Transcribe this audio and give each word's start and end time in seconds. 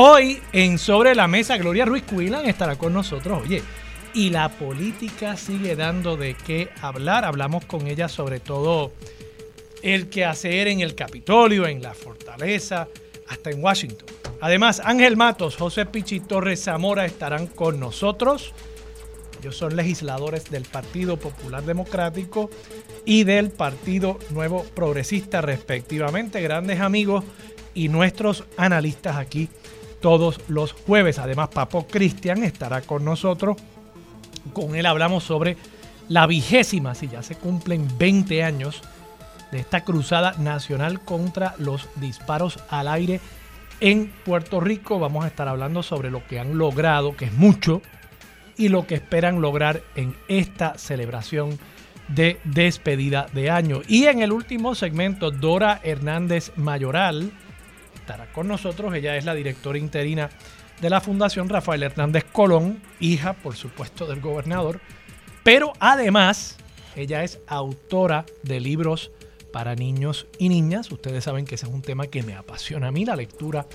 Hoy 0.00 0.40
en 0.52 0.78
Sobre 0.78 1.12
la 1.16 1.26
Mesa 1.26 1.56
Gloria 1.56 1.84
Ruiz 1.84 2.04
Cuilan 2.04 2.46
estará 2.46 2.76
con 2.76 2.92
nosotros, 2.92 3.42
oye, 3.42 3.64
y 4.14 4.30
la 4.30 4.48
política 4.48 5.36
sigue 5.36 5.74
dando 5.74 6.16
de 6.16 6.36
qué 6.36 6.68
hablar, 6.80 7.24
hablamos 7.24 7.64
con 7.64 7.88
ella 7.88 8.08
sobre 8.08 8.38
todo 8.38 8.92
el 9.82 10.08
quehacer 10.08 10.68
en 10.68 10.82
el 10.82 10.94
Capitolio, 10.94 11.66
en 11.66 11.82
la 11.82 11.94
Fortaleza, 11.94 12.86
hasta 13.26 13.50
en 13.50 13.60
Washington. 13.60 14.06
Además, 14.40 14.80
Ángel 14.84 15.16
Matos, 15.16 15.56
José 15.56 15.84
Pichi 15.84 16.20
Torres 16.20 16.62
Zamora 16.62 17.04
estarán 17.04 17.48
con 17.48 17.80
nosotros. 17.80 18.52
Ellos 19.40 19.56
son 19.56 19.74
legisladores 19.74 20.48
del 20.48 20.62
Partido 20.62 21.16
Popular 21.16 21.64
Democrático 21.64 22.50
y 23.04 23.24
del 23.24 23.50
Partido 23.50 24.20
Nuevo 24.30 24.64
Progresista, 24.76 25.40
respectivamente, 25.40 26.40
grandes 26.40 26.78
amigos 26.78 27.24
y 27.74 27.88
nuestros 27.88 28.44
analistas 28.56 29.16
aquí 29.16 29.48
todos 30.00 30.40
los 30.48 30.72
jueves. 30.72 31.18
Además, 31.18 31.48
Papo 31.48 31.86
Cristian 31.86 32.42
estará 32.42 32.82
con 32.82 33.04
nosotros. 33.04 33.56
Con 34.52 34.74
él 34.74 34.86
hablamos 34.86 35.24
sobre 35.24 35.56
la 36.08 36.26
vigésima, 36.26 36.94
si 36.94 37.08
ya 37.08 37.22
se 37.22 37.34
cumplen 37.34 37.86
20 37.98 38.42
años 38.42 38.82
de 39.52 39.58
esta 39.58 39.84
cruzada 39.84 40.34
nacional 40.38 41.00
contra 41.00 41.54
los 41.58 41.88
disparos 41.96 42.58
al 42.68 42.88
aire 42.88 43.20
en 43.80 44.12
Puerto 44.24 44.60
Rico. 44.60 44.98
Vamos 44.98 45.24
a 45.24 45.28
estar 45.28 45.48
hablando 45.48 45.82
sobre 45.82 46.10
lo 46.10 46.26
que 46.26 46.38
han 46.38 46.58
logrado, 46.58 47.16
que 47.16 47.26
es 47.26 47.32
mucho, 47.32 47.82
y 48.56 48.68
lo 48.68 48.86
que 48.86 48.96
esperan 48.96 49.40
lograr 49.40 49.82
en 49.94 50.16
esta 50.28 50.76
celebración 50.78 51.58
de 52.08 52.40
despedida 52.44 53.26
de 53.32 53.50
año. 53.50 53.82
Y 53.86 54.06
en 54.06 54.22
el 54.22 54.32
último 54.32 54.74
segmento, 54.74 55.30
Dora 55.30 55.80
Hernández 55.82 56.52
Mayoral 56.56 57.32
estará 58.08 58.32
con 58.32 58.48
nosotros. 58.48 58.94
Ella 58.94 59.16
es 59.16 59.26
la 59.26 59.34
directora 59.34 59.76
interina 59.76 60.30
de 60.80 60.88
la 60.88 61.02
Fundación 61.02 61.50
Rafael 61.50 61.82
Hernández 61.82 62.24
Colón, 62.24 62.80
hija, 63.00 63.34
por 63.34 63.54
supuesto, 63.54 64.06
del 64.06 64.20
gobernador. 64.20 64.80
Pero 65.44 65.74
además, 65.78 66.56
ella 66.96 67.22
es 67.22 67.38
autora 67.46 68.24
de 68.42 68.60
libros 68.60 69.10
para 69.52 69.74
niños 69.74 70.26
y 70.38 70.48
niñas. 70.48 70.90
Ustedes 70.90 71.24
saben 71.24 71.44
que 71.44 71.56
ese 71.56 71.66
es 71.66 71.72
un 71.72 71.82
tema 71.82 72.06
que 72.06 72.22
me 72.22 72.34
apasiona 72.34 72.88
a 72.88 72.90
mí, 72.90 73.04
la 73.04 73.14
lectura 73.14 73.66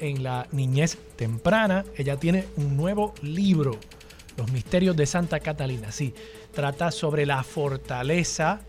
en 0.00 0.24
la 0.24 0.48
niñez 0.50 0.98
temprana. 1.14 1.84
Ella 1.96 2.16
tiene 2.16 2.46
un 2.56 2.76
nuevo 2.76 3.14
libro 3.22 3.78
los 4.36 4.50
misterios 4.50 4.96
de 4.96 5.06
Santa 5.06 5.38
Catalina, 5.38 5.92
sí. 5.92 6.14
Trata 6.52 6.90
sobre 6.90 7.26
la 7.26 7.44
fortaleza, 7.44 8.60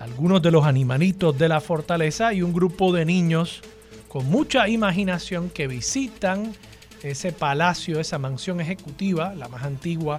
algunos 0.00 0.42
de 0.42 0.50
los 0.50 0.64
animalitos 0.64 1.38
de 1.38 1.48
la 1.48 1.60
fortaleza 1.60 2.32
y 2.32 2.42
un 2.42 2.52
grupo 2.52 2.92
de 2.92 3.04
niños 3.04 3.62
con 4.10 4.28
mucha 4.28 4.68
imaginación 4.68 5.50
que 5.50 5.68
visitan 5.68 6.52
ese 7.00 7.32
palacio, 7.32 8.00
esa 8.00 8.18
mansión 8.18 8.60
ejecutiva, 8.60 9.34
la 9.34 9.46
más 9.46 9.62
antigua 9.62 10.18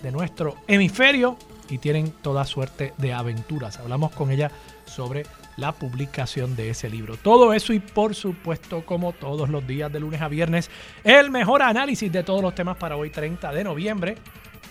de 0.00 0.12
nuestro 0.12 0.54
hemisferio, 0.68 1.36
y 1.68 1.78
tienen 1.78 2.12
toda 2.22 2.44
suerte 2.44 2.92
de 2.98 3.12
aventuras. 3.12 3.78
Hablamos 3.78 4.12
con 4.12 4.30
ella 4.30 4.52
sobre 4.86 5.24
la 5.56 5.72
publicación 5.72 6.54
de 6.54 6.70
ese 6.70 6.88
libro. 6.88 7.16
Todo 7.16 7.52
eso 7.52 7.72
y 7.72 7.80
por 7.80 8.14
supuesto, 8.14 8.86
como 8.86 9.12
todos 9.12 9.48
los 9.48 9.66
días 9.66 9.92
de 9.92 9.98
lunes 9.98 10.20
a 10.20 10.28
viernes, 10.28 10.70
el 11.02 11.32
mejor 11.32 11.62
análisis 11.62 12.12
de 12.12 12.22
todos 12.22 12.40
los 12.40 12.54
temas 12.54 12.76
para 12.76 12.96
hoy 12.96 13.10
30 13.10 13.52
de 13.52 13.64
noviembre, 13.64 14.16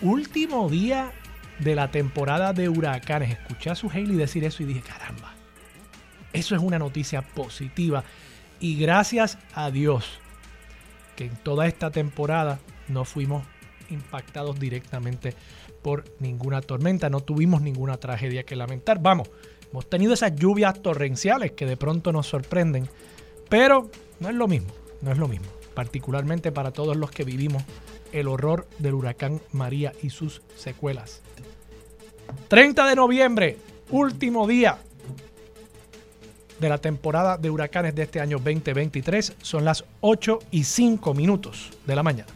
último 0.00 0.70
día 0.70 1.12
de 1.58 1.74
la 1.74 1.90
temporada 1.90 2.54
de 2.54 2.70
huracanes. 2.70 3.30
Escuché 3.32 3.70
a 3.70 3.74
su 3.74 3.90
Haley 3.90 4.16
decir 4.16 4.42
eso 4.44 4.62
y 4.62 4.66
dije, 4.66 4.80
caramba, 4.80 5.34
eso 6.32 6.54
es 6.54 6.62
una 6.62 6.78
noticia 6.78 7.20
positiva. 7.20 8.04
Y 8.64 8.76
gracias 8.76 9.36
a 9.52 9.70
Dios 9.70 10.06
que 11.16 11.26
en 11.26 11.36
toda 11.36 11.66
esta 11.66 11.90
temporada 11.90 12.60
no 12.88 13.04
fuimos 13.04 13.46
impactados 13.90 14.58
directamente 14.58 15.34
por 15.82 16.04
ninguna 16.18 16.62
tormenta, 16.62 17.10
no 17.10 17.20
tuvimos 17.20 17.60
ninguna 17.60 17.98
tragedia 17.98 18.44
que 18.44 18.56
lamentar. 18.56 19.02
Vamos, 19.02 19.28
Hemos 19.70 19.90
tenido 19.90 20.14
esas 20.14 20.34
lluvias 20.34 20.80
torrenciales 20.80 21.52
que 21.52 21.66
de 21.66 21.76
pronto 21.76 22.10
nos 22.10 22.26
sorprenden, 22.26 22.88
pero 23.50 23.90
no 24.18 24.30
es 24.30 24.34
lo 24.34 24.48
mismo, 24.48 24.72
no 25.02 25.12
es 25.12 25.18
lo 25.18 25.28
mismo, 25.28 25.48
particularmente 25.74 26.50
para 26.50 26.70
todos 26.70 26.96
los 26.96 27.10
que 27.10 27.24
vivimos 27.24 27.62
el 28.12 28.28
horror 28.28 28.66
del 28.78 28.94
huracán 28.94 29.42
María 29.52 29.92
y 30.02 30.08
sus 30.08 30.40
secuelas. 30.56 31.20
30 32.48 32.86
de 32.86 32.96
noviembre, 32.96 33.58
último 33.90 34.46
día 34.46 34.78
de 36.58 36.68
la 36.68 36.78
temporada 36.78 37.36
de 37.36 37.50
huracanes 37.50 37.94
de 37.94 38.02
este 38.02 38.20
año 38.20 38.38
2023. 38.38 39.34
Son 39.42 39.64
las 39.64 39.84
8 40.00 40.38
y 40.50 40.64
5 40.64 41.14
minutos 41.14 41.70
de 41.86 41.96
la 41.96 42.02
mañana. 42.02 42.28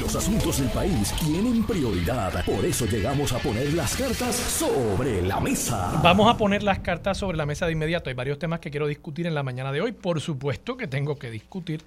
Los 0.00 0.14
asuntos 0.16 0.58
del 0.58 0.68
país 0.70 1.12
tienen 1.20 1.64
prioridad. 1.64 2.44
Por 2.44 2.64
eso 2.64 2.86
llegamos 2.86 3.32
a 3.32 3.38
poner 3.38 3.72
las 3.74 3.96
cartas 3.96 4.34
sobre 4.34 5.22
la 5.22 5.40
mesa. 5.40 6.00
Vamos 6.02 6.32
a 6.32 6.36
poner 6.36 6.62
las 6.62 6.80
cartas 6.80 7.18
sobre 7.18 7.36
la 7.36 7.46
mesa 7.46 7.66
de 7.66 7.72
inmediato. 7.72 8.10
Hay 8.10 8.14
varios 8.14 8.38
temas 8.38 8.60
que 8.60 8.70
quiero 8.70 8.86
discutir 8.86 9.26
en 9.26 9.34
la 9.34 9.42
mañana 9.42 9.72
de 9.72 9.80
hoy. 9.80 9.92
Por 9.92 10.20
supuesto 10.20 10.76
que 10.76 10.86
tengo 10.86 11.18
que 11.18 11.30
discutir 11.30 11.82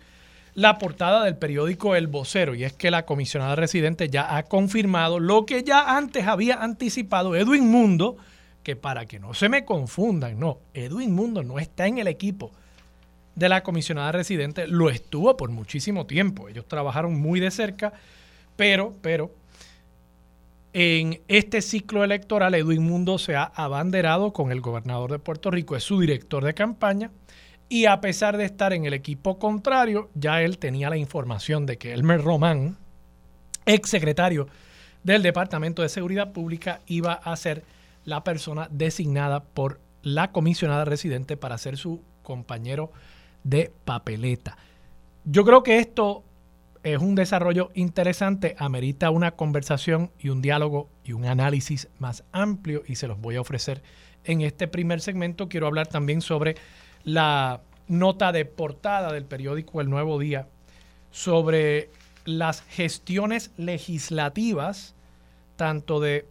la 0.56 0.78
portada 0.78 1.26
del 1.26 1.36
periódico 1.36 1.96
El 1.96 2.08
Vocero 2.08 2.56
y 2.56 2.64
es 2.64 2.72
que 2.72 2.90
la 2.90 3.06
comisionada 3.06 3.56
residente 3.58 4.10
ya 4.10 4.38
ha 4.38 4.44
confirmado 4.44 5.20
lo 5.20 5.46
que 5.46 5.64
ya 5.64 5.98
antes 5.98 6.26
había 6.28 6.64
anticipado 6.64 7.36
Edwin 7.36 7.70
Mundo 7.70 8.16
que 8.66 8.76
para 8.76 9.06
que 9.06 9.20
no 9.20 9.36
se 9.36 9.48
me 9.48 9.64
confundan, 9.64 10.40
no, 10.40 10.58
Edwin 10.74 11.14
Mundo 11.14 11.44
no 11.44 11.60
está 11.60 11.86
en 11.86 12.00
el 12.00 12.08
equipo 12.08 12.52
de 13.36 13.48
la 13.48 13.62
comisionada 13.62 14.12
residente, 14.12 14.68
lo 14.68 14.90
estuvo 14.90 15.38
por 15.38 15.52
muchísimo 15.52 16.08
tiempo. 16.08 16.50
Ellos 16.50 16.68
trabajaron 16.68 17.16
muy 17.16 17.40
de 17.40 17.52
cerca, 17.52 17.94
pero, 18.56 18.96
pero, 19.04 19.32
en 20.74 21.22
este 21.28 21.62
ciclo 21.62 22.04
electoral, 22.04 22.56
Edwin 22.56 22.82
Mundo 22.82 23.20
se 23.20 23.36
ha 23.36 23.44
abanderado 23.44 24.34
con 24.34 24.52
el 24.52 24.62
gobernador 24.62 25.12
de 25.12 25.20
Puerto 25.20 25.52
Rico, 25.52 25.76
es 25.76 25.84
su 25.84 26.00
director 26.00 26.44
de 26.44 26.56
campaña, 26.56 27.12
y 27.70 27.86
a 27.86 28.02
pesar 28.02 28.36
de 28.36 28.46
estar 28.46 28.74
en 28.74 28.86
el 28.86 28.96
equipo 28.96 29.38
contrario, 29.38 30.10
ya 30.16 30.42
él 30.42 30.58
tenía 30.58 30.90
la 30.90 30.98
información 30.98 31.68
de 31.68 31.78
que 31.78 31.94
Elmer 31.94 32.24
Román, 32.24 32.78
ex 33.68 33.90
secretario 33.90 34.48
del 35.04 35.22
Departamento 35.22 35.84
de 35.84 35.90
Seguridad 35.90 36.32
Pública, 36.32 36.82
iba 36.88 37.14
a 37.14 37.36
ser 37.36 37.64
la 38.06 38.24
persona 38.24 38.68
designada 38.72 39.44
por 39.44 39.80
la 40.02 40.32
comisionada 40.32 40.86
residente 40.86 41.36
para 41.36 41.58
ser 41.58 41.78
su 41.78 42.02
compañero 42.24 42.92
de 43.44 43.72
papeleta. 43.86 44.58
Yo 45.26 45.44
creo 45.44 45.64
que 45.64 45.80
esto 45.80 46.24
es 46.84 47.00
un 47.00 47.16
desarrollo 47.16 47.72
interesante, 47.74 48.56
amerita 48.60 49.10
una 49.10 49.32
conversación 49.32 50.12
y 50.20 50.30
un 50.30 50.42
diálogo 50.42 50.88
y 51.04 51.14
un 51.14 51.26
análisis 51.26 51.88
más 51.98 52.24
amplio 52.32 52.84
y 52.88 52.96
se 52.96 53.08
los 53.08 53.20
voy 53.20 53.36
a 53.38 53.42
ofrecer 53.42 53.82
en 54.24 54.42
este 54.42 54.68
primer 54.68 55.02
segmento. 55.02 55.50
Quiero 55.50 55.66
hablar 55.66 55.88
también 55.88 56.22
sobre 56.22 56.56
la 57.04 57.62
nota 57.88 58.32
de 58.32 58.46
portada 58.46 59.12
del 59.12 59.26
periódico 59.26 59.82
El 59.82 59.90
Nuevo 59.90 60.20
Día 60.20 60.48
sobre 61.12 61.90
las 62.26 62.62
gestiones 62.62 63.52
legislativas 63.58 64.96
tanto 65.56 66.00
de 66.00 66.28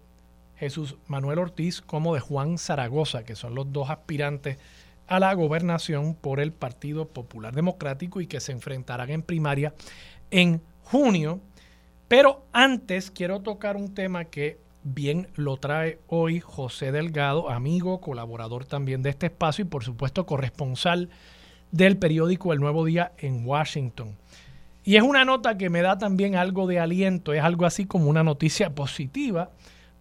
Jesús 0.65 0.97
Manuel 1.09 1.41
Ortiz 1.41 1.83
como 1.83 2.15
de 2.15 2.21
Juan 2.21 2.57
Zaragoza, 2.57 3.23
que 3.25 3.37
son 3.37 3.55
los 3.55 3.71
dos 3.71 3.91
aspirantes 3.91 4.57
a 5.07 5.21
la 5.21 5.35
gobernación 5.35 6.15
por 6.15 6.41
el 6.41 6.53
Partido 6.53 7.07
Popular 7.07 7.55
Democrático 7.55 8.23
y 8.23 8.27
que 8.27 8.41
se 8.41 8.53
enfrentarán 8.53 9.11
en 9.11 9.21
primaria 9.21 9.75
en 10.31 10.63
junio. 10.83 11.41
Pero 12.09 12.47
antes 12.55 13.11
quiero 13.11 13.41
tocar 13.41 13.77
un 13.77 13.93
tema 13.93 14.25
que 14.25 14.59
bien 14.83 15.29
lo 15.35 15.59
trae 15.59 15.99
hoy 16.07 16.41
José 16.41 16.93
Delgado, 16.93 17.51
amigo, 17.51 18.01
colaborador 18.01 18.65
también 18.65 19.03
de 19.03 19.11
este 19.11 19.27
espacio 19.27 19.67
y 19.67 19.69
por 19.69 19.85
supuesto 19.85 20.25
corresponsal 20.25 21.11
del 21.73 21.99
periódico 21.99 22.55
El 22.55 22.61
Nuevo 22.61 22.87
Día 22.87 23.13
en 23.19 23.47
Washington. 23.47 24.17
Y 24.83 24.97
es 24.97 25.03
una 25.03 25.27
nota 25.27 25.59
que 25.59 25.69
me 25.69 25.83
da 25.83 25.99
también 25.99 26.37
algo 26.37 26.67
de 26.67 26.79
aliento, 26.79 27.35
es 27.35 27.43
algo 27.43 27.67
así 27.67 27.85
como 27.85 28.09
una 28.09 28.23
noticia 28.23 28.75
positiva 28.75 29.51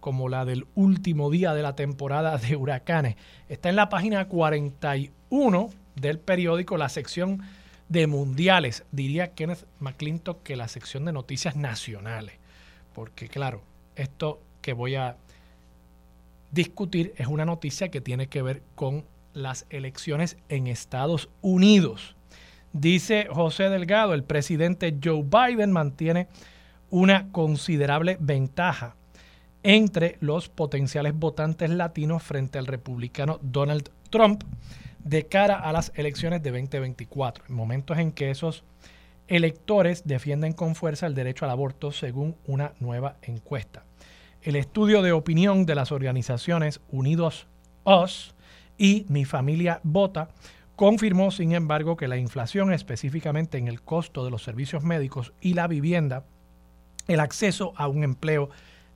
como 0.04 0.28
la 0.28 0.44
del 0.44 0.66
último 0.74 1.30
día 1.30 1.54
de 1.54 1.62
la 1.62 1.76
temporada 1.76 2.36
de 2.36 2.56
huracanes. 2.56 3.16
Está 3.48 3.70
en 3.70 3.76
la 3.76 3.88
página 3.88 4.28
41 4.28 5.70
del 5.96 6.18
periódico, 6.18 6.76
la 6.76 6.90
sección 6.90 7.40
de 7.88 8.06
mundiales, 8.06 8.84
diría 8.92 9.32
Kenneth 9.32 9.64
McClintock 9.80 10.42
que 10.42 10.56
la 10.56 10.68
sección 10.68 11.06
de 11.06 11.14
noticias 11.14 11.56
nacionales. 11.56 12.34
Porque 12.92 13.28
claro, 13.28 13.62
esto 13.96 14.42
que 14.60 14.74
voy 14.74 14.94
a 14.96 15.16
discutir 16.50 17.14
es 17.16 17.26
una 17.26 17.46
noticia 17.46 17.88
que 17.88 18.02
tiene 18.02 18.26
que 18.26 18.42
ver 18.42 18.62
con 18.74 19.06
las 19.32 19.64
elecciones 19.70 20.36
en 20.50 20.66
Estados 20.66 21.30
Unidos. 21.40 22.14
Dice 22.74 23.26
José 23.30 23.70
Delgado, 23.70 24.12
el 24.12 24.22
presidente 24.22 24.98
Joe 25.02 25.24
Biden 25.24 25.72
mantiene 25.72 26.28
una 26.90 27.32
considerable 27.32 28.18
ventaja 28.20 28.96
entre 29.64 30.18
los 30.20 30.50
potenciales 30.50 31.18
votantes 31.18 31.70
latinos 31.70 32.22
frente 32.22 32.58
al 32.58 32.66
republicano 32.66 33.40
Donald 33.42 33.90
Trump 34.10 34.44
de 35.02 35.26
cara 35.26 35.58
a 35.58 35.72
las 35.72 35.90
elecciones 35.96 36.42
de 36.42 36.50
2024, 36.50 37.44
en 37.48 37.54
momentos 37.54 37.98
en 37.98 38.12
que 38.12 38.30
esos 38.30 38.62
electores 39.26 40.04
defienden 40.04 40.52
con 40.52 40.74
fuerza 40.74 41.06
el 41.06 41.14
derecho 41.14 41.46
al 41.46 41.50
aborto 41.50 41.92
según 41.92 42.36
una 42.46 42.74
nueva 42.78 43.16
encuesta. 43.22 43.84
El 44.42 44.56
estudio 44.56 45.00
de 45.00 45.12
opinión 45.12 45.64
de 45.64 45.74
las 45.74 45.92
organizaciones 45.92 46.80
Unidos 46.90 47.46
Us 47.84 48.34
y 48.76 49.06
Mi 49.08 49.24
Familia 49.24 49.80
Vota 49.82 50.28
confirmó, 50.76 51.30
sin 51.30 51.52
embargo, 51.52 51.96
que 51.96 52.08
la 52.08 52.18
inflación, 52.18 52.70
específicamente 52.70 53.56
en 53.56 53.68
el 53.68 53.80
costo 53.80 54.26
de 54.26 54.30
los 54.30 54.42
servicios 54.42 54.82
médicos 54.82 55.32
y 55.40 55.54
la 55.54 55.68
vivienda, 55.68 56.24
el 57.08 57.20
acceso 57.20 57.72
a 57.76 57.88
un 57.88 58.04
empleo 58.04 58.50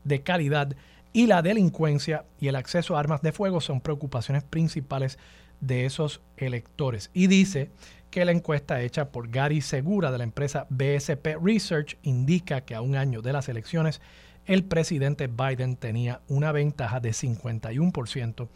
de 0.04 0.22
calidad 0.22 0.74
y 1.12 1.26
la 1.26 1.42
delincuencia 1.42 2.24
y 2.40 2.48
el 2.48 2.56
acceso 2.56 2.96
a 2.96 3.00
armas 3.00 3.22
de 3.22 3.32
fuego 3.32 3.60
son 3.60 3.80
preocupaciones 3.80 4.44
principales 4.44 5.18
de 5.60 5.86
esos 5.86 6.20
electores. 6.36 7.10
Y 7.14 7.26
dice 7.26 7.70
que 8.10 8.24
la 8.24 8.32
encuesta 8.32 8.80
hecha 8.80 9.10
por 9.10 9.28
Gary 9.30 9.60
Segura 9.60 10.10
de 10.10 10.18
la 10.18 10.24
empresa 10.24 10.66
BSP 10.70 11.36
Research 11.42 11.98
indica 12.02 12.62
que 12.62 12.74
a 12.74 12.80
un 12.80 12.96
año 12.96 13.22
de 13.22 13.32
las 13.32 13.48
elecciones 13.48 14.00
el 14.46 14.64
presidente 14.64 15.26
Biden 15.26 15.76
tenía 15.76 16.22
una 16.28 16.52
ventaja 16.52 17.00
de 17.00 17.10
51% 17.10 18.48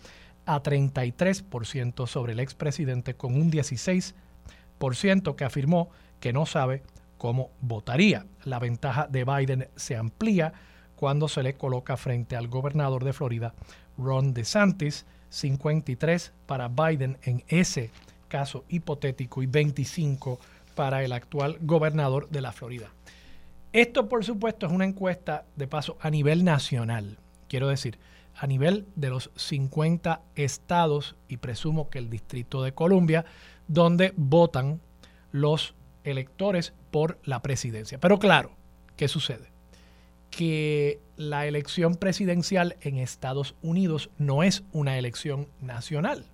a 0.46 0.62
33% 0.62 2.06
sobre 2.06 2.32
el 2.32 2.40
expresidente 2.40 3.14
con 3.14 3.34
un 3.34 3.52
16% 3.52 4.14
que 5.36 5.44
afirmó 5.44 5.90
que 6.18 6.32
no 6.32 6.46
sabe 6.46 6.82
cómo 7.18 7.50
votaría. 7.60 8.26
La 8.44 8.58
ventaja 8.58 9.06
de 9.06 9.24
Biden 9.24 9.68
se 9.76 9.96
amplía 9.96 10.54
cuando 11.02 11.26
se 11.26 11.42
le 11.42 11.54
coloca 11.54 11.96
frente 11.96 12.36
al 12.36 12.46
gobernador 12.46 13.02
de 13.02 13.12
Florida, 13.12 13.54
Ron 13.98 14.32
DeSantis, 14.32 15.04
53 15.30 16.32
para 16.46 16.68
Biden 16.68 17.18
en 17.24 17.42
ese 17.48 17.90
caso 18.28 18.64
hipotético 18.68 19.42
y 19.42 19.46
25 19.46 20.38
para 20.76 21.02
el 21.02 21.10
actual 21.10 21.58
gobernador 21.60 22.28
de 22.28 22.40
la 22.40 22.52
Florida. 22.52 22.92
Esto, 23.72 24.08
por 24.08 24.24
supuesto, 24.24 24.66
es 24.66 24.72
una 24.72 24.84
encuesta 24.84 25.44
de 25.56 25.66
paso 25.66 25.98
a 26.00 26.08
nivel 26.08 26.44
nacional. 26.44 27.18
Quiero 27.48 27.66
decir, 27.66 27.98
a 28.36 28.46
nivel 28.46 28.86
de 28.94 29.10
los 29.10 29.32
50 29.34 30.22
estados 30.36 31.16
y 31.26 31.38
presumo 31.38 31.90
que 31.90 31.98
el 31.98 32.10
Distrito 32.10 32.62
de 32.62 32.74
Columbia, 32.74 33.24
donde 33.66 34.14
votan 34.16 34.80
los 35.32 35.74
electores 36.04 36.74
por 36.92 37.18
la 37.24 37.42
presidencia. 37.42 37.98
Pero 37.98 38.20
claro, 38.20 38.52
¿qué 38.94 39.08
sucede? 39.08 39.51
Que 40.32 40.98
la 41.16 41.46
elección 41.46 41.94
presidencial 41.94 42.76
en 42.80 42.96
Estados 42.96 43.54
Unidos 43.62 44.10
no 44.16 44.42
es 44.42 44.64
una 44.72 44.98
elección 44.98 45.46
nacional. 45.60 46.26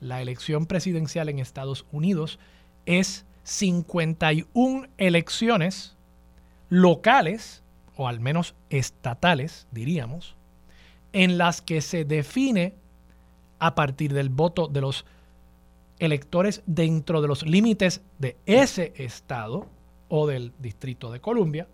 La 0.00 0.20
elección 0.20 0.66
presidencial 0.66 1.30
en 1.30 1.38
Estados 1.38 1.86
Unidos 1.90 2.38
es 2.84 3.24
51 3.44 4.88
elecciones 4.98 5.96
locales, 6.68 7.62
o 7.96 8.06
al 8.06 8.20
menos 8.20 8.54
estatales, 8.68 9.66
diríamos, 9.72 10.36
en 11.12 11.38
las 11.38 11.62
que 11.62 11.80
se 11.80 12.04
define 12.04 12.74
a 13.58 13.74
partir 13.74 14.12
del 14.12 14.28
voto 14.28 14.68
de 14.68 14.82
los 14.82 15.06
electores 15.98 16.62
dentro 16.66 17.22
de 17.22 17.28
los 17.28 17.46
límites 17.46 18.02
de 18.18 18.36
ese 18.44 18.92
estado 18.96 19.66
o 20.08 20.26
del 20.26 20.52
Distrito 20.58 21.10
de 21.10 21.20
Columbia, 21.20 21.66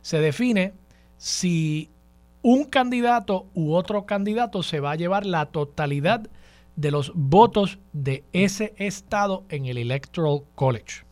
se 0.00 0.18
define 0.20 0.72
si 1.16 1.90
un 2.42 2.64
candidato 2.64 3.46
u 3.54 3.74
otro 3.74 4.06
candidato 4.06 4.62
se 4.62 4.80
va 4.80 4.92
a 4.92 4.96
llevar 4.96 5.26
la 5.26 5.46
totalidad 5.46 6.28
de 6.76 6.90
los 6.90 7.12
votos 7.14 7.78
de 7.92 8.24
ese 8.32 8.74
estado 8.76 9.44
en 9.48 9.66
el 9.66 9.78
Electoral 9.78 10.42
College. 10.54 11.04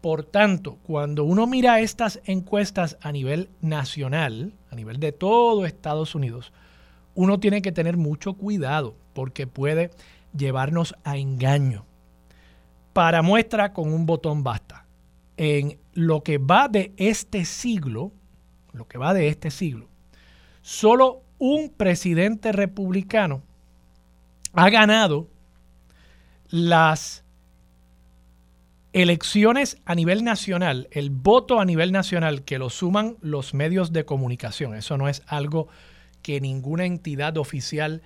Por 0.00 0.24
tanto, 0.24 0.78
cuando 0.82 1.24
uno 1.24 1.46
mira 1.46 1.80
estas 1.80 2.20
encuestas 2.24 2.96
a 3.02 3.12
nivel 3.12 3.50
nacional, 3.60 4.54
a 4.70 4.74
nivel 4.74 4.98
de 4.98 5.12
todo 5.12 5.66
Estados 5.66 6.14
Unidos, 6.14 6.52
uno 7.14 7.38
tiene 7.38 7.60
que 7.60 7.72
tener 7.72 7.98
mucho 7.98 8.34
cuidado 8.34 8.96
porque 9.12 9.46
puede 9.46 9.90
llevarnos 10.34 10.94
a 11.04 11.18
engaño. 11.18 11.84
Para 12.94 13.20
muestra 13.20 13.72
con 13.72 13.92
un 13.92 14.06
botón 14.06 14.42
basta. 14.42 14.86
En 15.36 15.78
lo 15.92 16.22
que 16.22 16.38
va 16.38 16.68
de 16.68 16.92
este 16.96 17.44
siglo, 17.44 18.12
lo 18.72 18.86
que 18.86 18.98
va 18.98 19.14
de 19.14 19.28
este 19.28 19.50
siglo, 19.50 19.88
solo 20.62 21.22
un 21.38 21.70
presidente 21.70 22.52
republicano 22.52 23.42
ha 24.52 24.68
ganado 24.68 25.28
las 26.48 27.24
elecciones 28.92 29.78
a 29.84 29.94
nivel 29.94 30.24
nacional, 30.24 30.88
el 30.90 31.10
voto 31.10 31.60
a 31.60 31.64
nivel 31.64 31.92
nacional 31.92 32.42
que 32.42 32.58
lo 32.58 32.70
suman 32.70 33.16
los 33.20 33.54
medios 33.54 33.92
de 33.92 34.04
comunicación. 34.04 34.74
Eso 34.74 34.96
no 34.96 35.08
es 35.08 35.22
algo 35.26 35.68
que 36.22 36.40
ninguna 36.40 36.84
entidad 36.84 37.36
oficial 37.38 38.02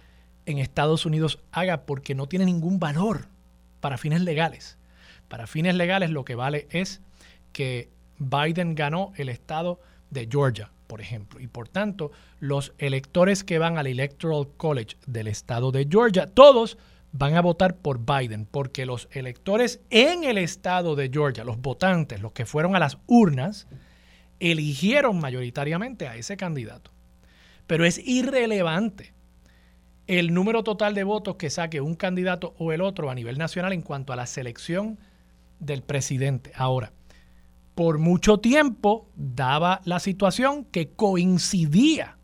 en 0.46 0.58
Estados 0.58 1.06
Unidos 1.06 1.40
haga 1.52 1.86
porque 1.86 2.14
no 2.14 2.26
tiene 2.26 2.44
ningún 2.44 2.78
valor 2.78 3.28
para 3.80 3.96
fines 3.96 4.20
legales. 4.20 4.76
Para 5.28 5.46
fines 5.46 5.74
legales 5.74 6.10
lo 6.10 6.24
que 6.24 6.34
vale 6.34 6.68
es 6.70 7.00
que 7.52 7.88
Biden 8.18 8.74
ganó 8.74 9.12
el 9.16 9.30
estado 9.30 9.80
de 10.14 10.26
Georgia, 10.30 10.70
por 10.86 11.02
ejemplo, 11.02 11.40
y 11.40 11.46
por 11.46 11.68
tanto 11.68 12.10
los 12.40 12.72
electores 12.78 13.44
que 13.44 13.58
van 13.58 13.76
al 13.76 13.86
Electoral 13.86 14.48
College 14.56 14.96
del 15.06 15.26
estado 15.26 15.70
de 15.70 15.86
Georgia, 15.90 16.26
todos 16.26 16.78
van 17.12 17.34
a 17.34 17.42
votar 17.42 17.76
por 17.76 18.00
Biden, 18.00 18.46
porque 18.50 18.86
los 18.86 19.08
electores 19.12 19.80
en 19.90 20.24
el 20.24 20.38
estado 20.38 20.96
de 20.96 21.10
Georgia, 21.12 21.44
los 21.44 21.60
votantes, 21.60 22.22
los 22.22 22.32
que 22.32 22.46
fueron 22.46 22.74
a 22.74 22.78
las 22.78 22.96
urnas, 23.06 23.66
eligieron 24.40 25.20
mayoritariamente 25.20 26.08
a 26.08 26.16
ese 26.16 26.38
candidato 26.38 26.94
pero 27.66 27.84
es 27.84 27.98
irrelevante 27.98 29.12
el 30.06 30.34
número 30.34 30.62
total 30.62 30.94
de 30.94 31.04
votos 31.04 31.36
que 31.36 31.50
saque 31.50 31.80
un 31.80 31.94
candidato 31.94 32.54
o 32.58 32.72
el 32.72 32.82
otro 32.82 33.10
a 33.10 33.14
nivel 33.14 33.38
nacional 33.38 33.72
en 33.72 33.82
cuanto 33.82 34.12
a 34.12 34.16
la 34.16 34.26
selección 34.26 34.98
del 35.60 35.82
presidente. 35.82 36.52
Ahora, 36.54 36.92
por 37.74 37.98
mucho 37.98 38.38
tiempo 38.38 39.08
daba 39.16 39.80
la 39.84 39.98
situación 39.98 40.64
que 40.64 40.90
coincidía 40.90 42.18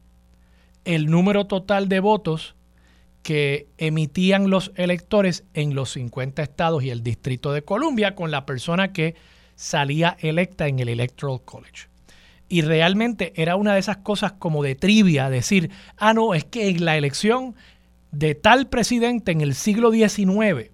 el 0.85 1.11
número 1.11 1.47
total 1.47 1.89
de 1.89 2.01
votos 2.01 2.55
que 3.23 3.69
emitían 3.77 4.49
los 4.49 4.73
electores 4.77 5.45
en 5.53 5.75
los 5.75 5.91
50 5.91 6.43
estados 6.43 6.83
y 6.83 6.91
el 6.91 7.03
Distrito 7.03 7.53
de 7.53 7.63
Columbia 7.63 8.15
con 8.15 8.31
la 8.31 8.47
persona 8.47 8.93
que 8.93 9.15
salía 9.57 10.17
electa 10.21 10.69
en 10.69 10.79
el 10.79 10.89
Electoral 10.89 11.43
College. 11.45 11.89
Y 12.49 12.63
realmente 12.63 13.33
era 13.37 13.57
una 13.57 13.75
de 13.75 13.81
esas 13.81 13.99
cosas 13.99 14.33
como 14.33 14.63
de 14.63 14.75
trivia, 14.75 15.29
decir, 15.29 15.71
ah, 15.97 16.15
no, 16.15 16.35
es 16.35 16.45
que 16.45 16.69
en 16.69 16.85
la 16.85 16.97
elección 16.97 17.55
de 18.11 18.35
tal 18.35 18.69
presidente 18.69 19.33
en 19.33 19.41
el 19.41 19.55
siglo 19.55 19.93
XIX 19.93 20.71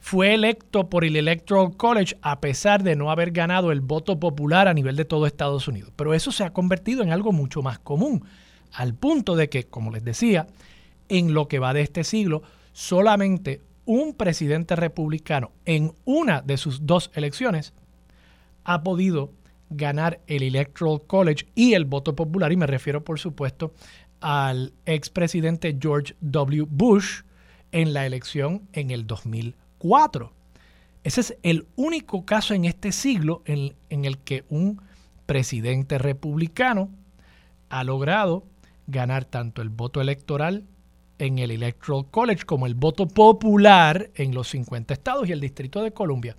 fue 0.00 0.34
electo 0.34 0.88
por 0.88 1.04
el 1.04 1.14
Electoral 1.14 1.76
College 1.76 2.16
a 2.22 2.40
pesar 2.40 2.82
de 2.82 2.96
no 2.96 3.10
haber 3.10 3.30
ganado 3.30 3.70
el 3.70 3.82
voto 3.82 4.18
popular 4.18 4.66
a 4.66 4.74
nivel 4.74 4.96
de 4.96 5.04
todo 5.04 5.26
Estados 5.26 5.68
Unidos. 5.68 5.92
Pero 5.94 6.14
eso 6.14 6.32
se 6.32 6.42
ha 6.42 6.52
convertido 6.52 7.02
en 7.02 7.12
algo 7.12 7.32
mucho 7.32 7.62
más 7.62 7.78
común, 7.78 8.24
al 8.72 8.94
punto 8.94 9.36
de 9.36 9.48
que, 9.50 9.64
como 9.64 9.90
les 9.90 10.02
decía, 10.02 10.46
en 11.08 11.34
lo 11.34 11.48
que 11.48 11.58
va 11.58 11.74
de 11.74 11.82
este 11.82 12.02
siglo, 12.02 12.42
solamente 12.72 13.60
un 13.84 14.14
presidente 14.14 14.74
republicano 14.74 15.52
en 15.66 15.92
una 16.04 16.40
de 16.40 16.56
sus 16.56 16.86
dos 16.86 17.10
elecciones 17.14 17.74
ha 18.64 18.82
podido 18.82 19.32
ganar 19.68 20.20
el 20.26 20.42
Electoral 20.42 21.02
College 21.06 21.46
y 21.54 21.74
el 21.74 21.84
voto 21.84 22.16
popular, 22.16 22.52
y 22.52 22.56
me 22.56 22.66
refiero 22.66 23.04
por 23.04 23.18
supuesto 23.18 23.74
al 24.20 24.72
expresidente 24.86 25.76
George 25.80 26.14
W. 26.20 26.66
Bush 26.70 27.22
en 27.72 27.92
la 27.92 28.06
elección 28.06 28.68
en 28.72 28.90
el 28.90 29.06
2004. 29.80 30.32
Ese 31.02 31.20
es 31.20 31.36
el 31.42 31.66
único 31.76 32.26
caso 32.26 32.54
en 32.54 32.66
este 32.66 32.92
siglo 32.92 33.42
en, 33.46 33.74
en 33.88 34.04
el 34.04 34.18
que 34.18 34.44
un 34.50 34.82
presidente 35.26 35.98
republicano 35.98 36.90
ha 37.70 37.84
logrado 37.84 38.44
ganar 38.86 39.24
tanto 39.24 39.62
el 39.62 39.70
voto 39.70 40.00
electoral 40.00 40.64
en 41.18 41.38
el 41.38 41.50
Electoral 41.50 42.06
College 42.10 42.44
como 42.44 42.66
el 42.66 42.74
voto 42.74 43.06
popular 43.06 44.10
en 44.14 44.34
los 44.34 44.48
50 44.48 44.94
estados 44.94 45.28
y 45.28 45.32
el 45.32 45.40
Distrito 45.40 45.82
de 45.82 45.92
Columbia. 45.92 46.36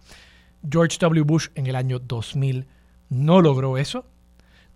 George 0.70 0.98
W. 1.00 1.24
Bush 1.24 1.48
en 1.56 1.68
el 1.68 1.76
año 1.76 2.00
2000 2.00 2.68
no 3.10 3.42
logró 3.42 3.78
eso. 3.78 4.06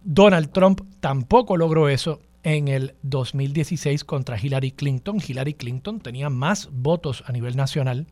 Donald 0.03 0.51
Trump 0.51 0.81
tampoco 0.99 1.57
logró 1.57 1.89
eso 1.89 2.21
en 2.43 2.67
el 2.67 2.95
2016 3.01 4.03
contra 4.03 4.39
Hillary 4.39 4.71
Clinton. 4.71 5.17
Hillary 5.25 5.55
Clinton 5.55 5.99
tenía 5.99 6.29
más 6.29 6.69
votos 6.71 7.23
a 7.25 7.31
nivel 7.31 7.55
nacional 7.55 8.07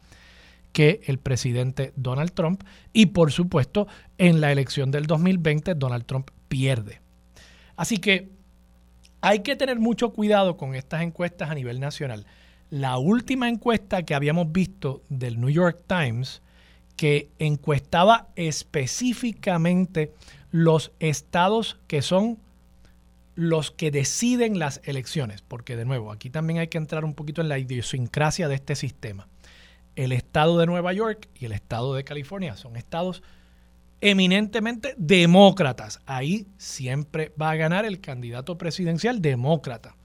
que 0.73 1.01
el 1.05 1.19
presidente 1.19 1.93
Donald 1.95 2.33
Trump. 2.33 2.63
Y 2.91 3.07
por 3.07 3.31
supuesto, 3.31 3.87
en 4.17 4.41
la 4.41 4.51
elección 4.51 4.91
del 4.91 5.05
2020, 5.05 5.75
Donald 5.75 6.05
Trump 6.05 6.31
pierde. 6.49 6.99
Así 7.77 7.99
que 7.99 8.29
hay 9.21 9.39
que 9.39 9.55
tener 9.55 9.79
mucho 9.79 10.11
cuidado 10.11 10.57
con 10.57 10.75
estas 10.75 11.03
encuestas 11.03 11.49
a 11.49 11.55
nivel 11.55 11.79
nacional. 11.79 12.25
La 12.69 12.97
última 12.97 13.47
encuesta 13.47 14.03
que 14.03 14.15
habíamos 14.15 14.51
visto 14.51 15.03
del 15.09 15.39
New 15.39 15.49
York 15.49 15.83
Times, 15.87 16.41
que 16.97 17.29
encuestaba 17.39 18.27
específicamente 18.35 20.11
los 20.51 20.91
estados 20.99 21.79
que 21.87 22.01
son 22.01 22.39
los 23.35 23.71
que 23.71 23.89
deciden 23.89 24.59
las 24.59 24.81
elecciones, 24.83 25.41
porque 25.41 25.75
de 25.75 25.85
nuevo, 25.85 26.11
aquí 26.11 26.29
también 26.29 26.59
hay 26.59 26.67
que 26.67 26.77
entrar 26.77 27.03
un 27.03 27.15
poquito 27.15 27.41
en 27.41 27.49
la 27.49 27.57
idiosincrasia 27.57 28.47
de 28.47 28.55
este 28.55 28.75
sistema 28.75 29.27
el 29.95 30.11
estado 30.11 30.57
de 30.57 30.65
Nueva 30.65 30.93
York 30.93 31.29
y 31.39 31.45
el 31.45 31.51
estado 31.51 31.93
de 31.93 32.03
California 32.03 32.55
son 32.55 32.75
estados 32.75 33.23
eminentemente 34.01 34.95
demócratas. 34.97 36.01
Ahí 36.05 36.47
siempre 36.57 37.31
va 37.41 37.51
a 37.51 37.55
ganar 37.55 37.85
el 37.85 38.01
candidato 38.01 38.57
presidencial 38.57 39.21
demócrata. 39.21 39.95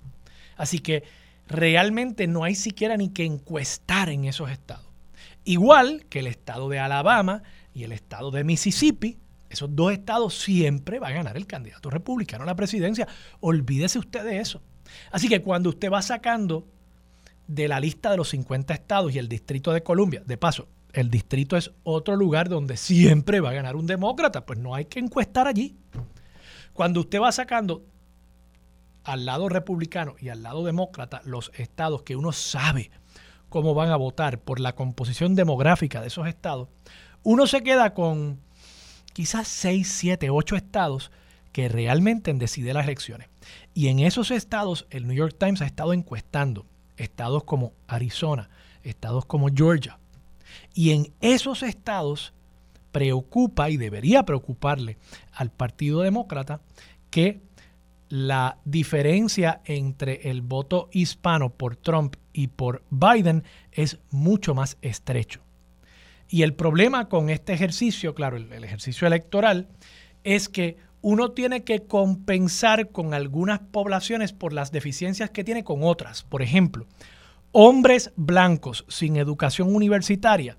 Así 0.57 0.79
que 0.79 1.05
realmente 1.49 2.27
no 2.27 2.45
hay 2.45 2.55
siquiera 2.55 2.97
ni 2.97 3.09
que 3.09 3.25
encuestar 3.25 4.09
en 4.11 4.25
esos 4.25 4.51
estados. 4.51 4.87
Igual 5.45 6.05
que 6.09 6.21
el 6.21 6.27
estado 6.27 6.69
de 6.69 6.79
Alabama 6.79 7.43
y 7.73 7.85
el 7.85 7.93
estado 7.93 8.31
de 8.31 8.45
Mississippi, 8.45 9.19
esos 9.49 9.75
dos 9.75 9.93
estados 9.93 10.35
siempre 10.35 10.99
va 10.99 11.09
a 11.09 11.13
ganar 11.13 11.37
el 11.37 11.47
candidato 11.47 11.89
republicano 11.91 12.45
a 12.45 12.47
la 12.47 12.57
presidencia. 12.57 13.09
Olvídese 13.41 13.99
usted 13.99 14.25
de 14.25 14.41
eso. 14.41 14.61
Así 15.11 15.29
que 15.29 15.43
cuando 15.43 15.71
usted 15.71 15.91
va 15.91 16.03
sacando 16.03 16.67
de 17.49 17.67
la 17.67 17.81
lista 17.81 18.11
de 18.11 18.19
los 18.19 18.29
50 18.29 18.73
estados 18.73 19.15
y 19.15 19.19
el 19.19 19.29
Distrito 19.29 19.73
de 19.73 19.83
Columbia. 19.83 20.23
De 20.25 20.37
paso, 20.37 20.69
el 20.93 21.11
distrito 21.11 21.57
es 21.57 21.73
otro 21.83 22.17
lugar 22.17 22.49
donde 22.49 22.77
siempre 22.77 23.41
va 23.41 23.51
a 23.51 23.55
ganar 23.55 23.77
un 23.77 23.87
demócrata, 23.87 24.47
pues 24.47 24.59
no 24.59 24.75
hay 24.75 24.85
que 24.85 25.01
encuestar 25.01 25.47
allí. 25.47 25.77
Cuando 26.73 27.01
usted 27.01 27.21
va 27.21 27.33
sacando 27.33 27.85
al 29.05 29.25
lado 29.25 29.49
republicano 29.49 30.17
y 30.21 30.29
al 30.29 30.43
lado 30.43 30.65
demócrata 30.65 31.23
los 31.25 31.51
estados 31.57 32.03
que 32.03 32.17
uno 32.17 32.33
sabe 32.33 32.91
cómo 33.49 33.75
van 33.75 33.91
a 33.91 33.97
votar 33.97 34.39
por 34.41 34.61
la 34.61 34.75
composición 34.75 35.35
demográfica 35.35 36.01
de 36.01 36.09
esos 36.09 36.27
estados, 36.27 36.69
uno 37.23 37.47
se 37.47 37.63
queda 37.63 37.95
con 37.95 38.41
quizás 39.13 39.49
6, 39.49 39.89
7, 39.91 40.31
8 40.31 40.57
estados 40.57 41.11
que 41.53 41.69
realmente 41.69 42.33
deciden 42.35 42.75
las 42.75 42.85
elecciones. 42.85 43.29
Y 43.75 43.89
en 43.89 44.01
esos 44.01 44.31
estados 44.31 44.87
el 44.91 45.07
New 45.07 45.17
York 45.17 45.37
Times 45.39 45.63
ha 45.63 45.67
estado 45.67 45.93
encuestando 45.93 46.67
estados 46.99 47.45
como 47.45 47.73
Arizona, 47.87 48.51
estados 48.83 49.25
como 49.25 49.49
Georgia. 49.49 49.99
Y 50.75 50.91
en 50.91 51.13
esos 51.21 51.63
estados 51.63 52.33
preocupa 52.93 53.71
y 53.71 53.77
debería 53.77 54.25
preocuparle 54.25 54.99
al 55.33 55.51
Partido 55.51 56.03
Demócrata 56.03 56.61
que 57.11 57.41
la 58.09 58.59
diferencia 58.65 59.61
entre 59.65 60.31
el 60.31 60.41
voto 60.43 60.89
hispano 60.93 61.51
por 61.51 61.77
Trump 61.77 62.17
y 62.33 62.49
por 62.49 62.83
Biden 62.91 63.45
es 63.73 63.99
mucho 64.11 64.55
más 64.55 64.79
estrecho. 64.81 65.41
Y 66.29 66.43
el 66.43 66.55
problema 66.55 67.09
con 67.09 67.31
este 67.31 67.53
ejercicio, 67.53 68.15
claro, 68.15 68.37
el, 68.37 68.65
ejercicio 68.65 69.07
electoral, 69.07 69.69
es 70.25 70.49
que 70.49 70.77
uno 71.01 71.31
tiene 71.31 71.65
que 71.65 71.87
compensar 71.87 72.91
con 72.91 73.15
algunas 73.15 73.61
poblaciones 73.61 74.33
por 74.33 74.53
las 74.53 74.73
deficiencias 74.73 75.31
que 75.31 75.45
tiene 75.45 75.65
con 75.65 75.83
otras. 75.83 76.25
Por 76.25 76.43
ejemplo, 76.43 76.87
hombres 77.53 78.13
blancos 78.17 78.85
sin 78.89 79.17
educación 79.17 79.75
universitaria, 79.75 80.59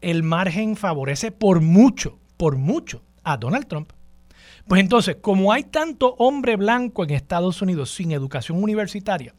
el 0.00 0.22
margen 0.22 0.76
favorece 0.76 1.30
por 1.30 1.60
mucho, 1.60 2.18
por 2.36 2.56
mucho 2.56 3.02
a 3.22 3.36
Donald 3.36 3.66
Trump. 3.66 3.92
Pues 4.66 4.80
entonces, 4.80 5.16
como 5.20 5.52
hay 5.52 5.64
tanto 5.64 6.14
hombre 6.18 6.56
blanco 6.56 7.04
en 7.04 7.10
Estados 7.10 7.62
Unidos 7.62 7.94
sin 7.94 8.12
educación 8.12 8.62
universitaria, 8.62 9.34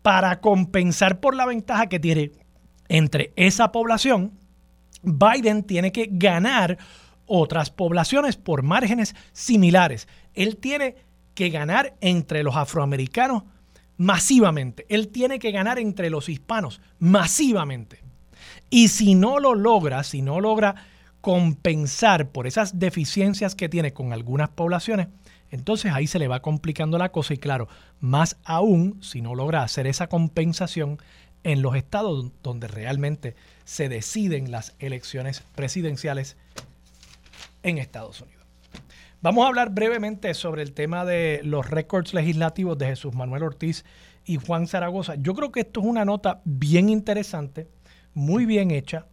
para 0.00 0.40
compensar 0.40 1.20
por 1.20 1.36
la 1.36 1.46
ventaja 1.46 1.88
que 1.88 2.00
tiene 2.00 2.32
entre 2.88 3.32
esa 3.36 3.70
población, 3.70 4.32
Biden 5.02 5.64
tiene 5.64 5.92
que 5.92 6.08
ganar 6.10 6.78
otras 7.34 7.70
poblaciones 7.70 8.36
por 8.36 8.62
márgenes 8.62 9.16
similares. 9.32 10.06
Él 10.34 10.58
tiene 10.58 10.96
que 11.34 11.48
ganar 11.48 11.96
entre 12.02 12.42
los 12.42 12.56
afroamericanos 12.56 13.44
masivamente. 13.96 14.84
Él 14.90 15.08
tiene 15.08 15.38
que 15.38 15.50
ganar 15.50 15.78
entre 15.78 16.10
los 16.10 16.28
hispanos 16.28 16.82
masivamente. 16.98 18.02
Y 18.68 18.88
si 18.88 19.14
no 19.14 19.38
lo 19.38 19.54
logra, 19.54 20.04
si 20.04 20.20
no 20.20 20.40
logra 20.40 20.74
compensar 21.22 22.28
por 22.28 22.46
esas 22.46 22.78
deficiencias 22.78 23.54
que 23.54 23.70
tiene 23.70 23.94
con 23.94 24.12
algunas 24.12 24.50
poblaciones, 24.50 25.08
entonces 25.50 25.90
ahí 25.92 26.06
se 26.06 26.18
le 26.18 26.28
va 26.28 26.42
complicando 26.42 26.98
la 26.98 27.12
cosa 27.12 27.32
y 27.32 27.38
claro, 27.38 27.66
más 27.98 28.36
aún 28.44 29.02
si 29.02 29.22
no 29.22 29.34
logra 29.34 29.62
hacer 29.62 29.86
esa 29.86 30.08
compensación 30.08 30.98
en 31.44 31.62
los 31.62 31.76
estados 31.76 32.30
donde 32.42 32.68
realmente 32.68 33.36
se 33.64 33.88
deciden 33.88 34.50
las 34.50 34.74
elecciones 34.80 35.42
presidenciales 35.54 36.36
en 37.62 37.78
Estados 37.78 38.20
Unidos. 38.20 38.42
Vamos 39.20 39.44
a 39.44 39.48
hablar 39.48 39.70
brevemente 39.70 40.34
sobre 40.34 40.62
el 40.62 40.72
tema 40.72 41.04
de 41.04 41.40
los 41.44 41.70
récords 41.70 42.12
legislativos 42.12 42.76
de 42.76 42.86
Jesús 42.86 43.14
Manuel 43.14 43.44
Ortiz 43.44 43.84
y 44.24 44.36
Juan 44.36 44.66
Zaragoza. 44.66 45.14
Yo 45.14 45.34
creo 45.34 45.52
que 45.52 45.60
esto 45.60 45.80
es 45.80 45.86
una 45.86 46.04
nota 46.04 46.40
bien 46.44 46.88
interesante, 46.88 47.68
muy 48.14 48.46
bien 48.46 48.72
hecha. 48.72 49.06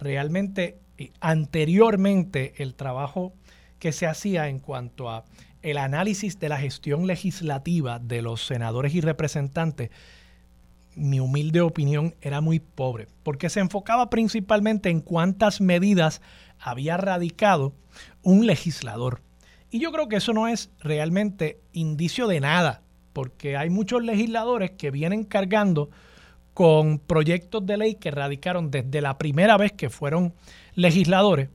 Realmente 0.00 0.80
eh, 0.98 1.12
anteriormente 1.20 2.54
el 2.58 2.74
trabajo 2.74 3.34
que 3.78 3.92
se 3.92 4.06
hacía 4.06 4.48
en 4.48 4.58
cuanto 4.58 5.08
a 5.10 5.24
el 5.62 5.78
análisis 5.78 6.40
de 6.40 6.48
la 6.48 6.58
gestión 6.58 7.06
legislativa 7.06 8.00
de 8.00 8.20
los 8.20 8.44
senadores 8.44 8.94
y 8.94 9.00
representantes, 9.00 9.90
mi 10.94 11.20
humilde 11.20 11.60
opinión 11.60 12.14
era 12.20 12.40
muy 12.40 12.60
pobre, 12.60 13.06
porque 13.22 13.48
se 13.48 13.60
enfocaba 13.60 14.10
principalmente 14.10 14.90
en 14.90 15.00
cuántas 15.00 15.60
medidas 15.60 16.20
había 16.62 16.96
radicado 16.96 17.74
un 18.22 18.46
legislador. 18.46 19.20
Y 19.70 19.80
yo 19.80 19.90
creo 19.92 20.08
que 20.08 20.16
eso 20.16 20.32
no 20.32 20.48
es 20.48 20.70
realmente 20.80 21.60
indicio 21.72 22.26
de 22.26 22.40
nada, 22.40 22.82
porque 23.12 23.56
hay 23.56 23.70
muchos 23.70 24.02
legisladores 24.02 24.72
que 24.72 24.90
vienen 24.90 25.24
cargando 25.24 25.90
con 26.54 26.98
proyectos 26.98 27.64
de 27.66 27.78
ley 27.78 27.94
que 27.94 28.10
radicaron 28.10 28.70
desde 28.70 29.00
la 29.00 29.18
primera 29.18 29.56
vez 29.56 29.72
que 29.72 29.90
fueron 29.90 30.34
legisladores 30.74 31.48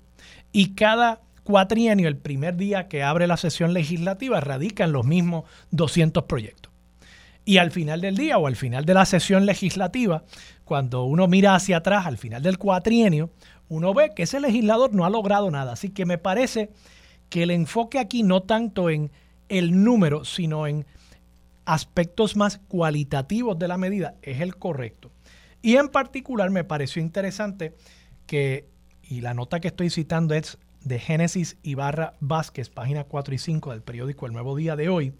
y 0.51 0.73
cada 0.73 1.21
cuatrienio, 1.43 2.07
el 2.07 2.17
primer 2.17 2.57
día 2.57 2.87
que 2.87 3.03
abre 3.03 3.27
la 3.27 3.37
sesión 3.37 3.73
legislativa, 3.73 4.39
radican 4.39 4.91
los 4.91 5.05
mismos 5.05 5.45
200 5.71 6.23
proyectos. 6.23 6.73
Y 7.45 7.59
al 7.59 7.71
final 7.71 8.01
del 8.01 8.17
día 8.17 8.37
o 8.37 8.47
al 8.47 8.57
final 8.57 8.83
de 8.83 8.93
la 8.93 9.05
sesión 9.05 9.45
legislativa, 9.45 10.23
cuando 10.65 11.05
uno 11.05 11.27
mira 11.27 11.55
hacia 11.55 11.77
atrás, 11.77 12.05
al 12.05 12.17
final 12.17 12.43
del 12.43 12.57
cuatrienio, 12.57 13.29
uno 13.69 13.93
ve 13.93 14.11
que 14.15 14.23
ese 14.23 14.39
legislador 14.39 14.93
no 14.93 15.05
ha 15.05 15.09
logrado 15.09 15.51
nada. 15.51 15.73
Así 15.73 15.89
que 15.89 16.05
me 16.05 16.17
parece 16.17 16.69
que 17.29 17.43
el 17.43 17.51
enfoque 17.51 17.99
aquí 17.99 18.23
no 18.23 18.43
tanto 18.43 18.89
en 18.89 19.11
el 19.49 19.83
número, 19.83 20.25
sino 20.25 20.67
en 20.67 20.85
aspectos 21.65 22.35
más 22.35 22.59
cualitativos 22.69 23.59
de 23.59 23.67
la 23.67 23.77
medida 23.77 24.15
es 24.21 24.41
el 24.41 24.55
correcto. 24.55 25.11
Y 25.61 25.75
en 25.75 25.89
particular 25.89 26.49
me 26.49 26.63
pareció 26.63 27.01
interesante 27.01 27.75
que, 28.25 28.69
y 29.03 29.21
la 29.21 29.33
nota 29.33 29.59
que 29.59 29.67
estoy 29.67 29.89
citando 29.89 30.33
es 30.33 30.57
de 30.83 30.99
Génesis 30.99 31.57
Ibarra 31.63 32.13
Vázquez, 32.19 32.69
página 32.69 33.03
4 33.03 33.35
y 33.35 33.37
5 33.37 33.71
del 33.71 33.81
periódico 33.81 34.25
El 34.25 34.33
Nuevo 34.33 34.55
Día 34.55 34.75
de 34.75 34.87
hoy, 34.87 35.13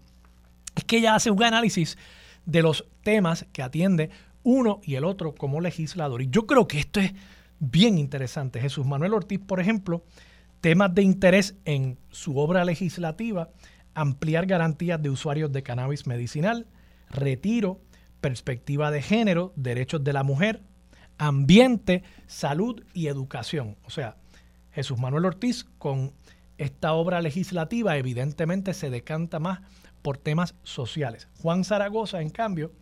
es 0.74 0.84
que 0.84 0.98
ella 0.98 1.14
hace 1.14 1.30
un 1.30 1.42
análisis 1.42 1.98
de 2.46 2.62
los 2.62 2.86
temas 3.02 3.46
que 3.52 3.62
atiende 3.62 4.10
uno 4.42 4.80
y 4.82 4.94
el 4.94 5.04
otro 5.04 5.34
como 5.34 5.60
legislador. 5.60 6.22
Y 6.22 6.28
yo 6.30 6.46
creo 6.46 6.66
que 6.66 6.78
esto 6.78 7.00
es 7.00 7.12
bien 7.58 7.98
interesante. 7.98 8.60
Jesús 8.60 8.86
Manuel 8.86 9.14
Ortiz, 9.14 9.40
por 9.40 9.60
ejemplo, 9.60 10.04
temas 10.60 10.94
de 10.94 11.02
interés 11.02 11.56
en 11.64 11.98
su 12.10 12.38
obra 12.38 12.64
legislativa, 12.64 13.50
ampliar 13.94 14.46
garantías 14.46 15.02
de 15.02 15.10
usuarios 15.10 15.52
de 15.52 15.62
cannabis 15.62 16.06
medicinal, 16.06 16.66
retiro, 17.10 17.80
perspectiva 18.20 18.90
de 18.90 19.02
género, 19.02 19.52
derechos 19.56 20.02
de 20.04 20.12
la 20.12 20.22
mujer, 20.22 20.62
ambiente, 21.18 22.02
salud 22.26 22.84
y 22.94 23.08
educación. 23.08 23.76
O 23.84 23.90
sea, 23.90 24.16
Jesús 24.72 24.98
Manuel 24.98 25.24
Ortiz 25.24 25.64
con 25.78 26.12
esta 26.58 26.92
obra 26.92 27.20
legislativa 27.20 27.96
evidentemente 27.96 28.74
se 28.74 28.90
decanta 28.90 29.38
más 29.38 29.60
por 30.02 30.18
temas 30.18 30.54
sociales. 30.62 31.28
Juan 31.40 31.64
Zaragoza, 31.64 32.20
en 32.20 32.30
cambio, 32.30 32.72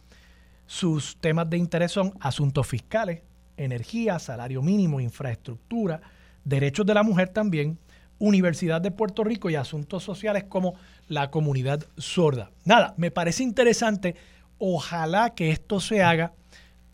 sus 0.67 1.17
temas 1.19 1.49
de 1.49 1.59
interés 1.59 1.93
son 1.93 2.15
asuntos 2.21 2.67
fiscales, 2.67 3.23
energía, 3.57 4.19
salario 4.19 4.63
mínimo, 4.63 5.01
infraestructura, 5.01 6.01
derechos 6.45 6.87
de 6.87 6.95
la 6.95 7.03
mujer 7.03 7.29
también, 7.31 7.79
Universidad 8.19 8.81
de 8.81 8.91
Puerto 8.91 9.25
Rico 9.25 9.51
y 9.51 9.57
asuntos 9.57 10.03
sociales 10.03 10.45
como 10.45 10.75
la 11.09 11.31
comunidad 11.31 11.85
sorda. 11.99 12.51
Nada, 12.65 12.95
me 12.97 13.11
parece 13.11 13.43
interesante. 13.43 14.17
Ojalá 14.59 15.35
que 15.35 15.51
esto 15.51 15.81
se 15.81 16.03
haga 16.03 16.33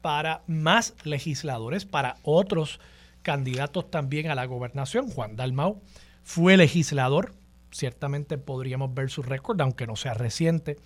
para 0.01 0.43
más 0.49 0.95
legisladores, 1.05 1.85
para 1.85 2.17
otros 2.23 2.81
candidatos 3.23 3.91
también 3.91 4.31
a 4.31 4.35
la 4.35 4.47
gobernación. 4.47 5.09
Juan 5.09 5.37
Dalmau 5.37 5.81
fue 6.25 6.57
legislador, 6.57 7.35
ciertamente 7.71 8.37
podríamos 8.37 8.93
ver 8.93 9.11
su 9.11 9.23
récord, 9.23 9.61
aunque 9.61 9.87
no 9.87 9.95
sea 9.95 10.15
reciente, 10.15 10.77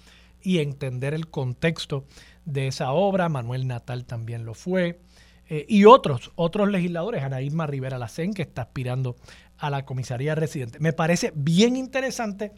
y 0.43 0.59
entender 0.59 1.15
el 1.15 1.29
contexto 1.29 2.05
de 2.45 2.69
esa 2.69 2.93
obra. 2.93 3.31
Manuel 3.31 3.67
Natal 3.67 4.05
también 4.05 4.45
lo 4.45 4.53
fue. 4.53 5.01
Eh, 5.49 5.65
y 5.69 5.85
otros, 5.85 6.33
otros 6.35 6.69
legisladores, 6.69 7.23
Ana 7.23 7.41
Irma 7.41 7.67
Rivera 7.67 7.99
Lacén, 7.99 8.35
que 8.35 8.43
está 8.43 8.63
aspirando 8.63 9.17
a 9.59 9.71
la 9.71 9.85
comisaría 9.85 10.35
residente. 10.35 10.81
Me 10.81 10.93
parece 10.93 11.33
bien 11.35 11.77
interesante. 11.77 12.53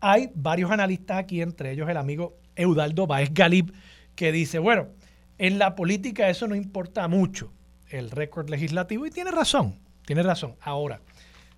Hay 0.00 0.30
varios 0.34 0.70
analistas 0.70 1.18
aquí, 1.18 1.40
entre 1.42 1.72
ellos 1.72 1.88
el 1.88 1.96
amigo 1.96 2.36
Eudaldo 2.56 3.06
Baez 3.06 3.32
Galib, 3.32 3.72
que 4.14 4.32
dice, 4.32 4.58
bueno, 4.58 4.88
en 5.38 5.58
la 5.58 5.76
política 5.76 6.28
eso 6.28 6.48
no 6.48 6.56
importa 6.56 7.06
mucho, 7.06 7.52
el 7.88 8.10
récord 8.10 8.50
legislativo, 8.50 9.06
y 9.06 9.10
tiene 9.10 9.30
razón, 9.30 9.78
tiene 10.04 10.22
razón. 10.24 10.56
Ahora, 10.60 11.00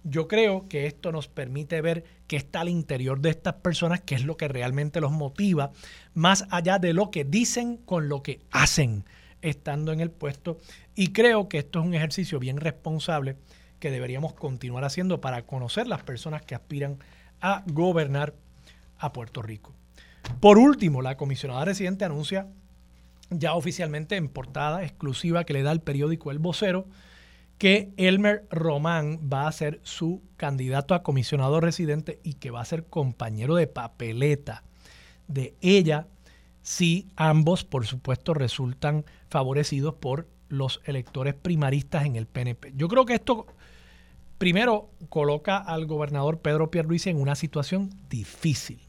yo 0.05 0.29
creo 0.29 0.69
que 0.69 0.87
esto 0.87 1.12
nos 1.12 1.29
permite 1.29 1.81
ver 1.81 2.05
qué 2.26 2.37
está 2.37 2.61
al 2.61 2.69
interior 2.69 3.21
de 3.21 3.31
estas 3.31 3.55
personas, 3.55 4.00
qué 4.00 4.14
es 4.14 4.25
lo 4.25 4.37
que 4.37 4.49
realmente 4.49 5.00
los 5.00 5.12
motiva, 5.12 5.73
más 6.14 6.47
allá 6.50 6.79
de 6.79 6.93
lo 6.93 7.11
que 7.11 7.25
dicen 7.25 7.79
con 7.79 8.09
lo 8.09 8.23
que 8.23 8.40
hacen 8.50 9.05
estando 9.42 9.92
en 9.92 10.00
el 10.00 10.11
puesto. 10.11 10.59
Y 10.94 11.12
creo 11.12 11.49
que 11.49 11.59
esto 11.59 11.80
es 11.80 11.87
un 11.87 11.94
ejercicio 11.94 12.38
bien 12.38 12.59
responsable 12.59 13.37
que 13.78 13.90
deberíamos 13.90 14.35
continuar 14.35 14.85
haciendo 14.85 15.20
para 15.20 15.47
conocer 15.47 15.87
las 15.87 16.02
personas 16.02 16.42
que 16.42 16.54
aspiran 16.54 16.99
a 17.40 17.62
gobernar 17.66 18.35
a 18.99 19.12
Puerto 19.12 19.42
Rico. 19.42 19.75
Por 20.40 20.59
último, 20.59 21.02
la 21.02 21.16
comisionada 21.16 21.64
residente 21.64 22.04
anuncia 22.04 22.47
ya 23.30 23.54
oficialmente 23.54 24.16
en 24.16 24.28
portada 24.28 24.82
exclusiva 24.82 25.44
que 25.44 25.54
le 25.54 25.62
da 25.62 25.73
el 25.73 25.80
periódico 25.80 26.30
El 26.30 26.38
Vocero 26.38 26.87
que 27.61 27.92
Elmer 27.99 28.47
Román 28.50 29.20
va 29.30 29.47
a 29.47 29.52
ser 29.52 29.80
su 29.82 30.23
candidato 30.38 30.94
a 30.94 31.02
comisionado 31.02 31.61
residente 31.61 32.18
y 32.23 32.35
que 32.35 32.50
va 32.50 32.62
a 32.62 32.64
ser 32.64 32.87
compañero 32.87 33.54
de 33.54 33.66
papeleta 33.66 34.64
de 35.28 35.54
ella 35.61 36.06
si 36.62 37.09
ambos, 37.17 37.64
por 37.64 37.87
supuesto, 37.87 38.35
resultan 38.35 39.05
favorecidos 39.29 39.95
por 39.95 40.26
los 40.49 40.81
electores 40.85 41.35
primaristas 41.35 42.05
en 42.05 42.17
el 42.17 42.26
PNP. 42.26 42.73
Yo 42.76 42.88
creo 42.88 43.07
que 43.07 43.14
esto 43.14 43.47
primero 44.38 44.90
coloca 45.09 45.59
al 45.59 45.87
gobernador 45.87 46.40
Pedro 46.40 46.71
Pierluisi 46.71 47.11
en 47.11 47.21
una 47.21 47.35
situación 47.35 47.90
difícil, 48.09 48.81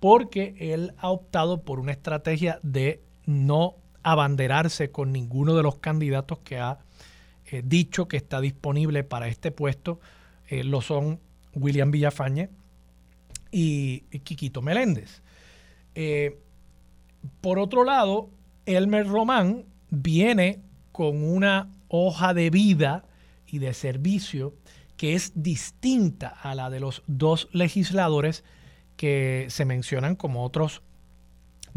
porque 0.00 0.54
él 0.58 0.94
ha 0.98 1.10
optado 1.10 1.62
por 1.62 1.80
una 1.80 1.92
estrategia 1.92 2.60
de 2.62 3.02
no 3.26 3.76
abanderarse 4.02 4.90
con 4.90 5.12
ninguno 5.12 5.56
de 5.56 5.62
los 5.62 5.78
candidatos 5.78 6.38
que 6.40 6.58
ha 6.58 6.78
eh, 7.46 7.62
dicho 7.64 8.08
que 8.08 8.16
está 8.16 8.40
disponible 8.40 9.04
para 9.04 9.28
este 9.28 9.50
puesto. 9.50 10.00
Eh, 10.48 10.62
lo 10.62 10.80
son 10.80 11.18
William 11.54 11.90
Villafañe 11.90 12.50
y, 13.50 14.00
Quiquito 14.22 14.62
Meléndez. 14.62 15.22
Eh, 15.94 16.38
por 17.40 17.58
otro 17.58 17.84
lado, 17.84 18.30
Elmer 18.66 19.06
Román 19.06 19.64
viene 19.90 20.60
con 20.92 21.22
una 21.22 21.70
hoja 21.88 22.34
de 22.34 22.50
vida 22.50 23.04
y 23.46 23.58
de 23.58 23.74
servicio 23.74 24.54
que 24.96 25.14
es 25.14 25.32
distinta 25.34 26.28
a 26.28 26.54
la 26.54 26.70
de 26.70 26.80
los 26.80 27.02
dos 27.06 27.48
legisladores 27.52 28.44
que 28.96 29.46
se 29.48 29.64
mencionan 29.64 30.16
como 30.16 30.44
otros 30.44 30.82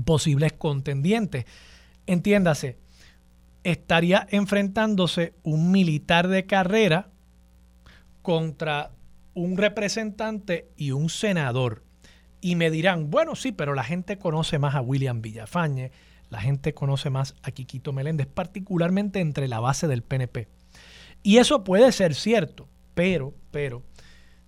posibles 0.06 0.54
contendientes. 0.54 1.45
Entiéndase, 2.06 2.78
estaría 3.63 4.28
enfrentándose 4.30 5.34
un 5.43 5.72
militar 5.72 6.28
de 6.28 6.45
carrera 6.45 7.10
contra 8.22 8.91
un 9.34 9.58
representante 9.58 10.69
y 10.78 10.91
un 10.91 11.10
senador. 11.10 11.87
Y 12.41 12.56
me 12.56 12.69
dirán, 12.69 13.10
bueno, 13.10 13.36
sí, 13.36 13.52
pero 13.52 13.73
la 13.73 13.84
gente 13.84 14.17
conoce 14.17 14.60
más 14.60 14.76
a 14.76 14.82
William 14.82 15.21
Villafañe, 15.21 15.91
la 16.30 16.39
gente 16.39 16.73
conoce 16.73 17.10
más 17.10 17.36
a 17.41 17.52
Quiquito 17.52 17.93
Meléndez, 17.93 18.28
particularmente 18.28 19.19
entre 19.19 19.47
la 19.47 19.60
base 19.60 19.88
del 19.88 20.04
PNP. 20.04 20.47
Y 21.23 21.38
eso 21.38 21.63
puede 21.63 21.91
ser 21.91 22.13
cierto, 22.13 22.67
pero, 22.93 23.34
pero, 23.52 23.84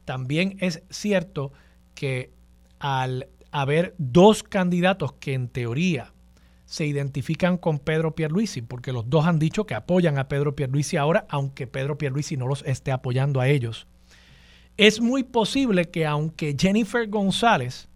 también 0.06 0.58
es 0.60 0.84
cierto 0.90 1.52
que 1.96 2.34
al 2.80 3.28
haber 3.52 3.96
dos 3.98 4.44
candidatos 4.44 5.14
que 5.14 5.34
en 5.34 5.50
teoría 5.50 6.14
se 6.66 6.86
identifican 6.86 7.58
con 7.58 7.80
Pedro 7.80 8.14
Pierluisi, 8.14 8.62
porque 8.62 8.94
los 8.94 9.10
dos 9.10 9.26
han 9.26 9.40
dicho 9.40 9.66
que 9.66 9.74
apoyan 9.74 10.20
a 10.20 10.28
Pedro 10.28 10.56
Pierluisi 10.56 10.98
ahora, 10.98 11.26
aunque 11.30 11.66
Pedro 11.66 11.98
Pierluisi 11.98 12.38
no 12.38 12.48
los 12.48 12.64
esté 12.64 12.92
apoyando 12.92 13.42
a 13.42 13.48
ellos. 13.48 13.88
Es 14.80 15.02
muy 15.02 15.24
posible 15.24 15.90
que 15.90 16.06
aunque 16.06 16.56
Jennifer 16.58 17.06
González 17.10 17.90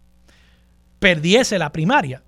perdiese 0.98 1.58
la 1.58 1.72
primaria, 1.72 2.22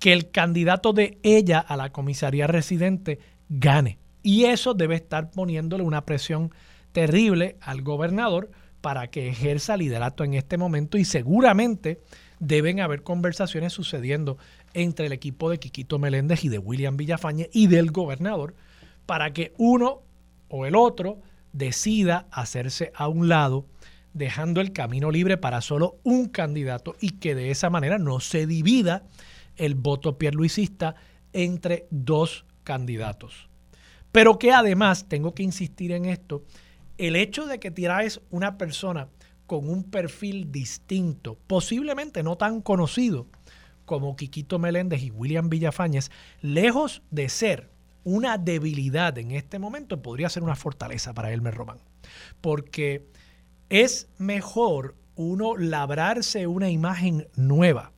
que 0.00 0.12
el 0.12 0.32
candidato 0.32 0.92
de 0.92 1.20
ella 1.22 1.60
a 1.60 1.76
la 1.76 1.92
comisaría 1.92 2.48
residente 2.48 3.20
gane. 3.48 4.00
Y 4.24 4.46
eso 4.46 4.74
debe 4.74 4.96
estar 4.96 5.30
poniéndole 5.30 5.84
una 5.84 6.04
presión 6.04 6.50
terrible 6.90 7.58
al 7.60 7.82
gobernador 7.82 8.50
para 8.80 9.06
que 9.06 9.28
ejerza 9.28 9.76
liderato 9.76 10.24
en 10.24 10.34
este 10.34 10.58
momento 10.58 10.98
y 10.98 11.04
seguramente 11.04 12.00
deben 12.40 12.80
haber 12.80 13.04
conversaciones 13.04 13.72
sucediendo 13.72 14.36
entre 14.74 15.06
el 15.06 15.12
equipo 15.12 15.48
de 15.48 15.60
Quiquito 15.60 16.00
Meléndez 16.00 16.42
y 16.42 16.48
de 16.48 16.58
William 16.58 16.96
Villafañe 16.96 17.50
y 17.52 17.68
del 17.68 17.92
gobernador 17.92 18.56
para 19.06 19.32
que 19.32 19.52
uno 19.58 20.02
o 20.48 20.66
el 20.66 20.74
otro 20.74 21.20
decida 21.52 22.26
hacerse 22.32 22.90
a 22.96 23.06
un 23.06 23.28
lado 23.28 23.64
dejando 24.14 24.60
el 24.60 24.72
camino 24.72 25.10
libre 25.10 25.36
para 25.38 25.60
solo 25.60 25.98
un 26.02 26.28
candidato 26.28 26.94
y 27.00 27.12
que 27.18 27.34
de 27.34 27.50
esa 27.50 27.70
manera 27.70 27.98
no 27.98 28.20
se 28.20 28.46
divida 28.46 29.04
el 29.56 29.74
voto 29.74 30.18
pierluisista 30.18 30.94
entre 31.32 31.86
dos 31.90 32.44
candidatos. 32.64 33.48
Pero 34.12 34.38
que 34.38 34.52
además, 34.52 35.08
tengo 35.08 35.34
que 35.34 35.42
insistir 35.42 35.92
en 35.92 36.04
esto, 36.04 36.44
el 36.98 37.16
hecho 37.16 37.46
de 37.46 37.58
que 37.58 37.70
traes 37.70 38.20
una 38.30 38.58
persona 38.58 39.08
con 39.46 39.68
un 39.68 39.84
perfil 39.84 40.52
distinto, 40.52 41.38
posiblemente 41.46 42.22
no 42.22 42.36
tan 42.36 42.60
conocido 42.60 43.26
como 43.84 44.16
Quiquito 44.16 44.58
Meléndez 44.58 45.02
y 45.02 45.10
William 45.10 45.48
Villafañez, 45.48 46.10
lejos 46.40 47.02
de 47.10 47.28
ser 47.28 47.70
una 48.04 48.38
debilidad 48.38 49.16
en 49.18 49.32
este 49.32 49.58
momento, 49.58 50.02
podría 50.02 50.28
ser 50.28 50.42
una 50.42 50.56
fortaleza 50.56 51.14
para 51.14 51.32
Elmer 51.32 51.54
Román. 51.54 51.78
Porque 52.40 53.06
es 53.72 54.06
mejor 54.18 54.96
uno 55.14 55.56
labrarse 55.56 56.46
una 56.46 56.68
imagen 56.68 57.26
nueva 57.36 57.92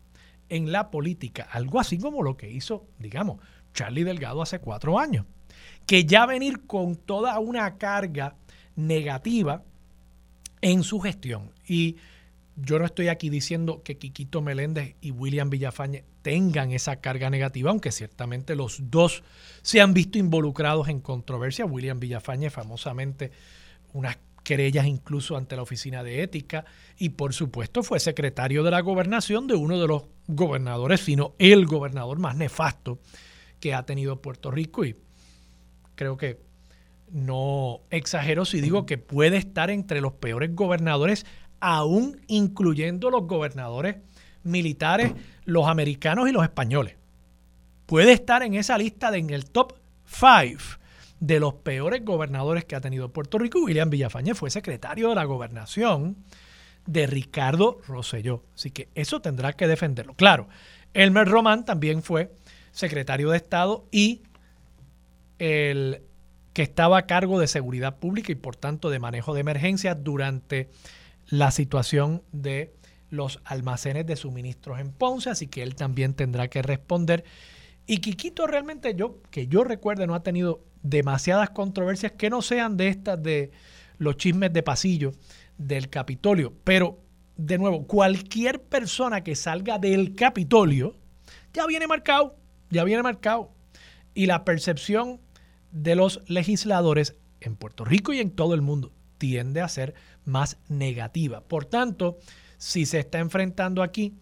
en 0.49 0.71
la 0.71 0.93
política, 0.93 1.49
algo 1.51 1.81
así 1.81 1.99
como 1.99 2.23
lo 2.23 2.37
que 2.37 2.49
hizo, 2.49 2.87
digamos, 3.01 3.41
Charlie 3.73 4.05
Delgado 4.05 4.41
hace 4.41 4.61
cuatro 4.61 5.01
años, 5.01 5.27
que 5.85 6.05
ya 6.05 6.27
venir 6.27 6.65
con 6.69 6.95
toda 6.95 7.37
una 7.41 7.77
carga 7.77 8.37
negativa 8.77 9.65
en 10.61 10.85
su 10.85 11.01
gestión. 11.01 11.51
Y 11.67 11.97
yo 12.55 12.79
no 12.79 12.85
estoy 12.85 13.09
aquí 13.09 13.29
diciendo 13.29 13.83
que 13.83 13.99
Quiquito 13.99 14.43
Meléndez 14.43 14.95
y 15.01 15.11
William 15.11 15.51
Villafañe 15.51 16.05
tengan 16.23 16.71
esa 16.71 17.01
carga 17.01 17.31
negativa, 17.31 17.71
aunque 17.71 17.91
ciertamente 17.91 18.55
los 18.55 18.79
dos 18.93 19.25
se 19.63 19.81
han 19.81 19.93
visto 19.93 20.19
involucrados 20.19 20.89
en 20.89 21.01
controversia. 21.01 21.67
William 21.67 21.99
Villafañe 21.99 22.49
famosamente 22.51 23.33
unas 23.93 24.19
querellas 24.44 24.87
incluso 24.87 25.37
ante 25.37 25.57
la 25.57 25.62
Oficina 25.62 26.04
de 26.04 26.22
Ética 26.22 26.64
y 26.98 27.09
por 27.11 27.33
supuesto 27.33 27.83
fue 27.83 27.98
secretario 27.98 28.62
de 28.62 28.70
la 28.70 28.80
gobernación 28.80 29.48
de 29.48 29.54
uno 29.54 29.80
de 29.80 29.88
los 29.88 30.04
gobernadores, 30.28 31.00
sino 31.00 31.35
el 31.38 31.66
gobernador 31.66 32.18
más 32.20 32.37
nefasto 32.37 33.00
que 33.59 33.74
ha 33.74 33.85
tenido 33.85 34.20
Puerto 34.20 34.50
Rico 34.50 34.85
y 34.85 34.94
creo 35.96 36.16
que 36.16 36.38
no 37.11 37.80
exagero 37.90 38.44
si 38.44 38.61
digo 38.61 38.87
que 38.87 38.98
puede 38.98 39.38
estar 39.38 39.70
entre 39.70 40.00
los 40.00 40.12
peores 40.12 40.54
gobernadores, 40.54 41.26
aún 41.61 42.20
incluyendo 42.26 43.11
los 43.11 43.26
gobernadores 43.26 43.96
militares, 44.42 45.12
los 45.44 45.66
americanos 45.66 46.28
y 46.28 46.33
los 46.33 46.42
españoles. 46.42 46.96
Puede 47.87 48.12
estar 48.12 48.42
en 48.42 48.54
esa 48.54 48.76
lista 48.78 49.11
de 49.11 49.18
en 49.18 49.30
el 49.30 49.46
top 49.46 49.74
5 50.07 50.84
de 51.27 51.41
los 51.41 51.55
peores 51.55 52.05
gobernadores 52.05 52.67
que 52.67 52.77
ha 52.77 52.83
tenido 52.83 53.11
Puerto 53.11 53.39
Rico. 53.39 53.59
William 53.65 53.89
Villafañe 53.89 54.35
fue 54.35 54.51
secretario 54.51 55.09
de 55.09 55.15
la 55.15 55.25
gobernación 55.25 56.19
de 56.85 57.07
Ricardo 57.07 57.79
Rosselló. 57.89 58.45
Así 58.55 58.71
que 58.71 58.91
eso 58.95 59.23
tendrá 59.23 59.55
que 59.55 59.67
defenderlo. 59.67 60.13
Claro, 60.15 60.49
Elmer 60.93 61.27
Román 61.27 61.65
también 61.65 62.03
fue 62.03 62.35
secretario 62.73 63.31
de 63.31 63.39
Estado 63.39 63.87
y 63.91 64.21
el 65.39 66.03
que 66.53 66.63
estaba 66.63 66.99
a 66.99 67.07
cargo 67.07 67.41
de 67.41 67.47
seguridad 67.47 67.97
pública 67.97 68.31
y 68.31 68.35
por 68.35 68.55
tanto 68.55 68.91
de 68.91 68.99
manejo 68.99 69.33
de 69.33 69.41
emergencias 69.41 69.97
durante 70.05 70.69
la 71.31 71.51
situación 71.51 72.23
de 72.33 72.75
los 73.09 73.41
almacenes 73.45 74.05
de 74.07 74.17
suministros 74.17 74.79
en 74.79 74.93
Ponce, 74.93 75.31
así 75.31 75.47
que 75.47 75.63
él 75.63 75.75
también 75.75 76.13
tendrá 76.13 76.49
que 76.49 76.61
responder. 76.61 77.25
Y 77.87 77.99
Quiquito 77.99 78.47
realmente 78.47 78.94
yo, 78.94 79.20
que 79.31 79.47
yo 79.47 79.64
recuerde, 79.64 80.07
no 80.07 80.14
ha 80.14 80.23
tenido 80.23 80.64
demasiadas 80.83 81.51
controversias 81.51 82.12
que 82.12 82.31
no 82.31 82.42
sean 82.42 82.77
de 82.77 82.88
estas 82.88 83.23
de 83.23 83.51
los 83.99 84.16
chismes 84.16 84.53
de 84.53 84.62
pasillo 84.62 85.12
del 85.59 85.90
Capitolio. 85.90 86.53
Pero, 86.64 86.99
de 87.37 87.59
nuevo, 87.59 87.87
cualquier 87.87 88.62
persona 88.62 89.23
que 89.23 89.35
salga 89.35 89.79
del 89.79 90.14
Capitolio 90.14 90.97
ya 91.53 91.66
viene 91.66 91.87
marcado, 91.87 92.37
ya 92.70 92.85
viene 92.85 93.03
marcado. 93.03 93.51
Y 94.14 94.27
la 94.27 94.44
percepción 94.44 95.20
de 95.73 95.94
los 95.94 96.23
legisladores 96.29 97.16
en 97.40 97.57
Puerto 97.57 97.85
Rico 97.85 98.12
y 98.12 98.20
en 98.20 98.31
todo 98.31 98.55
el 98.55 98.62
mundo 98.62 98.92
tiende 99.18 99.61
a 99.61 99.68
ser 99.68 99.94
más 100.25 100.59
negativa. 100.68 101.42
Por 101.42 101.64
tanto, 101.64 102.18
si 102.59 102.87
se 102.87 103.01
está 103.01 103.18
enfrentando 103.18 103.83
aquí 103.83 104.14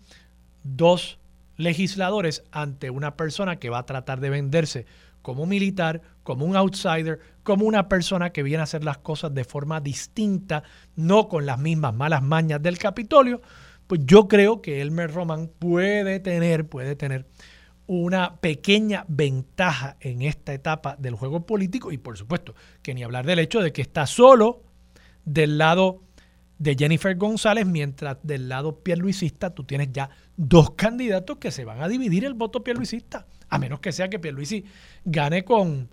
dos 0.65 1.19
legisladores 1.63 2.45
ante 2.51 2.91
una 2.91 3.17
persona 3.17 3.57
que 3.57 3.71
va 3.71 3.79
a 3.79 3.87
tratar 3.87 4.21
de 4.21 4.31
venderse 4.31 4.87
como 5.23 5.47
militar, 5.47 6.03
como 6.25 6.45
un 6.45 6.57
outsider, 6.57 7.21
como 7.43 7.65
una 7.65 7.89
persona 7.89 8.31
que 8.31 8.43
viene 8.43 8.61
a 8.61 8.65
hacer 8.65 8.85
las 8.85 8.99
cosas 8.99 9.33
de 9.33 9.45
forma 9.45 9.81
distinta, 9.81 10.65
no 10.97 11.29
con 11.29 11.47
las 11.47 11.59
mismas 11.59 11.95
malas 11.95 12.23
mañas 12.23 12.61
del 12.61 12.79
Capitolio, 12.79 13.41
pues 13.87 14.01
yo 14.05 14.29
creo 14.29 14.61
que 14.61 14.81
Elmer 14.81 15.13
Roman 15.13 15.49
puede 15.59 16.21
tener, 16.21 16.67
puede 16.67 16.97
tener 16.97 17.27
una 17.87 18.37
pequeña 18.37 19.05
ventaja 19.09 19.97
en 20.01 20.23
esta 20.23 20.55
etapa 20.55 20.97
del 20.97 21.15
juego 21.15 21.47
político 21.47 21.93
y 21.93 21.99
por 21.99 22.17
supuesto 22.17 22.55
que 22.83 22.95
ni 22.95 23.03
hablar 23.03 23.27
del 23.27 23.39
hecho 23.39 23.61
de 23.61 23.73
que 23.73 23.83
está 23.83 24.07
solo 24.07 24.63
del 25.25 25.59
lado 25.59 26.03
de 26.59 26.77
Jennifer 26.79 27.17
González, 27.17 27.67
mientras 27.67 28.19
del 28.23 28.49
lado 28.49 28.79
pierluisista 28.83 29.51
tú 29.51 29.65
tienes 29.65 29.89
ya 29.93 30.11
dos 30.45 30.73
candidatos 30.73 31.39
que 31.39 31.53
se 31.53 31.65
van 31.65 31.83
a 31.83 31.89
dividir 31.89 32.25
el 32.25 32.35
voto 32.35 32.65
pierluisista, 32.65 33.27
a 33.49 33.59
menos 33.59 33.79
que 33.79 33.93
sea 33.93 34.11
que 34.11 34.19
Pierluisi 34.19 34.65
gane 35.05 35.45
con 35.45 35.89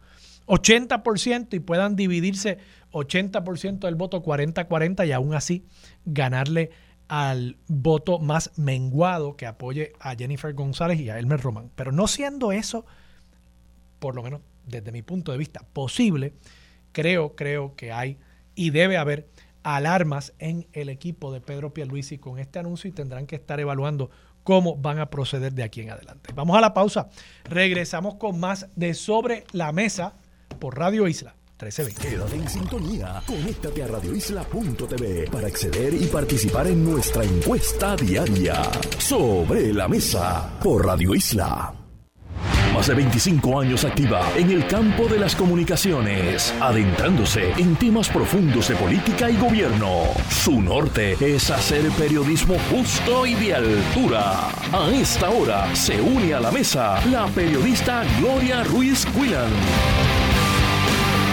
80% 0.47 1.53
y 1.53 1.59
puedan 1.59 1.95
dividirse 1.95 2.57
80% 2.91 3.81
del 3.81 3.93
voto 3.93 4.23
40-40 4.23 5.07
y 5.07 5.11
aún 5.11 5.35
así 5.35 5.65
ganarle 6.03 6.71
al 7.07 7.57
voto 7.67 8.17
más 8.17 8.51
menguado 8.57 9.35
que 9.35 9.45
apoye 9.45 9.93
a 9.99 10.15
Jennifer 10.15 10.51
González 10.55 10.99
y 10.99 11.11
a 11.11 11.19
Elmer 11.19 11.39
Román. 11.39 11.69
Pero 11.75 11.91
no 11.91 12.07
siendo 12.07 12.51
eso, 12.51 12.87
por 13.99 14.15
lo 14.15 14.23
menos 14.23 14.41
desde 14.65 14.91
mi 14.91 15.03
punto 15.03 15.31
de 15.31 15.37
vista, 15.37 15.61
posible, 15.73 16.33
creo, 16.91 17.35
creo 17.35 17.75
que 17.75 17.91
hay 17.91 18.17
y 18.55 18.71
debe 18.71 18.97
haber 18.97 19.27
alarmas 19.61 20.33
en 20.39 20.67
el 20.73 20.89
equipo 20.89 21.31
de 21.31 21.41
Pedro 21.41 21.71
Pierluisi 21.71 22.17
con 22.17 22.39
este 22.39 22.57
anuncio 22.57 22.89
y 22.89 22.93
tendrán 22.93 23.27
que 23.27 23.35
estar 23.35 23.59
evaluando 23.59 24.09
cómo 24.49 24.75
van 24.75 24.97
a 24.97 25.11
proceder 25.11 25.53
de 25.53 25.61
aquí 25.61 25.81
en 25.81 25.91
adelante. 25.91 26.33
Vamos 26.33 26.57
a 26.57 26.61
la 26.61 26.73
pausa. 26.73 27.07
Regresamos 27.43 28.15
con 28.15 28.39
más 28.39 28.67
de 28.75 28.95
Sobre 28.95 29.43
la 29.51 29.71
Mesa 29.71 30.13
por 30.57 30.75
Radio 30.75 31.07
Isla 31.07 31.35
1320. 31.59 32.07
Quédate 32.09 32.35
en 32.35 32.49
sintonía. 32.49 33.21
Conéctate 33.27 33.83
a 33.83 33.87
radioisla.tv 33.87 35.29
para 35.31 35.45
acceder 35.45 35.93
y 35.93 36.07
participar 36.07 36.65
en 36.65 36.83
nuestra 36.83 37.23
encuesta 37.23 37.95
diaria. 37.95 38.63
Sobre 38.97 39.71
la 39.71 39.87
Mesa 39.87 40.57
por 40.63 40.83
Radio 40.83 41.13
Isla. 41.13 41.78
Más 42.73 42.87
de 42.87 42.93
25 42.93 43.59
años 43.59 43.83
activa 43.83 44.21
en 44.37 44.51
el 44.51 44.65
campo 44.67 45.07
de 45.07 45.19
las 45.19 45.35
comunicaciones, 45.35 46.53
adentrándose 46.61 47.51
en 47.57 47.75
temas 47.75 48.09
profundos 48.09 48.67
de 48.69 48.75
política 48.75 49.29
y 49.29 49.37
gobierno. 49.37 50.03
Su 50.29 50.61
norte 50.61 51.17
es 51.19 51.49
hacer 51.49 51.89
periodismo 51.91 52.55
justo 52.71 53.25
y 53.25 53.33
de 53.33 53.55
altura. 53.55 54.49
A 54.71 54.89
esta 54.93 55.29
hora 55.29 55.75
se 55.75 55.99
une 55.99 56.33
a 56.33 56.39
la 56.39 56.51
mesa 56.51 57.03
la 57.07 57.25
periodista 57.27 58.03
Gloria 58.19 58.63
Ruiz 58.63 59.05
Quillan. 59.07 59.49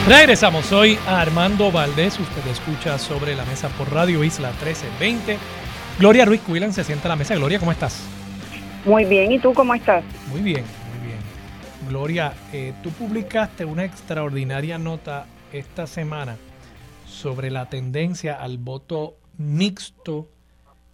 Regresamos 0.09 0.72
hoy 0.72 0.99
a 1.07 1.20
Armando 1.20 1.70
Valdés. 1.70 2.18
Usted 2.18 2.51
escucha 2.51 2.99
sobre 2.99 3.37
la 3.37 3.44
mesa 3.44 3.68
por 3.70 3.92
Radio 3.92 4.25
Isla 4.25 4.49
1320. 4.53 5.37
Gloria 5.99 6.25
Ruiz 6.25 6.40
Quillan 6.40 6.72
se 6.72 6.83
sienta 6.83 7.09
a 7.09 7.11
la 7.11 7.16
mesa. 7.16 7.35
Gloria, 7.35 7.59
¿cómo 7.59 7.72
estás? 7.72 8.03
Muy 8.85 9.05
bien, 9.05 9.33
¿y 9.33 9.38
tú 9.38 9.53
cómo 9.53 9.75
estás? 9.75 10.05
Muy 10.31 10.40
bien. 10.40 10.64
Gloria, 11.88 12.35
eh, 12.53 12.75
tú 12.83 12.90
publicaste 12.90 13.64
una 13.64 13.85
extraordinaria 13.85 14.77
nota 14.77 15.27
esta 15.53 15.87
semana 15.87 16.37
sobre 17.07 17.51
la 17.51 17.68
tendencia 17.68 18.35
al 18.35 18.59
voto 18.59 19.18
mixto 19.38 20.29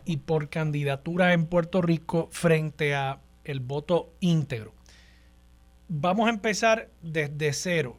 y 0.04 0.18
por 0.18 0.50
candidatura 0.50 1.32
en 1.32 1.46
Puerto 1.46 1.80
Rico 1.80 2.28
frente 2.30 2.94
a 2.94 3.20
el 3.44 3.60
voto 3.60 4.12
íntegro. 4.20 4.74
Vamos 5.88 6.26
a 6.26 6.30
empezar 6.30 6.90
desde 7.00 7.54
cero. 7.54 7.96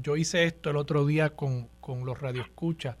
Yo 0.00 0.16
hice 0.16 0.44
esto 0.44 0.70
el 0.70 0.76
otro 0.76 1.04
día 1.04 1.36
con, 1.36 1.68
con 1.80 2.06
los 2.06 2.18
radioescuchas. 2.20 2.96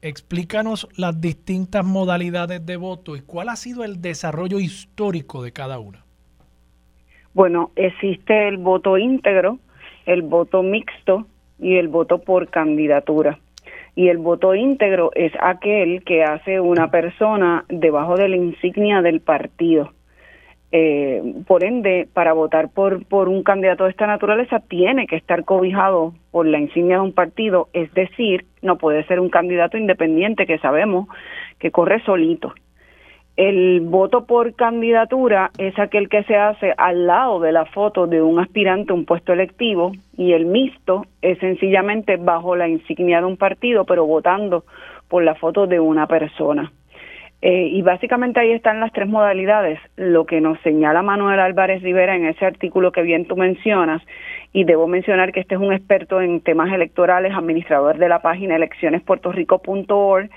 Explícanos 0.00 0.88
las 0.96 1.20
distintas 1.20 1.84
modalidades 1.84 2.64
de 2.64 2.76
voto 2.76 3.16
y 3.16 3.20
cuál 3.20 3.50
ha 3.50 3.56
sido 3.56 3.84
el 3.84 4.00
desarrollo 4.00 4.60
histórico 4.60 5.42
de 5.42 5.52
cada 5.52 5.78
una. 5.78 6.06
Bueno, 7.32 7.70
existe 7.76 8.48
el 8.48 8.58
voto 8.58 8.98
íntegro, 8.98 9.58
el 10.04 10.22
voto 10.22 10.62
mixto 10.62 11.26
y 11.58 11.76
el 11.76 11.88
voto 11.88 12.18
por 12.18 12.48
candidatura. 12.48 13.38
Y 13.94 14.08
el 14.08 14.18
voto 14.18 14.54
íntegro 14.54 15.10
es 15.14 15.32
aquel 15.40 16.02
que 16.04 16.24
hace 16.24 16.60
una 16.60 16.90
persona 16.90 17.64
debajo 17.68 18.16
de 18.16 18.28
la 18.28 18.36
insignia 18.36 19.02
del 19.02 19.20
partido. 19.20 19.92
Eh, 20.72 21.22
por 21.46 21.64
ende, 21.64 22.08
para 22.12 22.32
votar 22.32 22.68
por, 22.68 23.04
por 23.04 23.28
un 23.28 23.42
candidato 23.42 23.84
de 23.84 23.90
esta 23.90 24.06
naturaleza 24.06 24.60
tiene 24.60 25.08
que 25.08 25.16
estar 25.16 25.44
cobijado 25.44 26.14
por 26.30 26.46
la 26.46 26.60
insignia 26.60 26.96
de 26.96 27.02
un 27.02 27.12
partido, 27.12 27.68
es 27.72 27.92
decir, 27.92 28.44
no 28.62 28.78
puede 28.78 29.04
ser 29.06 29.18
un 29.18 29.30
candidato 29.30 29.76
independiente 29.76 30.46
que 30.46 30.58
sabemos 30.58 31.08
que 31.58 31.72
corre 31.72 32.00
solito. 32.04 32.54
El 33.40 33.80
voto 33.80 34.26
por 34.26 34.54
candidatura 34.54 35.50
es 35.56 35.78
aquel 35.78 36.10
que 36.10 36.24
se 36.24 36.36
hace 36.36 36.74
al 36.76 37.06
lado 37.06 37.40
de 37.40 37.52
la 37.52 37.64
foto 37.64 38.06
de 38.06 38.20
un 38.20 38.38
aspirante 38.38 38.92
a 38.92 38.94
un 38.94 39.06
puesto 39.06 39.32
electivo 39.32 39.92
y 40.14 40.34
el 40.34 40.44
mixto 40.44 41.06
es 41.22 41.38
sencillamente 41.38 42.18
bajo 42.18 42.54
la 42.54 42.68
insignia 42.68 43.20
de 43.20 43.24
un 43.24 43.38
partido, 43.38 43.86
pero 43.86 44.04
votando 44.04 44.64
por 45.08 45.24
la 45.24 45.36
foto 45.36 45.66
de 45.66 45.80
una 45.80 46.06
persona. 46.06 46.70
Eh, 47.40 47.68
y 47.68 47.80
básicamente 47.80 48.40
ahí 48.40 48.52
están 48.52 48.78
las 48.78 48.92
tres 48.92 49.08
modalidades. 49.08 49.80
Lo 49.96 50.26
que 50.26 50.42
nos 50.42 50.60
señala 50.60 51.00
Manuel 51.00 51.40
Álvarez 51.40 51.80
Rivera 51.80 52.14
en 52.14 52.26
ese 52.26 52.44
artículo 52.44 52.92
que 52.92 53.00
bien 53.00 53.24
tú 53.24 53.38
mencionas, 53.38 54.02
y 54.52 54.64
debo 54.64 54.86
mencionar 54.86 55.32
que 55.32 55.40
este 55.40 55.54
es 55.54 55.60
un 55.62 55.72
experto 55.72 56.20
en 56.20 56.42
temas 56.42 56.70
electorales, 56.74 57.32
administrador 57.34 57.96
de 57.96 58.10
la 58.10 58.20
página 58.20 58.56
eleccionesportorico.org, 58.56 60.28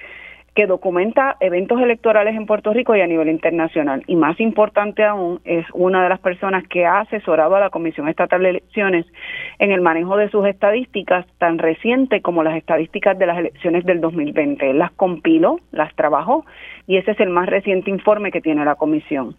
que 0.55 0.67
documenta 0.67 1.35
eventos 1.39 1.81
electorales 1.81 2.35
en 2.35 2.45
Puerto 2.45 2.73
Rico 2.73 2.95
y 2.95 3.01
a 3.01 3.07
nivel 3.07 3.29
internacional. 3.29 4.03
Y 4.05 4.15
más 4.15 4.39
importante 4.39 5.03
aún, 5.03 5.41
es 5.45 5.65
una 5.73 6.03
de 6.03 6.09
las 6.09 6.19
personas 6.19 6.67
que 6.67 6.85
ha 6.85 6.99
asesorado 6.99 7.55
a 7.55 7.59
la 7.59 7.71
Comisión 7.71 8.07
Estatal 8.07 8.43
de 8.43 8.49
Elecciones 8.49 9.05
en 9.57 9.71
el 9.71 9.81
manejo 9.81 10.15
de 10.15 10.29
sus 10.29 10.45
estadísticas 10.45 11.25
tan 11.39 11.57
reciente 11.57 12.21
como 12.21 12.43
las 12.43 12.55
estadísticas 12.55 13.17
de 13.17 13.25
las 13.25 13.37
elecciones 13.39 13.83
del 13.85 13.99
2020. 13.99 14.69
Él 14.69 14.77
las 14.77 14.91
compiló, 14.91 15.59
las 15.71 15.93
trabajó 15.95 16.45
y 16.85 16.97
ese 16.97 17.11
es 17.11 17.19
el 17.19 17.29
más 17.29 17.47
reciente 17.47 17.89
informe 17.89 18.31
que 18.31 18.41
tiene 18.41 18.63
la 18.63 18.75
Comisión. 18.75 19.35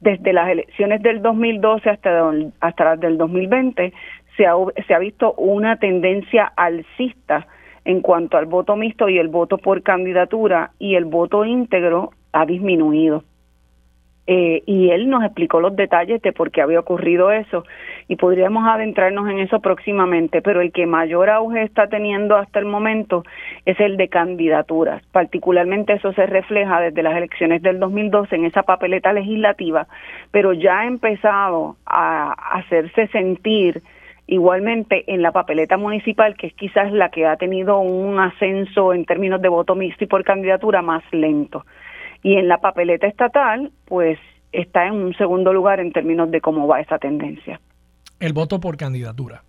Desde 0.00 0.32
las 0.32 0.48
elecciones 0.48 1.02
del 1.02 1.22
2012 1.22 1.90
hasta, 1.90 2.30
hasta 2.60 2.84
las 2.84 3.00
del 3.00 3.18
2020 3.18 3.92
se 4.36 4.46
ha, 4.46 4.54
se 4.86 4.94
ha 4.94 4.98
visto 4.98 5.32
una 5.34 5.76
tendencia 5.76 6.52
alcista 6.56 7.46
en 7.84 8.00
cuanto 8.00 8.36
al 8.36 8.46
voto 8.46 8.76
mixto 8.76 9.08
y 9.08 9.18
el 9.18 9.28
voto 9.28 9.58
por 9.58 9.82
candidatura 9.82 10.72
y 10.78 10.94
el 10.94 11.04
voto 11.04 11.44
íntegro 11.44 12.10
ha 12.32 12.46
disminuido. 12.46 13.24
Eh, 14.28 14.62
y 14.66 14.90
él 14.90 15.10
nos 15.10 15.24
explicó 15.24 15.60
los 15.60 15.74
detalles 15.74 16.22
de 16.22 16.32
por 16.32 16.52
qué 16.52 16.62
había 16.62 16.78
ocurrido 16.78 17.32
eso 17.32 17.64
y 18.06 18.14
podríamos 18.14 18.68
adentrarnos 18.68 19.28
en 19.28 19.40
eso 19.40 19.58
próximamente, 19.60 20.42
pero 20.42 20.60
el 20.60 20.70
que 20.70 20.86
mayor 20.86 21.28
auge 21.28 21.62
está 21.62 21.88
teniendo 21.88 22.36
hasta 22.36 22.60
el 22.60 22.66
momento 22.66 23.24
es 23.66 23.80
el 23.80 23.96
de 23.96 24.06
candidaturas. 24.08 25.02
Particularmente 25.10 25.94
eso 25.94 26.12
se 26.12 26.26
refleja 26.26 26.80
desde 26.80 27.02
las 27.02 27.16
elecciones 27.16 27.62
del 27.62 27.80
2012 27.80 28.36
en 28.36 28.44
esa 28.44 28.62
papeleta 28.62 29.12
legislativa, 29.12 29.88
pero 30.30 30.52
ya 30.52 30.80
ha 30.80 30.86
empezado 30.86 31.76
a 31.84 32.32
hacerse 32.58 33.08
sentir 33.08 33.82
Igualmente, 34.26 35.04
en 35.12 35.20
la 35.20 35.32
papeleta 35.32 35.76
municipal, 35.76 36.36
que 36.36 36.46
es 36.46 36.54
quizás 36.54 36.92
la 36.92 37.10
que 37.10 37.26
ha 37.26 37.36
tenido 37.36 37.80
un 37.80 38.18
ascenso 38.20 38.94
en 38.94 39.04
términos 39.04 39.42
de 39.42 39.48
voto 39.48 39.74
mixto 39.74 40.04
y 40.04 40.06
por 40.06 40.24
candidatura 40.24 40.80
más 40.80 41.02
lento. 41.12 41.66
Y 42.22 42.36
en 42.36 42.48
la 42.48 42.58
papeleta 42.58 43.06
estatal, 43.06 43.72
pues 43.84 44.18
está 44.52 44.86
en 44.86 44.94
un 44.94 45.14
segundo 45.14 45.52
lugar 45.52 45.80
en 45.80 45.92
términos 45.92 46.30
de 46.30 46.40
cómo 46.40 46.68
va 46.68 46.80
esa 46.80 46.98
tendencia. 46.98 47.60
El 48.20 48.32
voto 48.32 48.60
por 48.60 48.76
candidatura. 48.76 49.42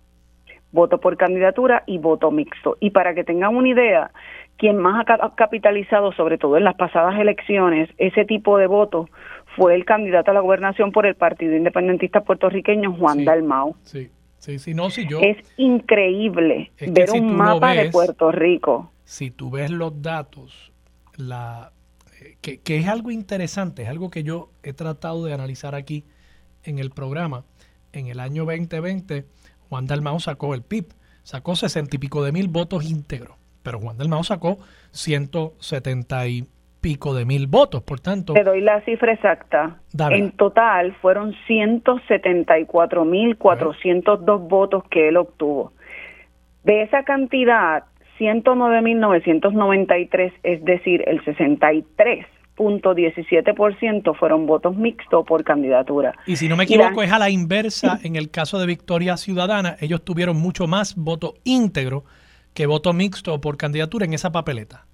voto 0.72 0.98
por 0.98 1.16
candidatura 1.16 1.84
y 1.86 1.98
voto 1.98 2.32
mixto. 2.32 2.76
Y 2.80 2.90
para 2.90 3.14
que 3.14 3.22
tengan 3.22 3.54
una 3.54 3.68
idea, 3.68 4.10
quien 4.56 4.76
más 4.76 5.06
ha 5.08 5.34
capitalizado, 5.36 6.12
sobre 6.12 6.36
todo 6.36 6.56
en 6.56 6.64
las 6.64 6.74
pasadas 6.74 7.16
elecciones, 7.18 7.88
ese 7.96 8.24
tipo 8.24 8.58
de 8.58 8.66
voto 8.66 9.08
fue 9.56 9.76
el 9.76 9.84
candidato 9.84 10.32
a 10.32 10.34
la 10.34 10.40
gobernación 10.40 10.90
por 10.90 11.06
el 11.06 11.14
Partido 11.14 11.54
Independentista 11.54 12.22
puertorriqueño, 12.22 12.92
Juan 12.94 13.24
Dalmau. 13.24 13.76
Sí, 13.82 14.10
sí, 14.44 14.58
sí, 14.58 14.74
no, 14.74 14.90
si 14.90 15.06
yo... 15.06 15.20
Es 15.20 15.38
increíble 15.56 16.72
ver 16.80 17.10
un 17.10 17.36
mapa 17.36 17.74
de 17.74 17.90
Puerto 17.90 18.30
Rico. 18.30 18.90
Si 19.04 19.30
tú 19.30 19.50
ves 19.50 19.70
los 19.70 20.00
datos, 20.02 20.72
la 21.16 21.72
eh, 22.20 22.36
que, 22.40 22.58
que 22.58 22.78
es 22.78 22.88
algo 22.88 23.10
interesante, 23.10 23.82
es 23.82 23.88
algo 23.88 24.10
que 24.10 24.22
yo 24.22 24.50
he 24.62 24.72
tratado 24.72 25.24
de 25.24 25.34
analizar 25.34 25.74
aquí 25.74 26.04
en 26.62 26.78
el 26.78 26.90
programa. 26.90 27.44
En 27.92 28.08
el 28.08 28.20
año 28.20 28.44
2020, 28.44 29.26
Juan 29.68 29.86
Dalmau 29.86 30.18
sacó 30.20 30.54
el 30.54 30.62
PIB, 30.62 30.86
sacó 31.22 31.56
sesenta 31.56 31.96
y 31.96 31.98
pico 31.98 32.24
de 32.24 32.32
mil 32.32 32.48
votos 32.48 32.84
íntegros 32.84 33.36
pero 33.64 33.80
Juan 33.80 33.96
del 33.98 34.08
Mao 34.08 34.22
sacó 34.22 34.58
170 34.92 36.28
y 36.28 36.46
pico 36.84 37.14
de 37.14 37.24
mil 37.24 37.46
votos, 37.46 37.82
por 37.82 38.00
tanto... 38.00 38.34
Te 38.34 38.44
doy 38.44 38.60
la 38.60 38.82
cifra 38.82 39.14
exacta. 39.14 39.78
En 40.10 40.32
total 40.32 40.94
fueron 41.00 41.34
174 41.46 43.06
mil 43.06 43.38
402 43.38 44.42
votos 44.46 44.84
que 44.90 45.08
él 45.08 45.16
obtuvo. 45.16 45.72
De 46.62 46.82
esa 46.82 47.04
cantidad, 47.04 47.84
109 48.18 48.82
mil 48.82 49.00
993, 49.00 50.34
es 50.42 50.62
decir, 50.62 51.02
el 51.06 51.24
63.17% 51.24 54.14
fueron 54.14 54.44
votos 54.44 54.76
mixtos 54.76 55.24
por 55.24 55.42
candidatura. 55.42 56.14
Y 56.26 56.36
si 56.36 56.50
no 56.50 56.56
me 56.58 56.64
equivoco, 56.64 57.02
es 57.02 57.10
a 57.10 57.18
la 57.18 57.30
inversa 57.30 57.98
en 58.02 58.16
el 58.16 58.30
caso 58.30 58.58
de 58.58 58.66
Victoria 58.66 59.16
Ciudadana. 59.16 59.76
Ellos 59.80 60.04
tuvieron 60.04 60.36
mucho 60.36 60.66
más 60.66 60.96
voto 60.96 61.32
íntegro 61.44 62.04
que 62.52 62.66
voto 62.66 62.92
mixto 62.92 63.40
por 63.40 63.56
candidatura 63.56 64.04
en 64.04 64.12
esa 64.12 64.32
papeleta? 64.32 64.84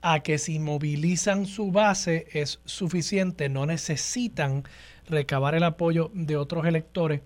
a 0.00 0.20
que 0.20 0.38
si 0.38 0.58
movilizan 0.58 1.44
su 1.44 1.72
base 1.72 2.26
es 2.32 2.62
suficiente, 2.64 3.50
no 3.50 3.66
necesitan 3.66 4.62
recabar 5.08 5.54
el 5.54 5.64
apoyo 5.64 6.10
de 6.14 6.38
otros 6.38 6.64
electores. 6.64 7.20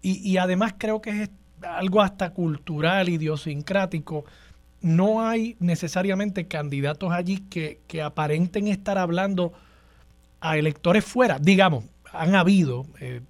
Y, 0.00 0.18
y 0.28 0.36
además 0.36 0.76
creo 0.78 1.02
que 1.02 1.22
es 1.22 1.30
algo 1.62 2.02
hasta 2.02 2.30
cultural, 2.30 3.08
idiosincrático. 3.08 4.24
No 4.80 5.26
hay 5.26 5.56
necesariamente 5.58 6.46
candidatos 6.46 7.12
allí 7.12 7.40
que, 7.50 7.80
que 7.88 8.00
aparenten 8.00 8.68
estar 8.68 8.96
hablando 8.96 9.52
a 10.40 10.56
electores 10.56 11.04
fuera. 11.04 11.38
Digamos, 11.38 11.84
han 12.12 12.34
habido, 12.34 12.86
eh, 13.00 13.20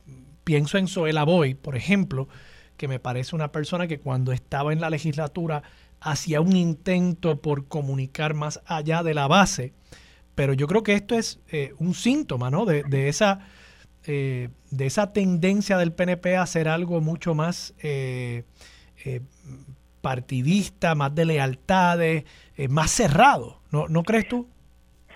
pienso 0.44 0.78
en 0.78 0.88
Zoela 0.88 1.24
Boy, 1.24 1.54
por 1.54 1.76
ejemplo, 1.76 2.28
que 2.76 2.88
me 2.88 3.00
parece 3.00 3.34
una 3.34 3.50
persona 3.50 3.86
que 3.86 3.98
cuando 3.98 4.32
estaba 4.32 4.72
en 4.72 4.80
la 4.80 4.90
legislatura 4.90 5.62
hacía 6.00 6.40
un 6.40 6.56
intento 6.56 7.40
por 7.40 7.66
comunicar 7.66 8.34
más 8.34 8.60
allá 8.66 9.02
de 9.02 9.14
la 9.14 9.26
base, 9.26 9.72
pero 10.34 10.52
yo 10.52 10.68
creo 10.68 10.84
que 10.84 10.94
esto 10.94 11.16
es 11.16 11.40
eh, 11.48 11.74
un 11.78 11.94
síntoma 11.94 12.50
¿no? 12.50 12.64
de, 12.64 13.08
esa, 13.08 13.40
eh, 14.04 14.50
de 14.70 14.86
esa 14.86 15.12
tendencia 15.12 15.76
del 15.76 15.92
PNP 15.92 16.36
a 16.36 16.42
hacer 16.42 16.68
algo 16.68 17.00
mucho 17.00 17.34
más 17.34 17.74
partidista, 20.00 20.94
más 20.94 21.12
de 21.14 21.24
lealtades, 21.24 22.24
más 22.68 22.92
cerrado, 22.92 23.60
¿no, 23.72 23.88
¿no 23.88 24.04
crees 24.04 24.28
tú? 24.28 24.48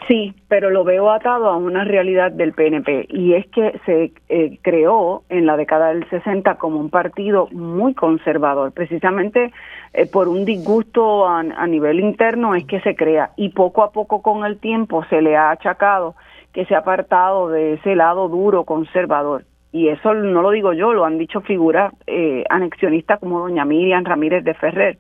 Sí, 0.09 0.35
pero 0.49 0.71
lo 0.71 0.85
veo 0.85 1.11
atado 1.11 1.49
a 1.49 1.57
una 1.57 1.85
realidad 1.85 2.33
del 2.33 2.53
PNP 2.53 3.07
y 3.11 3.35
es 3.35 3.47
que 3.47 3.79
se 3.87 4.13
eh, 4.29 4.59
creó 4.63 5.23
en 5.29 5.47
la 5.47 5.57
década 5.57 5.89
del 5.89 6.09
60 6.09 6.57
como 6.57 6.81
un 6.81 6.91
partido 6.91 7.49
muy 7.53 7.95
conservador, 7.95 8.73
precisamente 8.73 9.53
eh, 9.93 10.07
por 10.07 10.29
un 10.29 10.45
disgusto 10.45 11.29
a, 11.29 11.43
nivel 11.67 12.01
interno 12.01 12.55
es 12.55 12.65
que 12.65 12.81
se 12.81 12.97
crea 12.97 13.31
y 13.37 13.51
poco 13.51 13.83
a 13.83 13.93
poco 13.93 14.23
con 14.23 14.45
el 14.45 14.59
tiempo 14.59 15.05
se 15.05 15.23
le 15.23 15.37
ha 15.37 15.51
achacado 15.51 16.17
que 16.53 16.65
se 16.65 16.75
ha 16.75 16.79
apartado 16.79 17.49
de 17.49 17.75
ese 17.75 17.95
lado 17.95 18.29
duro 18.29 18.65
conservador 18.65 19.45
y 19.73 19.89
eso 19.89 20.13
no 20.15 20.43
lo 20.43 20.51
digo 20.51 20.73
yo, 20.73 20.93
lo 20.93 21.05
han 21.05 21.17
dicho 21.17 21.41
figuras 21.41 21.93
eh, 22.07 22.45
anexionistas 22.51 23.21
como 23.21 23.41
doña 23.41 23.65
Miriam 23.65 24.05
Ramírez 24.05 24.45
de 24.45 24.55
Ferrer. 24.55 24.99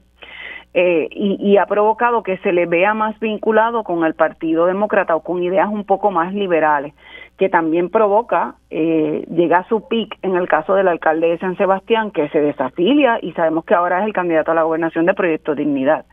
Eh, 0.75 1.09
y, 1.11 1.59
ha 1.59 1.67
provocado 1.67 2.23
que 2.23 2.39
se 2.39 2.51
le 2.51 2.65
vea 2.65 2.95
más 2.95 3.19
vinculado 3.21 3.85
con 3.85 4.05
el 4.05 4.15
Partido 4.15 4.65
Demócrata 4.65 5.15
o 5.15 5.23
con 5.23 5.43
ideas 5.43 5.69
un 5.69 5.85
poco 5.85 6.11
más 6.11 6.33
liberales, 6.33 6.95
que 7.37 7.51
también 7.51 7.91
provoca, 7.91 8.55
eh, 8.71 9.27
llega 9.29 9.59
a 9.59 9.69
su 9.69 9.87
pic 9.87 10.17
en 10.23 10.35
el 10.35 10.49
caso 10.49 10.75
del 10.75 10.89
alcalde 10.89 11.29
de 11.29 11.39
San 11.39 11.59
Sebastián, 11.59 12.11
que 12.11 12.31
se 12.31 12.41
desafilia 12.41 13.19
y 13.21 13.33
sabemos 13.33 13.67
que 13.67 13.75
ahora 13.75 14.01
es 14.01 14.07
el 14.07 14.15
candidato 14.15 14.53
a 14.53 14.55
la 14.55 14.63
gobernación 14.63 15.05
de 15.05 15.13
Proyecto 15.13 15.55
Dignidad. 15.55 16.07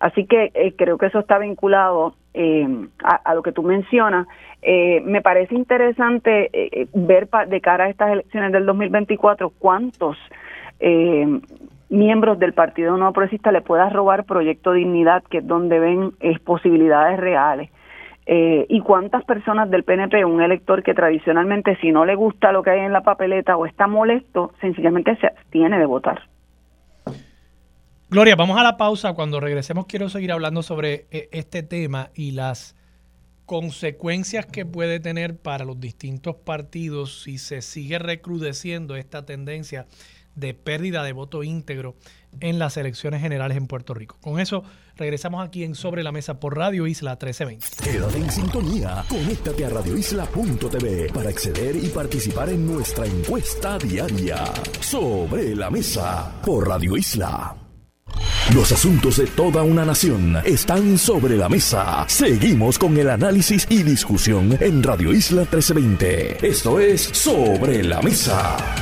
Así 0.00 0.26
que 0.26 0.50
eh, 0.54 0.74
creo 0.76 0.98
que 0.98 1.06
eso 1.06 1.20
está 1.20 1.38
vinculado 1.38 2.14
a, 3.04 3.34
lo 3.34 3.42
que 3.42 3.52
tú 3.52 3.62
mencionas. 3.62 4.26
me 4.62 5.20
parece 5.20 5.54
interesante 5.54 6.50
ver 6.94 7.28
de 7.46 7.60
cara 7.60 7.84
a 7.84 7.88
estas 7.90 8.10
elecciones 8.10 8.52
del 8.52 8.64
2024 8.66 9.52
cuántos 9.58 10.16
miembros 11.92 12.38
del 12.38 12.54
Partido 12.54 12.96
No 12.96 13.12
Progresista 13.12 13.52
le 13.52 13.60
pueda 13.60 13.88
robar 13.88 14.24
Proyecto 14.24 14.72
Dignidad, 14.72 15.22
que 15.24 15.38
es 15.38 15.46
donde 15.46 15.78
ven 15.78 16.12
posibilidades 16.44 17.20
reales. 17.20 17.70
Eh, 18.24 18.66
y 18.68 18.80
cuántas 18.80 19.24
personas 19.24 19.68
del 19.70 19.82
PNP, 19.84 20.24
un 20.24 20.42
elector 20.42 20.82
que 20.82 20.94
tradicionalmente 20.94 21.76
si 21.80 21.90
no 21.90 22.04
le 22.04 22.14
gusta 22.14 22.52
lo 22.52 22.62
que 22.62 22.70
hay 22.70 22.80
en 22.80 22.92
la 22.92 23.02
papeleta 23.02 23.56
o 23.56 23.66
está 23.66 23.86
molesto, 23.88 24.52
sencillamente 24.60 25.16
se 25.16 25.26
abstiene 25.26 25.78
de 25.78 25.86
votar. 25.86 26.22
Gloria, 28.08 28.36
vamos 28.36 28.58
a 28.58 28.62
la 28.62 28.76
pausa. 28.76 29.14
Cuando 29.14 29.40
regresemos 29.40 29.86
quiero 29.86 30.08
seguir 30.08 30.32
hablando 30.32 30.62
sobre 30.62 31.06
eh, 31.10 31.28
este 31.32 31.62
tema 31.62 32.10
y 32.14 32.32
las 32.32 32.76
consecuencias 33.44 34.46
que 34.46 34.64
puede 34.64 35.00
tener 35.00 35.36
para 35.36 35.64
los 35.64 35.80
distintos 35.80 36.36
partidos 36.36 37.22
si 37.22 37.38
se 37.38 37.60
sigue 37.60 37.98
recrudeciendo 37.98 38.94
esta 38.94 39.26
tendencia 39.26 39.86
de 40.34 40.54
pérdida 40.54 41.02
de 41.02 41.12
voto 41.12 41.42
íntegro 41.42 41.96
en 42.40 42.58
las 42.58 42.76
elecciones 42.76 43.20
generales 43.20 43.56
en 43.56 43.66
Puerto 43.66 43.94
Rico. 43.94 44.16
Con 44.20 44.40
eso 44.40 44.64
regresamos 44.96 45.46
aquí 45.46 45.64
en 45.64 45.74
Sobre 45.74 46.02
la 46.02 46.12
Mesa 46.12 46.40
por 46.40 46.56
Radio 46.56 46.86
Isla 46.86 47.12
1320. 47.12 47.66
Quédate 47.82 48.18
en 48.18 48.30
sintonía, 48.30 49.04
conéctate 49.08 49.64
a 49.64 49.70
radioisla.tv 49.70 51.12
para 51.12 51.30
acceder 51.30 51.76
y 51.76 51.88
participar 51.88 52.50
en 52.50 52.66
nuestra 52.66 53.06
encuesta 53.06 53.78
diaria. 53.78 54.44
Sobre 54.80 55.54
la 55.54 55.70
Mesa 55.70 56.40
por 56.44 56.68
Radio 56.68 56.96
Isla. 56.96 57.56
Los 58.54 58.72
asuntos 58.72 59.16
de 59.16 59.26
toda 59.26 59.62
una 59.62 59.84
nación 59.84 60.36
están 60.44 60.98
sobre 60.98 61.36
la 61.36 61.48
mesa. 61.48 62.04
Seguimos 62.08 62.78
con 62.78 62.96
el 62.98 63.08
análisis 63.08 63.66
y 63.70 63.82
discusión 63.82 64.58
en 64.60 64.82
Radio 64.82 65.12
Isla 65.12 65.42
1320. 65.42 66.46
Esto 66.46 66.78
es 66.78 67.00
Sobre 67.00 67.82
la 67.82 68.02
Mesa. 68.02 68.81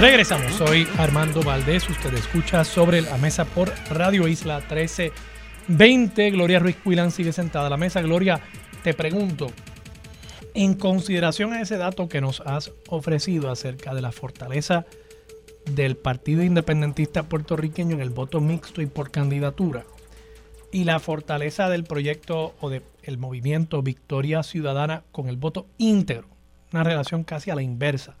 Regresamos, 0.00 0.52
soy 0.52 0.86
Armando 0.96 1.42
Valdés, 1.42 1.90
usted 1.90 2.14
escucha 2.14 2.62
sobre 2.62 3.02
la 3.02 3.18
mesa 3.18 3.44
por 3.44 3.72
Radio 3.90 4.28
Isla 4.28 4.58
1320. 4.58 6.30
Gloria 6.30 6.60
Ruiz 6.60 6.76
Cuilan 6.76 7.10
sigue 7.10 7.32
sentada 7.32 7.66
a 7.66 7.70
la 7.70 7.76
mesa. 7.76 8.00
Gloria, 8.00 8.40
te 8.84 8.94
pregunto, 8.94 9.48
en 10.54 10.74
consideración 10.74 11.52
a 11.52 11.60
ese 11.62 11.78
dato 11.78 12.08
que 12.08 12.20
nos 12.20 12.40
has 12.42 12.70
ofrecido 12.86 13.50
acerca 13.50 13.92
de 13.92 14.00
la 14.00 14.12
fortaleza 14.12 14.86
del 15.68 15.96
Partido 15.96 16.44
Independentista 16.44 17.24
puertorriqueño 17.24 17.96
en 17.96 18.00
el 18.00 18.10
voto 18.10 18.40
mixto 18.40 18.80
y 18.80 18.86
por 18.86 19.10
candidatura, 19.10 19.84
y 20.70 20.84
la 20.84 21.00
fortaleza 21.00 21.68
del 21.68 21.82
proyecto 21.82 22.54
o 22.60 22.70
del 22.70 23.18
movimiento 23.18 23.82
Victoria 23.82 24.44
Ciudadana 24.44 25.02
con 25.10 25.28
el 25.28 25.38
voto 25.38 25.66
íntegro, 25.76 26.28
una 26.72 26.84
relación 26.84 27.24
casi 27.24 27.50
a 27.50 27.56
la 27.56 27.62
inversa 27.62 28.16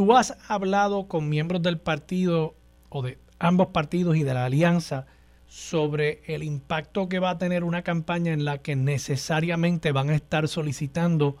¿Tú 0.00 0.16
has 0.16 0.34
hablado 0.48 1.08
con 1.08 1.28
miembros 1.28 1.60
del 1.60 1.78
partido 1.78 2.54
o 2.88 3.02
de 3.02 3.18
ambos 3.38 3.66
partidos 3.66 4.16
y 4.16 4.22
de 4.22 4.32
la 4.32 4.46
alianza 4.46 5.04
sobre 5.46 6.22
el 6.24 6.42
impacto 6.42 7.06
que 7.06 7.18
va 7.18 7.28
a 7.28 7.36
tener 7.36 7.64
una 7.64 7.82
campaña 7.82 8.32
en 8.32 8.46
la 8.46 8.62
que 8.62 8.76
necesariamente 8.76 9.92
van 9.92 10.08
a 10.08 10.14
estar 10.14 10.48
solicitando 10.48 11.36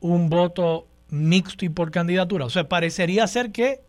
un 0.00 0.28
voto 0.28 0.86
mixto 1.08 1.64
y 1.64 1.70
por 1.70 1.90
candidatura? 1.90 2.44
O 2.44 2.50
sea, 2.50 2.68
parecería 2.68 3.26
ser 3.26 3.52
que 3.52 3.80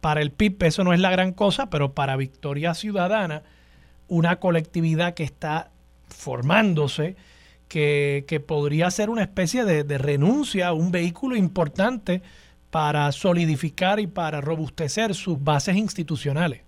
para 0.00 0.22
el 0.22 0.32
PIB 0.32 0.62
eso 0.62 0.82
no 0.82 0.94
es 0.94 1.00
la 1.00 1.10
gran 1.10 1.34
cosa, 1.34 1.68
pero 1.68 1.92
para 1.92 2.16
Victoria 2.16 2.72
Ciudadana, 2.72 3.42
una 4.08 4.36
colectividad 4.36 5.12
que 5.12 5.24
está 5.24 5.72
formándose, 6.08 7.16
que, 7.68 8.42
podría 8.46 8.90
ser 8.90 9.10
una 9.10 9.20
especie 9.20 9.66
de, 9.66 9.84
de 9.84 9.98
renuncia 9.98 10.68
a 10.68 10.72
un 10.72 10.90
vehículo 10.90 11.36
importante 11.36 12.22
para 12.70 13.10
solidificar 13.12 14.00
y 14.00 14.06
para 14.06 14.40
robustecer 14.40 15.14
sus 15.14 15.42
bases 15.42 15.76
institucionales. 15.76 16.62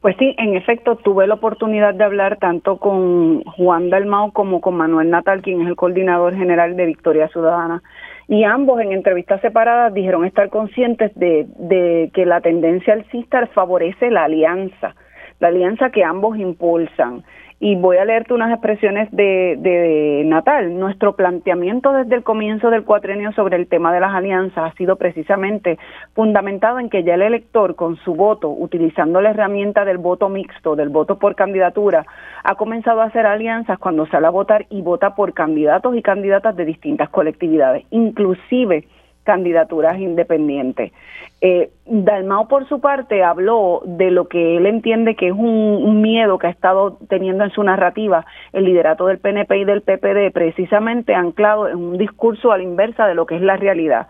Pues 0.00 0.16
sí, 0.18 0.34
en 0.36 0.56
efecto, 0.56 0.96
tuve 0.96 1.28
la 1.28 1.34
oportunidad 1.34 1.94
de 1.94 2.02
hablar 2.02 2.38
tanto 2.38 2.78
con 2.78 3.44
Juan 3.44 3.88
Dalmao 3.88 4.32
como 4.32 4.60
con 4.60 4.74
Manuel 4.74 5.10
Natal, 5.10 5.42
quien 5.42 5.62
es 5.62 5.68
el 5.68 5.76
coordinador 5.76 6.34
general 6.34 6.76
de 6.76 6.86
Victoria 6.86 7.28
Ciudadana. 7.28 7.84
Y 8.26 8.42
ambos 8.42 8.80
en 8.80 8.90
entrevistas 8.90 9.40
separadas 9.42 9.94
dijeron 9.94 10.24
estar 10.24 10.48
conscientes 10.48 11.14
de, 11.14 11.46
de 11.56 12.10
que 12.14 12.26
la 12.26 12.40
tendencia 12.40 12.94
alcista 12.94 13.46
favorece 13.54 14.10
la 14.10 14.24
alianza, 14.24 14.96
la 15.38 15.48
alianza 15.48 15.90
que 15.90 16.02
ambos 16.02 16.36
impulsan 16.36 17.22
y 17.64 17.76
voy 17.76 17.96
a 17.96 18.04
leerte 18.04 18.34
unas 18.34 18.50
expresiones 18.50 19.08
de, 19.12 20.24
Natal. 20.26 20.80
Nuestro 20.80 21.14
planteamiento 21.14 21.92
desde 21.92 22.16
el 22.16 22.24
comienzo 22.24 22.70
del 22.70 22.82
cuatrenio 22.82 23.30
sobre 23.34 23.56
el 23.56 23.68
tema 23.68 23.94
de 23.94 24.00
las 24.00 24.12
alianzas 24.12 24.72
ha 24.72 24.76
sido 24.76 24.96
precisamente 24.96 25.78
fundamentado 26.12 26.80
en 26.80 26.90
que 26.90 27.04
ya 27.04 27.14
el 27.14 27.22
elector 27.22 27.76
con 27.76 27.94
su 27.98 28.16
voto, 28.16 28.50
utilizando 28.50 29.20
la 29.20 29.30
herramienta 29.30 29.84
del 29.84 29.98
voto 29.98 30.28
mixto, 30.28 30.74
del 30.74 30.88
voto 30.88 31.20
por 31.20 31.36
candidatura, 31.36 32.04
ha 32.42 32.56
comenzado 32.56 33.00
a 33.00 33.04
hacer 33.04 33.26
alianzas 33.26 33.78
cuando 33.78 34.06
sale 34.06 34.26
a 34.26 34.30
votar 34.30 34.66
y 34.68 34.82
vota 34.82 35.14
por 35.14 35.32
candidatos 35.32 35.94
y 35.96 36.02
candidatas 36.02 36.56
de 36.56 36.64
distintas 36.64 37.10
colectividades, 37.10 37.84
inclusive 37.90 38.88
candidaturas 39.24 39.98
independientes. 39.98 40.92
Eh, 41.40 41.70
Dalmao, 41.86 42.46
por 42.46 42.68
su 42.68 42.80
parte, 42.80 43.24
habló 43.24 43.82
de 43.84 44.10
lo 44.10 44.28
que 44.28 44.56
él 44.56 44.66
entiende 44.66 45.16
que 45.16 45.28
es 45.28 45.32
un, 45.32 46.00
miedo 46.00 46.38
que 46.38 46.46
ha 46.46 46.50
estado 46.50 46.98
teniendo 47.08 47.44
en 47.44 47.50
su 47.50 47.62
narrativa 47.62 48.24
el 48.52 48.64
liderato 48.64 49.06
del 49.06 49.18
PNP 49.18 49.58
y 49.58 49.64
del 49.64 49.82
PPD, 49.82 50.32
precisamente 50.32 51.14
anclado 51.14 51.68
en 51.68 51.76
un 51.76 51.98
discurso 51.98 52.52
a 52.52 52.58
la 52.58 52.64
inversa 52.64 53.06
de 53.06 53.14
lo 53.14 53.26
que 53.26 53.36
es 53.36 53.42
la 53.42 53.56
realidad 53.56 54.08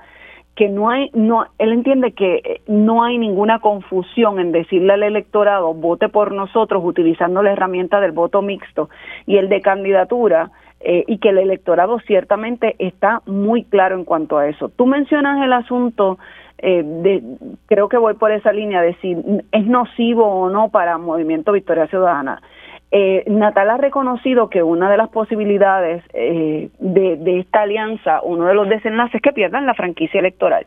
que 0.54 0.68
no 0.68 0.90
hay, 0.90 1.10
no, 1.14 1.46
él 1.58 1.72
entiende 1.72 2.12
que 2.12 2.60
no 2.66 3.02
hay 3.02 3.16
ninguna 3.16 3.60
confusión 3.60 4.38
en 4.38 4.52
decirle 4.52 4.92
al 4.92 5.02
electorado 5.02 5.72
vote 5.72 6.10
por 6.10 6.32
nosotros 6.32 6.82
utilizando 6.84 7.42
la 7.42 7.52
herramienta 7.52 8.00
del 8.00 8.12
voto 8.12 8.42
mixto 8.42 8.90
y 9.24 9.38
el 9.38 9.48
de 9.48 9.62
candidatura 9.62 10.50
eh, 10.84 11.04
y 11.06 11.18
que 11.18 11.28
el 11.28 11.38
electorado 11.38 12.00
ciertamente 12.00 12.74
está 12.80 13.22
muy 13.26 13.62
claro 13.64 13.94
en 13.94 14.04
cuanto 14.04 14.38
a 14.38 14.48
eso. 14.48 14.68
Tú 14.68 14.86
mencionas 14.86 15.40
el 15.44 15.52
asunto 15.52 16.18
eh, 16.58 16.82
de, 16.84 17.22
creo 17.66 17.88
que 17.88 17.98
voy 17.98 18.14
por 18.14 18.32
esa 18.32 18.52
línea 18.52 18.82
de 18.82 18.94
si 18.94 19.16
es 19.52 19.66
nocivo 19.66 20.26
o 20.26 20.50
no 20.50 20.70
para 20.70 20.98
Movimiento 20.98 21.52
Victoria 21.52 21.86
Ciudadana. 21.86 22.42
Eh, 22.90 23.22
Natal 23.28 23.70
ha 23.70 23.76
reconocido 23.76 24.50
que 24.50 24.64
una 24.64 24.90
de 24.90 24.96
las 24.96 25.08
posibilidades 25.08 26.02
de, 26.12 26.70
de, 26.78 27.38
esta 27.38 27.62
alianza, 27.62 28.20
uno 28.22 28.46
de 28.46 28.54
los 28.54 28.68
desenlaces 28.68 29.14
es 29.14 29.22
que 29.22 29.32
pierdan 29.32 29.66
la 29.66 29.74
franquicia 29.74 30.18
electoral. 30.18 30.66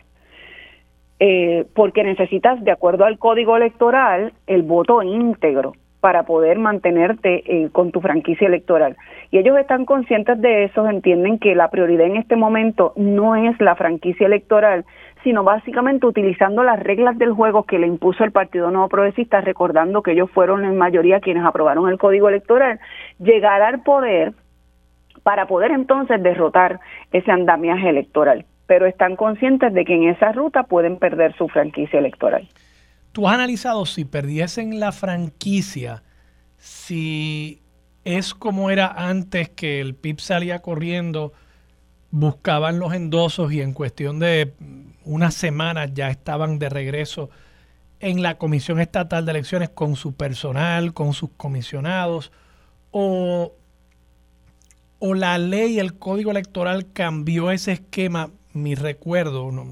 porque 1.75 2.03
necesitas, 2.03 2.63
de 2.63 2.71
acuerdo 2.71 3.05
al 3.05 3.19
código 3.19 3.57
electoral, 3.57 4.33
el 4.47 4.63
voto 4.63 5.03
íntegro 5.03 5.73
para 6.05 6.21
poder 6.21 6.59
mantenerte 6.59 7.41
eh, 7.47 7.69
con 7.71 7.91
tu 7.91 7.99
franquicia 7.99 8.47
electoral. 8.47 8.95
Y 9.31 9.39
ellos 9.39 9.57
están 9.57 9.85
conscientes 9.85 10.39
de 10.39 10.65
eso, 10.65 10.87
entienden 10.87 11.39
que 11.39 11.55
la 11.55 11.71
prioridad 11.71 12.05
en 12.05 12.17
este 12.17 12.35
momento 12.35 12.93
no 12.95 13.35
es 13.35 13.59
la 13.59 13.73
franquicia 13.73 14.27
electoral, 14.27 14.85
sino 15.23 15.43
básicamente 15.43 16.05
utilizando 16.05 16.61
las 16.61 16.79
reglas 16.79 17.17
del 17.17 17.33
juego 17.33 17.63
que 17.63 17.79
le 17.79 17.87
impuso 17.87 18.23
el 18.23 18.31
Partido 18.31 18.69
Nuevo 18.69 18.87
Progresista, 18.87 19.41
recordando 19.41 20.03
que 20.03 20.11
ellos 20.11 20.29
fueron 20.29 20.63
en 20.63 20.77
mayoría 20.77 21.21
quienes 21.21 21.43
aprobaron 21.43 21.89
el 21.89 21.97
código 21.97 22.29
electoral, 22.29 22.79
llegar 23.17 23.63
al 23.63 23.81
poder 23.81 24.33
para 25.23 25.47
poder 25.47 25.71
entonces 25.71 26.21
derrotar 26.21 26.81
ese 27.13 27.31
andamiaje 27.31 27.89
electoral. 27.89 28.45
Pero 28.67 28.85
están 28.85 29.15
conscientes 29.15 29.73
de 29.73 29.83
que 29.83 29.95
en 29.95 30.09
esa 30.09 30.33
ruta 30.33 30.65
pueden 30.65 30.99
perder 30.99 31.33
su 31.33 31.47
franquicia 31.47 31.97
electoral. 31.97 32.47
¿Tú 33.15 33.29
has 33.29 33.35
analizado 33.35 33.85
si 33.85 34.03
perdiesen 34.03 34.81
la 34.81 34.91
franquicia, 34.91 36.03
si 36.57 37.61
es 38.03 38.33
como 38.33 38.69
era 38.69 38.87
antes 38.87 39.47
que 39.47 39.79
el 39.79 39.95
PIB 39.95 40.19
salía 40.19 40.61
corriendo, 40.61 41.31
buscaban 42.11 42.77
los 42.77 42.93
endosos 42.93 43.53
y 43.53 43.61
en 43.61 43.71
cuestión 43.71 44.19
de 44.19 44.53
unas 45.05 45.33
semanas 45.33 45.91
ya 45.93 46.09
estaban 46.09 46.59
de 46.59 46.67
regreso 46.67 47.29
en 48.01 48.21
la 48.21 48.37
Comisión 48.37 48.81
Estatal 48.81 49.23
de 49.25 49.31
Elecciones 49.31 49.69
con 49.69 49.95
su 49.95 50.13
personal, 50.13 50.93
con 50.93 51.13
sus 51.13 51.29
comisionados, 51.37 52.33
o, 52.91 53.53
o 54.99 55.13
la 55.13 55.37
ley, 55.37 55.79
el 55.79 55.97
código 55.97 56.31
electoral 56.31 56.91
cambió 56.91 57.49
ese 57.49 57.71
esquema, 57.71 58.31
mi 58.51 58.75
recuerdo, 58.75 59.53
no, 59.53 59.65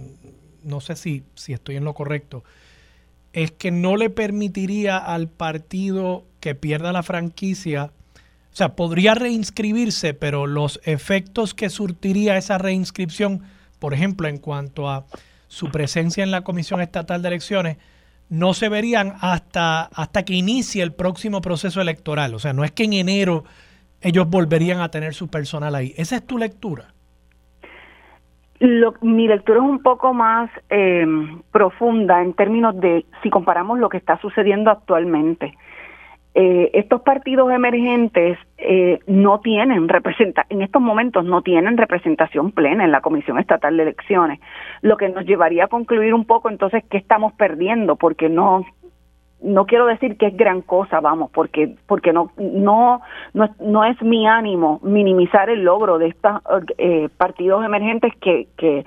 no 0.63 0.79
sé 0.79 0.95
si, 0.95 1.23
si 1.35 1.51
estoy 1.51 1.75
en 1.75 1.83
lo 1.83 1.93
correcto, 1.93 2.45
es 3.33 3.51
que 3.51 3.71
no 3.71 3.97
le 3.97 4.09
permitiría 4.09 4.97
al 4.97 5.27
partido 5.27 6.25
que 6.39 6.55
pierda 6.55 6.93
la 6.93 7.03
franquicia, 7.03 7.91
o 8.51 8.55
sea, 8.55 8.75
podría 8.75 9.15
reinscribirse, 9.15 10.13
pero 10.13 10.45
los 10.45 10.79
efectos 10.83 11.55
que 11.55 11.71
surtiría 11.71 12.37
esa 12.37 12.59
reinscripción, 12.59 13.41
por 13.79 13.95
ejemplo, 13.95 14.27
en 14.27 14.37
cuanto 14.37 14.89
a 14.89 15.05
su 15.47 15.71
presencia 15.71 16.23
en 16.23 16.29
la 16.29 16.43
Comisión 16.43 16.79
Estatal 16.79 17.23
de 17.23 17.29
Elecciones, 17.29 17.77
no 18.29 18.53
se 18.53 18.69
verían 18.69 19.15
hasta, 19.21 19.83
hasta 19.83 20.23
que 20.23 20.33
inicie 20.33 20.83
el 20.83 20.93
próximo 20.93 21.41
proceso 21.41 21.81
electoral. 21.81 22.35
O 22.35 22.39
sea, 22.39 22.53
no 22.53 22.63
es 22.63 22.71
que 22.71 22.83
en 22.83 22.93
enero 22.93 23.43
ellos 24.01 24.29
volverían 24.29 24.81
a 24.81 24.89
tener 24.89 25.13
su 25.13 25.27
personal 25.29 25.73
ahí. 25.75 25.93
¿Esa 25.97 26.17
es 26.17 26.27
tu 26.27 26.37
lectura? 26.37 26.92
Mi 29.01 29.27
lectura 29.27 29.59
es 29.59 29.65
un 29.65 29.81
poco 29.81 30.13
más 30.13 30.49
eh, 30.69 31.05
profunda 31.51 32.21
en 32.21 32.33
términos 32.33 32.79
de 32.79 33.05
si 33.21 33.29
comparamos 33.29 33.79
lo 33.79 33.89
que 33.89 33.97
está 33.97 34.17
sucediendo 34.19 34.71
actualmente. 34.71 35.53
Eh, 36.35 36.71
estos 36.73 37.01
partidos 37.01 37.51
emergentes 37.51 38.39
eh, 38.57 38.99
no 39.05 39.39
tienen 39.41 39.87
representa 39.87 40.47
en 40.49 40.63
estos 40.63 40.81
momentos 40.81 41.23
no 41.23 41.43
tienen 41.43 41.77
representación 41.77 42.51
plena 42.51 42.85
en 42.85 42.91
la 42.91 43.01
Comisión 43.01 43.37
Estatal 43.37 43.77
de 43.77 43.83
Elecciones, 43.83 44.39
lo 44.81 44.97
que 44.97 45.09
nos 45.09 45.25
llevaría 45.25 45.65
a 45.65 45.67
concluir 45.67 46.11
un 46.11 46.25
poco 46.25 46.49
entonces 46.49 46.83
qué 46.89 46.97
estamos 46.97 47.33
perdiendo 47.33 47.97
porque 47.97 48.29
no 48.29 48.65
no 49.43 49.65
quiero 49.65 49.85
decir 49.85 50.17
que 50.17 50.27
es 50.27 50.37
gran 50.37 50.61
cosa, 50.61 50.99
vamos, 50.99 51.29
porque 51.31 51.75
porque 51.85 52.13
no 52.13 52.31
no 52.37 53.01
no, 53.33 53.83
es 53.83 54.01
mi 54.01 54.25
ánimo 54.25 54.79
minimizar 54.83 55.49
el 55.49 55.63
logro 55.63 55.97
de 55.97 56.07
estos 56.07 56.41
eh, 56.77 57.09
partidos 57.17 57.63
emergentes 57.63 58.13
que, 58.21 58.47
que, 58.57 58.85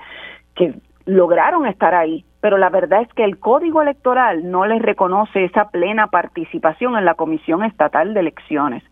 que 0.55 0.75
lograron 1.05 1.67
estar 1.67 1.95
ahí, 1.95 2.25
pero 2.41 2.59
la 2.59 2.71
verdad 2.71 3.03
es 3.03 3.13
que 3.15 3.25
el 3.25 3.39
código 3.39 3.83
electoral 3.83 4.51
no 4.51 4.67
les 4.67 4.83
reconoce 4.83 5.45
esa 5.45 5.71
plena 5.71 6.09
participación 6.09 6.97
en 6.97 7.05
la 7.05 7.15
Comisión 7.15 7.63
Estatal 7.63 8.15
de 8.15 8.21
Elecciones. 8.21 8.83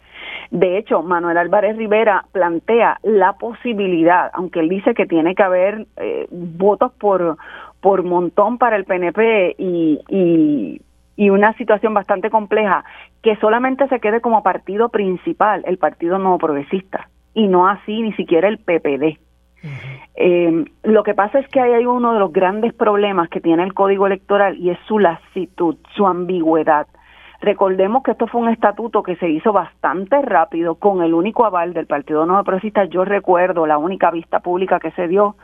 De 0.50 0.78
hecho, 0.78 1.02
Manuel 1.02 1.38
Álvarez 1.38 1.76
Rivera 1.76 2.24
plantea 2.32 2.98
la 3.02 3.34
posibilidad, 3.34 4.30
aunque 4.34 4.60
él 4.60 4.68
dice 4.68 4.94
que 4.94 5.06
tiene 5.06 5.34
que 5.34 5.42
haber 5.42 5.86
eh, 5.96 6.26
votos 6.30 6.92
por, 6.92 7.36
por 7.80 8.02
montón 8.04 8.58
para 8.58 8.76
el 8.76 8.84
PNP 8.84 9.56
y, 9.58 10.80
y 11.16 11.30
una 11.30 11.52
situación 11.54 11.94
bastante 11.94 12.30
compleja, 12.30 12.84
que 13.22 13.36
solamente 13.36 13.88
se 13.88 14.00
quede 14.00 14.20
como 14.20 14.42
partido 14.42 14.88
principal 14.88 15.62
el 15.66 15.78
Partido 15.78 16.18
Nuevo 16.18 16.38
Progresista 16.38 17.08
y 17.34 17.48
no 17.48 17.68
así 17.68 18.02
ni 18.02 18.12
siquiera 18.14 18.48
el 18.48 18.58
PPD. 18.58 19.18
Eh, 20.16 20.64
lo 20.82 21.02
que 21.02 21.14
pasa 21.14 21.38
es 21.38 21.48
que 21.48 21.60
ahí 21.60 21.72
hay 21.72 21.86
uno 21.86 22.12
de 22.12 22.18
los 22.18 22.32
grandes 22.32 22.74
problemas 22.74 23.28
que 23.28 23.40
tiene 23.40 23.62
el 23.62 23.74
código 23.74 24.06
electoral 24.06 24.56
y 24.58 24.70
es 24.70 24.78
su 24.86 24.98
lasitud, 24.98 25.76
su 25.96 26.06
ambigüedad. 26.06 26.86
Recordemos 27.40 28.02
que 28.02 28.12
esto 28.12 28.26
fue 28.26 28.40
un 28.40 28.48
estatuto 28.48 29.02
que 29.02 29.16
se 29.16 29.28
hizo 29.28 29.52
bastante 29.52 30.20
rápido 30.22 30.76
con 30.76 31.02
el 31.02 31.14
único 31.14 31.44
aval 31.44 31.74
del 31.74 31.86
Partido 31.86 32.24
Nuevo 32.26 32.44
Progresista. 32.44 32.84
Yo 32.84 33.04
recuerdo 33.04 33.66
la 33.66 33.78
única 33.78 34.10
vista 34.10 34.40
pública 34.40 34.80
que 34.80 34.92
se 34.92 35.08
dio 35.08 35.36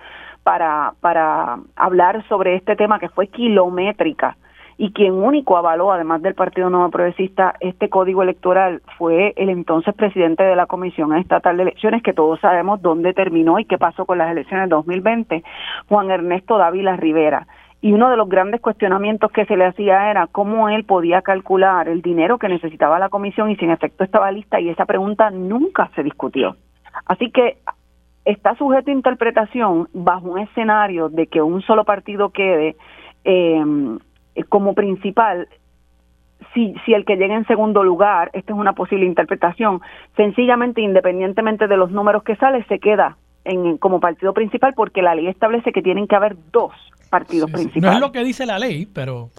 para, 0.42 0.94
para 1.00 1.58
hablar 1.76 2.26
sobre 2.28 2.56
este 2.56 2.76
tema 2.76 2.98
que 2.98 3.08
fue 3.08 3.26
kilométrica 3.26 4.36
y 4.80 4.92
quien 4.92 5.12
único 5.12 5.58
avaló, 5.58 5.92
además 5.92 6.22
del 6.22 6.34
Partido 6.34 6.70
Nuevo 6.70 6.88
Progresista, 6.88 7.54
este 7.60 7.90
código 7.90 8.22
electoral 8.22 8.80
fue 8.96 9.34
el 9.36 9.50
entonces 9.50 9.94
presidente 9.94 10.42
de 10.42 10.56
la 10.56 10.64
Comisión 10.64 11.14
Estatal 11.14 11.58
de 11.58 11.64
Elecciones, 11.64 12.02
que 12.02 12.14
todos 12.14 12.40
sabemos 12.40 12.80
dónde 12.80 13.12
terminó 13.12 13.58
y 13.58 13.66
qué 13.66 13.76
pasó 13.76 14.06
con 14.06 14.16
las 14.16 14.30
elecciones 14.30 14.70
de 14.70 14.76
2020, 14.76 15.44
Juan 15.86 16.10
Ernesto 16.10 16.56
Dávila 16.56 16.96
Rivera. 16.96 17.46
Y 17.82 17.92
uno 17.92 18.08
de 18.08 18.16
los 18.16 18.26
grandes 18.26 18.62
cuestionamientos 18.62 19.30
que 19.32 19.44
se 19.44 19.54
le 19.54 19.66
hacía 19.66 20.10
era 20.10 20.28
cómo 20.28 20.70
él 20.70 20.84
podía 20.84 21.20
calcular 21.20 21.86
el 21.86 22.00
dinero 22.00 22.38
que 22.38 22.48
necesitaba 22.48 22.98
la 22.98 23.10
comisión 23.10 23.50
y 23.50 23.56
si 23.56 23.66
en 23.66 23.72
efecto 23.72 24.02
estaba 24.02 24.32
lista 24.32 24.60
y 24.60 24.70
esa 24.70 24.86
pregunta 24.86 25.28
nunca 25.28 25.90
se 25.94 26.02
discutió. 26.02 26.56
Así 27.04 27.30
que 27.30 27.58
está 28.24 28.54
sujeto 28.54 28.90
a 28.90 28.94
interpretación 28.94 29.88
bajo 29.92 30.30
un 30.30 30.38
escenario 30.38 31.10
de 31.10 31.26
que 31.26 31.42
un 31.42 31.60
solo 31.60 31.84
partido 31.84 32.30
quede 32.30 32.76
eh, 33.24 33.62
como 34.48 34.74
principal, 34.74 35.48
si, 36.54 36.74
si 36.84 36.94
el 36.94 37.04
que 37.04 37.16
llega 37.16 37.34
en 37.34 37.46
segundo 37.46 37.82
lugar, 37.82 38.30
esta 38.32 38.52
es 38.52 38.58
una 38.58 38.72
posible 38.72 39.06
interpretación, 39.06 39.80
sencillamente, 40.16 40.80
independientemente 40.80 41.66
de 41.66 41.76
los 41.76 41.90
números 41.90 42.22
que 42.22 42.36
sale, 42.36 42.64
se 42.64 42.78
queda 42.78 43.16
en, 43.44 43.78
como 43.78 44.00
partido 44.00 44.32
principal 44.34 44.74
porque 44.74 45.02
la 45.02 45.14
ley 45.14 45.28
establece 45.28 45.72
que 45.72 45.82
tienen 45.82 46.06
que 46.06 46.16
haber 46.16 46.36
dos 46.52 46.72
partidos 47.10 47.50
principales. 47.50 47.82
No 47.82 47.92
es 47.92 48.00
lo 48.00 48.12
que 48.12 48.24
dice 48.24 48.46
la 48.46 48.58
ley, 48.58 48.86
pero, 48.86 49.30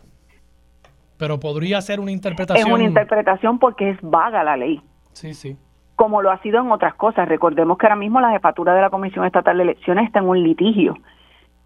pero 1.18 1.40
podría 1.40 1.82
ser 1.82 2.00
una 2.00 2.12
interpretación. 2.12 2.68
Es 2.68 2.74
una 2.74 2.84
interpretación 2.84 3.60
porque 3.60 3.92
es 3.92 3.98
vaga 4.02 4.44
la 4.44 4.58
ley. 4.58 4.82
Sí, 5.14 5.34
sí. 5.34 5.58
Como 5.96 6.22
lo 6.22 6.32
ha 6.32 6.42
sido 6.42 6.62
en 6.62 6.72
otras 6.72 6.96
cosas. 6.96 7.28
Recordemos 7.28 7.78
que 7.78 7.86
ahora 7.86 7.96
mismo 7.96 8.20
la 8.20 8.32
jefatura 8.32 8.74
de 8.74 8.82
la 8.82 8.90
Comisión 8.90 9.26
Estatal 9.26 9.58
de 9.58 9.64
Elecciones 9.64 10.06
está 10.06 10.20
en 10.20 10.28
un 10.28 10.42
litigio 10.42 10.98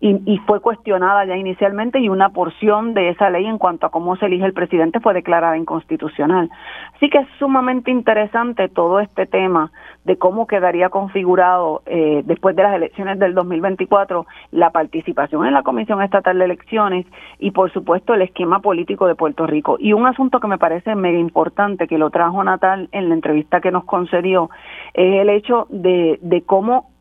y, 0.08 0.38
fue 0.45 0.60
cuestionada 0.60 1.26
ya 1.26 1.36
inicialmente 1.36 1.99
y 1.99 2.10
una 2.10 2.30
porción 2.30 2.93
de 2.93 3.10
esa 3.10 3.32
ley 3.32 3.45
en 3.47 3.58
cuanto 3.58 3.88
a 3.88 3.89
cómo 3.89 4.16
se 4.18 4.28
elige 4.28 4.45
el 4.45 4.53
presidente 4.53 4.99
fue 4.99 5.14
declarada 5.16 5.58
inconstitucional. 5.58 6.49
Así 6.95 7.10
que 7.10 7.20
es 7.20 7.28
sumamente 7.39 7.89
interesante 7.89 8.70
todo 8.70 8.99
este 8.99 9.26
tema 9.26 9.72
de 10.03 10.18
cómo 10.18 10.45
quedaría 10.45 10.89
configurado 10.89 11.82
eh, 11.88 12.22
después 12.26 12.56
de 12.56 12.64
las 12.64 12.76
elecciones 12.76 13.18
del 13.18 13.34
2024 13.34 14.28
la 14.51 14.70
participación 14.70 15.47
en 15.47 15.53
la 15.53 15.64
Comisión 15.64 16.01
Estatal 16.03 16.38
de 16.38 16.45
Elecciones 16.45 17.08
y 17.39 17.49
por 17.51 17.74
supuesto 17.74 18.14
el 18.14 18.22
esquema 18.22 18.60
político 18.60 19.08
de 19.08 19.16
Puerto 19.16 19.47
Rico. 19.47 19.78
Y 19.80 19.93
un 19.93 20.06
asunto 20.06 20.39
que 20.39 20.47
me 20.47 20.60
parece 20.60 20.93
mega 20.93 21.18
importante 21.18 21.88
que 21.88 21.97
lo 21.97 22.12
trajo 22.12 22.43
Natal 22.43 22.89
en 22.91 23.10
la 23.10 23.16
entrevista 23.16 23.60
que 23.60 23.72
nos 23.72 23.86
concedió 23.86 24.51
es 24.93 25.22
el 25.22 25.30
hecho 25.30 25.66
de, 25.70 26.20
de 26.22 26.43
cómo 26.43 26.91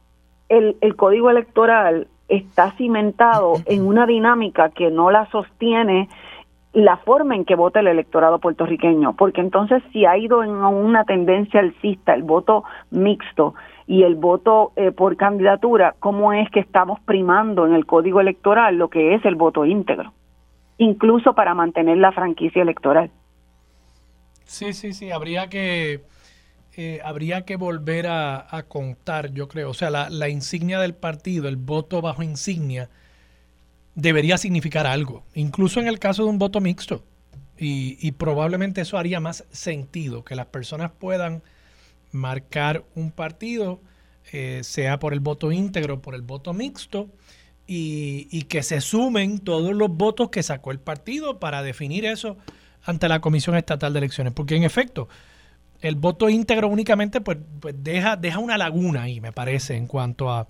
el, 0.49 0.77
el 0.81 0.97
código 0.97 1.31
electoral 1.31 2.09
está 2.29 2.73
cimentado 2.73 3.55
en 3.67 3.87
una 3.87 4.07
dinámica 4.07 4.71
que 4.71 4.91
no 4.91 5.11
la 5.11 5.29
sostiene 5.31 6.09
la 6.75 6.97
forma 6.97 7.37
en 7.37 7.45
que 7.45 7.55
vota 7.55 7.81
el 7.81 7.87
electorado 7.87 8.41
puertorriqueño, 8.41 9.15
porque 9.15 9.41
entonces 9.41 9.81
si 9.93 10.07
ha 10.07 10.19
ido 10.19 10.43
en 10.43 10.51
una 10.51 11.05
tendencia 11.05 11.61
alcista 11.61 12.15
el 12.15 12.25
voto 12.25 12.65
mixto 12.91 13.55
y 13.87 14.03
el 14.03 14.17
voto 14.17 14.73
eh, 14.75 14.91
por 14.91 15.17
candidatura, 15.17 15.95
¿cómo 16.01 16.33
es 16.33 16.51
que 16.51 16.59
estamos 16.59 16.99
primando 17.01 17.65
en 17.65 17.75
el 17.75 17.87
código 17.87 18.21
electoral 18.21 18.77
lo 18.77 18.89
que 18.89 19.15
es 19.15 19.25
el 19.25 19.37
voto 19.37 19.65
íntegro? 19.65 20.13
Incluso 20.79 21.35
para 21.35 21.55
mantener 21.55 21.99
la 21.99 22.11
franquicia 22.11 22.63
electoral. 22.63 23.11
Sí, 24.45 24.73
sí, 24.73 24.93
sí, 24.93 25.13
habría 25.13 25.49
que 25.49 26.01
eh, 26.77 27.01
habría 27.05 27.45
que 27.45 27.55
volver 27.55 28.09
a, 28.09 28.65
contar, 28.69 29.33
yo 29.33 29.47
creo. 29.47 29.71
O 29.71 29.75
sea, 29.75 29.91
la, 29.91 30.29
insignia 30.29 30.81
del 30.81 30.95
partido, 30.95 31.49
el 31.49 31.57
voto 31.57 32.03
bajo 32.03 32.23
insignia, 32.23 32.91
debería 33.95 34.39
significar 34.39 34.87
algo, 34.87 35.25
incluso 35.35 35.79
en 35.79 35.87
el 35.87 36.01
caso 36.01 36.25
de 36.25 36.31
un 36.31 36.39
voto 36.39 36.61
mixto. 36.61 37.05
Y, 37.57 38.11
probablemente 38.13 38.81
eso 38.81 38.99
haría 38.99 39.21
más 39.21 39.45
sentido, 39.53 40.25
que 40.25 40.35
las 40.35 40.47
personas 40.47 40.91
puedan 40.91 41.43
marcar 42.11 42.85
un 42.97 43.13
partido, 43.13 43.81
eh, 44.33 44.61
sea 44.65 44.99
por 44.99 45.13
el 45.13 45.21
voto 45.21 45.53
íntegro, 45.53 46.03
por 46.03 46.17
el 46.17 46.23
voto 46.23 46.53
mixto, 46.53 47.09
y, 47.69 48.27
y, 48.33 48.43
que 48.43 48.65
se 48.65 48.81
sumen 48.81 49.39
todos 49.39 49.75
los 49.75 49.91
votos 49.91 50.31
que 50.31 50.43
sacó 50.43 50.73
el 50.73 50.81
partido 50.81 51.39
para 51.39 51.63
definir 51.63 52.05
eso 52.05 52.37
ante 52.83 53.09
la 53.09 53.21
Comisión 53.21 53.57
Estatal 53.57 53.93
de 53.93 54.01
Elecciones. 54.01 54.33
Porque 54.33 54.57
en 54.57 54.65
efecto, 54.65 55.09
el 55.85 55.97
voto 55.97 56.31
íntegro 56.31 56.69
únicamente 56.69 57.21
pues, 57.21 57.39
pues, 57.61 57.75
deja, 57.85 58.17
deja 58.17 58.39
una 58.39 58.57
laguna 58.57 59.03
ahí, 59.03 59.21
me 59.21 59.33
parece, 59.33 59.77
en 59.77 59.87
cuanto 59.87 60.31
a, 60.31 60.47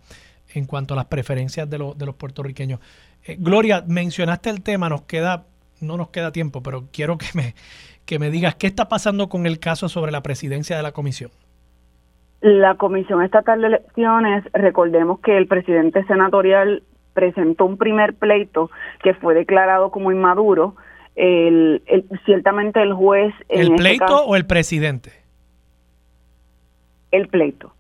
en 0.55 0.65
cuanto 0.65 0.95
a 0.95 0.97
las 0.97 1.07
preferencias 1.07 1.69
de, 1.69 1.77
de 1.97 2.07
los 2.07 2.15
puertorriqueños. 2.15 2.79
Eh, 3.25 3.37
Gloria, 3.39 3.85
mencionaste 3.87 4.49
el 4.51 4.63
tema, 4.63 4.89
nos 4.89 5.03
queda, 5.03 5.47
no 5.81 5.97
nos 5.97 6.11
queda 6.11 6.31
tiempo, 6.31 6.63
pero 6.63 6.85
quiero 6.93 7.19
que 7.19 7.27
me, 7.35 7.55
que 8.05 8.21
me 8.21 8.31
digas 8.31 8.55
qué 8.55 8.69
está 8.69 8.89
pasando 8.89 9.29
con 9.29 9.47
el 9.47 9.59
caso 9.59 9.89
sobre 9.89 10.13
la 10.13 10.23
presidencia 10.23 10.77
de 10.77 10.83
la 10.85 10.93
comisión. 10.93 11.31
La 12.41 12.77
Comisión 12.77 13.23
Estatal 13.23 13.61
de 13.61 13.69
Elecciones, 13.69 14.45
recordemos 14.53 15.19
que 15.21 15.37
el 15.37 15.47
presidente 15.49 16.05
senatorial 16.05 16.83
presentó 17.15 17.65
un 17.65 17.79
primer 17.79 18.15
pleito 18.15 18.71
que 19.03 19.15
fue 19.15 19.35
declarado 19.35 19.91
como 19.91 20.13
inmaduro. 20.13 20.77
El, 21.17 21.83
ciertamente 22.27 22.83
el 22.83 22.93
juez... 22.93 23.33
¿El 23.49 23.69
este 23.69 23.77
pleito 23.77 24.27
o 24.27 24.37
el 24.37 24.45
presidente? 24.47 25.24
El 27.15 27.29
pleito. 27.29 27.73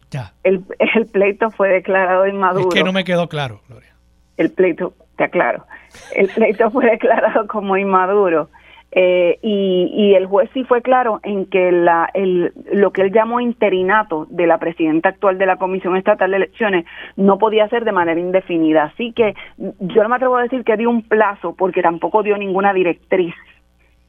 El, 0.45 0.65
el, 0.79 1.07
pleito 1.07 1.51
fue 1.51 1.69
declarado 1.69 2.27
inmaduro. 2.27 2.69
Es 2.69 2.75
que 2.75 2.85
no 2.85 2.93
me 2.93 3.05
quedó 3.05 3.29
claro, 3.29 3.61
Gloria. 3.69 3.95
El 4.37 4.51
pleito, 4.51 4.95
te 5.17 5.25
aclaro. 5.25 5.67
El 6.15 6.29
pleito 6.29 6.71
fue 6.73 6.87
declarado 6.87 7.47
como 7.47 7.77
inmaduro. 7.77 8.49
Eh, 8.97 9.41
y, 9.43 9.91
y, 9.93 10.15
el 10.15 10.27
juez 10.27 10.49
sí 10.55 10.63
fue 10.63 10.81
claro 10.81 11.19
en 11.25 11.47
que 11.47 11.73
la, 11.73 12.09
el, 12.15 12.53
lo 12.73 12.93
que 12.93 13.03
él 13.03 13.13
llamó 13.13 13.41
interinato 13.41 14.29
de 14.31 14.47
la 14.47 14.59
presidenta 14.59 15.09
actual 15.09 15.37
de 15.37 15.47
la 15.47 15.57
Comisión 15.57 15.97
Estatal 15.97 16.31
de 16.31 16.37
Elecciones 16.37 16.87
no 17.17 17.39
podía 17.39 17.69
ser 17.69 17.85
de 17.85 17.91
manera 17.91 18.21
indefinida. 18.21 18.85
Así 18.85 19.13
que 19.13 19.35
yo 19.59 20.03
no 20.05 20.09
me 20.09 20.15
atrevo 20.15 20.37
a 20.37 20.43
decir 20.43 20.63
que 20.63 20.77
dio 20.77 20.91
un 20.91 21.03
plazo 21.03 21.57
porque 21.57 21.83
tampoco 21.83 22.23
dio 22.23 22.39
ninguna 22.39 22.73
directriz 22.73 23.35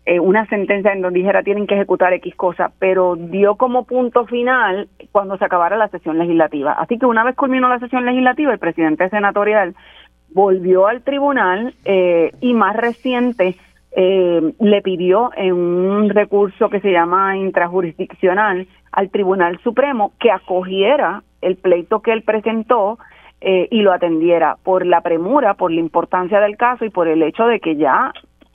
eh, 0.07 0.19
una 0.19 0.45
sentencia 0.45 0.93
en 0.93 1.01
donde 1.01 1.17
dijera 1.17 1.41
tienen 1.41 1.65
que 1.65 1.73
ejecutar 1.73 2.13
X 2.13 2.35
cosa, 2.35 2.71
pero 2.77 3.15
dio 3.15 3.55
como 3.55 3.85
punto 3.85 4.27
final 4.27 4.87
cuando 5.11 5.35
se 5.37 5.45
acabara 5.45 5.77
la 5.77 5.87
sesión 5.87 6.19
legislativa. 6.19 6.73
Así 6.73 6.99
que 6.99 7.07
una 7.07 7.23
vez 7.23 7.35
culminó 7.35 7.67
la 7.69 7.79
sesión 7.79 8.05
legislativa, 8.05 8.53
el 8.53 8.59
presidente 8.59 9.09
senatorial 9.09 9.73
volvió 10.29 10.85
al 10.85 11.01
tribunal 11.01 11.73
eh, 11.85 12.31
y 12.39 12.53
más 12.53 12.75
reciente 12.75 13.55
eh, 13.97 14.53
le 14.59 14.81
pidió 14.83 15.31
en 15.35 15.53
un 15.53 16.09
recurso 16.09 16.69
que 16.69 16.81
se 16.81 16.91
llama 16.91 17.37
intrajurisdiccional 17.37 18.67
al 18.91 19.09
Tribunal 19.09 19.59
Supremo 19.63 20.13
que 20.19 20.29
acogiera 20.29 21.23
el 21.41 21.55
pleito 21.55 22.01
que 22.01 22.11
él 22.11 22.21
presentó 22.21 22.99
y 23.41 23.81
lo 23.81 23.93
atendiera 23.93 24.57
por 24.63 24.87
la 24.87 25.01
premura, 25.01 25.53
por 25.53 25.71
la 25.71 25.79
importancia 25.79 26.39
del 26.39 26.57
caso 26.57 26.83
y 26.83 26.89
por 26.89 27.07
el 27.07 27.21
hecho 27.21 27.45
de 27.45 27.59
que 27.59 27.75
ya 27.75 28.11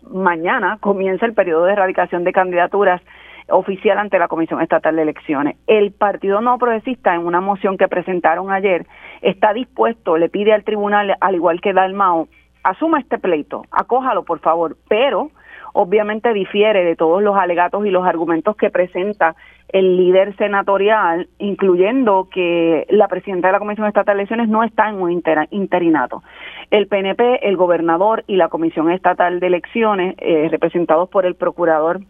mañana 0.09 0.79
comienza 0.81 1.27
el 1.27 1.35
periodo 1.35 1.65
de 1.65 1.73
erradicación 1.73 2.25
de 2.25 2.33
candidaturas 2.33 3.01
oficial 3.49 3.99
ante 3.99 4.19
la 4.19 4.29
Comisión 4.29 4.61
Estatal 4.61 4.97
de 4.97 5.03
Elecciones. 5.03 5.57
El 5.67 5.93
Partido 5.93 6.41
No 6.41 6.59
Progresista, 6.59 7.15
en 7.15 7.27
una 7.27 7.41
moción 7.41 7.77
que 7.77 7.89
presentaron 7.89 8.51
ayer, 8.53 8.87
está 9.23 9.53
dispuesto, 9.53 10.17
le 10.17 10.29
pide 10.29 10.53
al 10.53 10.65
tribunal, 10.65 11.17
al 11.21 11.35
igual 11.35 11.61
que 11.61 11.73
Dalmao, 11.73 12.29
asuma 12.63 13.01
este 13.01 13.19
pleito, 13.19 13.65
acójalo 13.71 14.25
por 14.25 14.41
favor, 14.41 14.77
pero 14.89 15.31
obviamente 15.73 16.33
difiere 16.33 16.85
de 16.85 16.97
todos 16.97 17.23
los 17.23 17.37
alegatos 17.37 17.87
y 17.87 17.91
los 17.91 18.07
argumentos 18.07 18.57
que 18.57 18.71
presenta 18.71 19.37
el 19.73 19.97
líder 19.97 20.37
senatorial, 20.37 21.29
incluyendo 21.39 22.29
que 22.31 22.87
la 22.91 23.09
presidenta 23.09 23.49
de 23.49 23.53
la 23.53 23.59
Comisión 23.59 23.87
Estatal 23.87 24.17
de 24.17 24.23
Elecciones 24.23 24.49
no 24.49 24.65
está 24.65 24.89
en 24.89 24.97
un 24.97 25.23
interinato. 25.51 26.23
El 26.71 26.89
PNP, 26.89 27.47
el 27.49 27.57
gobernador 27.57 28.25
y 28.27 28.37
la 28.37 28.49
Comisión 28.49 28.91
Estatal 28.91 29.41
de 29.41 29.47
Elecciones, 29.47 30.15
eh, 30.19 30.49
representados 30.51 31.09
por 31.09 31.27
el 31.27 31.35
procurador 31.35 32.01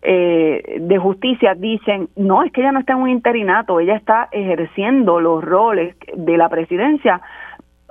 eh, 0.00 0.78
de 0.80 0.98
justicia 0.98 1.54
dicen, 1.54 2.08
no, 2.14 2.44
es 2.44 2.52
que 2.52 2.60
ella 2.60 2.70
no 2.70 2.80
está 2.80 2.92
en 2.92 3.00
un 3.00 3.08
interinato, 3.08 3.80
ella 3.80 3.96
está 3.96 4.28
ejerciendo 4.30 5.20
los 5.20 5.44
roles 5.44 5.96
de 6.14 6.36
la 6.36 6.48
presidencia 6.48 7.20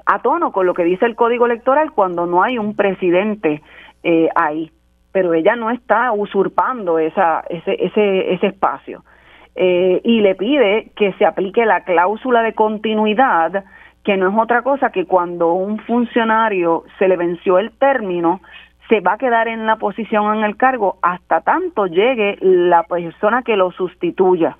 a 0.05 0.21
tono 0.21 0.53
con 0.53 0.65
lo 0.65 0.73
que 0.73 0.85
dice 0.85 1.05
el 1.05 1.15
código 1.15 1.45
electoral 1.45 1.91
cuando 1.91 2.25
no 2.25 2.41
hay 2.43 2.57
un 2.57 2.77
presidente 2.77 3.61
eh, 4.03 4.29
ahí, 4.35 4.71
pero 5.11 5.33
ella 5.33 5.55
no 5.55 5.69
está 5.69 6.11
usurpando 6.11 6.99
esa, 6.99 7.43
ese, 7.49 7.75
ese, 7.79 8.33
ese 8.33 8.47
espacio. 8.47 9.03
Eh, 9.55 10.01
y 10.03 10.21
le 10.21 10.35
pide 10.35 10.91
que 10.95 11.13
se 11.13 11.25
aplique 11.25 11.65
la 11.65 11.83
cláusula 11.83 12.43
de 12.43 12.53
continuidad, 12.53 13.65
que 14.03 14.15
no 14.15 14.29
es 14.29 14.35
otra 14.37 14.61
cosa 14.61 14.91
que 14.91 15.05
cuando 15.05 15.53
un 15.53 15.79
funcionario 15.79 16.83
se 16.99 17.07
le 17.07 17.17
venció 17.17 17.57
el 17.57 17.71
término, 17.71 18.41
se 18.87 19.01
va 19.01 19.13
a 19.13 19.17
quedar 19.17 19.47
en 19.47 19.65
la 19.65 19.77
posición 19.77 20.37
en 20.37 20.43
el 20.43 20.55
cargo 20.55 20.97
hasta 21.01 21.41
tanto 21.41 21.87
llegue 21.87 22.37
la 22.41 22.83
persona 22.83 23.41
que 23.41 23.57
lo 23.57 23.71
sustituya. 23.71 24.57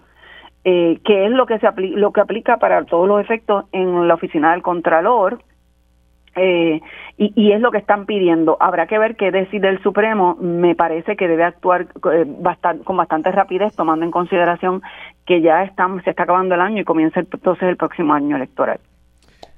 Eh, 0.64 1.00
que 1.06 1.26
es 1.26 1.32
lo 1.32 1.46
que 1.46 1.60
se 1.60 1.68
lo 1.78 2.12
que 2.12 2.20
aplica 2.20 2.58
para 2.58 2.84
todos 2.84 3.08
los 3.08 3.22
efectos 3.22 3.66
en 3.72 4.08
la 4.08 4.16
oficina 4.16 4.52
del 4.52 4.62
contralor 4.62 5.40
eh, 6.38 6.82
y, 7.18 7.52
es 7.52 7.62
lo 7.62 7.72
que 7.72 7.80
están 7.80 8.06
pidiendo. 8.06 8.58
Habrá 8.60 8.88
que 8.88 9.00
ver 9.00 9.16
qué 9.16 9.32
decide 9.32 9.70
el 9.70 9.82
Supremo. 9.82 10.36
Me 10.40 10.76
parece 10.76 11.16
que 11.16 11.28
debe 11.28 11.44
actuar 11.44 11.88
eh, 12.14 12.26
con 12.84 12.98
bastante 12.98 13.32
rapidez, 13.32 13.76
tomando 13.76 14.06
en 14.06 14.12
consideración 14.12 14.82
que 15.26 15.42
ya 15.42 15.64
estamos, 15.64 16.04
se 16.04 16.12
está 16.12 16.24
acabando 16.24 16.56
el 16.56 16.62
año 16.62 16.82
y 16.82 16.86
comienza 16.86 17.20
entonces 17.20 17.68
el 17.68 17.78
próximo 17.78 18.14
año 18.14 18.36
electoral. 18.36 18.80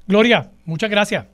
Gloria, 0.08 0.52
muchas 0.66 0.90
gracias. 0.90 1.28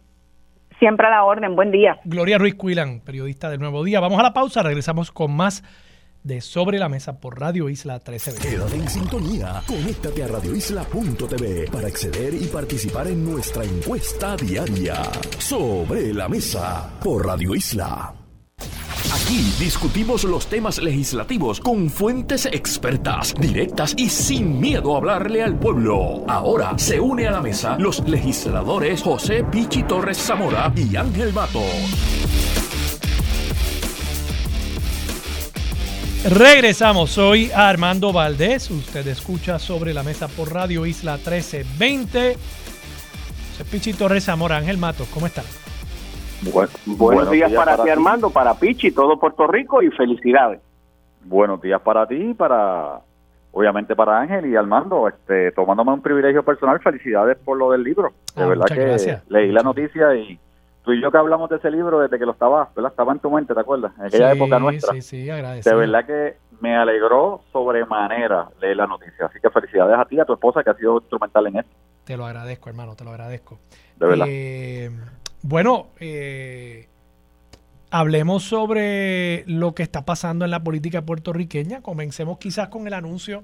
Siempre 0.79 1.07
a 1.07 1.09
la 1.09 1.23
orden, 1.23 1.55
buen 1.55 1.71
día. 1.71 1.97
Gloria 2.03 2.37
Ruiz 2.37 2.55
Cuilan, 2.55 2.99
periodista 2.99 3.49
del 3.49 3.59
Nuevo 3.59 3.83
Día. 3.83 3.99
Vamos 4.01 4.19
a 4.19 4.23
la 4.23 4.33
pausa, 4.33 4.63
regresamos 4.63 5.11
con 5.11 5.35
más 5.35 5.63
de 6.25 6.41
Sobre 6.41 6.79
la 6.79 6.89
Mesa 6.89 7.19
por 7.19 7.39
Radio 7.39 7.69
Isla 7.69 7.93
1320. 7.95 8.49
Quédate 8.49 8.75
en 8.75 8.89
sintonía, 8.89 9.61
conéctate 9.67 10.23
a 10.23 10.27
radioisla.tv 10.27 11.69
para 11.71 11.87
acceder 11.87 12.33
y 12.33 12.47
participar 12.47 13.07
en 13.07 13.23
nuestra 13.23 13.63
encuesta 13.63 14.35
diaria. 14.35 15.03
Sobre 15.37 16.13
la 16.13 16.27
Mesa 16.27 16.89
por 17.01 17.25
Radio 17.25 17.53
Isla. 17.53 18.13
Aquí 19.13 19.53
discutimos 19.59 20.23
los 20.23 20.47
temas 20.47 20.81
legislativos 20.81 21.59
con 21.59 21.91
fuentes 21.91 22.47
expertas, 22.47 23.35
directas 23.39 23.93
y 23.95 24.09
sin 24.09 24.59
miedo 24.59 24.95
a 24.95 24.97
hablarle 24.97 25.43
al 25.43 25.59
pueblo. 25.59 26.23
Ahora 26.27 26.77
se 26.77 26.99
une 26.99 27.27
a 27.27 27.31
la 27.31 27.41
mesa 27.41 27.77
los 27.77 28.07
legisladores 28.07 29.03
José 29.03 29.43
Pichi 29.43 29.83
Torres 29.83 30.17
Zamora 30.17 30.73
y 30.75 30.95
Ángel 30.95 31.33
Mato. 31.33 31.61
Regresamos, 36.27 37.11
soy 37.11 37.51
Armando 37.55 38.11
Valdés, 38.11 38.71
usted 38.71 39.05
escucha 39.05 39.59
sobre 39.59 39.93
la 39.93 40.01
mesa 40.01 40.27
por 40.27 40.51
Radio 40.51 40.87
Isla 40.87 41.17
1320. 41.17 42.33
José 42.33 43.65
Pichi 43.71 43.93
Torres 43.93 44.25
Zamora, 44.25 44.57
Ángel 44.57 44.79
Mato, 44.79 45.05
¿cómo 45.13 45.27
están? 45.27 45.45
buenos, 46.87 47.29
días, 47.29 47.53
para, 47.53 47.77
ti, 47.77 47.89
Armando, 47.91 48.31
para 48.31 48.55
Pichi, 48.55 48.89
todo 48.89 49.19
Puerto 49.19 49.45
Rico 49.45 49.83
y 49.83 49.91
felicidades. 49.91 50.61
Buenos 51.25 51.61
días 51.61 51.79
para 51.81 52.07
ti, 52.07 52.33
para 52.33 53.01
obviamente 53.51 53.95
para 53.95 54.19
Ángel 54.19 54.47
y 54.47 54.55
Armando, 54.55 55.07
este, 55.07 55.51
tomándome 55.51 55.93
un 55.93 56.01
privilegio 56.01 56.41
personal, 56.41 56.79
felicidades 56.79 57.37
por 57.37 57.55
lo 57.55 57.69
del 57.69 57.83
libro. 57.83 58.13
De 58.35 58.41
ah, 58.41 58.47
verdad 58.47 58.65
que 58.65 59.19
leí 59.29 59.51
la 59.51 59.61
noticia 59.61 60.15
y 60.15 60.39
tú 60.85 60.93
y 60.93 61.01
yo 61.01 61.11
que 61.11 61.17
hablamos 61.17 61.49
de 61.49 61.57
ese 61.57 61.71
libro 61.71 61.99
desde 61.99 62.17
que 62.19 62.25
lo 62.25 62.33
estaba, 62.33 62.69
¿verdad? 62.75 62.91
Estaba 62.91 63.11
en 63.11 63.19
tu 63.19 63.31
mente, 63.31 63.53
¿te 63.53 63.59
acuerdas? 63.59 63.91
En 63.97 64.05
aquella 64.05 64.31
época 64.31 64.59
nuestra. 64.59 64.93
Sí, 64.93 65.01
sí, 65.01 65.29
agradecido. 65.29 65.75
De 65.75 65.85
verdad 65.85 66.05
que 66.05 66.37
me 66.61 66.75
alegró 66.75 67.41
sobremanera 67.51 68.49
leer 68.61 68.77
la 68.77 68.87
noticia. 68.87 69.25
Así 69.25 69.39
que 69.41 69.49
felicidades 69.49 69.97
a 69.97 70.05
ti 70.05 70.15
y 70.15 70.19
a 70.19 70.25
tu 70.25 70.33
esposa 70.33 70.63
que 70.63 70.69
ha 70.69 70.75
sido 70.75 70.97
instrumental 70.97 71.47
en 71.47 71.57
esto. 71.57 71.71
Te 72.05 72.15
lo 72.15 72.25
agradezco, 72.25 72.69
hermano, 72.69 72.95
te 72.95 73.03
lo 73.03 73.09
agradezco. 73.09 73.59
De 73.97 74.05
verdad. 74.05 74.27
Eh, 74.29 74.91
bueno, 75.41 75.87
eh, 75.99 76.87
hablemos 77.89 78.43
sobre 78.43 79.43
lo 79.47 79.73
que 79.73 79.83
está 79.83 80.05
pasando 80.05 80.45
en 80.45 80.51
la 80.51 80.63
política 80.63 81.01
puertorriqueña. 81.01 81.81
Comencemos 81.81 82.37
quizás 82.37 82.69
con 82.69 82.85
el 82.87 82.93
anuncio 82.93 83.43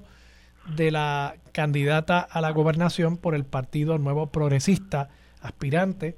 de 0.76 0.90
la 0.92 1.34
candidata 1.52 2.20
a 2.20 2.40
la 2.40 2.50
gobernación 2.50 3.16
por 3.16 3.34
el 3.34 3.44
Partido 3.44 3.98
Nuevo 3.98 4.28
Progresista, 4.28 5.08
aspirante, 5.40 6.16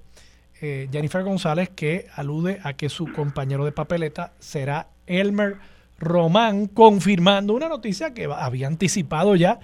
eh, 0.61 0.89
Jennifer 0.91 1.23
González, 1.23 1.71
que 1.71 2.07
alude 2.15 2.61
a 2.63 2.75
que 2.75 2.89
su 2.89 3.13
compañero 3.13 3.65
de 3.65 3.73
papeleta 3.73 4.33
será 4.39 4.89
Elmer 5.07 5.57
Román, 5.99 6.67
confirmando 6.67 7.55
una 7.55 7.69
noticia 7.69 8.15
que 8.15 8.25
había 8.25 8.67
anticipado 8.67 9.37
ya 9.37 9.59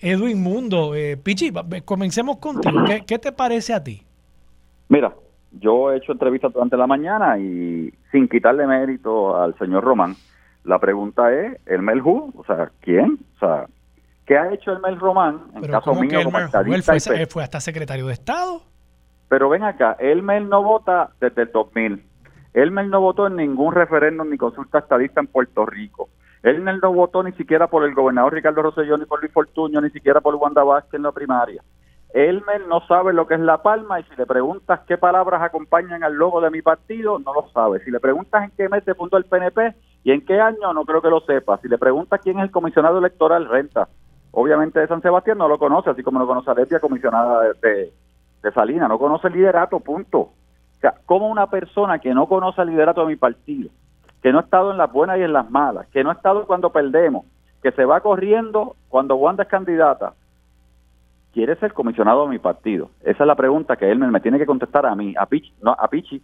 Edwin 0.00 0.42
Mundo. 0.42 0.94
Eh, 0.94 1.16
Pichi, 1.16 1.52
comencemos 1.84 2.38
contigo. 2.38 2.84
¿Qué, 2.86 3.04
¿Qué 3.06 3.18
te 3.18 3.32
parece 3.32 3.74
a 3.74 3.82
ti? 3.82 4.02
Mira, 4.88 5.12
yo 5.52 5.92
he 5.92 5.96
hecho 5.96 6.12
entrevistas 6.12 6.52
durante 6.52 6.76
la 6.76 6.86
mañana 6.86 7.38
y 7.38 7.92
sin 8.12 8.28
quitarle 8.28 8.66
mérito 8.66 9.36
al 9.36 9.56
señor 9.58 9.84
Román, 9.84 10.14
la 10.64 10.78
pregunta 10.78 11.32
es, 11.32 11.58
¿el 11.66 11.82
Mel 11.82 12.02
Who? 12.02 12.32
O 12.36 12.44
sea, 12.44 12.70
¿quién? 12.80 13.18
O 13.36 13.38
sea, 13.38 13.66
¿qué 14.26 14.36
ha 14.36 14.52
hecho 14.52 14.72
el 14.72 14.80
Mel 14.80 14.98
Román 14.98 15.42
en 15.54 15.62
caso 15.70 15.94
mío 15.94 16.24
como 16.24 16.38
estadista? 16.38 17.14
Él 17.14 17.26
fue, 17.28 17.42
hasta 17.42 17.60
secretario 17.60 18.06
de 18.06 18.12
Estado. 18.12 18.62
Pero 19.28 19.48
ven 19.48 19.64
acá, 19.64 19.96
el 19.98 20.22
Mel 20.22 20.48
no 20.48 20.62
vota 20.62 21.10
desde 21.20 21.42
el 21.42 21.52
2000. 21.52 22.04
El 22.54 22.70
Mel 22.70 22.90
no 22.90 23.00
votó 23.00 23.26
en 23.26 23.36
ningún 23.36 23.74
referéndum 23.74 24.30
ni 24.30 24.38
consulta 24.38 24.78
estadista 24.78 25.20
en 25.20 25.26
Puerto 25.26 25.66
Rico. 25.66 26.08
Él 26.42 26.64
no 26.64 26.92
votó 26.92 27.24
ni 27.24 27.32
siquiera 27.32 27.66
por 27.66 27.84
el 27.84 27.92
gobernador 27.92 28.32
Ricardo 28.32 28.62
Rosselló, 28.62 28.96
ni 28.96 29.04
por 29.04 29.20
Luis 29.20 29.32
Fortuño, 29.32 29.80
ni 29.80 29.90
siquiera 29.90 30.20
por 30.20 30.36
Wanda 30.36 30.62
Vázquez 30.62 30.94
en 30.94 31.02
la 31.02 31.10
primaria. 31.10 31.60
Elmer 32.14 32.68
no 32.68 32.80
sabe 32.86 33.12
lo 33.12 33.26
que 33.26 33.34
es 33.34 33.40
la 33.40 33.62
palma 33.62 33.98
y 33.98 34.04
si 34.04 34.14
le 34.14 34.26
preguntas 34.26 34.80
qué 34.86 34.96
palabras 34.96 35.42
acompañan 35.42 36.04
al 36.04 36.14
logo 36.14 36.40
de 36.40 36.50
mi 36.50 36.62
partido, 36.62 37.18
no 37.18 37.34
lo 37.34 37.48
sabe. 37.50 37.80
Si 37.84 37.90
le 37.90 37.98
preguntas 37.98 38.44
en 38.44 38.52
qué 38.56 38.68
mes 38.68 38.84
se 38.84 38.94
fundó 38.94 39.16
el 39.16 39.24
PNP 39.24 39.74
y 40.04 40.12
en 40.12 40.24
qué 40.24 40.40
año, 40.40 40.72
no 40.72 40.84
creo 40.84 41.02
que 41.02 41.10
lo 41.10 41.20
sepa. 41.20 41.58
Si 41.58 41.68
le 41.68 41.78
preguntas 41.78 42.20
quién 42.22 42.38
es 42.38 42.44
el 42.44 42.50
comisionado 42.52 42.98
electoral, 42.98 43.48
renta. 43.48 43.88
Obviamente 44.30 44.78
de 44.78 44.86
San 44.86 45.02
Sebastián 45.02 45.38
no 45.38 45.48
lo 45.48 45.58
conoce, 45.58 45.90
así 45.90 46.04
como 46.04 46.20
no 46.20 46.28
conoce 46.28 46.50
a 46.50 46.54
Lepia, 46.54 46.78
comisionada 46.78 47.52
de, 47.60 47.92
Salina. 48.52 48.88
No 48.88 48.98
conoce 48.98 49.28
el 49.28 49.34
liderato, 49.34 49.80
punto. 49.80 50.30
Como 51.04 51.28
una 51.28 51.48
persona 51.48 51.98
que 51.98 52.14
no 52.14 52.26
conoce 52.26 52.62
el 52.62 52.68
liderato 52.68 53.00
de 53.02 53.08
mi 53.08 53.16
partido, 53.16 53.70
que 54.22 54.32
no 54.32 54.38
ha 54.38 54.42
estado 54.42 54.70
en 54.70 54.78
las 54.78 54.92
buenas 54.92 55.18
y 55.18 55.22
en 55.22 55.32
las 55.32 55.50
malas, 55.50 55.86
que 55.88 56.04
no 56.04 56.10
ha 56.10 56.14
estado 56.14 56.46
cuando 56.46 56.70
perdemos, 56.70 57.24
que 57.62 57.72
se 57.72 57.84
va 57.84 58.00
corriendo 58.00 58.76
cuando 58.88 59.16
Wanda 59.16 59.42
es 59.42 59.48
candidata, 59.48 60.14
¿quiere 61.32 61.56
ser 61.56 61.72
comisionado 61.72 62.24
de 62.24 62.30
mi 62.30 62.38
partido? 62.38 62.90
Esa 63.02 63.24
es 63.24 63.26
la 63.26 63.34
pregunta 63.34 63.76
que 63.76 63.90
él 63.90 63.98
me, 63.98 64.20
tiene 64.20 64.38
que 64.38 64.46
contestar 64.46 64.86
a 64.86 64.94
mí, 64.94 65.14
a 65.18 65.26
Pichi, 65.26 65.52
no, 65.62 65.72
a 65.78 65.88
Pichi. 65.88 66.22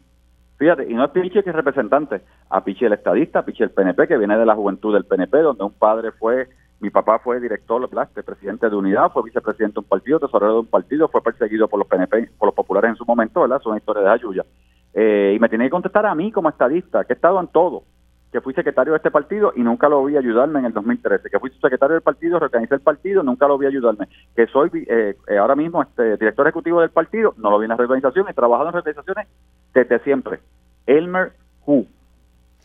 Fíjate, 0.57 0.89
y 0.89 0.95
no 0.95 1.05
es 1.05 1.11
Pichi 1.11 1.43
que 1.43 1.51
es 1.51 1.57
representante, 1.57 2.23
a 2.49 2.63
Pichi 2.63 2.85
el 2.85 2.93
estadista, 2.93 3.41
a 3.41 3.45
Pichi 3.45 3.63
el 3.63 3.73
PNP, 3.73 4.07
que 4.07 4.19
viene 4.19 4.39
de 4.39 4.47
la 4.47 4.55
juventud 4.55 4.95
del 4.95 5.05
PNP, 5.05 5.39
donde 5.39 5.65
un 5.65 5.73
padre 5.73 6.13
fue, 6.13 6.49
mi 6.83 6.91
papá 6.91 7.21
fue 7.21 7.41
director, 7.41 7.89
de 7.89 8.23
presidente 8.25 8.69
de 8.69 8.75
unidad, 8.77 9.13
fue 9.13 9.23
vicepresidente 9.23 9.75
de 9.75 9.81
un 9.81 9.87
partido, 9.87 10.19
tesorero 10.19 10.55
de 10.55 10.61
un 10.61 10.67
partido, 10.67 11.09
fue 11.09 11.23
perseguido 11.23 11.69
por 11.69 11.79
los 11.79 11.87
PNP, 11.87 12.31
por 12.37 12.49
los 12.49 12.55
populares 12.55 12.91
en 12.91 12.97
su 12.97 13.05
momento, 13.07 13.41
¿verdad? 13.41 13.59
Es 13.61 13.67
una 13.67 13.79
historia 13.79 14.03
de 14.03 14.11
ayuya. 14.11 14.45
Eh, 14.93 15.35
y 15.37 15.39
me 15.39 15.49
tiene 15.49 15.65
que 15.65 15.71
contestar 15.71 16.05
a 16.05 16.15
mí 16.15 16.33
como 16.33 16.49
estadista, 16.49 17.05
que 17.05 17.13
he 17.13 17.17
estado 17.17 17.41
en 17.41 17.47
todo 17.47 17.85
que 18.33 18.41
fui 18.41 18.55
secretario 18.55 18.95
de 18.95 18.97
este 18.97 19.11
partido 19.11 19.53
y 19.55 19.63
nunca 19.63 19.91
lo 19.91 20.03
vi 20.05 20.17
ayudarme 20.17 20.59
en 20.61 20.65
el 20.65 20.73
2013, 20.73 21.29
que 21.29 21.39
fui 21.39 21.51
secretario 21.61 21.95
del 21.95 22.03
partido, 22.03 22.39
reorganicé 22.39 22.75
el 22.75 22.81
partido, 22.81 23.23
nunca 23.23 23.47
lo 23.47 23.59
vi 23.59 23.67
ayudarme, 23.67 24.09
que 24.35 24.47
soy 24.47 24.71
eh, 24.89 25.17
eh, 25.29 25.37
ahora 25.37 25.55
mismo 25.55 25.83
este 25.83 26.17
director 26.17 26.47
ejecutivo 26.47 26.81
del 26.81 26.89
partido, 26.89 27.35
no 27.37 27.51
lo 27.51 27.59
vi 27.59 27.67
en 27.67 27.71
la 27.71 27.77
reorganización, 27.77 28.27
he 28.29 28.33
trabajado 28.33 28.71
en 28.71 28.73
reorganizaciones 28.73 29.29
desde 29.75 29.99
siempre. 29.99 30.41
Elmer 30.87 31.33
Who. 31.67 31.87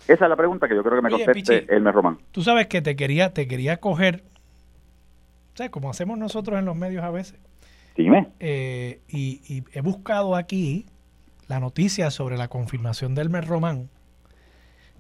Esa 0.08 0.26
es 0.26 0.30
la 0.30 0.36
pregunta 0.36 0.68
que 0.68 0.76
yo 0.76 0.84
creo 0.84 0.96
que 0.96 1.02
me 1.02 1.10
conteste 1.10 1.66
Elmer 1.76 1.94
Román. 1.94 2.18
Tú 2.32 2.42
sabes 2.42 2.68
que 2.68 2.82
te 2.82 2.96
quería, 2.96 3.34
te 3.34 3.48
quería 3.48 3.78
coger, 3.78 4.24
o 5.54 5.58
sea, 5.58 5.70
como 5.70 5.90
hacemos 5.90 6.18
nosotros 6.18 6.58
en 6.60 6.66
los 6.66 6.76
medios 6.76 7.04
a 7.04 7.12
veces. 7.12 7.40
Dime. 7.96 8.30
Eh, 8.40 9.02
y, 9.10 9.42
y 9.48 9.64
he 9.74 9.82
buscado 9.82 10.36
aquí 10.36 10.86
la 11.48 11.60
noticia 11.60 12.12
sobre 12.12 12.38
la 12.38 12.48
confirmación 12.48 13.16
de 13.16 13.24
Elmer 13.24 13.46
Román 13.46 13.90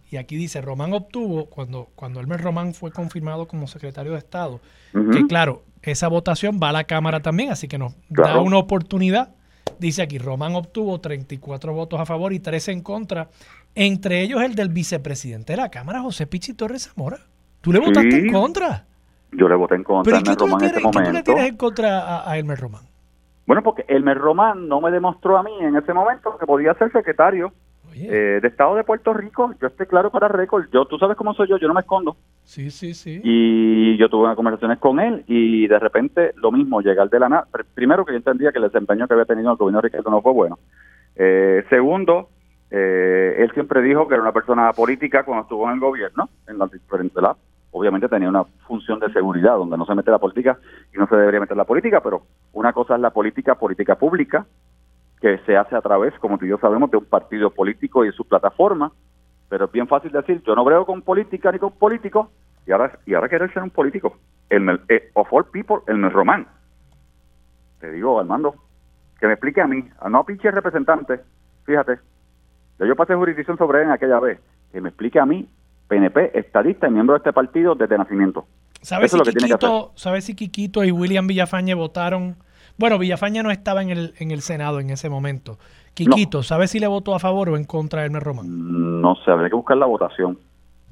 y 0.09 0.17
aquí 0.17 0.37
dice, 0.37 0.61
Román 0.61 0.93
obtuvo, 0.93 1.47
cuando, 1.47 1.89
cuando 1.95 2.21
Elmer 2.21 2.41
Román 2.41 2.73
fue 2.73 2.91
confirmado 2.91 3.47
como 3.47 3.67
secretario 3.67 4.13
de 4.13 4.19
Estado, 4.19 4.61
que 4.93 5.27
claro, 5.27 5.63
esa 5.81 6.07
votación 6.07 6.59
va 6.63 6.69
a 6.69 6.71
la 6.71 6.85
Cámara 6.85 7.21
también, 7.21 7.51
así 7.51 7.67
que 7.67 7.77
nos 7.77 7.93
da 8.09 8.39
una 8.39 8.57
oportunidad. 8.57 9.35
Dice 9.79 10.01
aquí, 10.01 10.17
Román 10.17 10.55
obtuvo 10.55 10.99
34 11.01 11.73
votos 11.73 11.99
a 11.99 12.05
favor 12.05 12.31
y 12.31 12.39
3 12.39 12.69
en 12.69 12.81
contra, 12.81 13.29
entre 13.77 14.21
ellos 14.21 14.41
el 14.41 14.55
del 14.55 14.69
vicepresidente 14.69 15.53
de 15.53 15.57
la 15.57 15.69
Cámara, 15.69 16.01
José 16.01 16.25
Pichi 16.25 16.53
Torres 16.53 16.89
Zamora. 16.89 17.17
¿Tú 17.61 17.71
le 17.71 17.79
votaste 17.79 18.17
en 18.17 18.31
contra? 18.33 18.85
Yo 19.31 19.47
le 19.47 19.55
voté 19.55 19.75
en 19.75 19.83
contra 19.83 20.17
a 20.17 20.19
Elmer 20.19 20.37
Román 20.37 20.63
en 20.63 20.69
ese 20.69 20.81
momento. 20.81 21.03
¿Qué 21.03 21.03
tú 21.05 21.13
le 21.13 21.23
tienes 21.23 21.49
en 21.49 21.57
contra 21.57 22.29
a, 22.29 22.37
Elmer 22.37 22.59
Román? 22.59 22.81
Bueno, 23.45 23.61
porque 23.61 23.85
Elmer 23.87 24.17
Román 24.17 24.67
no 24.67 24.81
me 24.81 24.89
demostró 24.89 25.37
a 25.37 25.43
mí 25.43 25.51
en 25.61 25.75
ese 25.75 25.93
momento 25.93 26.37
que 26.39 26.47
podía 26.47 26.73
ser 26.73 26.91
secretario 26.91 27.53
eh, 27.93 28.39
de 28.41 28.47
Estado 28.47 28.75
de 28.75 28.83
Puerto 28.83 29.13
Rico. 29.13 29.53
Yo 29.61 29.67
estoy 29.67 29.85
claro 29.85 30.09
para 30.09 30.27
récord. 30.27 30.65
Yo, 30.73 30.85
tú 30.85 30.97
sabes 30.97 31.15
cómo 31.15 31.35
soy 31.35 31.47
yo, 31.47 31.57
yo 31.57 31.67
no 31.67 31.75
me 31.75 31.81
escondo. 31.81 32.17
Sí, 32.43 32.71
sí, 32.71 32.95
sí. 32.95 33.21
Y 33.23 33.95
yo 33.97 34.09
tuve 34.09 34.23
unas 34.23 34.35
conversaciones 34.35 34.79
con 34.79 34.99
él 34.99 35.23
y 35.27 35.67
de 35.67 35.77
repente 35.77 36.31
lo 36.37 36.51
mismo, 36.51 36.81
llegar 36.81 37.09
de 37.11 37.19
la 37.19 37.29
nada. 37.29 37.47
Primero 37.75 38.05
que 38.05 38.13
yo 38.13 38.17
entendía 38.17 38.51
que 38.51 38.57
el 38.57 38.65
desempeño 38.65 39.07
que 39.07 39.13
había 39.13 39.25
tenido 39.25 39.51
el 39.51 39.57
gobierno 39.57 39.81
de 39.81 39.87
Ricardo 39.89 40.09
no 40.09 40.21
fue 40.21 40.33
bueno. 40.33 40.57
Eh, 41.15 41.63
segundo, 41.69 42.29
eh, 42.69 43.35
él 43.37 43.51
siempre 43.53 43.81
dijo 43.81 44.07
que 44.07 44.15
era 44.15 44.23
una 44.23 44.33
persona 44.33 44.71
política 44.73 45.23
cuando 45.23 45.43
estuvo 45.43 45.67
en 45.67 45.75
el 45.75 45.79
gobierno, 45.79 46.29
en 46.47 46.57
la 46.57 46.67
diferentes 46.67 47.23
obviamente 47.71 48.09
tenía 48.09 48.29
una 48.29 48.43
función 48.65 48.99
de 48.99 49.11
seguridad 49.11 49.57
donde 49.57 49.77
no 49.77 49.85
se 49.85 49.95
mete 49.95 50.11
la 50.11 50.19
política 50.19 50.57
y 50.93 50.97
no 50.97 51.07
se 51.07 51.15
debería 51.15 51.39
meter 51.39 51.55
la 51.55 51.65
política, 51.65 52.01
pero 52.01 52.23
una 52.53 52.73
cosa 52.73 52.95
es 52.95 53.01
la 53.01 53.11
política, 53.11 53.55
política 53.55 53.95
pública, 53.95 54.45
que 55.21 55.39
se 55.39 55.57
hace 55.57 55.75
a 55.75 55.81
través, 55.81 56.13
como 56.19 56.37
tú 56.37 56.45
y 56.45 56.49
yo 56.49 56.57
sabemos, 56.57 56.91
de 56.91 56.97
un 56.97 57.05
partido 57.05 57.49
político 57.49 58.03
y 58.03 58.07
de 58.07 58.13
su 58.13 58.25
plataforma, 58.25 58.91
pero 59.49 59.65
es 59.65 59.71
bien 59.71 59.87
fácil 59.87 60.11
decir, 60.11 60.41
yo 60.45 60.55
no 60.55 60.63
brego 60.63 60.85
con 60.85 61.01
política 61.01 61.51
ni 61.51 61.59
con 61.59 61.71
políticos, 61.71 62.29
y 62.65 62.71
ahora, 62.71 62.99
y 63.05 63.13
ahora 63.13 63.29
querer 63.29 63.51
ser 63.53 63.63
un 63.63 63.69
político. 63.69 64.17
El, 64.49 64.81
eh, 64.89 65.09
of 65.13 65.27
all 65.31 65.45
people, 65.45 65.77
el 65.87 66.09
Román. 66.11 66.47
Te 67.79 67.91
digo, 67.91 68.19
Armando, 68.19 68.55
que 69.19 69.27
me 69.27 69.33
explique 69.33 69.61
a 69.61 69.67
mí, 69.67 69.87
a 69.99 70.09
no 70.09 70.23
pinche 70.23 70.51
representante, 70.51 71.21
fíjate, 71.65 71.99
yo 72.85 72.95
pasé 72.95 73.15
jurisdicción 73.15 73.57
sobre 73.57 73.79
él 73.79 73.85
en 73.85 73.91
aquella 73.91 74.19
vez, 74.19 74.39
que 74.71 74.81
me 74.81 74.89
explique 74.89 75.19
a 75.19 75.25
mí, 75.25 75.47
PNP, 75.87 76.37
estadista 76.37 76.87
y 76.87 76.91
miembro 76.91 77.15
de 77.15 77.19
este 77.19 77.33
partido 77.33 77.75
desde 77.75 77.97
nacimiento. 77.97 78.45
¿Sabes 78.81 79.11
si, 79.11 79.19
Quiquito, 79.19 79.91
¿Sabes 79.95 80.25
si 80.25 80.35
Quiquito 80.35 80.83
y 80.83 80.91
William 80.91 81.27
Villafañe 81.27 81.73
votaron? 81.73 82.35
Bueno, 82.77 82.99
Villafañe 82.99 83.41
no 83.41 83.51
estaba 83.51 83.81
en 83.81 83.89
el, 83.89 84.13
en 84.19 84.31
el 84.31 84.41
Senado 84.41 84.79
en 84.79 84.91
ese 84.91 85.09
momento. 85.09 85.57
Quiquito, 85.93 86.43
¿sabes 86.43 86.69
si 86.71 86.79
le 86.79 86.85
votó 86.85 87.15
a 87.15 87.19
favor 87.19 87.49
o 87.49 87.57
en 87.57 87.63
contra 87.63 88.01
de 88.01 88.05
Hermes 88.05 88.21
Román? 88.21 89.01
No 89.01 89.15
sé, 89.15 89.31
habría 89.31 89.49
que 89.49 89.55
buscar 89.55 89.77
la 89.77 89.87
votación. 89.87 90.37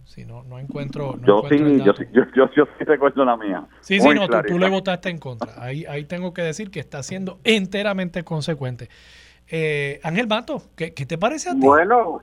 Sí, 0.06 0.26
no, 0.26 0.44
no 0.44 0.58
encuentro. 0.60 1.20
yo, 1.26 1.44
sí, 1.50 1.58
yo, 1.84 1.94
sí, 1.94 2.06
yo, 2.12 2.24
yo, 2.34 2.66
sí 2.78 2.86
recuerdo 2.86 3.26
la 3.26 3.38
mía. 3.38 3.66
Sí, 3.82 4.00
sí, 4.00 4.10
no, 4.14 4.28
tú, 4.44 4.58
le 4.58 4.70
votaste 4.70 5.10
en 5.10 5.18
contra. 5.18 5.52
Ahí, 5.62 5.86
ahí 5.86 6.06
tengo 6.06 6.34
que 6.34 6.42
decir 6.42 6.72
que 6.72 6.80
está 6.80 7.04
siendo 7.04 7.40
enteramente 7.44 8.24
consecuente. 8.24 8.90
Eh, 9.50 10.00
Ángel 10.04 10.28
Mato, 10.28 10.62
¿qué, 10.76 10.92
te 10.92 11.18
parece 11.18 11.50
a 11.50 11.54
ti? 11.54 11.60
Bueno, 11.60 12.22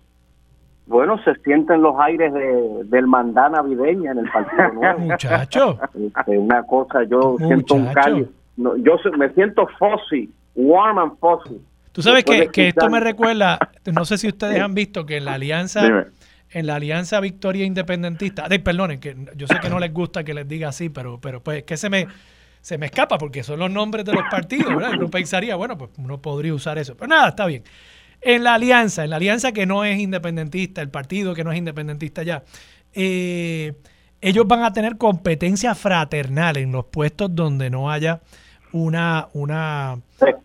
bueno, 0.87 1.23
se 1.25 1.35
sienten 1.43 1.83
los 1.83 1.99
aires 2.01 2.33
de, 2.33 2.85
del 2.85 3.07
mandá 3.07 3.49
navideña 3.49 4.13
en 4.13 4.19
el 4.19 4.31
Partido 4.31 4.69
Nuevo. 4.75 4.99
Muchacho. 4.99 5.79
Este, 5.95 6.39
una 6.39 6.63
cosa, 6.65 7.05
yo 7.05 7.37
siento 7.39 7.75
un 7.75 7.93
cambio. 7.93 8.29
yo 8.57 8.97
me 9.17 9.31
siento 9.31 9.69
fuzzy, 9.79 10.31
warm 10.55 10.99
and 10.99 11.13
fuzzy. 11.19 11.61
Tú 11.93 12.03
sabes 12.03 12.25
que, 12.25 12.49
que, 12.49 12.69
esto 12.69 12.89
me 12.89 13.01
recuerda, 13.01 13.59
no 13.93 14.05
sé 14.07 14.17
si 14.17 14.27
ustedes 14.27 14.61
han 14.61 14.75
visto 14.75 15.05
que 15.05 15.19
en 15.19 15.27
la 15.27 15.35
alianza, 15.35 16.07
en 16.51 16.67
la 16.67 16.77
alianza 16.77 17.21
Victoria 17.21 17.67
Independentista, 17.67 18.49
de, 18.49 18.59
perdonen, 18.59 18.99
que 18.99 19.15
yo 19.37 19.47
sé 19.47 19.57
que 19.61 19.69
no 19.69 19.79
les 19.79 19.93
gusta 19.93 20.25
que 20.25 20.33
les 20.33 20.49
diga 20.49 20.69
así, 20.71 20.89
pero, 20.89 21.21
pero 21.21 21.43
pues 21.43 21.65
que 21.65 21.77
se 21.77 21.91
me, 21.91 22.07
se 22.63 22.79
me 22.79 22.87
escapa 22.87 23.19
porque 23.19 23.43
son 23.43 23.59
los 23.59 23.71
nombres 23.71 24.05
de 24.05 24.13
los 24.13 24.23
partidos, 24.31 24.75
¿verdad? 24.75 24.93
Uno 24.97 25.11
pensaría, 25.11 25.57
bueno, 25.57 25.77
pues 25.77 25.91
uno 25.99 26.23
podría 26.23 26.55
usar 26.55 26.79
eso. 26.79 26.97
Pero 26.97 27.09
nada, 27.09 27.29
está 27.31 27.45
bien. 27.45 27.65
En 28.21 28.45
la 28.45 28.55
alianza, 28.55 29.03
en 29.03 29.11
la 29.11 29.17
alianza 29.17 29.51
que 29.51 29.67
no 29.67 29.85
es 29.85 29.99
independentista, 29.99 30.81
el 30.81 30.89
partido 30.89 31.35
que 31.35 31.43
no 31.43 31.51
es 31.51 31.59
independentista 31.59 32.23
ya, 32.23 32.45
eh, 32.95 33.75
ellos 34.21 34.47
van 34.47 34.63
a 34.63 34.73
tener 34.73 34.97
competencia 34.97 35.75
fraternal 35.75 36.57
en 36.57 36.71
los 36.71 36.85
puestos 36.85 37.35
donde 37.35 37.69
no 37.69 37.91
haya 37.91 38.21
una, 38.71 39.29
una 39.33 40.01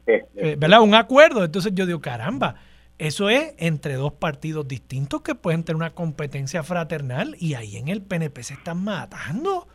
eh, 0.07 0.55
¿verdad? 0.57 0.82
Un 0.82 0.95
acuerdo. 0.95 1.45
Entonces 1.45 1.72
yo 1.76 1.86
digo, 1.86 2.01
caramba, 2.01 2.55
eso 2.97 3.30
es 3.30 3.53
entre 3.59 3.93
dos 3.93 4.13
partidos 4.13 4.68
distintos 4.68 5.22
que 5.22 5.36
pueden 5.36 5.63
tener 5.63 5.76
una 5.76 5.91
competencia 5.91 6.63
fraternal 6.63 7.36
y 7.39 7.53
ahí 7.53 7.78
en 7.78 7.89
el 7.89 8.01
PNP 8.01 8.41
se 8.41 8.55
están 8.55 8.84
matando. 8.84 9.68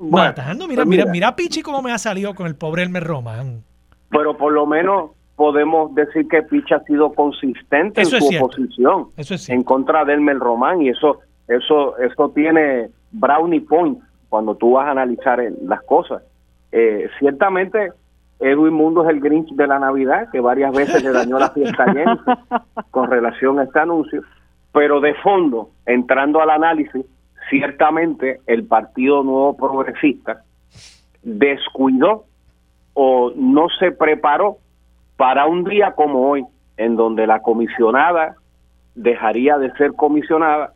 Matando. 0.00 0.66
Mira, 0.66 0.84
mira, 0.84 1.04
mira, 1.06 1.36
Pichi 1.36 1.62
cómo 1.62 1.82
me 1.82 1.92
ha 1.92 1.98
salido 1.98 2.34
con 2.34 2.46
el 2.46 2.56
pobre 2.56 2.82
Elmer 2.82 3.04
Román. 3.04 3.62
Pero 4.10 4.36
por 4.36 4.52
lo 4.52 4.66
menos 4.66 5.10
podemos 5.36 5.94
decir 5.94 6.26
que 6.28 6.42
Pichi 6.42 6.74
ha 6.74 6.80
sido 6.80 7.12
consistente 7.12 8.00
en 8.00 8.06
su 8.06 8.16
oposición 8.36 9.08
en 9.48 9.62
contra 9.62 10.04
de 10.04 10.14
Elmer 10.14 10.38
Román 10.38 10.82
y 10.82 10.88
eso 10.88 11.20
eso 11.48 11.96
eso 11.98 12.30
tiene 12.30 12.90
brownie 13.12 13.60
points 13.60 14.04
cuando 14.28 14.54
tú 14.54 14.72
vas 14.72 14.86
a 14.86 14.92
analizar 14.92 15.42
las 15.62 15.82
cosas. 15.82 16.22
Eh, 16.72 17.08
ciertamente 17.18 17.92
Edwin 18.40 18.72
Mundo 18.72 19.02
es 19.04 19.10
el 19.10 19.20
Grinch 19.20 19.50
de 19.50 19.66
la 19.66 19.78
Navidad, 19.78 20.28
que 20.30 20.40
varias 20.40 20.72
veces 20.72 21.02
le 21.04 21.12
dañó 21.12 21.38
la 21.38 21.50
fiesta 21.50 21.84
a 21.84 22.84
con 22.90 23.10
relación 23.10 23.58
a 23.58 23.64
este 23.64 23.78
anuncio, 23.78 24.22
pero 24.72 25.00
de 25.00 25.14
fondo, 25.14 25.70
entrando 25.84 26.40
al 26.40 26.50
análisis, 26.50 27.04
ciertamente 27.50 28.40
el 28.46 28.64
Partido 28.64 29.22
Nuevo 29.22 29.56
Progresista 29.56 30.42
descuidó 31.22 32.24
o 32.94 33.32
no 33.36 33.68
se 33.78 33.92
preparó 33.92 34.56
para 35.16 35.46
un 35.46 35.64
día 35.64 35.92
como 35.92 36.30
hoy, 36.30 36.46
en 36.76 36.96
donde 36.96 37.26
la 37.26 37.40
comisionada 37.40 38.36
dejaría 38.94 39.58
de 39.58 39.70
ser 39.72 39.92
comisionada 39.92 40.72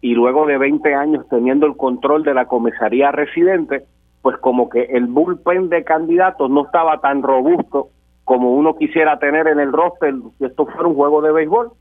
y 0.00 0.14
luego 0.14 0.46
de 0.46 0.58
20 0.58 0.94
años 0.94 1.26
teniendo 1.28 1.66
el 1.66 1.76
control 1.76 2.22
de 2.22 2.34
la 2.34 2.46
comisaría 2.46 3.10
residente, 3.10 3.84
pues 4.22 4.36
como 4.38 4.68
que 4.68 4.82
el 4.82 5.06
bullpen 5.06 5.68
de 5.68 5.82
candidatos 5.82 6.48
no 6.50 6.66
estaba 6.66 7.00
tan 7.00 7.22
robusto 7.22 7.88
como 8.24 8.52
uno 8.54 8.76
quisiera 8.76 9.18
tener 9.18 9.48
en 9.48 9.58
el 9.58 9.72
roster 9.72 10.14
si 10.38 10.44
esto 10.44 10.66
fuera 10.66 10.86
un 10.86 10.94
juego 10.94 11.22
de 11.22 11.32
béisbol. 11.32 11.72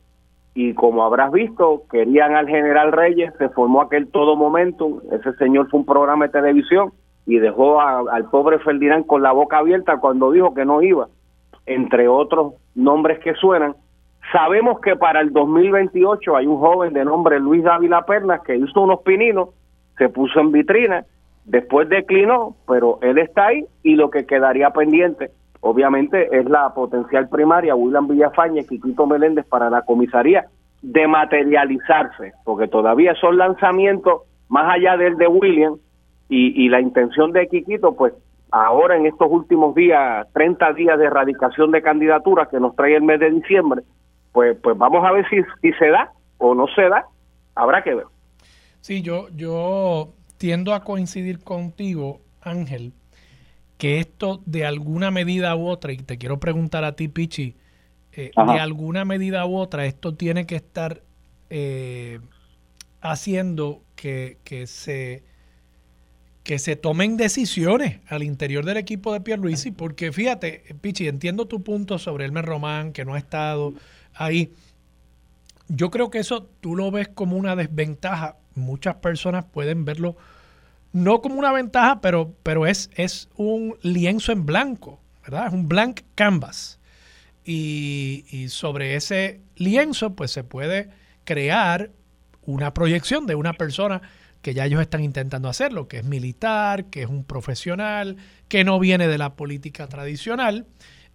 Y 0.60 0.74
como 0.74 1.04
habrás 1.04 1.32
visto, 1.32 1.84
querían 1.92 2.36
al 2.36 2.48
general 2.48 2.92
Reyes, 2.92 3.32
se 3.38 3.48
formó 3.50 3.80
aquel 3.80 4.08
todo 4.08 4.36
momento, 4.36 5.04
ese 5.12 5.34
señor 5.34 5.70
fue 5.70 5.82
un 5.82 5.86
programa 5.86 6.26
de 6.26 6.32
televisión 6.32 6.94
y 7.28 7.38
dejó 7.38 7.80
al 7.80 8.28
pobre 8.32 8.58
Ferdinand 8.58 9.06
con 9.06 9.22
la 9.22 9.34
boca 9.34 9.60
abierta 9.60 10.00
cuando 10.00 10.32
dijo 10.32 10.56
que 10.56 10.66
no 10.66 10.82
iba, 10.82 11.10
entre 11.68 12.08
otros 12.08 12.56
nombres 12.74 13.20
que 13.20 13.36
suenan. 13.36 13.76
Sabemos 14.32 14.80
que 14.80 14.96
para 14.96 15.22
el 15.22 15.32
2028 15.32 16.36
hay 16.36 16.48
un 16.48 16.58
joven 16.58 16.92
de 16.92 17.06
nombre 17.06 17.40
Luis 17.40 17.64
Dávila 17.64 18.02
Pernas 18.08 18.42
que 18.42 18.56
hizo 18.56 18.82
unos 18.82 19.02
pininos, 19.02 19.50
se 19.96 20.10
puso 20.10 20.40
en 20.40 20.52
vitrina 20.52 21.06
Después 21.48 21.88
declinó, 21.88 22.58
pero 22.68 23.00
él 23.02 23.20
está 23.20 23.48
ahí 23.48 23.64
y 23.82 23.96
lo 23.96 24.10
que 24.10 24.26
quedaría 24.26 24.72
pendiente, 24.72 25.32
obviamente, 25.62 26.28
es 26.32 26.46
la 26.50 26.74
potencial 26.74 27.30
primaria, 27.30 27.76
William 27.76 28.08
Villafañe, 28.08 28.66
Quiquito 28.66 29.06
Meléndez 29.06 29.46
para 29.46 29.70
la 29.70 29.82
comisaría, 29.84 30.46
de 30.82 31.08
materializarse, 31.08 32.34
porque 32.44 32.68
todavía 32.68 33.16
son 33.16 33.38
lanzamientos 33.38 34.22
más 34.50 34.74
allá 34.74 34.96
del 34.98 35.18
de 35.18 35.28
William 35.28 35.78
y, 36.30 36.66
y 36.66 36.70
la 36.70 36.82
intención 36.82 37.32
de 37.32 37.48
Quiquito, 37.48 37.96
pues 37.96 38.14
ahora 38.52 38.96
en 38.96 39.06
estos 39.06 39.28
últimos 39.30 39.76
días, 39.76 40.28
30 40.34 40.74
días 40.74 40.98
de 40.98 41.06
erradicación 41.06 41.72
de 41.72 41.82
candidaturas 41.82 42.48
que 42.50 42.60
nos 42.60 42.76
trae 42.76 42.96
el 42.96 43.04
mes 43.04 43.20
de 43.20 43.32
diciembre, 43.32 43.82
pues, 44.32 44.58
pues 44.62 44.78
vamos 44.78 45.04
a 45.06 45.12
ver 45.12 45.28
si, 45.30 45.38
si 45.62 45.74
se 45.74 45.88
da 45.88 46.12
o 46.38 46.54
no 46.54 46.68
se 46.76 46.84
da, 46.84 47.06
habrá 47.56 47.84
que 47.84 47.96
ver. 47.96 48.06
Sí, 48.82 49.02
yo, 49.02 49.28
yo 49.36 50.14
tiendo 50.38 50.74
a 50.74 50.84
coincidir 50.84 51.44
contigo, 51.44 52.22
Ángel, 52.42 52.94
que 53.78 54.00
esto 54.00 54.42
de 54.46 54.66
alguna 54.66 55.12
medida 55.12 55.56
u 55.56 55.68
otra, 55.68 55.94
y 55.94 55.98
te 55.98 56.18
quiero 56.18 56.40
preguntar 56.40 56.84
a 56.84 56.96
ti, 56.96 57.08
Pichi, 57.08 57.56
eh, 58.12 58.32
de 58.36 58.60
alguna 58.60 59.06
medida 59.06 59.46
u 59.46 59.58
otra, 59.58 59.86
esto 59.86 60.16
tiene 60.16 60.46
que 60.46 60.56
estar 60.56 61.04
eh, 61.50 62.20
haciendo 63.02 63.84
que, 63.96 64.38
se 64.66 65.24
que 66.44 66.60
se 66.60 66.76
tomen 66.76 67.18
decisiones 67.18 68.00
al 68.08 68.24
interior 68.24 68.66
del 68.66 68.78
equipo 68.78 69.14
de 69.14 69.22
Pierluisi, 69.22 69.72
porque 69.72 70.12
fíjate, 70.12 70.64
Pichi, 70.82 71.08
entiendo 71.08 71.48
tu 71.48 71.62
punto 71.62 72.00
sobre 72.00 72.26
Elmer 72.26 72.46
Román, 72.46 72.94
que 72.94 73.06
no 73.06 73.14
ha 73.14 73.18
estado 73.20 73.74
ahí. 74.14 74.54
Yo 75.68 75.92
creo 75.92 76.10
que 76.10 76.20
eso 76.20 76.44
tú 76.62 76.76
lo 76.76 76.90
ves 76.90 77.10
como 77.10 77.36
una 77.36 77.56
desventaja 77.56 78.38
muchas 78.58 78.96
personas 78.96 79.46
pueden 79.46 79.86
verlo 79.86 80.18
no 80.92 81.22
como 81.22 81.36
una 81.36 81.52
ventaja, 81.52 82.02
pero, 82.02 82.36
pero 82.44 82.66
es, 82.66 82.90
es 82.96 83.30
un 83.36 83.76
lienzo 83.82 84.32
en 84.32 84.46
blanco, 84.46 85.00
¿verdad? 85.24 85.48
Es 85.48 85.54
un 85.54 85.68
blank 85.68 86.02
canvas. 86.16 86.80
Y, 87.44 88.26
y 88.30 88.50
sobre 88.50 88.96
ese 88.96 89.42
lienzo, 89.56 90.16
pues 90.16 90.32
se 90.32 90.44
puede 90.44 90.90
crear 91.24 91.92
una 92.42 92.74
proyección 92.74 93.26
de 93.26 93.36
una 93.36 93.54
persona 93.54 94.02
que 94.42 94.54
ya 94.54 94.66
ellos 94.66 94.82
están 94.82 95.04
intentando 95.04 95.50
hacerlo, 95.50 95.88
que 95.88 95.98
es 95.98 96.04
militar, 96.04 96.86
que 96.86 97.04
es 97.04 97.10
un 97.10 97.24
profesional, 97.24 98.18
que 98.48 98.64
no 98.64 98.80
viene 98.80 99.08
de 99.08 99.18
la 99.18 99.36
política 99.36 99.88
tradicional. 99.88 100.66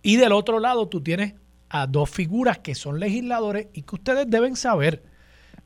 Y 0.02 0.16
del 0.16 0.32
otro 0.32 0.58
lado 0.58 0.88
tú 0.88 1.02
tienes 1.02 1.34
a 1.68 1.86
dos 1.86 2.10
figuras 2.10 2.58
que 2.58 2.74
son 2.74 3.00
legisladores 3.00 3.68
y 3.72 3.82
que 3.82 3.94
ustedes 3.94 4.28
deben 4.28 4.56
saber 4.56 5.02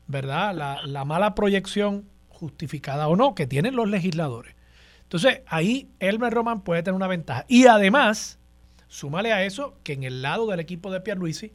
¿verdad? 0.07 0.81
La, 0.85 1.05
mala 1.05 1.35
proyección, 1.35 2.05
justificada 2.37 3.07
o 3.07 3.15
no, 3.15 3.35
que 3.35 3.47
tienen 3.47 3.75
los 3.75 3.89
legisladores. 3.89 4.55
Entonces, 5.03 5.41
ahí 5.47 5.89
Elmer 5.99 6.33
Román 6.33 6.61
puede 6.61 6.83
tener 6.83 6.95
una 6.95 7.07
ventaja. 7.07 7.45
Y 7.47 7.65
además, 7.65 8.39
súmale 8.87 9.33
a 9.33 9.43
eso 9.43 9.77
que 9.83 9.93
en 9.93 10.03
el 10.03 10.21
lado 10.21 10.47
del 10.47 10.59
equipo 10.59 10.91
de 10.91 11.01
Pierluisi, 11.01 11.51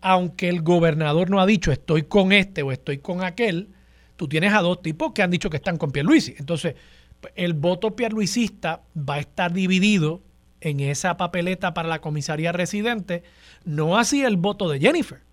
aunque 0.00 0.48
el 0.48 0.62
gobernador 0.62 1.30
no 1.30 1.40
ha 1.40 1.46
dicho 1.46 1.72
estoy 1.72 2.04
con 2.04 2.32
este 2.32 2.62
o 2.62 2.72
estoy 2.72 2.98
con 2.98 3.22
aquel, 3.22 3.68
tú 4.16 4.28
tienes 4.28 4.52
a 4.52 4.60
dos 4.60 4.82
tipos 4.82 5.12
que 5.12 5.22
han 5.22 5.30
dicho 5.30 5.50
que 5.50 5.56
están 5.56 5.78
con 5.78 5.90
Pierluisi. 5.90 6.34
Entonces, 6.38 6.76
el 7.34 7.54
voto 7.54 7.96
pierluisista 7.96 8.82
va 8.96 9.14
a 9.14 9.20
estar 9.20 9.52
dividido 9.52 10.22
en 10.60 10.80
esa 10.80 11.16
papeleta 11.16 11.74
para 11.74 11.88
la 11.88 12.00
comisaría 12.00 12.52
residente, 12.52 13.22
no 13.64 13.98
así 13.98 14.22
el 14.22 14.36
voto 14.36 14.68
de 14.68 14.80
Jennifer. 14.80 15.25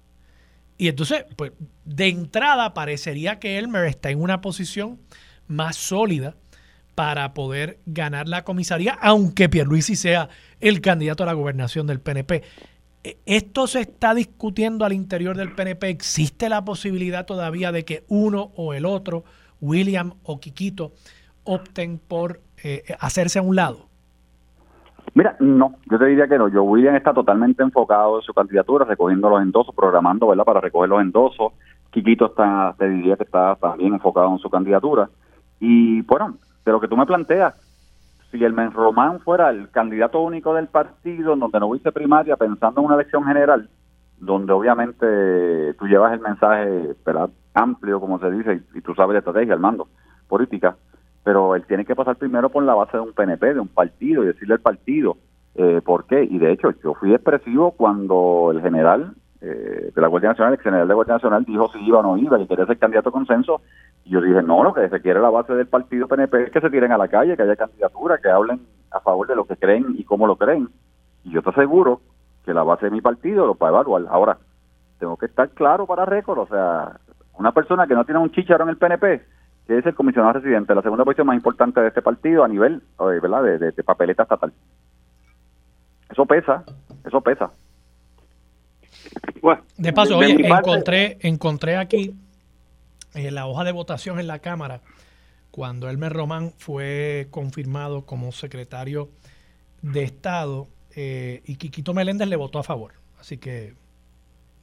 Y 0.78 0.88
entonces, 0.88 1.26
pues, 1.36 1.51
de 1.86 2.07
entrada 2.07 2.74
parecería 2.74 3.39
que 3.39 3.57
Elmer 3.57 3.86
está 3.86 4.09
en 4.09 4.21
una 4.21 4.41
posición 4.41 4.99
más 5.47 5.76
sólida 5.76 6.36
para 6.95 7.34
poder 7.34 7.80
ganar 7.86 8.28
la 8.28 8.43
comisaría, 8.43 8.93
aunque 8.93 9.49
Pierluisi 9.49 9.95
sea 9.95 10.30
el 10.59 10.82
candidato 10.82 11.24
a 11.24 11.26
la 11.26 11.34
gobernación 11.34 11.88
del 11.88 11.99
PNP. 11.99 12.43
E, 13.03 13.17
¿Esto 13.26 13.67
se 13.67 13.82
está 13.82 14.13
discutiendo 14.13 14.86
al 14.86 14.93
interior 14.93 15.36
del 15.36 15.53
PNP? 15.53 15.89
¿Existe 15.89 16.49
la 16.49 16.63
posibilidad 16.63 17.26
todavía 17.26 17.71
de 17.71 17.86
que 17.86 18.03
uno 18.07 18.51
o 18.55 18.74
el 18.74 18.86
otro, 18.86 19.24
William 19.59 20.15
o 20.24 20.39
Quiquito, 20.39 20.93
opten 21.43 21.97
por 21.97 22.41
eh, 22.63 22.84
hacerse 22.99 23.39
a 23.39 23.41
un 23.41 23.55
lado? 23.55 23.89
Mira, 25.16 25.36
no, 25.39 25.76
yo 25.89 25.99
te 25.99 26.05
diría 26.05 26.28
que 26.28 26.38
no. 26.38 26.47
Yo 26.47 26.64
William 26.64 26.95
está 26.95 27.14
totalmente 27.14 27.61
enfocado 27.61 28.18
en 28.18 28.24
su 28.24 28.34
candidatura, 28.34 28.86
recogiendo 28.86 29.30
los 29.30 29.41
endosos, 29.41 29.76
programando, 29.76 30.28
¿verdad?, 30.28 30.43
para 30.43 30.61
recoger 30.61 30.89
los 30.89 31.01
endosos. 31.01 31.53
Quiquito 31.91 32.26
está, 32.28 32.74
te 32.78 32.89
diría 32.89 33.16
que 33.16 33.24
está 33.24 33.55
también 33.55 33.93
enfocado 33.93 34.32
en 34.32 34.39
su 34.39 34.49
candidatura. 34.49 35.09
Y 35.59 36.01
bueno, 36.01 36.38
de 36.66 36.72
lo 36.72 36.80
que 36.80 36.88
tú 36.88 36.97
me 36.97 37.05
planteas, 37.05 37.53
si 38.32 38.43
el 38.43 38.55
Román 38.74 39.20
fuera 39.20 39.51
el 39.51 39.70
candidato 39.70 40.20
único 40.20 40.55
del 40.55 40.68
partido, 40.68 41.36
donde 41.36 41.59
no 41.59 41.68
hubiese 41.68 41.91
primaria, 41.91 42.36
pensando 42.36 42.82
en 42.82 42.88
una 42.88 42.95
elección 42.95 43.24
general, 43.26 43.70
donde 44.18 44.53
obviamente 44.53 45.76
tú 45.76 45.86
llevas 45.86 46.14
el 46.14 46.22
mensaje 46.22 46.95
amplio, 47.53 47.99
como 47.99 48.18
se 48.18 48.32
dice, 48.32 48.64
y, 48.74 48.82
tú 48.82 48.95
sabes 48.95 49.14
de 49.14 49.20
estrategia, 49.20 49.53
el 49.53 49.59
mando, 49.59 49.88
política, 50.28 50.76
pero 51.24 51.55
él 51.55 51.65
tiene 51.65 51.86
que 51.86 51.95
pasar 51.95 52.17
primero 52.17 52.49
por 52.49 52.63
la 52.63 52.76
base 52.76 52.97
de 52.97 53.03
un 53.03 53.13
PNP, 53.13 53.53
de 53.53 53.59
un 53.59 53.67
partido, 53.67 54.24
y 54.24 54.28
decirle 54.28 54.55
al 54.55 54.59
partido 54.59 55.17
eh, 55.55 55.82
por 55.84 56.05
qué. 56.05 56.24
Y 56.24 56.38
de 56.38 56.51
hecho, 56.51 56.71
yo 56.84 56.93
fui 56.95 57.13
expresivo 57.13 57.71
cuando 57.71 58.51
el 58.51 58.61
general 58.61 59.13
eh, 59.41 59.91
de 59.93 60.01
la 60.01 60.07
Guardia 60.07 60.30
Nacional, 60.30 60.53
el 60.53 60.59
general 60.59 60.88
de 60.88 60.89
la 60.89 60.95
Guardia 60.95 61.15
Nacional, 61.15 61.45
dijo 61.45 61.69
si 61.71 61.80
iba 61.80 61.99
o 61.99 62.03
no 62.03 62.17
iba, 62.17 62.38
que 62.38 62.47
quería 62.47 62.65
ser 62.65 62.78
candidato 62.78 63.09
a 63.09 63.13
consenso. 63.13 63.61
Y 64.05 64.11
yo 64.11 64.21
dije, 64.21 64.41
no, 64.41 64.63
lo 64.63 64.74
que 64.74 64.89
se 64.89 65.01
quiere 65.01 65.21
la 65.21 65.30
base 65.30 65.53
del 65.53 65.67
partido 65.67 66.07
PNP 66.07 66.43
es 66.43 66.51
que 66.51 66.61
se 66.61 66.69
tiren 66.69 66.91
a 66.91 66.97
la 66.97 67.07
calle, 67.07 67.38
que 67.38 67.43
haya 67.43 67.55
candidatura, 67.55 68.17
que 68.17 68.30
hablen 68.30 68.61
a 68.91 68.99
favor 68.99 69.28
de 69.28 69.36
lo 69.36 69.45
que 69.45 69.55
creen 69.55 69.95
y 69.97 70.03
cómo 70.03 70.28
lo 70.28 70.36
creen. 70.36 70.69
Y 71.24 71.32
yo 71.32 71.41
te 71.41 71.49
aseguro 71.51 72.01
que 72.45 72.53
la 72.53 72.63
base 72.63 72.88
de 72.88 72.91
mi 72.91 73.01
partido 73.01 73.47
lo 73.47 73.55
va 73.55 73.67
a 73.67 73.71
evaluar. 73.71 74.03
Ahora, 74.09 74.38
tengo 74.99 75.17
que 75.17 75.26
estar 75.26 75.49
claro 75.49 75.86
para 75.86 76.05
récord, 76.05 76.39
o 76.39 76.47
sea, 76.47 76.99
una 77.38 77.51
persona 77.51 77.88
que 77.88 77.95
no 77.95 78.05
tiene 78.05 78.19
un 78.19 78.32
chicharo 78.32 78.63
en 78.63 78.69
el 78.69 78.78
PNP, 78.78 79.24
que 79.68 79.78
es 79.78 79.86
el 79.86 79.95
comisionado 79.95 80.34
residente, 80.34 80.76
la 80.76 80.82
segunda 80.82 81.05
posición 81.05 81.28
más 81.28 81.36
importante 81.36 81.80
de 81.80 81.88
este 81.88 82.01
partido 82.01 82.43
a 82.43 82.47
nivel 82.47 82.82
eh, 82.99 83.20
¿verdad? 83.22 83.43
De, 83.43 83.72
de, 83.72 83.84
papeleta 83.84 84.24
estatal. 84.24 84.51
Eso 86.09 86.26
pesa, 86.26 86.64
eso 87.05 87.22
pesa. 87.22 87.51
de 89.78 89.93
paso, 89.93 90.18
oye, 90.18 90.36
encontré, 90.45 91.18
encontré 91.22 91.78
aquí 91.78 92.14
en 93.14 93.26
eh, 93.26 93.32
la 93.32 93.47
hoja 93.47 93.64
de 93.64 93.72
votación 93.72 94.20
en 94.20 94.28
la 94.28 94.39
Cámara 94.39 94.82
cuando 95.51 95.89
Elmer 95.89 96.11
Román 96.11 96.51
fue 96.57 97.28
confirmado 97.30 98.05
como 98.05 98.32
secretario 98.32 99.09
de 99.82 100.03
Estado 100.03 100.68
eh, 100.95 101.41
y 101.45 101.55
Quiquito 101.55 101.93
Meléndez 101.93 102.28
le 102.28 102.36
votó 102.36 102.59
a 102.59 102.64
favor. 102.64 102.93
Así 103.20 103.38
que 103.38 103.76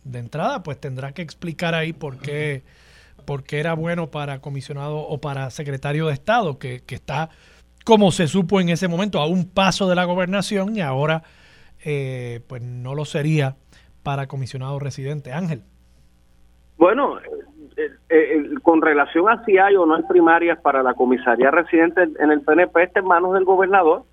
de 0.05 0.19
entrada, 0.19 0.63
pues 0.63 0.79
tendrá 0.81 1.13
que 1.13 1.23
explicar 1.23 1.75
ahí 1.75 1.93
por 1.93 2.19
qué 2.19 2.63
porque 3.25 3.61
era 3.61 3.75
bueno 3.75 4.11
para 4.11 4.41
comisionado 4.41 4.99
o 4.99 5.21
para 5.21 5.51
secretario 5.51 6.07
de 6.07 6.15
Estado, 6.15 6.59
que, 6.59 6.83
está, 6.89 7.31
como 7.85 8.11
se 8.11 8.27
supo 8.27 8.61
en 8.61 8.69
ese 8.69 8.89
momento, 8.89 9.21
a 9.21 9.27
un 9.27 9.49
paso 9.49 9.89
de 9.89 9.95
la 9.95 10.05
gobernación 10.05 10.77
y 10.77 10.81
ahora 10.81 11.23
eh, 11.85 12.41
pues 12.49 12.63
no 12.63 12.95
lo 12.95 13.05
sería 13.05 13.57
para 14.03 14.27
comisionado 14.27 14.79
residente. 14.79 15.33
Ángel. 15.33 15.63
Bueno, 16.77 17.19
eh, 17.77 17.91
eh, 18.09 18.45
con 18.63 18.83
relación 18.83 19.29
a 19.29 19.45
si 19.45 19.59
hay 19.59 19.77
o 19.77 19.87
no 19.87 19.97
hay 19.97 20.03
primarias 20.05 20.59
para 20.61 20.83
la 20.83 20.95
comisaría 20.95 21.51
residente 21.51 22.03
en 22.19 22.31
el 22.31 22.41
PNP, 22.41 22.83
está 22.83 23.01
en 23.01 23.07
manos 23.07 23.35
del 23.35 23.45
gobernador 23.45 24.05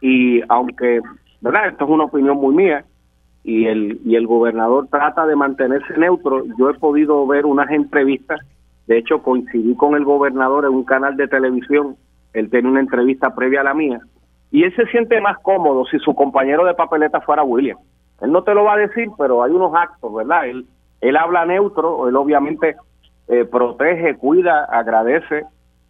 y 0.00 0.42
aunque, 0.48 1.00
¿verdad? 1.40 1.68
Esto 1.68 1.84
es 1.84 1.90
una 1.90 2.04
opinión 2.04 2.36
muy 2.36 2.54
mía, 2.54 2.84
y 3.42 3.66
el, 3.66 4.00
y 4.04 4.16
el 4.16 4.26
gobernador 4.26 4.88
trata 4.90 5.26
de 5.26 5.36
mantenerse 5.36 5.96
neutro. 5.96 6.44
Yo 6.58 6.70
he 6.70 6.74
podido 6.74 7.26
ver 7.26 7.46
unas 7.46 7.70
entrevistas, 7.70 8.40
de 8.86 8.98
hecho 8.98 9.22
coincidí 9.22 9.74
con 9.74 9.94
el 9.94 10.04
gobernador 10.04 10.64
en 10.64 10.72
un 10.72 10.84
canal 10.84 11.16
de 11.16 11.28
televisión, 11.28 11.96
él 12.32 12.50
tiene 12.50 12.68
una 12.68 12.80
entrevista 12.80 13.34
previa 13.34 13.60
a 13.60 13.64
la 13.64 13.74
mía, 13.74 14.00
y 14.50 14.64
él 14.64 14.74
se 14.74 14.86
siente 14.86 15.20
más 15.20 15.38
cómodo 15.38 15.84
si 15.86 15.98
su 15.98 16.14
compañero 16.14 16.64
de 16.64 16.74
papeleta 16.74 17.20
fuera 17.20 17.42
William. 17.42 17.78
Él 18.20 18.32
no 18.32 18.42
te 18.42 18.54
lo 18.54 18.64
va 18.64 18.74
a 18.74 18.78
decir, 18.78 19.08
pero 19.16 19.42
hay 19.42 19.52
unos 19.52 19.72
actos, 19.74 20.12
¿verdad? 20.12 20.46
Él, 20.46 20.66
él 21.00 21.16
habla 21.16 21.46
neutro, 21.46 22.08
él 22.08 22.16
obviamente 22.16 22.76
eh, 23.28 23.44
protege, 23.44 24.16
cuida, 24.16 24.64
agradece 24.64 25.44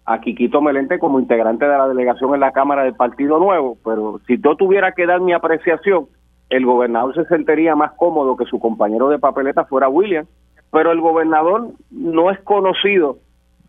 a 0.04 0.20
Quiquito 0.20 0.60
Melente 0.60 0.98
como 0.98 1.18
integrante 1.18 1.64
de 1.64 1.76
la 1.76 1.88
delegación 1.88 2.34
en 2.34 2.40
la 2.40 2.52
Cámara 2.52 2.84
del 2.84 2.94
Partido 2.94 3.38
Nuevo, 3.38 3.76
pero 3.84 4.20
si 4.26 4.38
yo 4.40 4.56
tuviera 4.56 4.92
que 4.92 5.06
dar 5.06 5.20
mi 5.20 5.32
apreciación, 5.32 6.06
el 6.50 6.66
gobernador 6.66 7.14
se 7.14 7.24
sentiría 7.26 7.74
más 7.76 7.92
cómodo 7.92 8.36
que 8.36 8.44
su 8.44 8.58
compañero 8.58 9.08
de 9.08 9.18
papeleta 9.18 9.64
fuera 9.64 9.88
William, 9.88 10.26
pero 10.70 10.92
el 10.92 11.00
gobernador 11.00 11.68
no 11.90 12.30
es 12.30 12.38
conocido 12.40 13.18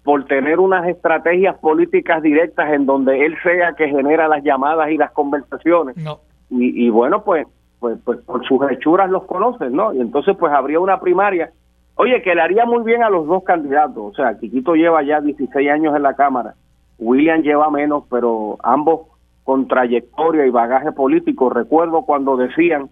por 0.03 0.25
tener 0.25 0.59
unas 0.59 0.87
estrategias 0.87 1.57
políticas 1.59 2.23
directas 2.23 2.73
en 2.73 2.87
donde 2.87 3.25
él 3.25 3.35
sea 3.43 3.73
que 3.73 3.87
genera 3.87 4.27
las 4.27 4.43
llamadas 4.43 4.89
y 4.89 4.97
las 4.97 5.11
conversaciones. 5.11 5.95
No. 5.97 6.19
Y, 6.49 6.89
bueno, 6.89 7.23
pues, 7.23 7.47
pues, 7.79 7.97
pues 8.03 8.19
por 8.21 8.45
sus 8.45 8.59
hechuras 8.71 9.09
los 9.09 9.23
conocen, 9.23 9.73
¿no? 9.73 9.93
Y 9.93 10.01
entonces 10.01 10.35
pues 10.37 10.51
habría 10.51 10.81
una 10.81 10.99
primaria. 10.99 11.51
Oye, 11.95 12.21
que 12.21 12.35
le 12.35 12.41
haría 12.41 12.65
muy 12.65 12.83
bien 12.83 13.03
a 13.03 13.09
los 13.09 13.25
dos 13.25 13.43
candidatos. 13.43 14.11
O 14.11 14.13
sea, 14.13 14.37
Quiquito 14.37 14.73
lleva 14.73 15.01
ya 15.03 15.21
16 15.21 15.69
años 15.69 15.95
en 15.95 16.03
la 16.03 16.15
Cámara, 16.15 16.55
William 16.97 17.41
lleva 17.41 17.69
menos, 17.69 18.03
pero 18.09 18.57
ambos 18.63 19.10
con 19.43 19.67
trayectoria 19.67 20.45
y 20.45 20.49
bagaje 20.49 20.91
político. 20.91 21.49
Recuerdo 21.49 22.03
cuando 22.03 22.37
decían 22.37 22.89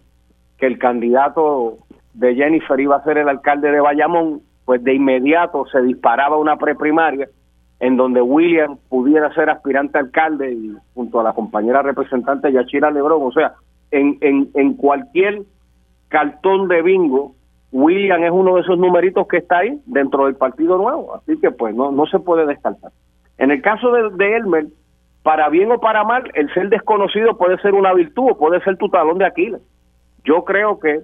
que 0.57 0.65
el 0.65 0.77
candidato 0.77 1.77
de 2.13 2.35
Jennifer 2.35 2.79
iba 2.79 2.97
a 2.97 3.03
ser 3.03 3.17
el 3.17 3.29
alcalde 3.29 3.71
de 3.71 3.79
Bayamón, 3.79 4.41
pues 4.65 4.83
de 4.83 4.93
inmediato 4.93 5.65
se 5.67 5.81
disparaba 5.81 6.37
una 6.37 6.57
preprimaria 6.57 7.27
en 7.79 7.95
donde 7.95 8.21
William 8.21 8.77
pudiera 8.89 9.33
ser 9.33 9.49
aspirante 9.49 9.97
alcalde 9.97 10.51
y 10.51 10.75
junto 10.93 11.19
a 11.19 11.23
la 11.23 11.33
compañera 11.33 11.81
representante 11.81 12.51
Yachira 12.51 12.91
Lebrón. 12.91 13.21
O 13.23 13.31
sea, 13.31 13.53
en, 13.91 14.17
en, 14.21 14.49
en 14.53 14.73
cualquier 14.73 15.43
cartón 16.09 16.67
de 16.67 16.81
bingo, 16.81 17.35
William 17.71 18.23
es 18.23 18.31
uno 18.31 18.55
de 18.55 18.61
esos 18.61 18.77
numeritos 18.77 19.27
que 19.27 19.37
está 19.37 19.59
ahí 19.59 19.79
dentro 19.85 20.25
del 20.25 20.35
Partido 20.35 20.77
Nuevo. 20.77 21.15
Así 21.15 21.39
que 21.39 21.51
pues 21.51 21.73
no, 21.73 21.91
no 21.91 22.05
se 22.07 22.19
puede 22.19 22.45
descartar. 22.45 22.91
En 23.37 23.51
el 23.51 23.61
caso 23.61 23.91
de, 23.91 24.09
de 24.17 24.35
Elmer, 24.35 24.65
para 25.23 25.49
bien 25.49 25.71
o 25.71 25.79
para 25.79 26.03
mal, 26.03 26.29
el 26.33 26.51
ser 26.53 26.69
desconocido 26.69 27.37
puede 27.37 27.57
ser 27.59 27.73
una 27.73 27.93
virtud 27.93 28.31
o 28.31 28.37
puede 28.37 28.61
ser 28.61 28.77
tu 28.77 28.89
talón 28.89 29.17
de 29.17 29.25
Aquiles. 29.25 29.61
Yo 30.23 30.45
creo 30.45 30.79
que 30.79 31.01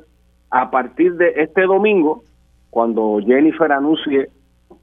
a 0.51 0.71
partir 0.71 1.15
de 1.15 1.33
este 1.37 1.63
domingo, 1.63 2.23
cuando 2.69 3.19
Jennifer 3.25 3.71
anuncie 3.71 4.29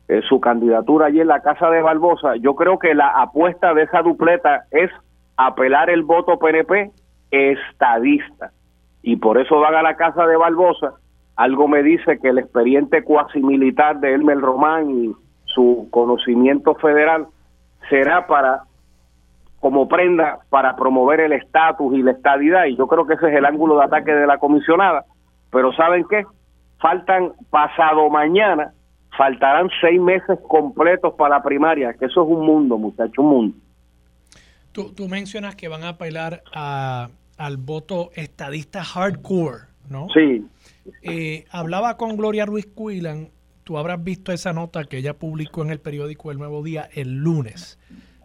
eh, 0.08 0.20
su 0.28 0.40
candidatura 0.40 1.06
allí 1.06 1.20
en 1.20 1.28
la 1.28 1.40
casa 1.40 1.70
de 1.70 1.82
Barbosa, 1.82 2.36
yo 2.36 2.54
creo 2.54 2.78
que 2.78 2.94
la 2.94 3.08
apuesta 3.08 3.72
de 3.72 3.84
esa 3.84 4.02
dupleta 4.02 4.64
es 4.70 4.90
apelar 5.36 5.88
el 5.90 6.02
voto 6.02 6.38
PNP 6.38 6.90
estadista. 7.30 8.52
Y 9.02 9.16
por 9.16 9.38
eso 9.38 9.58
van 9.60 9.74
a 9.74 9.82
la 9.82 9.96
casa 9.96 10.26
de 10.26 10.36
Barbosa. 10.36 10.94
Algo 11.36 11.66
me 11.66 11.82
dice 11.82 12.18
que 12.20 12.28
el 12.28 12.38
experiente 12.38 13.02
cuasi 13.02 13.40
militar 13.40 13.98
de 14.00 14.14
Elmer 14.14 14.38
Román 14.38 14.90
y 14.90 15.12
su 15.46 15.88
conocimiento 15.90 16.74
federal 16.76 17.26
será 17.88 18.26
para 18.26 18.64
como 19.62 19.86
prenda 19.86 20.40
para 20.50 20.74
promover 20.74 21.20
el 21.20 21.30
estatus 21.30 21.94
y 21.94 22.02
la 22.02 22.10
estadidad, 22.10 22.64
y 22.64 22.76
yo 22.76 22.88
creo 22.88 23.06
que 23.06 23.14
ese 23.14 23.28
es 23.28 23.36
el 23.36 23.44
ángulo 23.44 23.78
de 23.78 23.84
ataque 23.84 24.12
de 24.12 24.26
la 24.26 24.38
comisionada, 24.38 25.04
pero 25.52 25.72
¿saben 25.74 26.04
qué? 26.10 26.24
Faltan 26.80 27.30
pasado 27.48 28.10
mañana, 28.10 28.72
faltarán 29.16 29.68
seis 29.80 30.00
meses 30.00 30.36
completos 30.48 31.14
para 31.14 31.36
la 31.36 31.42
primaria, 31.44 31.94
que 31.94 32.06
eso 32.06 32.24
es 32.24 32.28
un 32.28 32.44
mundo, 32.44 32.76
muchachos, 32.76 33.18
un 33.18 33.26
mundo. 33.26 33.56
Tú, 34.72 34.92
tú 34.94 35.06
mencionas 35.08 35.54
que 35.54 35.68
van 35.68 35.84
a 35.84 35.90
apelar 35.90 36.42
a, 36.52 37.10
al 37.38 37.56
voto 37.56 38.10
estadista 38.16 38.82
hardcore, 38.82 39.68
¿no? 39.88 40.08
Sí. 40.12 40.44
Eh, 41.04 41.44
hablaba 41.52 41.96
con 41.98 42.16
Gloria 42.16 42.46
Ruiz 42.46 42.66
Cuilan, 42.66 43.28
tú 43.62 43.78
habrás 43.78 44.02
visto 44.02 44.32
esa 44.32 44.52
nota 44.52 44.82
que 44.82 44.96
ella 44.96 45.14
publicó 45.14 45.62
en 45.62 45.70
el 45.70 45.78
periódico 45.78 46.32
El 46.32 46.38
Nuevo 46.38 46.64
Día 46.64 46.88
el 46.92 47.18
lunes 47.18 47.78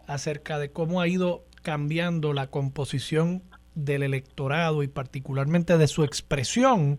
acerca 0.08 0.58
de 0.58 0.72
cómo 0.72 1.00
ha 1.00 1.06
ido 1.06 1.44
cambiando 1.62 2.32
la 2.32 2.48
composición 2.48 3.42
del 3.74 4.02
electorado 4.02 4.82
y 4.82 4.88
particularmente 4.88 5.78
de 5.78 5.86
su 5.86 6.02
expresión 6.02 6.98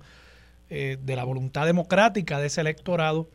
eh, 0.70 0.98
de 1.02 1.16
la 1.16 1.26
voluntad 1.26 1.66
democrática 1.66 2.40
de 2.40 2.48
ese 2.48 2.62
electorado 2.62 3.30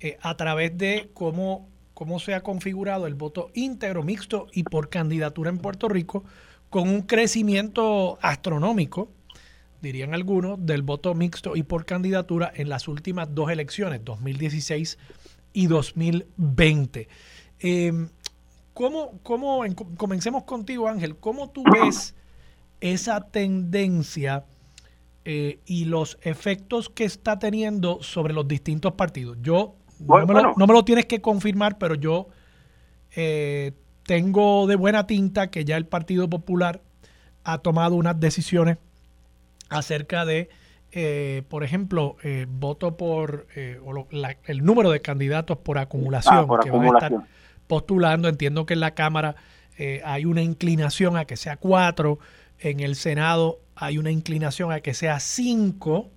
eh, 0.00 0.18
a 0.20 0.36
través 0.36 0.76
de 0.76 1.10
cómo, 1.14 1.70
cómo 1.94 2.18
se 2.18 2.34
ha 2.34 2.42
configurado 2.42 3.06
el 3.06 3.14
voto 3.14 3.50
íntegro, 3.54 4.02
mixto 4.02 4.48
y 4.52 4.64
por 4.64 4.90
candidatura 4.90 5.48
en 5.48 5.58
Puerto 5.58 5.88
Rico 5.88 6.24
con 6.68 6.88
un 6.88 7.02
crecimiento 7.02 8.18
astronómico, 8.20 9.12
dirían 9.80 10.14
algunos, 10.14 10.64
del 10.64 10.82
voto 10.82 11.14
mixto 11.14 11.54
y 11.54 11.62
por 11.62 11.84
candidatura 11.84 12.50
en 12.54 12.68
las 12.68 12.88
últimas 12.88 13.32
dos 13.34 13.50
elecciones, 13.50 14.04
2016 14.04 14.98
y 15.52 15.66
2020. 15.66 17.08
Em, 17.60 18.08
¿cómo, 18.74 19.18
cómo, 19.22 19.62
comencemos 19.96 20.44
contigo, 20.44 20.88
Ángel, 20.88 21.16
¿cómo 21.16 21.50
tú 21.50 21.64
ves 21.64 22.14
esa 22.80 23.20
tendencia 23.20 24.44
eh, 25.24 25.60
y 25.66 25.84
los 25.84 26.18
efectos 26.22 26.88
que 26.88 27.04
está 27.04 27.38
teniendo 27.38 28.02
sobre 28.02 28.34
los 28.34 28.48
distintos 28.48 28.92
partidos? 28.92 29.38
Yo 29.42 29.76
no, 30.00 30.66
me 30.66 30.74
lo, 30.74 30.84
tienes 30.84 31.06
que 31.06 31.20
confirmar, 31.20 31.78
pero 31.78 31.94
yo 31.94 32.28
eh, 33.14 33.72
tengo 34.04 34.66
de 34.66 34.76
buena 34.76 35.06
tinta 35.06 35.50
que 35.50 35.64
ya 35.64 35.76
el 35.76 35.86
Partido 35.86 36.28
Popular 36.28 36.80
ha 37.44 37.58
tomado 37.58 37.94
unas 37.94 38.18
decisiones 38.18 38.78
acerca 39.68 40.24
de, 40.24 40.48
eh, 40.90 41.42
por 41.48 41.64
ejemplo, 41.64 42.16
eh, 42.22 42.46
voto 42.48 42.96
por 42.96 43.46
el 43.54 44.64
número 44.64 44.90
de 44.90 45.00
candidatos 45.00 45.58
por 45.58 45.78
acumulación 45.78 46.46
ah, 46.50 46.60
que 46.62 46.70
van 46.70 46.84
a 46.84 46.88
estar 46.88 47.12
postulando. 47.66 48.28
Entiendo 48.28 48.66
que 48.66 48.74
en 48.74 48.80
la 48.80 48.94
Cámara 48.94 49.36
hay 50.04 50.26
una 50.26 50.42
inclinación 50.42 51.16
a 51.16 51.24
que 51.24 51.36
sea 51.36 51.56
cuatro, 51.56 52.20
en 52.60 52.80
el 52.80 52.94
Senado 52.94 53.58
hay 53.74 53.98
una 53.98 54.10
inclinación 54.10 54.72
a 54.72 54.80
que 54.80 54.94
sea 54.94 55.20
cinco. 55.20 56.10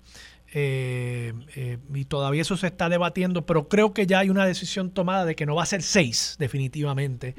Eh, 0.58 1.34
eh, 1.56 1.80
y 1.94 2.06
todavía 2.06 2.44
eso 2.44 2.56
se 2.56 2.68
está 2.68 2.88
debatiendo, 2.88 3.46
pero 3.46 3.68
creo 3.68 3.94
que 3.94 4.08
ya 4.08 4.20
hay 4.20 4.30
una 4.30 4.46
decisión 4.46 4.92
tomada 4.92 5.26
de 5.26 5.36
que 5.36 5.46
no 5.46 5.56
va 5.56 5.64
a 5.64 5.66
ser 5.66 5.82
seis, 5.82 6.36
definitivamente. 6.40 7.36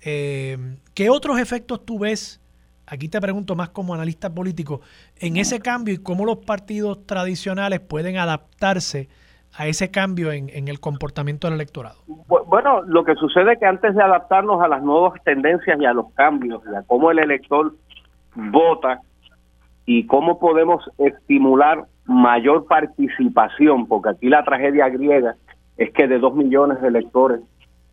Eh, 0.00 0.76
¿Qué 0.94 1.10
otros 1.10 1.38
efectos 1.38 1.84
tú 1.84 1.98
ves? 1.98 2.40
Aquí 2.86 3.08
te 3.08 3.20
pregunto 3.20 3.56
más 3.56 3.70
como 3.70 3.92
analista 3.92 4.32
político, 4.32 4.80
en 5.18 5.36
ese 5.36 5.58
cambio 5.58 5.92
y 5.92 5.98
cómo 5.98 6.24
los 6.24 6.38
partidos 6.38 7.04
tradicionales 7.04 7.80
pueden 7.80 8.16
adaptarse 8.16 9.08
a 9.58 9.66
ese 9.66 9.90
cambio 9.90 10.32
en, 10.32 10.68
el 10.68 10.80
comportamiento 10.80 11.46
del 11.46 11.54
electorado. 11.54 11.96
Bueno, 12.06 12.82
lo 12.82 13.04
que 13.04 13.14
sucede 13.14 13.54
es 13.54 13.58
que 13.58 13.66
antes 13.66 13.94
de 13.94 14.02
adaptarnos 14.02 14.62
a 14.62 14.68
las 14.68 14.82
nuevas 14.82 15.22
tendencias 15.24 15.80
y 15.80 15.84
a 15.84 15.92
los 15.92 16.12
cambios, 16.12 16.62
a 16.66 16.82
cómo 16.86 17.10
el 17.10 17.18
elector 17.18 17.72
vota 18.34 19.00
y 19.86 20.06
cómo 20.06 20.38
podemos 20.38 20.84
estimular 20.98 21.84
mayor 22.04 22.66
participación, 22.66 23.86
porque 23.86 24.10
aquí 24.10 24.28
la 24.28 24.44
tragedia 24.44 24.88
griega 24.88 25.36
es 25.76 25.92
que 25.92 26.06
de 26.06 26.18
dos 26.18 26.34
millones 26.34 26.80
de 26.80 26.88
electores 26.88 27.40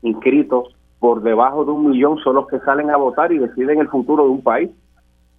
inscritos, 0.01 0.75
por 0.99 1.21
debajo 1.21 1.65
de 1.65 1.71
un 1.71 1.89
millón 1.89 2.17
son 2.19 2.35
los 2.35 2.47
que 2.47 2.59
salen 2.59 2.89
a 2.89 2.95
votar 2.95 3.33
y 3.33 3.37
deciden 3.37 3.79
el 3.79 3.89
futuro 3.89 4.23
de 4.23 4.29
un 4.29 4.41
país. 4.41 4.69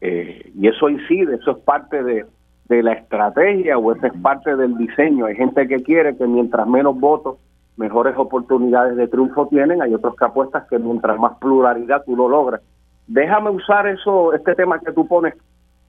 Eh, 0.03 0.53
y 0.55 0.69
eso 0.69 0.91
incide, 0.91 1.37
eso 1.37 1.53
es 1.53 1.59
parte 1.59 2.03
de, 2.03 2.27
de 2.67 2.83
la 2.83 2.93
estrategia 2.93 3.79
o 3.79 3.93
eso 3.93 4.07
es 4.07 4.13
parte 4.23 4.57
del 4.57 4.77
diseño. 4.77 5.27
Hay 5.27 5.37
gente 5.37 5.69
que 5.69 5.83
quiere 5.83 6.17
que 6.17 6.27
mientras 6.27 6.67
menos 6.67 6.99
votos, 6.99 7.37
mejores 7.77 8.17
oportunidades 8.17 8.97
de 8.97 9.09
triunfo 9.09 9.49
tienen. 9.49 9.83
Hay 9.83 9.95
otros 9.95 10.17
que 10.17 10.25
apuestas 10.25 10.67
que 10.69 10.79
mientras 10.79 11.19
más 11.19 11.37
pluralidad 11.39 12.03
tú 12.05 12.17
lo 12.17 12.29
logras. 12.29 12.61
Déjame 13.07 13.51
usar 13.51 13.87
eso, 13.87 14.33
este 14.33 14.55
tema 14.55 14.79
que 14.81 14.93
tú 14.93 15.07
pones 15.07 15.35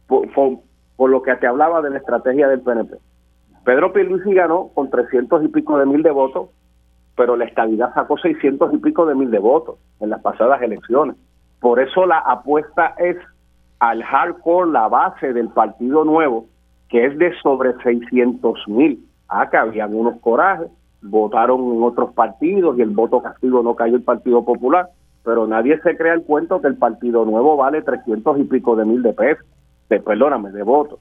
por, 0.08 0.28
por 0.98 1.10
lo 1.10 1.22
que 1.22 1.36
te 1.36 1.48
hablaba 1.48 1.82
de 1.82 1.92
la 1.92 1.98
estrategia 1.98 2.48
del 2.48 2.62
PNP. 2.62 2.98
Pedro 3.64 3.94
Pierluisi 3.94 4.34
ganó 4.34 4.70
con 4.74 4.90
300 4.90 5.44
y 5.44 5.48
pico 5.48 5.80
de 5.80 5.86
mil 5.86 6.04
de 6.04 6.12
votos, 6.12 6.50
pero 7.16 7.36
la 7.36 7.46
estabilidad 7.46 7.94
sacó 7.94 8.18
600 8.18 8.74
y 8.74 8.78
pico 8.78 9.06
de 9.06 9.16
mil 9.16 9.32
de 9.32 9.40
votos 9.40 9.78
en 10.02 10.10
las 10.10 10.22
pasadas 10.22 10.62
elecciones. 10.62 11.16
Por 11.60 11.80
eso 11.80 12.06
la 12.06 12.20
apuesta 12.20 12.94
es 12.98 13.18
al 13.80 14.04
hardcore, 14.04 14.72
la 14.72 14.88
base 14.88 15.34
del 15.34 15.50
Partido 15.50 16.04
Nuevo, 16.04 16.46
que 16.90 17.06
es 17.06 17.18
de 17.18 17.34
sobre 17.42 17.74
600 17.84 18.68
mil. 18.68 19.06
Acá 19.28 19.62
habían 19.62 19.94
unos 19.94 20.20
corajes, 20.22 20.70
votaron 21.02 21.60
en 21.76 21.84
otros 21.84 22.14
partidos 22.14 22.78
y 22.78 22.82
el 22.82 22.90
voto 22.92 23.22
castigo 23.22 23.64
no 23.64 23.76
cayó 23.76 23.96
el 23.96 24.04
Partido 24.04 24.44
Popular, 24.44 24.90
pero 25.24 25.48
nadie 25.48 25.80
se 25.82 25.98
crea 25.98 26.14
el 26.14 26.24
cuento 26.24 26.62
que 26.62 26.68
el 26.68 26.78
Partido 26.78 27.26
Nuevo 27.26 27.58
vale 27.58 27.82
300 27.82 28.40
y 28.40 28.44
pico 28.44 28.76
de 28.76 28.86
mil 28.86 29.02
de 29.02 29.14
pesos 29.14 29.46
de, 29.90 30.00
perdóname, 30.00 30.52
de 30.52 30.64
votos. 30.64 31.00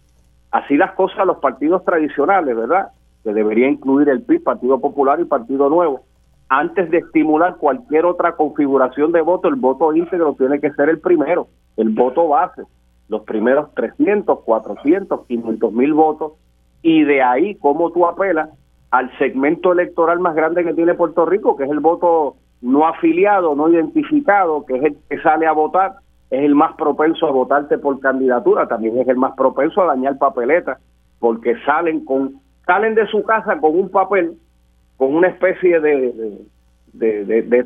Así 0.51 0.77
las 0.77 0.93
cosas 0.93 1.27
los 1.27 1.39
partidos 1.39 1.85
tradicionales, 1.85 2.57
¿verdad? 2.57 2.89
Que 3.23 3.33
debería 3.33 3.69
incluir 3.69 4.09
el 4.09 4.23
PIB, 4.23 4.43
Partido 4.43 4.81
Popular 4.81 5.21
y 5.21 5.25
Partido 5.25 5.69
Nuevo. 5.69 6.03
Antes 6.49 6.91
de 6.91 6.99
estimular 6.99 7.57
cualquier 7.57 8.05
otra 8.05 8.37
configuración 8.37 9.13
de 9.13 9.23
voto, 9.23 9.49
el 9.49 9.57
voto 9.57 9.95
íntegro 9.95 10.35
tiene 10.35 10.61
que 10.61 10.73
ser 10.73 10.91
el 10.91 11.01
primero, 11.01 11.49
el 11.77 11.89
voto 11.89 12.29
base, 12.29 12.63
los 13.09 13.23
primeros 13.23 13.73
300, 13.75 14.41
400, 14.41 15.27
500 15.27 15.73
mil 15.73 15.95
votos, 15.95 16.33
y 16.83 17.05
de 17.05 17.23
ahí 17.23 17.55
cómo 17.57 17.91
tú 17.91 18.07
apelas 18.07 18.51
al 18.91 19.17
segmento 19.19 19.73
electoral 19.73 20.21
más 20.21 20.35
grande 20.35 20.65
que 20.65 20.75
tiene 20.75 20.95
Puerto 20.95 21.27
Rico, 21.27 21.57
que 21.57 21.65
es 21.65 21.71
el 21.71 21.81
voto 21.81 22.37
no 22.61 22.87
afiliado, 22.87 23.55
no 23.55 23.69
identificado, 23.69 24.65
que 24.65 24.77
es 24.77 24.85
el 24.85 24.97
que 25.09 25.21
sale 25.21 25.47
a 25.47 25.53
votar 25.53 25.97
es 26.31 26.45
el 26.45 26.55
más 26.55 26.75
propenso 26.77 27.27
a 27.27 27.31
votarte 27.31 27.79
por 27.79 28.01
candidatura, 28.01 28.67
también 28.67 28.99
es 28.99 29.09
el 29.09 29.17
más 29.17 29.35
propenso 29.37 29.83
a 29.83 29.87
dañar 29.87 30.19
papeletas, 30.19 30.79
porque 31.19 31.55
salen 31.65 32.05
con 32.05 32.41
salen 32.67 32.95
de 32.95 33.07
su 33.07 33.23
casa 33.23 33.59
con 33.61 33.79
un 33.79 33.91
papel, 33.91 34.37
con 34.97 35.15
una 35.15 35.29
especie 35.29 35.81
de, 35.81 36.13
de, 36.13 36.39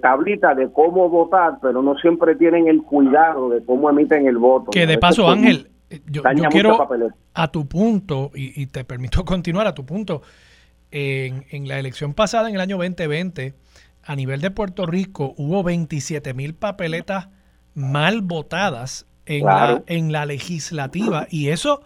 tablita 0.00 0.54
de 0.54 0.70
cómo 0.72 1.08
votar, 1.08 1.58
pero 1.60 1.82
no 1.82 1.96
siempre 1.96 2.34
tienen 2.36 2.68
el 2.68 2.82
cuidado 2.82 3.50
de 3.50 3.64
cómo 3.64 3.90
emiten 3.90 4.26
el 4.26 4.38
voto. 4.38 4.70
Que 4.70 4.86
de 4.86 4.98
paso, 4.98 5.28
Ángel, 5.28 5.70
yo, 6.06 6.22
quiero 6.50 6.78
a 7.34 7.48
tu 7.50 7.66
punto, 7.66 8.30
y, 8.34 8.66
te 8.66 8.84
permito 8.84 9.24
continuar 9.26 9.66
a 9.66 9.74
tu 9.74 9.84
punto, 9.84 10.22
en, 10.90 11.44
en 11.50 11.68
la 11.68 11.78
elección 11.78 12.14
pasada, 12.14 12.48
en 12.48 12.54
el 12.54 12.60
año 12.60 12.76
2020, 12.76 13.54
a 14.02 14.16
nivel 14.16 14.40
de 14.40 14.50
Puerto 14.50 14.86
Rico, 14.86 15.34
hubo 15.36 15.62
27 15.62 16.32
mil 16.34 16.54
papeletas 16.54 17.28
mal 17.74 18.22
votadas 18.22 19.06
en, 19.26 19.44
la, 19.44 19.82
en 19.86 20.12
la 20.12 20.26
legislativa. 20.26 21.26
Y 21.30 21.48
eso, 21.48 21.82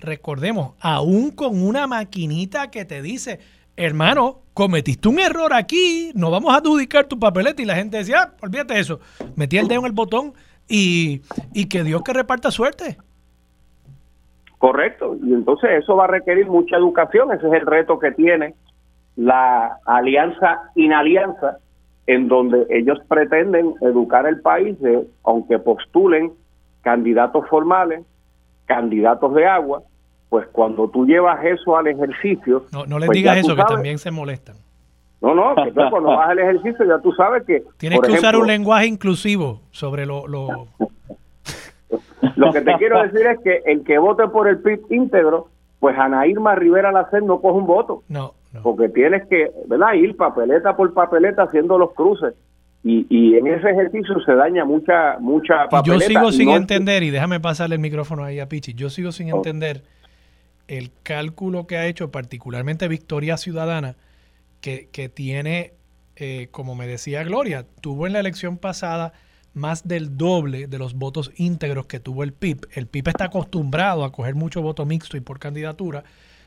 recordemos, 0.00 0.74
aún 0.80 1.30
con 1.30 1.62
una 1.62 1.86
maquinita 1.86 2.70
que 2.70 2.84
te 2.84 3.02
dice, 3.02 3.40
hermano, 3.76 4.40
cometiste 4.54 5.08
un 5.08 5.18
error 5.18 5.52
aquí, 5.52 6.12
no 6.14 6.30
vamos 6.30 6.54
a 6.54 6.58
adjudicar 6.58 7.06
tu 7.06 7.18
papeleta. 7.18 7.62
Y 7.62 7.64
la 7.64 7.76
gente 7.76 7.98
decía, 7.98 8.22
ah, 8.22 8.32
olvídate 8.42 8.74
de 8.74 8.80
eso. 8.80 9.00
Metí 9.36 9.58
el 9.58 9.68
dedo 9.68 9.80
en 9.80 9.86
el 9.86 9.92
botón 9.92 10.34
y, 10.68 11.22
y 11.52 11.68
que 11.68 11.82
Dios 11.82 12.02
que 12.02 12.12
reparta 12.12 12.50
suerte. 12.50 12.96
Correcto, 14.58 15.16
y 15.22 15.34
entonces 15.34 15.70
eso 15.82 15.94
va 15.96 16.04
a 16.04 16.08
requerir 16.08 16.46
mucha 16.46 16.76
educación, 16.76 17.30
ese 17.32 17.46
es 17.48 17.52
el 17.52 17.66
reto 17.66 17.98
que 17.98 18.12
tiene 18.12 18.54
la 19.16 19.78
alianza 19.84 20.70
inalianza 20.74 21.58
en 22.06 22.28
donde 22.28 22.66
ellos 22.70 22.98
pretenden 23.08 23.74
educar 23.80 24.26
el 24.26 24.40
país, 24.40 24.76
aunque 25.22 25.58
postulen 25.58 26.32
candidatos 26.82 27.46
formales, 27.48 28.04
candidatos 28.66 29.34
de 29.34 29.46
agua, 29.46 29.82
pues 30.34 30.48
cuando 30.48 30.88
tú 30.88 31.06
llevas 31.06 31.44
eso 31.44 31.76
al 31.76 31.86
ejercicio... 31.86 32.64
No, 32.72 32.86
no 32.86 32.98
les 32.98 33.06
pues 33.06 33.18
digas 33.18 33.36
eso, 33.36 33.54
que 33.54 33.62
también 33.62 33.98
se 33.98 34.10
molestan. 34.10 34.56
No, 35.20 35.32
no, 35.32 35.54
que 35.54 35.70
cuando 35.72 36.08
vas 36.08 36.30
al 36.30 36.40
ejercicio 36.40 36.84
ya 36.84 36.98
tú 36.98 37.12
sabes 37.12 37.44
que... 37.46 37.62
Tienes 37.76 38.00
que 38.00 38.10
usar 38.10 38.34
un 38.34 38.48
lenguaje 38.48 38.88
inclusivo 38.88 39.60
sobre 39.70 40.06
lo... 40.06 40.26
Lo, 40.26 40.48
lo 42.34 42.52
que 42.52 42.62
te 42.62 42.74
quiero 42.78 43.00
decir 43.04 43.24
es 43.28 43.38
que 43.44 43.62
el 43.64 43.84
que 43.84 43.96
vote 43.98 44.26
por 44.26 44.48
el 44.48 44.58
PIB 44.58 44.80
íntegro, 44.90 45.50
pues 45.78 45.96
Ana 45.96 46.26
Irma 46.26 46.56
Rivera 46.56 46.90
Lacer 46.90 47.22
no 47.22 47.40
coge 47.40 47.56
un 47.56 47.66
voto. 47.66 48.02
No. 48.08 48.34
Porque 48.64 48.88
tienes 48.88 49.28
que, 49.28 49.52
¿verdad? 49.68 49.92
Ir 49.92 50.16
papeleta 50.16 50.74
por 50.74 50.92
papeleta 50.94 51.44
haciendo 51.44 51.78
los 51.78 51.92
cruces. 51.92 52.34
Y, 52.82 53.06
y 53.08 53.36
en 53.36 53.46
ese 53.46 53.70
ejercicio 53.70 54.18
se 54.26 54.34
daña 54.34 54.64
mucha 54.64 55.16
mucha 55.20 55.68
papeleta. 55.70 55.84
yo 55.84 56.00
sigo 56.00 56.32
sin 56.32 56.50
entender, 56.50 57.04
y 57.04 57.10
déjame 57.10 57.38
pasarle 57.38 57.76
el 57.76 57.80
micrófono 57.80 58.24
ahí 58.24 58.40
a 58.40 58.48
Pichi, 58.48 58.74
yo 58.74 58.90
sigo 58.90 59.12
sin 59.12 59.28
entender 59.28 59.82
el 60.68 60.92
cálculo 61.02 61.66
que 61.66 61.76
ha 61.76 61.86
hecho 61.86 62.10
particularmente 62.10 62.88
Victoria 62.88 63.36
Ciudadana, 63.36 63.96
que, 64.60 64.88
que 64.92 65.08
tiene, 65.08 65.74
eh, 66.16 66.48
como 66.50 66.74
me 66.74 66.86
decía 66.86 67.22
Gloria, 67.24 67.66
tuvo 67.80 68.06
en 68.06 68.14
la 68.14 68.20
elección 68.20 68.58
pasada 68.58 69.12
más 69.54 69.86
del 69.86 70.16
doble 70.16 70.66
de 70.66 70.78
los 70.78 70.94
votos 70.94 71.30
íntegros 71.36 71.86
que 71.86 72.00
tuvo 72.00 72.24
el 72.24 72.32
PIB. 72.32 72.66
El 72.72 72.86
PIB 72.86 73.08
está 73.08 73.24
acostumbrado 73.26 74.04
a 74.04 74.12
coger 74.12 74.34
mucho 74.34 74.62
voto 74.62 74.84
mixto 74.84 75.16
y 75.16 75.20
por 75.20 75.38
candidatura 75.38 76.04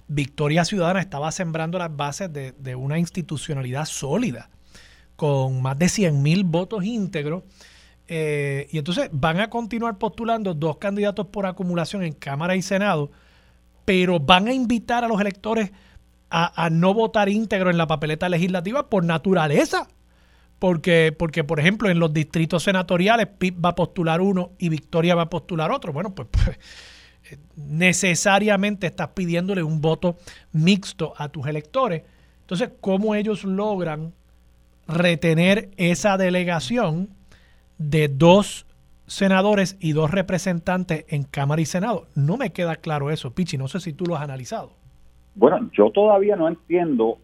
Victoria 0.08 0.64
Ciudadana 0.66 1.02
estaba 1.02 1.32
sembrando 1.32 1.78
las 1.78 1.96
bases 1.96 2.32
de, 2.32 2.76
una 2.76 2.98
institucionalidad 2.98 3.86
sólida, 3.86 4.50
con 5.16 5.62
más 5.62 5.78
de 5.78 5.90
100 5.90 6.22
mil 6.22 6.44
votos 6.44 6.84
íntegros. 6.84 7.44
Eh, 8.10 8.68
y 8.72 8.78
entonces 8.78 9.10
van 9.12 9.42
a 9.42 9.50
continuar 9.50 9.98
postulando 9.98 10.54
dos 10.54 10.78
candidatos 10.78 11.28
por 11.28 11.46
acumulación 11.46 12.04
en 12.04 12.14
Cámara 12.14 12.56
y 12.56 12.62
Senado, 12.62 13.12
pero 13.88 14.20
van 14.20 14.50
a 14.50 14.54
invitar 14.54 15.06
a 15.06 15.08
los 15.08 15.22
electores 15.22 15.72
a, 16.30 16.70
no 16.70 16.94
votar 16.94 17.30
íntegro 17.30 17.70
en 17.70 17.78
la 17.78 17.88
papeleta 17.88 18.28
legislativa 18.28 18.90
por 18.90 19.06
naturaleza. 19.06 19.88
Porque, 20.60 21.16
porque, 21.18 21.46
por 21.46 21.62
ejemplo, 21.62 21.90
en 21.90 21.98
los 21.98 22.14
distritos 22.14 22.64
senatoriales, 22.64 23.28
PIP 23.28 23.64
va 23.64 23.70
a 23.70 23.76
postular 23.76 24.20
uno 24.20 24.52
y 24.58 24.68
Victoria 24.68 25.16
va 25.16 25.22
a 25.22 25.30
postular 25.30 25.72
otro. 25.72 25.94
Bueno, 25.94 26.14
pues, 26.14 26.28
pues 26.30 26.60
necesariamente 27.56 28.88
estás 28.88 29.08
pidiéndole 29.12 29.64
un 29.64 29.80
voto 29.80 30.18
mixto 30.52 31.14
a 31.16 31.30
tus 31.30 31.48
electores. 31.48 32.04
Entonces, 32.42 32.72
¿cómo 32.82 33.16
ellos 33.16 33.46
logran 33.46 34.14
retener 34.86 35.70
esa 35.78 36.18
delegación 36.18 37.08
de 37.78 38.10
dos 38.10 38.67
senadores 39.08 39.78
y 39.80 39.94
dos 39.94 40.12
representantes 40.12 41.06
en 41.10 41.24
Cámara 41.24 41.62
y 41.62 41.66
Senado? 41.66 42.06
No 42.16 42.38
me 42.38 42.52
queda 42.52 42.76
claro 42.76 43.10
eso, 43.10 43.34
Pichi. 43.34 43.58
No 43.58 43.68
sé 43.68 43.80
si 43.80 43.94
tú 43.94 44.06
lo 44.06 44.16
has 44.16 44.22
analizado. 44.22 44.72
Bueno, 45.36 45.70
yo 45.72 45.92
todavía 45.92 46.36
no 46.36 46.48
entiendo 46.48 47.18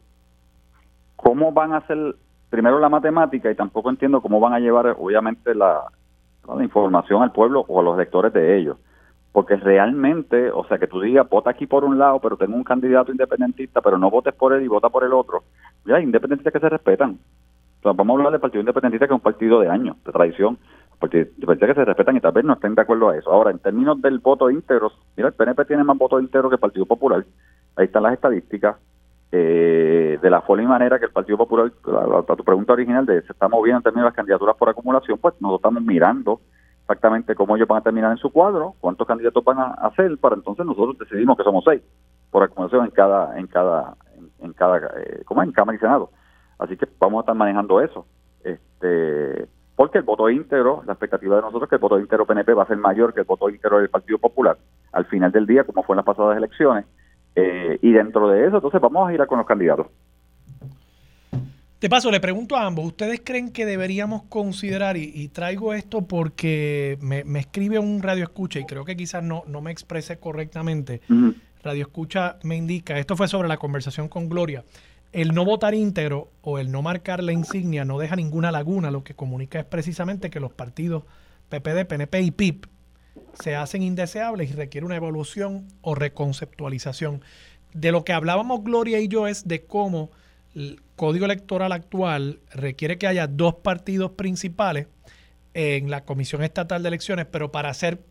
cómo 1.16 1.52
van 1.52 1.74
a 1.74 1.78
hacer 1.78 2.16
primero 2.50 2.80
la 2.80 2.90
matemática 2.90 3.50
y 3.50 3.56
tampoco 3.56 3.90
entiendo 3.90 4.22
cómo 4.22 4.40
van 4.40 4.54
a 4.54 4.60
llevar, 4.60 4.96
obviamente, 5.00 5.56
la, 5.56 5.84
información 6.62 7.24
al 7.24 7.32
pueblo 7.32 7.66
o 7.68 7.80
a 7.80 7.84
los 7.84 7.98
lectores 7.98 8.34
de 8.34 8.58
ellos 8.58 8.78
porque 9.32 9.56
realmente, 9.56 10.52
o 10.52 10.64
sea, 10.68 10.78
que 10.78 10.86
tú 10.86 11.02
digas, 11.02 11.28
vota 11.28 11.50
aquí 11.50 11.66
por 11.66 11.84
un 11.84 11.98
lado, 11.98 12.20
pero 12.20 12.38
tengo 12.38 12.56
un 12.56 12.64
candidato 12.64 13.12
independentista, 13.12 13.82
pero 13.82 13.98
no 13.98 14.12
votes 14.12 14.32
por 14.36 14.54
él 14.54 14.62
y 14.62 14.68
vota 14.68 14.90
por 14.90 15.04
el 15.04 15.12
otro. 15.12 15.44
Ya 15.86 15.96
hay 15.96 16.04
independentistas 16.04 16.54
que 16.54 16.60
se 16.60 16.70
respetan. 16.70 17.18
vamos 17.84 18.10
a 18.10 18.12
hablar 18.12 18.32
del 18.32 18.40
Partido 18.40 18.60
Independentista, 18.60 19.08
que 19.08 19.14
es 19.14 19.18
un 19.18 19.24
partido 19.24 19.60
de 19.60 19.70
años, 19.70 19.96
de 20.06 20.12
tradición. 20.12 20.60
Partidos 21.04 21.28
independentistas 21.36 21.76
que 21.76 21.82
se 21.82 21.86
respetan 21.86 22.16
y 22.16 22.22
tal 22.22 22.32
vez 22.32 22.46
no 22.46 22.54
estén 22.54 22.76
de 22.76 22.82
acuerdo 22.82 23.10
a 23.10 23.18
eso. 23.18 23.30
Ahora, 23.30 23.52
en 23.52 23.60
términos 23.60 24.02
del 24.02 24.20
voto 24.20 24.50
íntegro, 24.50 24.90
mira, 25.18 25.28
el 25.28 25.34
PNP 25.34 25.66
tiene 25.66 25.84
más 25.84 25.98
votos 25.98 26.22
íntegros 26.22 26.50
que 26.50 26.56
el 26.56 26.62
Partido 26.62 26.86
Popular. 26.86 27.26
Ahí 27.76 27.88
están 27.88 28.04
las 28.04 28.14
estadísticas. 28.14 28.78
Eh, 29.30 30.18
de 30.22 30.30
la 30.30 30.42
forma 30.42 30.64
y 30.64 30.68
manera 30.68 31.00
que 31.00 31.06
el 31.06 31.12
Partido 31.12 31.38
Popular, 31.40 31.74
a, 32.30 32.36
tu 32.36 32.44
pregunta 32.46 32.72
original 32.72 33.06
de 33.06 33.22
se 33.24 33.34
está 33.34 33.50
moviendo 33.50 33.80
en 33.80 33.84
términos 33.84 34.04
de 34.04 34.10
las 34.12 34.16
candidaturas 34.16 34.56
por 34.56 34.70
acumulación, 34.70 35.18
pues 35.18 35.34
nosotros 35.42 35.60
estamos 35.60 35.84
mirando 35.84 36.40
exactamente 36.84 37.36
cómo 37.36 37.58
ellos 37.58 37.68
van 37.68 37.80
a 37.80 37.84
terminar 37.84 38.12
en 38.12 38.18
su 38.18 38.32
cuadro, 38.32 38.76
cuántos 38.80 39.06
candidatos 39.06 39.44
van 39.44 39.60
a 39.60 39.72
hacer, 39.72 40.18
para 40.20 40.36
entonces 40.36 40.66
nosotros 40.66 40.98
decidimos 41.00 41.36
que 41.36 41.44
somos 41.44 41.66
seis 41.66 41.82
por 42.32 42.44
acumulación 42.44 42.86
en 42.86 42.92
cada, 42.92 43.38
en 43.38 43.48
cada, 43.48 43.98
en, 44.40 44.54
cada, 44.54 44.78
eh, 44.78 45.24
como 45.26 45.44
en 45.44 45.52
Cámara 45.52 45.76
y 45.76 45.80
Senado. 45.80 46.12
Así 46.60 46.78
que 46.78 46.88
vamos 46.98 47.18
a 47.18 47.22
estar 47.24 47.36
manejando 47.36 47.82
eso. 47.82 48.06
Este, 48.44 49.50
porque 49.76 49.98
el 49.98 50.04
voto 50.04 50.30
íntegro, 50.30 50.84
la 50.86 50.94
expectativa 50.94 51.36
de 51.36 51.42
nosotros 51.42 51.64
es 51.64 51.70
que 51.70 51.76
el 51.76 51.82
voto 51.82 52.00
íntegro 52.00 52.26
PNP 52.26 52.54
va 52.54 52.64
a 52.64 52.68
ser 52.68 52.78
mayor 52.78 53.14
que 53.14 53.22
el 53.22 53.26
voto 53.26 53.50
íntegro 53.50 53.80
del 53.80 53.90
Partido 53.90 54.20
Popular 54.20 54.58
al 54.92 55.06
final 55.06 55.32
del 55.32 55.48
día, 55.48 55.64
como 55.64 55.84
fue 55.84 55.96
en 55.96 55.98
las 55.98 56.06
pasadas 56.06 56.38
elecciones. 56.38 56.86
Eh, 57.36 57.80
y 57.82 57.92
dentro 57.92 58.30
de 58.30 58.46
eso, 58.46 58.58
entonces 58.58 58.80
vamos 58.80 59.10
a 59.10 59.14
ir 59.14 59.22
a 59.22 59.26
con 59.26 59.40
los 59.40 59.48
candidatos. 59.48 59.88
De 61.82 61.90
paso, 61.90 62.12
le 62.12 62.22
pregunto 62.22 62.56
a 62.56 62.66
ambos, 62.66 62.86
¿ustedes 62.86 63.22
creen 63.26 63.52
que 63.52 63.66
deberíamos 63.66 64.24
considerar, 64.30 64.96
y, 64.96 65.28
traigo 65.28 65.74
esto 65.74 66.08
porque 66.08 66.98
me, 67.02 67.24
escribe 67.38 67.78
un 67.78 68.02
radio 68.02 68.24
escucha 68.24 68.60
y 68.60 68.66
creo 68.66 68.86
que 68.86 68.96
quizás 68.96 69.22
no, 69.22 69.44
no 69.48 69.60
me 69.60 69.72
exprese 69.72 70.18
correctamente, 70.18 71.02
radio 71.62 71.82
escucha 71.82 72.38
me 72.44 72.56
indica, 72.56 72.98
esto 72.98 73.18
fue 73.18 73.28
sobre 73.28 73.50
la 73.50 73.58
conversación 73.58 74.08
con 74.08 74.30
Gloria, 74.30 74.64
el 75.14 75.34
no 75.34 75.46
votar 75.46 75.76
íntegro 75.76 76.32
o 76.42 76.58
el 76.60 76.72
no 76.72 76.82
marcar 76.82 77.24
la 77.24 77.32
insignia 77.32 77.86
no 77.86 78.00
deja 78.00 78.16
ninguna 78.16 78.52
laguna, 78.52 78.92
lo 78.92 79.04
que 79.04 79.14
comunica 79.14 79.60
es 79.60 79.66
precisamente 79.66 80.32
que 80.32 80.40
los 80.40 80.52
partidos 80.52 81.04
PPD, 81.50 81.86
PNP 81.86 82.22
y 82.22 82.32
PIP 82.32 82.66
se 83.36 83.56
hacen 83.56 83.84
indeseables 83.84 84.50
y 84.50 84.54
requiere 84.54 84.86
una 84.86 84.96
evolución 84.96 85.68
o 85.82 85.94
reconceptualización. 85.94 87.22
De 87.74 87.92
lo 87.92 88.04
que 88.04 88.14
hablábamos 88.14 88.64
Gloria 88.64 89.00
y 89.00 89.08
yo 89.08 89.28
es 89.28 89.48
de 89.48 89.64
cómo 89.66 90.12
el 90.56 90.82
código 90.96 91.26
electoral 91.26 91.72
actual 91.72 92.40
requiere 92.52 92.98
que 92.98 93.08
haya 93.08 93.28
dos 93.28 93.56
partidos 93.56 94.12
principales 94.12 94.88
en 95.54 95.92
la 95.92 96.06
Comisión 96.06 96.44
Estatal 96.44 96.82
de 96.82 96.88
Elecciones, 96.88 97.28
pero 97.28 97.52
para 97.52 97.72
ser 97.76 98.02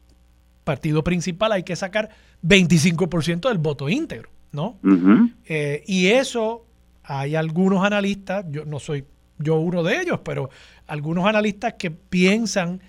partido 0.63 1.03
principal 1.03 1.51
hay 1.51 1.65
que 1.65 1.75
sacar 1.75 2.11
25% 2.45 3.49
del 3.49 3.59
voto 3.59 3.89
íntegro, 3.89 4.31
¿no? 4.53 4.79
Eh, 5.47 5.83
y 5.87 6.09
eso 6.09 6.65
hay 7.05 7.35
algunos 7.35 7.85
analistas, 7.85 8.45
yo 8.51 8.65
no 8.65 8.79
soy 8.79 9.05
yo 9.39 9.57
uno 9.57 9.83
de 9.83 10.01
ellos, 10.01 10.21
pero 10.25 10.51
algunos 10.87 11.27
analistas 11.27 11.75
que 11.75 11.91
piensan 11.91 12.81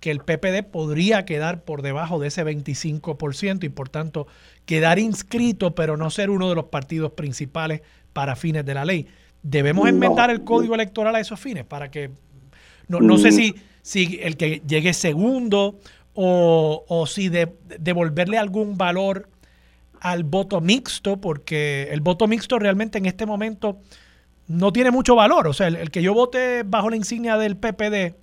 que 0.00 0.10
el 0.10 0.18
PPD 0.18 0.64
podría 0.64 1.24
quedar 1.24 1.62
por 1.62 1.80
debajo 1.80 2.18
de 2.18 2.28
ese 2.28 2.44
25% 2.44 3.64
y 3.64 3.68
por 3.68 3.88
tanto 3.88 4.26
quedar 4.66 4.98
inscrito, 4.98 5.74
pero 5.74 5.96
no 5.96 6.10
ser 6.10 6.28
uno 6.30 6.48
de 6.48 6.56
los 6.56 6.66
partidos 6.66 7.12
principales 7.12 7.82
para 8.12 8.34
fines 8.34 8.66
de 8.66 8.74
la 8.74 8.84
ley. 8.84 9.06
¿Debemos 9.42 9.88
enmendar 9.88 10.30
el 10.30 10.44
código 10.44 10.74
electoral 10.74 11.14
a 11.14 11.20
esos 11.20 11.38
fines 11.38 11.64
para 11.64 11.90
que, 11.90 12.10
no, 12.88 13.00
no 13.00 13.16
sé 13.16 13.28
mm. 13.28 13.32
si, 13.32 13.54
si 13.82 14.18
el 14.22 14.36
que 14.36 14.60
llegue 14.66 14.92
segundo 14.92 15.78
o, 16.14 16.84
o 16.88 17.06
si 17.06 17.28
de, 17.28 17.54
devolverle 17.78 18.38
algún 18.38 18.76
valor 18.76 19.28
al 20.02 20.24
voto 20.24 20.60
mixto, 20.60 21.20
porque 21.20 21.88
el 21.92 22.00
voto 22.00 22.26
mixto 22.26 22.58
realmente 22.58 22.98
en 22.98 23.06
este 23.06 23.24
momento 23.24 23.78
no 24.48 24.72
tiene 24.72 24.90
mucho 24.90 25.14
valor. 25.14 25.46
O 25.46 25.52
sea, 25.52 25.68
el, 25.68 25.90
que 25.90 26.02
yo 26.02 26.12
vote 26.12 26.64
bajo 26.66 26.90
la 26.90 26.96
insignia 26.96 27.36
del 27.38 27.56
PPD 27.56 28.16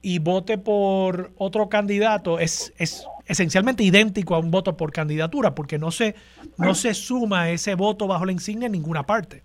y 0.00 0.20
vote 0.20 0.58
por 0.58 1.32
otro 1.36 1.68
candidato 1.68 2.38
es, 2.38 2.72
es 2.78 3.04
esencialmente 3.26 3.82
idéntico 3.82 4.36
a 4.36 4.38
un 4.38 4.52
voto 4.52 4.76
por 4.76 4.92
candidatura, 4.92 5.56
porque 5.56 5.76
no 5.76 5.90
se, 5.90 6.14
no 6.56 6.74
se 6.74 6.94
suma 6.94 7.50
ese 7.50 7.74
voto 7.74 8.06
bajo 8.06 8.24
la 8.24 8.32
insignia 8.32 8.66
en 8.66 8.72
ninguna 8.72 9.02
parte. 9.02 9.42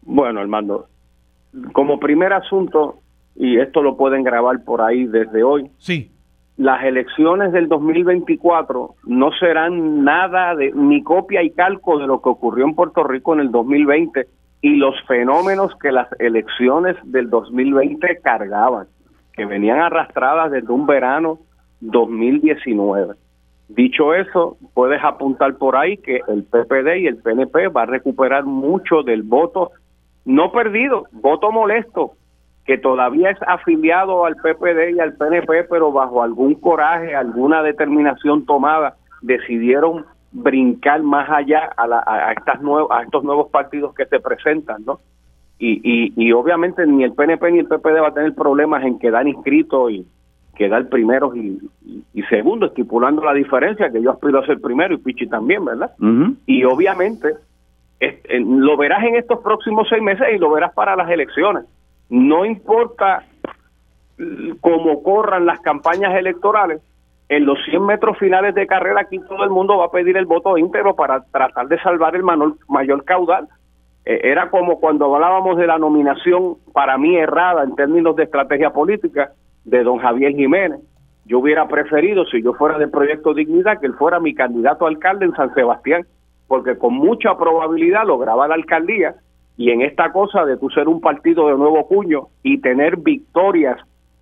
Bueno, 0.00 0.40
Armando, 0.40 0.88
como 1.74 2.00
primer 2.00 2.32
asunto, 2.32 3.00
y 3.36 3.58
esto 3.58 3.82
lo 3.82 3.98
pueden 3.98 4.24
grabar 4.24 4.64
por 4.64 4.80
ahí 4.80 5.04
desde 5.04 5.42
hoy, 5.42 5.70
sí. 5.76 6.10
Las 6.58 6.82
elecciones 6.82 7.52
del 7.52 7.68
2024 7.68 8.96
no 9.04 9.30
serán 9.38 10.02
nada 10.02 10.56
de 10.56 10.72
ni 10.74 11.04
copia 11.04 11.40
y 11.42 11.50
calco 11.50 11.98
de 11.98 12.08
lo 12.08 12.20
que 12.20 12.28
ocurrió 12.28 12.64
en 12.64 12.74
Puerto 12.74 13.04
Rico 13.04 13.32
en 13.32 13.40
el 13.40 13.52
2020 13.52 14.26
y 14.60 14.74
los 14.74 14.94
fenómenos 15.06 15.72
que 15.80 15.92
las 15.92 16.08
elecciones 16.18 16.96
del 17.04 17.30
2020 17.30 18.18
cargaban, 18.24 18.88
que 19.34 19.46
venían 19.46 19.78
arrastradas 19.78 20.50
desde 20.50 20.72
un 20.72 20.84
verano 20.84 21.38
2019. 21.80 23.14
Dicho 23.68 24.12
eso, 24.14 24.56
puedes 24.74 25.02
apuntar 25.04 25.54
por 25.58 25.76
ahí 25.76 25.96
que 25.98 26.22
el 26.26 26.42
PPD 26.42 26.96
y 26.98 27.06
el 27.06 27.18
PNP 27.18 27.68
va 27.68 27.82
a 27.82 27.86
recuperar 27.86 28.44
mucho 28.44 29.04
del 29.04 29.22
voto 29.22 29.70
no 30.24 30.50
perdido, 30.50 31.04
voto 31.12 31.52
molesto, 31.52 32.14
que 32.68 32.76
todavía 32.76 33.30
es 33.30 33.38
afiliado 33.46 34.26
al 34.26 34.36
PPD 34.36 34.94
y 34.94 35.00
al 35.00 35.14
PNP, 35.14 35.64
pero 35.70 35.90
bajo 35.90 36.22
algún 36.22 36.54
coraje, 36.54 37.16
alguna 37.16 37.62
determinación 37.62 38.44
tomada, 38.44 38.96
decidieron 39.22 40.04
brincar 40.32 41.02
más 41.02 41.30
allá 41.30 41.70
a, 41.78 41.84
a, 41.84 42.32
estas 42.32 42.60
a 42.90 43.02
estos 43.04 43.24
nuevos 43.24 43.50
partidos 43.50 43.94
que 43.94 44.04
se 44.04 44.20
presentan, 44.20 44.84
¿no? 44.84 45.00
Y, 45.58 45.80
y, 45.82 46.12
y 46.14 46.30
obviamente 46.32 46.86
ni 46.86 47.04
el 47.04 47.14
PNP 47.14 47.52
ni 47.52 47.60
el 47.60 47.68
PPD 47.68 48.02
va 48.02 48.08
a 48.08 48.14
tener 48.14 48.34
problemas 48.34 48.84
en 48.84 48.98
quedar 48.98 49.26
inscritos 49.26 49.90
y, 49.90 50.06
quedar 50.54 50.88
primeros 50.90 51.34
y, 51.36 51.58
y, 52.12 52.22
segundo, 52.24 52.66
estipulando 52.66 53.24
la 53.24 53.32
diferencia, 53.32 53.90
que 53.90 54.02
yo 54.02 54.10
aspiro 54.10 54.40
a 54.40 54.46
ser 54.46 54.60
primero 54.60 54.92
y 54.92 54.98
Pichi 54.98 55.26
también, 55.26 55.64
¿verdad? 55.64 55.92
Y 56.46 56.64
obviamente 56.64 57.28
lo 58.30 58.76
verás 58.76 59.04
en 59.04 59.14
estos 59.14 59.38
próximos 59.38 59.86
seis 59.88 60.02
meses 60.02 60.26
y 60.34 60.38
lo 60.38 60.50
verás 60.50 60.74
para 60.74 60.96
las 60.96 61.08
elecciones. 61.08 61.64
No 62.08 62.44
importa 62.44 63.24
cómo 64.60 65.02
corran 65.02 65.46
las 65.46 65.60
campañas 65.60 66.14
electorales, 66.16 66.82
en 67.28 67.44
los 67.44 67.58
100 67.66 67.84
metros 67.84 68.18
finales 68.18 68.54
de 68.54 68.66
carrera 68.66 69.02
aquí 69.02 69.18
todo 69.28 69.44
el 69.44 69.50
mundo 69.50 69.76
va 69.76 69.86
a 69.86 69.90
pedir 69.90 70.16
el 70.16 70.24
voto 70.24 70.56
íntegro 70.56 70.96
para 70.96 71.22
tratar 71.24 71.68
de 71.68 71.78
salvar 71.80 72.16
el 72.16 72.22
mayor 72.68 73.04
caudal. 73.04 73.46
Eh, 74.06 74.20
era 74.24 74.48
como 74.48 74.80
cuando 74.80 75.14
hablábamos 75.14 75.58
de 75.58 75.66
la 75.66 75.78
nominación 75.78 76.56
para 76.72 76.96
mí 76.96 77.16
errada 77.16 77.64
en 77.64 77.76
términos 77.76 78.16
de 78.16 78.24
estrategia 78.24 78.70
política, 78.70 79.32
de 79.64 79.82
don 79.82 79.98
Javier 79.98 80.32
Jiménez. 80.34 80.80
Yo 81.26 81.40
hubiera 81.40 81.68
preferido, 81.68 82.24
si 82.24 82.42
yo 82.42 82.54
fuera 82.54 82.78
del 82.78 82.90
Proyecto 82.90 83.34
Dignidad, 83.34 83.78
que 83.78 83.86
él 83.86 83.94
fuera 83.94 84.18
mi 84.18 84.34
candidato 84.34 84.86
a 84.86 84.88
alcalde 84.88 85.26
en 85.26 85.34
San 85.34 85.52
Sebastián, 85.52 86.06
porque 86.46 86.78
con 86.78 86.94
mucha 86.94 87.36
probabilidad 87.36 88.06
lograba 88.06 88.48
la 88.48 88.54
alcaldía 88.54 89.16
y 89.58 89.70
en 89.70 89.82
esta 89.82 90.12
cosa 90.12 90.44
de 90.46 90.56
tú 90.56 90.70
ser 90.70 90.88
un 90.88 91.00
partido 91.00 91.48
de 91.48 91.56
nuevo 91.56 91.86
cuño 91.88 92.28
y 92.44 92.60
tener 92.60 92.96
victorias 92.96 93.76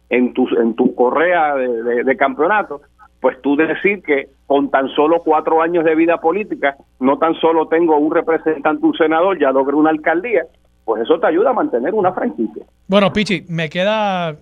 en 0.09 0.32
tu, 0.32 0.49
en 0.59 0.74
tu 0.74 0.95
correa 0.95 1.55
de, 1.55 2.16
campeonato, 2.16 2.80
pues 3.20 3.41
tú 3.43 3.55
decir 3.55 4.03
que 4.03 4.30
con 4.47 4.70
tan 4.70 4.89
solo 4.89 5.22
cuatro 5.22 5.61
años 5.61 5.84
de 5.84 5.95
vida 5.95 6.16
política, 6.16 6.76
no 7.01 7.18
tan 7.18 7.34
solo 7.34 7.68
tengo 7.68 7.99
un 7.99 8.14
representante, 8.14 8.87
un 8.87 8.95
senador, 8.95 9.39
ya 9.39 9.51
logré 9.51 9.76
una 9.76 9.91
alcaldía, 9.91 10.47
pues 10.87 11.03
eso 11.03 11.20
te 11.20 11.26
ayuda 11.26 11.51
a 11.51 11.55
mantener 11.55 11.93
una 11.93 12.12
franquicia. 12.12 12.64
Bueno, 12.89 13.12
Pichi, 13.12 13.45
me 13.51 13.68
queda 13.68 14.37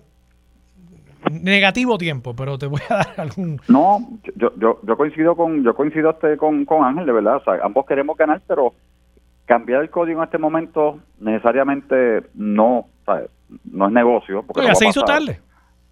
negativo 1.29 1.97
tiempo, 1.97 2.33
pero 2.33 2.57
te 2.57 2.67
voy 2.67 2.81
a 2.89 2.95
dar 2.95 3.13
algún... 3.17 3.59
No, 3.67 3.99
yo, 4.35 4.51
yo, 4.57 4.79
yo 4.81 4.95
coincido 4.95 5.35
con 5.35 5.61
yo 5.61 5.75
coincido 5.75 6.11
este 6.11 6.37
con, 6.37 6.63
con 6.63 6.85
Ángel, 6.85 7.05
de 7.05 7.11
verdad. 7.11 7.37
O 7.37 7.43
sea, 7.43 7.55
ambos 7.63 7.85
queremos 7.85 8.15
ganar, 8.15 8.41
pero 8.47 8.73
cambiar 9.45 9.81
el 9.81 9.89
código 9.89 10.19
en 10.19 10.25
este 10.25 10.37
momento 10.37 10.99
necesariamente 11.19 12.23
no, 12.33 12.87
no 13.65 13.87
es 13.87 13.93
negocio. 13.93 14.43
Porque 14.43 14.75
se 14.75 14.87
hizo 14.87 15.03
tarde. 15.03 15.39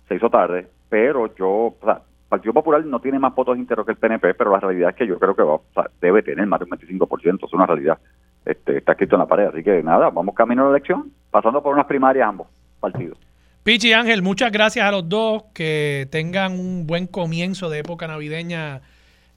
Se 0.08 0.16
hizo 0.16 0.30
tarde, 0.30 0.68
pero 0.90 1.34
yo, 1.36 1.50
o 1.50 1.78
sea, 1.84 2.02
Partido 2.28 2.54
Popular 2.54 2.84
no 2.86 3.00
tiene 3.00 3.20
más 3.20 3.34
votos 3.34 3.58
íntegros 3.58 3.86
que 3.86 3.94
el 3.94 3.98
PNP, 3.98 4.34
pero 4.34 4.52
la 4.52 4.60
realidad 4.60 4.90
es 4.90 4.96
que 4.96 5.08
yo 5.08 5.18
creo 5.20 5.36
que 5.36 5.44
va, 5.44 5.56
o 5.56 5.64
sea, 5.74 5.90
debe 6.02 6.24
tener 6.24 6.46
más 6.48 6.60
de 6.60 6.66
un 6.66 6.72
25%, 6.72 7.46
es 7.46 7.54
una 7.54 7.66
realidad. 7.66 7.98
Este, 8.44 8.78
está 8.78 8.94
escrito 8.94 9.16
en 9.16 9.20
la 9.20 9.28
pared, 9.28 9.46
así 9.46 9.64
que 9.64 9.82
nada, 9.82 10.10
vamos 10.10 10.36
camino 10.36 10.64
a 10.64 10.66
la 10.66 10.72
elección, 10.72 11.12
pasando 11.32 11.64
por 11.64 11.74
unas 11.74 11.86
primarias 11.86 12.28
ambos 12.28 12.48
partidos. 12.80 13.18
Pichi 13.64 13.94
Ángel, 13.94 14.22
muchas 14.22 14.52
gracias 14.52 14.86
a 14.86 14.92
los 14.92 15.08
dos, 15.08 15.44
que 15.54 16.08
tengan 16.12 16.60
un 16.60 16.86
buen 16.86 17.08
comienzo 17.08 17.70
de 17.70 17.80
época 17.80 18.08
navideña 18.08 18.82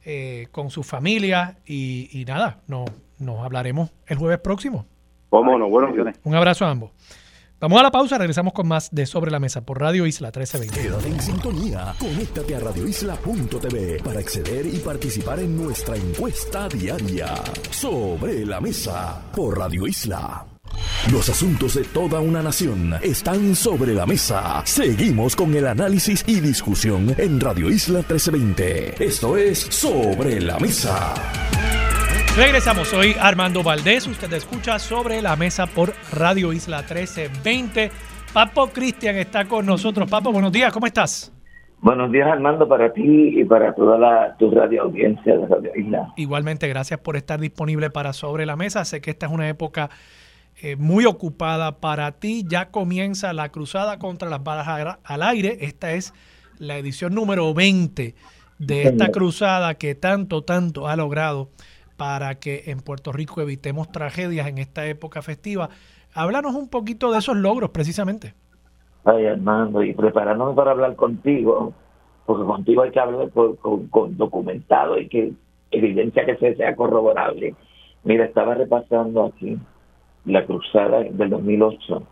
eh, 0.05 0.49
con 0.51 0.71
sus 0.71 0.87
familias 0.87 1.57
y, 1.65 2.09
y 2.13 2.25
nada, 2.25 2.59
no, 2.67 2.87
nos 3.19 3.45
hablaremos 3.45 3.93
el 4.07 4.19
jueves 4.19 4.39
próximo. 4.39 4.87
¿Cómo 5.31 5.59
no? 5.59 5.69
Buenos 5.69 5.93
Un 6.25 6.35
abrazo 6.35 6.65
a 6.65 6.71
ambos. 6.71 6.91
Vamos 7.59 7.81
a 7.81 7.85
la 7.85 7.91
pausa, 7.91 8.19
regresamos 8.19 8.53
con 8.53 8.69
más 8.69 8.91
de 8.91 9.07
Sobre 9.07 9.31
la 9.31 9.41
Mesa 9.41 9.65
por 9.65 9.81
Radio 9.81 10.05
Isla 10.05 10.29
1320. 10.29 10.79
Quédate 10.79 11.09
en 11.09 11.21
sintonía, 11.21 11.95
conéctate 11.99 12.55
a 12.55 12.61
radioisla.tv 12.61 14.03
para 14.05 14.21
acceder 14.21 14.67
y 14.67 14.79
participar 14.79 15.39
en 15.39 15.57
nuestra 15.57 15.97
encuesta 15.97 16.69
diaria. 16.69 17.35
Sobre 17.71 18.45
la 18.45 18.61
Mesa 18.61 19.23
por 19.35 19.59
Radio 19.59 19.87
Isla. 19.87 20.45
Los 21.11 21.31
asuntos 21.31 21.75
de 21.75 21.85
toda 21.85 22.21
una 22.21 22.43
nación 22.43 22.95
están 23.03 23.55
sobre 23.55 23.95
la 23.95 24.05
mesa. 24.05 24.63
Seguimos 24.67 25.35
con 25.35 25.55
el 25.55 25.67
análisis 25.67 26.25
y 26.27 26.41
discusión 26.41 27.15
en 27.17 27.41
Radio 27.41 27.71
Isla 27.71 28.01
1320. 28.01 29.03
Esto 29.03 29.37
es 29.39 29.61
Sobre 29.61 30.41
la 30.41 30.59
Mesa. 30.59 31.15
Regresamos, 32.37 32.89
soy 32.89 33.17
Armando 33.19 33.63
Valdés, 33.63 34.07
usted 34.07 34.31
escucha 34.35 34.79
sobre 34.79 35.23
la 35.23 35.37
mesa 35.37 35.67
por 35.67 35.95
Radio 36.13 36.53
Isla 36.53 36.81
1320. 36.81 37.91
Papo 38.35 38.67
Cristian 38.67 39.17
está 39.17 39.47
con 39.47 39.65
nosotros. 39.65 40.07
Papo, 40.11 40.33
buenos 40.33 40.53
días, 40.53 40.71
¿cómo 40.71 40.85
estás? 40.85 41.33
Buenos 41.81 42.13
días 42.13 42.29
Armando 42.29 42.69
para 42.69 42.93
ti 42.93 43.41
y 43.41 43.43
para 43.47 43.75
toda 43.75 43.97
la, 43.97 44.37
tu 44.39 44.51
radio 44.51 44.83
audiencia 44.83 45.35
de 45.35 45.47
Radio 45.47 45.71
Isla. 45.77 46.13
Igualmente, 46.17 46.69
gracias 46.69 47.01
por 47.01 47.17
estar 47.17 47.41
disponible 47.41 47.89
para 47.89 48.13
Sobre 48.13 48.45
la 48.45 48.55
Mesa. 48.55 48.85
Sé 48.85 49.01
que 49.01 49.13
esta 49.13 49.25
es 49.25 49.33
una 49.33 49.49
época 49.49 49.89
eh, 50.61 50.77
muy 50.77 51.07
ocupada 51.07 51.79
para 51.79 52.13
ti. 52.13 52.45
Ya 52.47 52.71
comienza 52.71 53.33
la 53.33 53.49
cruzada 53.49 53.99
contra 53.99 54.29
las 54.29 54.45
balas 54.45 54.99
al 55.03 55.23
aire. 55.23 55.57
Esta 55.63 55.93
es 55.93 56.13
la 56.59 56.77
edición 56.77 57.15
número 57.15 57.55
20 57.55 58.15
de 58.59 58.83
esta 58.83 59.09
cruzada 59.09 59.75
que 59.77 59.95
tanto, 59.95 60.45
tanto 60.45 60.87
ha 60.87 60.97
logrado 60.97 61.49
para 61.97 62.37
que 62.37 62.65
en 62.67 62.81
Puerto 62.81 63.13
Rico 63.13 63.41
evitemos 63.41 63.91
tragedias 63.91 64.47
en 64.49 64.59
esta 64.59 64.87
época 64.87 65.23
festiva. 65.23 65.71
Háblanos 66.15 66.55
un 66.55 66.69
poquito 66.69 67.13
de 67.13 67.19
esos 67.19 67.37
logros 67.37 67.71
precisamente. 67.71 68.35
Ay, 69.05 69.27
Armando, 69.27 69.83
y 69.83 69.95
preparándonos 69.95 70.57
para 70.57 70.73
hablar 70.73 70.97
contigo, 70.97 71.73
porque 72.25 72.45
contigo 72.45 72.83
hay 72.83 72.91
que 72.91 73.01
hablar 73.01 73.31
con, 73.31 74.17
documentado 74.17 74.99
y 74.99 75.09
que 75.09 75.33
evidencia 75.71 76.27
que 76.27 76.55
sea 76.57 76.75
corroborable. 76.75 77.55
Mira, 78.05 78.25
estaba 78.25 78.55
repasando 78.55 79.27
aquí 79.27 79.59
la 80.25 80.45
cruzada 80.45 81.01
del 81.03 81.31
2008 81.31 82.03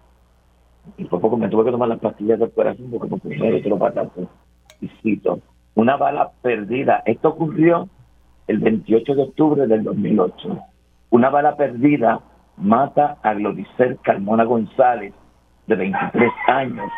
y 0.98 1.04
por 1.04 1.20
poco 1.20 1.36
me 1.36 1.48
tuve 1.48 1.64
que 1.64 1.70
tomar 1.70 1.88
las 1.88 1.98
pastillas 1.98 2.38
del 2.38 2.52
corazón 2.52 2.90
porque 2.90 3.08
por 3.08 3.20
primero 3.20 3.60
te 3.60 3.68
lo 3.68 3.78
pataste. 3.78 4.26
Y 4.80 4.88
cito, 5.02 5.40
una 5.74 5.96
bala 5.96 6.30
perdida. 6.42 7.02
Esto 7.06 7.30
ocurrió 7.30 7.88
el 8.46 8.58
28 8.58 9.14
de 9.14 9.22
octubre 9.22 9.66
del 9.66 9.84
2008. 9.84 10.58
Una 11.10 11.30
bala 11.30 11.56
perdida 11.56 12.20
mata 12.56 13.18
a 13.22 13.34
Gloricel 13.34 13.98
Carmona 14.02 14.44
González, 14.44 15.12
de 15.66 15.76
23 15.76 16.30
años, 16.48 16.90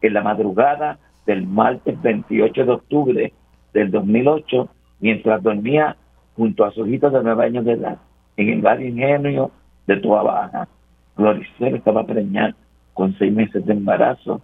en 0.00 0.14
la 0.14 0.22
madrugada 0.22 0.98
del 1.26 1.46
martes 1.46 2.00
28 2.02 2.64
de 2.64 2.72
octubre 2.72 3.32
del 3.72 3.90
2008, 3.90 4.68
mientras 5.00 5.42
dormía 5.42 5.96
junto 6.36 6.64
a 6.64 6.72
su 6.72 6.86
hijito 6.86 7.10
de 7.10 7.22
nueve 7.22 7.44
años 7.44 7.64
de 7.64 7.72
edad, 7.72 7.98
en 8.36 8.48
el 8.48 8.60
barrio 8.60 8.88
ingenio 8.88 9.50
de 9.86 9.96
Toa 9.96 10.22
Baja. 10.22 10.68
Gloricel 11.16 11.76
estaba 11.76 12.06
preñada 12.06 12.54
con 12.94 13.16
seis 13.18 13.32
meses 13.32 13.64
de 13.66 13.72
embarazo 13.72 14.40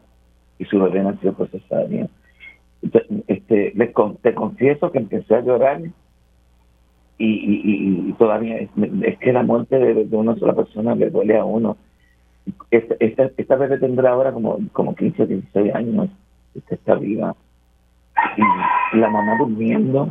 y 0.59 0.65
su 0.65 0.79
bebé 0.81 1.03
nació 1.03 1.33
por. 1.33 1.49
Este, 3.27 3.73
te 4.23 4.35
confieso 4.35 4.93
que 4.93 4.99
empecé 4.99 5.37
a 5.37 5.41
llorar 5.41 5.81
y, 7.19 8.09
y, 8.09 8.13
todavía 8.15 8.57
es, 8.57 9.19
que 9.19 9.33
la 9.33 9.43
muerte 9.43 9.79
de, 9.79 10.17
una 10.17 10.35
sola 10.37 10.55
persona 10.55 10.95
le 10.95 11.11
duele 11.11 11.39
a 11.39 11.45
uno. 11.45 11.77
Esta, 12.71 12.97
esta, 13.01 13.31
esta 13.37 13.57
bebé 13.57 13.79
tendrá 13.79 14.11
ahora 14.11 14.33
como, 14.33 14.59
como 14.73 14.95
15 14.95 15.23
o 15.23 15.27
16 15.27 15.75
años, 15.75 16.11
esta 16.55 16.75
está 16.75 16.95
viva. 16.97 17.35
Y 18.93 18.99
la 18.99 19.09
mamá 19.09 19.37
durmiendo, 19.39 20.09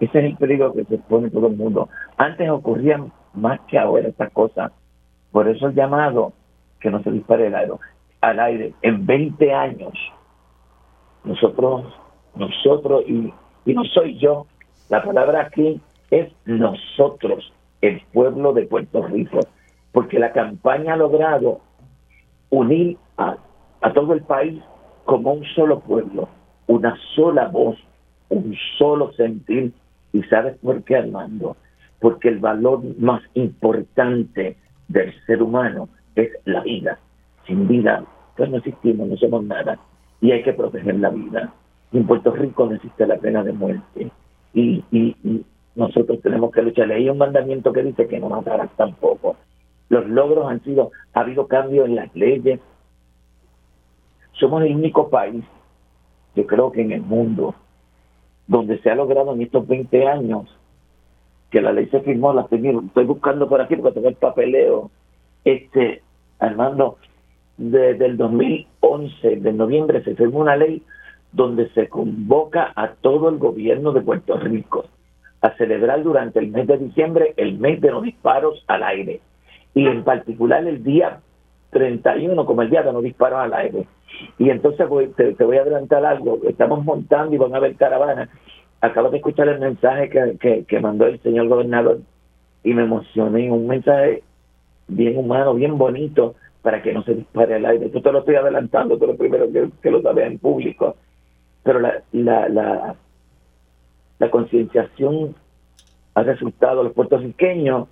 ese 0.00 0.18
es 0.18 0.24
el 0.24 0.36
peligro 0.36 0.72
que 0.72 0.84
se 0.84 0.98
pone 0.98 1.30
todo 1.30 1.48
el 1.48 1.56
mundo. 1.56 1.88
Antes 2.16 2.48
ocurrían 2.50 3.12
más 3.34 3.60
que 3.68 3.78
ahora 3.78 4.08
estas 4.08 4.30
cosas. 4.32 4.72
Por 5.30 5.48
eso 5.48 5.68
el 5.68 5.74
llamado 5.74 6.32
que 6.80 6.90
no 6.90 7.02
se 7.02 7.10
dispare 7.10 7.46
el 7.46 7.54
aire, 7.54 7.74
al 8.20 8.40
aire 8.40 8.74
en 8.82 9.06
20 9.06 9.52
años. 9.52 9.92
Nosotros, 11.24 11.94
nosotros, 12.34 13.04
y, 13.06 13.32
y 13.64 13.74
no 13.74 13.84
soy 13.84 14.18
yo, 14.18 14.46
la 14.88 15.02
palabra 15.02 15.42
aquí 15.42 15.80
es 16.12 16.30
nosotros, 16.44 17.52
el 17.80 18.00
pueblo 18.12 18.52
de 18.52 18.66
Puerto 18.66 19.04
Rico, 19.06 19.40
porque 19.92 20.18
la 20.18 20.32
campaña 20.32 20.92
ha 20.92 20.96
logrado 20.96 21.60
unir 22.50 22.98
a, 23.16 23.38
todo 23.94 24.12
el 24.12 24.22
país 24.22 24.62
como 25.06 25.32
un 25.32 25.44
solo 25.54 25.80
pueblo, 25.80 26.28
una 26.66 26.94
sola 27.14 27.48
voz, 27.48 27.76
un 28.28 28.54
solo 28.78 29.12
sentir. 29.14 29.72
¿Y 30.12 30.22
sabes 30.24 30.56
por 30.58 30.82
qué, 30.84 30.96
Armando? 30.96 31.56
Porque 31.98 32.28
el 32.28 32.38
valor 32.40 32.82
más 32.98 33.22
importante 33.32 34.56
del 34.88 35.14
ser 35.24 35.42
humano 35.42 35.88
es 36.14 36.30
la 36.44 36.60
vida. 36.60 36.98
Sin 37.46 37.66
vida, 37.66 38.04
pues 38.36 38.50
no 38.50 38.58
existimos, 38.58 39.08
no 39.08 39.16
somos 39.16 39.44
nada. 39.44 39.78
Y 40.20 40.30
hay 40.30 40.42
que 40.42 40.52
proteger 40.52 40.96
la 40.96 41.08
vida. 41.08 41.54
Y 41.90 41.98
en 41.98 42.06
Puerto 42.06 42.32
Rico 42.32 42.66
no 42.66 42.74
existe 42.74 43.06
la 43.06 43.16
pena 43.16 43.42
de 43.42 43.52
muerte. 43.52 44.10
y, 44.52 44.84
nosotros 45.74 46.20
tenemos 46.20 46.52
que 46.52 46.62
luchar. 46.62 46.90
Hay 46.90 47.08
un 47.08 47.18
mandamiento 47.18 47.72
que 47.72 47.82
dice 47.82 48.06
que 48.06 48.20
no 48.20 48.28
matarás 48.28 48.70
tampoco. 48.76 49.36
Los 49.88 50.06
logros 50.08 50.50
han 50.50 50.62
sido, 50.64 50.90
ha 51.14 51.20
habido 51.20 51.46
cambio 51.46 51.84
en 51.84 51.96
las 51.96 52.14
leyes. 52.14 52.60
Somos 54.32 54.62
el 54.62 54.74
único 54.74 55.08
país, 55.08 55.44
yo 56.34 56.46
creo 56.46 56.72
que 56.72 56.82
en 56.82 56.92
el 56.92 57.02
mundo, 57.02 57.54
donde 58.46 58.78
se 58.78 58.90
ha 58.90 58.94
logrado 58.94 59.34
en 59.34 59.42
estos 59.42 59.66
20 59.66 60.08
años 60.08 60.48
que 61.50 61.60
la 61.60 61.72
ley 61.72 61.86
se 61.86 62.00
firmó, 62.00 62.32
la 62.32 62.42
estoy, 62.42 62.66
estoy 62.66 63.04
buscando 63.04 63.48
por 63.48 63.60
aquí 63.60 63.76
porque 63.76 63.92
tengo 63.92 64.08
el 64.08 64.14
papeleo, 64.14 64.90
este, 65.44 66.02
Armando, 66.38 66.96
desde 67.58 68.06
el 68.06 68.16
2011, 68.16 69.36
de 69.36 69.52
noviembre, 69.52 70.02
se 70.02 70.16
firmó 70.16 70.40
una 70.40 70.56
ley 70.56 70.82
donde 71.30 71.68
se 71.70 71.88
convoca 71.88 72.72
a 72.74 72.94
todo 72.94 73.28
el 73.28 73.36
gobierno 73.36 73.92
de 73.92 74.00
Puerto 74.00 74.38
Rico 74.38 74.86
a 75.42 75.50
celebrar 75.56 76.02
durante 76.02 76.38
el 76.38 76.48
mes 76.48 76.66
de 76.68 76.78
diciembre 76.78 77.34
el 77.36 77.58
mes 77.58 77.80
de 77.80 77.90
los 77.90 78.02
disparos 78.02 78.64
al 78.68 78.82
aire. 78.84 79.20
Y 79.74 79.86
en 79.86 80.04
particular 80.04 80.66
el 80.66 80.82
día 80.84 81.20
31 81.70 82.46
como 82.46 82.62
el 82.62 82.70
día 82.70 82.82
de 82.82 82.92
los 82.92 83.02
disparos 83.02 83.40
al 83.40 83.52
aire. 83.54 83.86
Y 84.38 84.50
entonces 84.50 84.86
te, 85.16 85.44
voy 85.44 85.56
a 85.56 85.62
adelantar 85.62 86.04
algo. 86.04 86.38
Estamos 86.46 86.84
montando 86.84 87.34
y 87.34 87.38
van 87.38 87.54
a 87.54 87.58
ver 87.58 87.74
caravanas. 87.76 88.28
Acabo 88.80 89.10
de 89.10 89.16
escuchar 89.16 89.48
el 89.48 89.58
mensaje 89.58 90.10
que, 90.10 90.64
que, 90.64 90.80
mandó 90.80 91.06
el 91.06 91.20
señor 91.22 91.48
gobernador 91.48 92.00
y 92.62 92.74
me 92.74 92.82
emocioné. 92.82 93.50
Un 93.50 93.66
mensaje 93.66 94.22
bien 94.86 95.16
humano, 95.16 95.54
bien 95.54 95.76
bonito 95.76 96.34
para 96.62 96.82
que 96.82 96.92
no 96.92 97.02
se 97.02 97.14
dispare 97.14 97.56
al 97.56 97.66
aire. 97.66 97.90
Yo 97.90 98.00
te 98.00 98.12
lo 98.12 98.20
estoy 98.20 98.36
adelantando, 98.36 98.98
pero 98.98 99.16
primero 99.16 99.50
que, 99.50 99.70
que 99.82 99.90
lo 99.90 100.02
sabes 100.02 100.26
en 100.26 100.38
público. 100.38 100.96
Pero 101.64 101.80
la, 101.80 102.02
la, 102.12 102.48
la, 102.48 102.94
la 104.18 104.30
concienciación 104.30 105.34
ha 106.14 106.22
resultado 106.22 106.82
los 106.82 106.92
puertorriqueños 106.92 107.88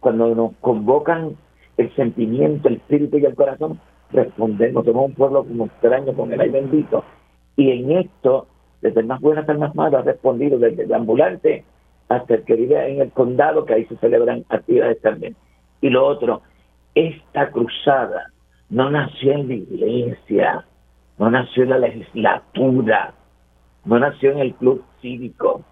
cuando 0.00 0.34
nos 0.34 0.52
convocan 0.60 1.36
el 1.76 1.94
sentimiento, 1.94 2.68
el 2.68 2.76
espíritu 2.76 3.18
y 3.18 3.24
el 3.24 3.34
corazón, 3.34 3.80
respondemos, 4.12 4.84
somos 4.84 5.06
un 5.06 5.14
pueblo 5.14 5.44
como 5.44 5.66
extraño 5.66 6.12
con 6.14 6.32
el 6.32 6.40
aire 6.40 6.60
bendito. 6.60 7.04
Y 7.56 7.70
en 7.70 7.92
esto, 7.92 8.46
desde 8.80 9.00
el 9.00 9.06
más 9.06 9.20
bueno 9.20 9.40
hasta 9.40 9.52
el 9.52 9.58
más 9.58 9.74
malo, 9.74 9.98
ha 9.98 10.02
respondido 10.02 10.58
desde 10.58 10.84
el 10.84 10.92
ambulante 10.92 11.64
hasta 12.08 12.34
el 12.34 12.44
que 12.44 12.54
vive 12.54 12.92
en 12.92 13.00
el 13.00 13.12
condado, 13.12 13.64
que 13.64 13.74
ahí 13.74 13.84
se 13.86 13.96
celebran 13.96 14.44
actividades 14.48 15.00
también. 15.00 15.36
Y 15.80 15.90
lo 15.90 16.06
otro, 16.06 16.42
esta 16.94 17.50
cruzada 17.50 18.32
no 18.68 18.90
nació 18.90 19.32
en 19.32 19.48
la 19.48 19.54
iglesia, 19.54 20.64
no 21.18 21.30
nació 21.30 21.62
en 21.62 21.70
la 21.70 21.78
legislatura, 21.78 23.14
no 23.84 23.98
nació 23.98 24.32
en 24.32 24.38
el 24.38 24.54
club 24.54 24.84
cívico, 25.00 25.62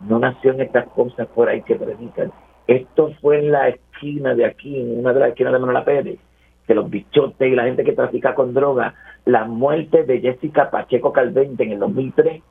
no 0.00 0.18
nació 0.18 0.52
en 0.52 0.62
estas 0.62 0.88
cosas 0.88 1.26
por 1.28 1.48
ahí 1.48 1.62
que 1.62 1.76
predican. 1.76 2.32
Esto 2.66 3.12
fue 3.20 3.40
en 3.40 3.52
la 3.52 3.68
esquina 3.68 4.34
de 4.34 4.46
aquí, 4.46 4.80
en 4.80 5.00
una 5.00 5.12
de 5.12 5.20
las 5.20 5.28
esquinas 5.30 5.52
de 5.52 5.58
Manuela 5.58 5.84
Pérez, 5.84 6.18
que 6.66 6.74
los 6.74 6.88
bichotes 6.88 7.52
y 7.52 7.54
la 7.54 7.64
gente 7.64 7.84
que 7.84 7.92
trafica 7.92 8.34
con 8.34 8.54
droga, 8.54 8.94
la 9.24 9.44
muerte 9.44 10.04
de 10.04 10.20
Jessica 10.20 10.70
Pacheco 10.70 11.12
Calvente 11.12 11.64
en 11.64 11.72
el 11.72 11.78
2003 11.80 12.42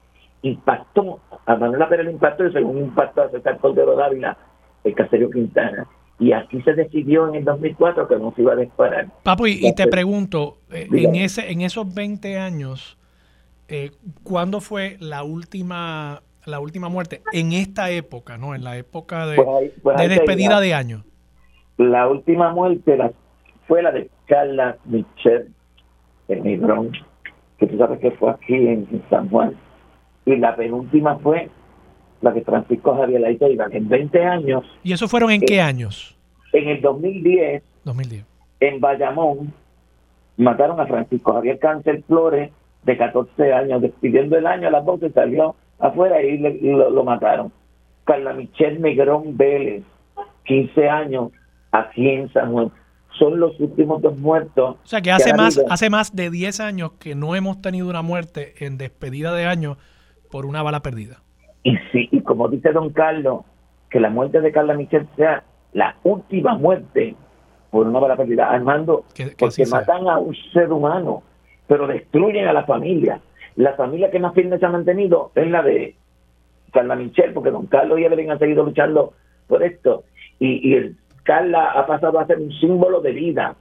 impactó, 0.44 1.20
a 1.46 1.56
Manuela 1.56 1.88
Pérez 1.88 2.06
le 2.06 2.12
impactó 2.14 2.46
y 2.46 2.52
según 2.52 2.78
impactó 2.78 3.24
a 3.24 3.30
César 3.30 3.58
Cordero 3.60 3.96
Dávila, 3.96 4.38
el 4.84 4.96
Caserio 4.96 5.30
Quintana. 5.30 5.88
Y 6.20 6.34
aquí 6.34 6.62
se 6.62 6.74
decidió 6.74 7.28
en 7.30 7.36
el 7.36 7.46
2004 7.46 8.08
que 8.08 8.16
no 8.18 8.32
se 8.36 8.42
iba 8.44 8.54
a 8.54 8.58
disparar. 8.58 9.08
Papu, 9.24 9.48
y, 9.48 9.74
te 9.74 9.88
pregunto, 9.88 10.58
eh, 10.72 10.88
en, 10.92 11.16
ese, 11.16 11.52
en 11.52 11.62
esos 11.62 11.92
20 11.94 12.38
años, 12.38 12.98
eh, 13.72 13.92
¿cuándo 14.24 14.60
fue 14.60 14.98
la 15.00 15.24
última 15.24 16.22
la 16.46 16.60
última 16.60 16.90
muerte 16.90 17.22
en 17.32 17.54
esta 17.54 17.90
época, 17.92 18.38
¿no? 18.38 18.54
En 18.54 18.64
la 18.64 18.78
época 18.78 19.28
de, 19.28 19.38
pues 19.38 19.72
pues 19.82 19.98
de 19.98 20.08
despedida 20.10 20.60
de 20.60 20.74
año. 20.74 21.04
La 21.78 22.08
última 22.08 22.52
muerte 22.52 22.98
la, 22.98 23.12
fue 23.68 23.82
la 23.82 23.92
de 23.92 24.10
Carla 24.26 24.78
Michelle 24.86 25.48
en 26.28 26.48
Hebrón, 26.48 26.92
que 27.58 27.68
tú 27.68 27.78
sabes 27.78 28.00
que 28.00 28.12
fue 28.12 28.32
aquí 28.32 28.56
en, 28.56 29.04
San 29.10 29.30
Juan. 29.30 29.56
Y 30.26 30.36
la 30.36 30.56
penúltima 30.56 31.18
fue 31.20 31.50
la 32.22 32.32
de 32.32 32.42
Francisco 32.42 32.96
Javier 32.96 33.22
Laiteiva, 33.22 33.68
en 33.72 33.88
20 33.88 34.26
años. 34.26 34.66
¿Y 34.84 34.94
eso 34.94 35.08
fueron 35.08 35.32
en 35.32 35.42
qué 35.42 35.62
años? 35.62 36.18
En 36.54 36.68
el 36.68 36.82
2010, 36.82 37.64
2010. 37.86 38.26
en 38.60 38.80
Bayamón, 38.82 39.54
mataron 40.38 40.80
a 40.80 40.86
Francisco 40.86 41.34
Javier 41.34 41.60
Cáncer 41.60 42.04
Flores, 42.04 42.52
de 42.84 42.98
14 42.98 43.54
años, 43.54 43.82
despidiendo 43.82 44.38
el 44.38 44.48
año 44.48 44.68
a 44.68 44.72
las 44.72 44.86
12 44.86 45.12
salió 45.12 45.56
afuera 45.80 46.22
y, 46.22 46.38
lo, 46.38 47.04
mataron. 47.04 47.52
Carla 48.04 48.34
Michelle 48.34 48.80
Negrón 48.80 49.38
Vélez, 49.38 49.84
15 50.46 50.90
años, 50.90 51.32
aquí 51.72 52.10
en 52.10 52.32
San 52.34 52.52
Juan. 52.52 52.72
Son 53.20 53.40
los 53.40 53.60
últimos 53.60 54.02
dos 54.02 54.18
muertos. 54.18 54.78
O 54.84 54.88
sea 54.88 55.02
que 55.02 55.12
hace, 55.12 55.34
más, 55.34 55.62
hace 55.70 55.90
más 55.90 56.16
de 56.16 56.30
10 56.30 56.60
años 56.62 56.94
que 56.94 57.14
no 57.14 57.36
hemos 57.36 57.62
tenido 57.62 57.90
una 57.90 58.02
muerte 58.02 58.54
en 58.66 58.78
despedida 58.78 59.34
de 59.34 59.46
año 59.46 59.78
por 60.32 60.46
una 60.46 60.64
bala 60.64 60.82
perdida. 60.82 61.22
Y 61.64 61.76
sí, 61.92 62.10
y 62.12 62.22
como 62.22 62.48
dice 62.48 62.72
don 62.72 62.92
Carlos, 62.92 63.42
que 63.90 64.00
la 64.00 64.10
muerte 64.10 64.42
de 64.42 64.52
Carla 64.52 64.74
Michelle 64.74 65.08
sea 65.16 65.44
la 65.74 65.96
última 66.04 66.58
muerte 66.58 67.16
por 67.70 67.88
una 67.88 68.00
bala 68.00 68.16
perdida. 68.16 68.50
Armando, 68.50 69.06
porque 69.38 69.66
matan 69.66 70.08
a 70.08 70.18
un 70.18 70.36
ser 70.54 70.72
humano, 70.72 71.24
pero 71.72 71.88
destruyen 71.88 72.50
a 72.50 72.54
la 72.54 72.66
familia 72.66 73.22
la 73.56 73.74
familia 73.76 74.12
que 74.12 74.20
más 74.20 74.34
firme 74.34 74.60
se 74.60 74.66
ha 74.66 74.70
mantenido 74.70 75.32
es 75.36 75.50
la 75.50 75.62
de 75.62 75.96
Carla 76.74 76.98
Michel, 76.98 77.34
porque 77.34 77.50
don 77.50 77.66
Carlos 77.68 77.98
y 77.98 78.04
Evelyn 78.04 78.32
han 78.32 78.40
seguido 78.40 78.64
luchando 78.64 79.14
por 79.48 79.64
esto. 79.64 80.04
Y, 80.40 80.74
el, 80.74 80.98
Carla 81.24 81.72
ha 81.72 81.86
pasado 81.86 82.20
a 82.20 82.26
ser 82.26 82.40
un 82.40 82.52
símbolo 82.60 83.00
de 83.00 83.12
vida, 83.12 83.56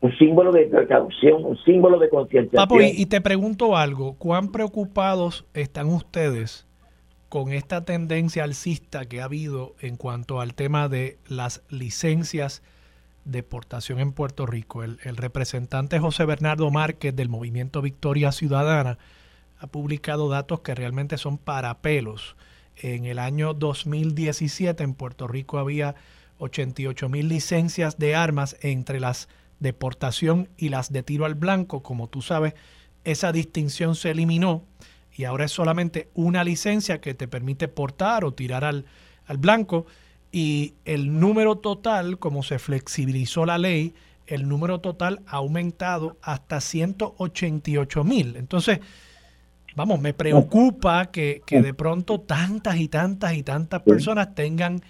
un 0.00 0.16
símbolo 0.16 0.52
de 0.52 0.66
precaución, 0.66 1.44
un 1.44 1.58
símbolo 1.58 1.98
de 1.98 2.08
conciencia. 2.08 2.56
Papo, 2.56 2.80
y, 2.80 3.06
te 3.06 3.20
pregunto 3.20 3.76
algo, 3.76 4.14
¿cuán 4.18 4.52
preocupados 4.52 5.46
están 5.54 5.88
ustedes 5.88 6.66
con 7.28 7.52
esta 7.52 7.84
tendencia 7.84 8.44
alcista 8.44 9.06
que 9.06 9.20
ha 9.20 9.24
habido 9.24 9.74
en 9.80 9.96
cuanto 9.96 10.40
al 10.40 10.54
tema 10.54 10.88
de 10.88 11.18
las 11.28 11.64
licencias 11.70 12.62
deportación 13.26 13.98
en 13.98 14.12
Puerto 14.12 14.46
Rico. 14.46 14.82
El, 14.82 15.16
representante 15.16 15.98
José 15.98 16.24
Bernardo 16.24 16.70
Márquez 16.70 17.14
del 17.14 17.28
movimiento 17.28 17.82
Victoria 17.82 18.32
Ciudadana 18.32 18.98
ha 19.58 19.66
publicado 19.66 20.28
datos 20.28 20.60
que 20.60 20.74
realmente 20.74 21.18
son 21.18 21.36
para 21.36 21.78
pelos. 21.78 22.36
En 22.76 23.04
el 23.04 23.18
año 23.18 23.52
2017 23.52 24.82
en 24.82 24.94
Puerto 24.94 25.26
Rico 25.26 25.58
había 25.58 25.94
88 26.38 27.08
mil 27.08 27.28
licencias 27.28 27.98
de 27.98 28.14
armas 28.14 28.56
entre 28.60 29.00
las 29.00 29.28
deportación 29.58 30.48
y 30.56 30.68
las 30.68 30.92
de 30.92 31.02
tiro 31.02 31.24
al 31.24 31.34
blanco. 31.34 31.82
Como 31.82 32.08
tú 32.08 32.22
sabes, 32.22 32.54
esa 33.04 33.32
distinción 33.32 33.94
se 33.94 34.10
eliminó 34.10 34.64
y 35.14 35.24
ahora 35.24 35.46
es 35.46 35.52
solamente 35.52 36.10
una 36.14 36.44
licencia 36.44 37.00
que 37.00 37.14
te 37.14 37.26
permite 37.26 37.68
portar 37.68 38.24
o 38.24 38.34
tirar 38.34 38.64
al, 38.64 38.84
al 39.26 39.38
blanco 39.38 39.86
y 40.38 40.74
el 40.84 41.18
número 41.18 41.56
total, 41.56 42.18
como 42.18 42.42
se 42.42 42.58
flexibilizó 42.58 43.46
la 43.46 43.56
ley, 43.56 43.94
el 44.26 44.46
número 44.46 44.82
total 44.82 45.22
ha 45.26 45.36
aumentado 45.36 46.18
hasta 46.20 46.60
188 46.60 48.04
mil. 48.04 48.36
Entonces, 48.36 48.80
vamos, 49.76 49.98
me 49.98 50.12
preocupa 50.12 51.06
que, 51.06 51.40
de 51.48 51.72
pronto 51.72 52.20
tantas 52.20 52.76
y 52.76 52.88
tantas 52.88 53.32
y 53.32 53.44
tantas 53.44 53.80
personas 53.80 54.34
tengan 54.34 54.82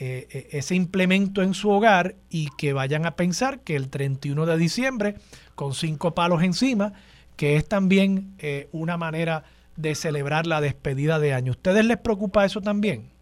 eh, 0.00 0.26
e, 0.28 0.58
ese 0.58 0.74
implemento 0.74 1.44
en 1.44 1.54
su 1.54 1.70
hogar 1.70 2.16
y 2.28 2.48
que 2.58 2.72
vayan 2.72 3.06
a 3.06 3.14
pensar 3.14 3.60
que 3.60 3.76
el 3.76 3.88
31 3.88 4.46
de 4.46 4.56
diciembre, 4.58 5.14
con 5.54 5.74
cinco 5.74 6.12
palos 6.16 6.42
encima, 6.42 6.92
que 7.36 7.54
es 7.54 7.68
también 7.68 8.34
eh, 8.40 8.68
una 8.72 8.96
manera 8.96 9.44
de 9.76 9.94
celebrar 9.94 10.48
la 10.48 10.60
despedida 10.60 11.20
de 11.20 11.34
año. 11.34 11.52
¿Ustedes 11.52 11.84
les 11.84 11.98
preocupa 11.98 12.44
eso 12.44 12.60
también? 12.60 13.12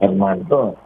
Armando, 0.00 0.78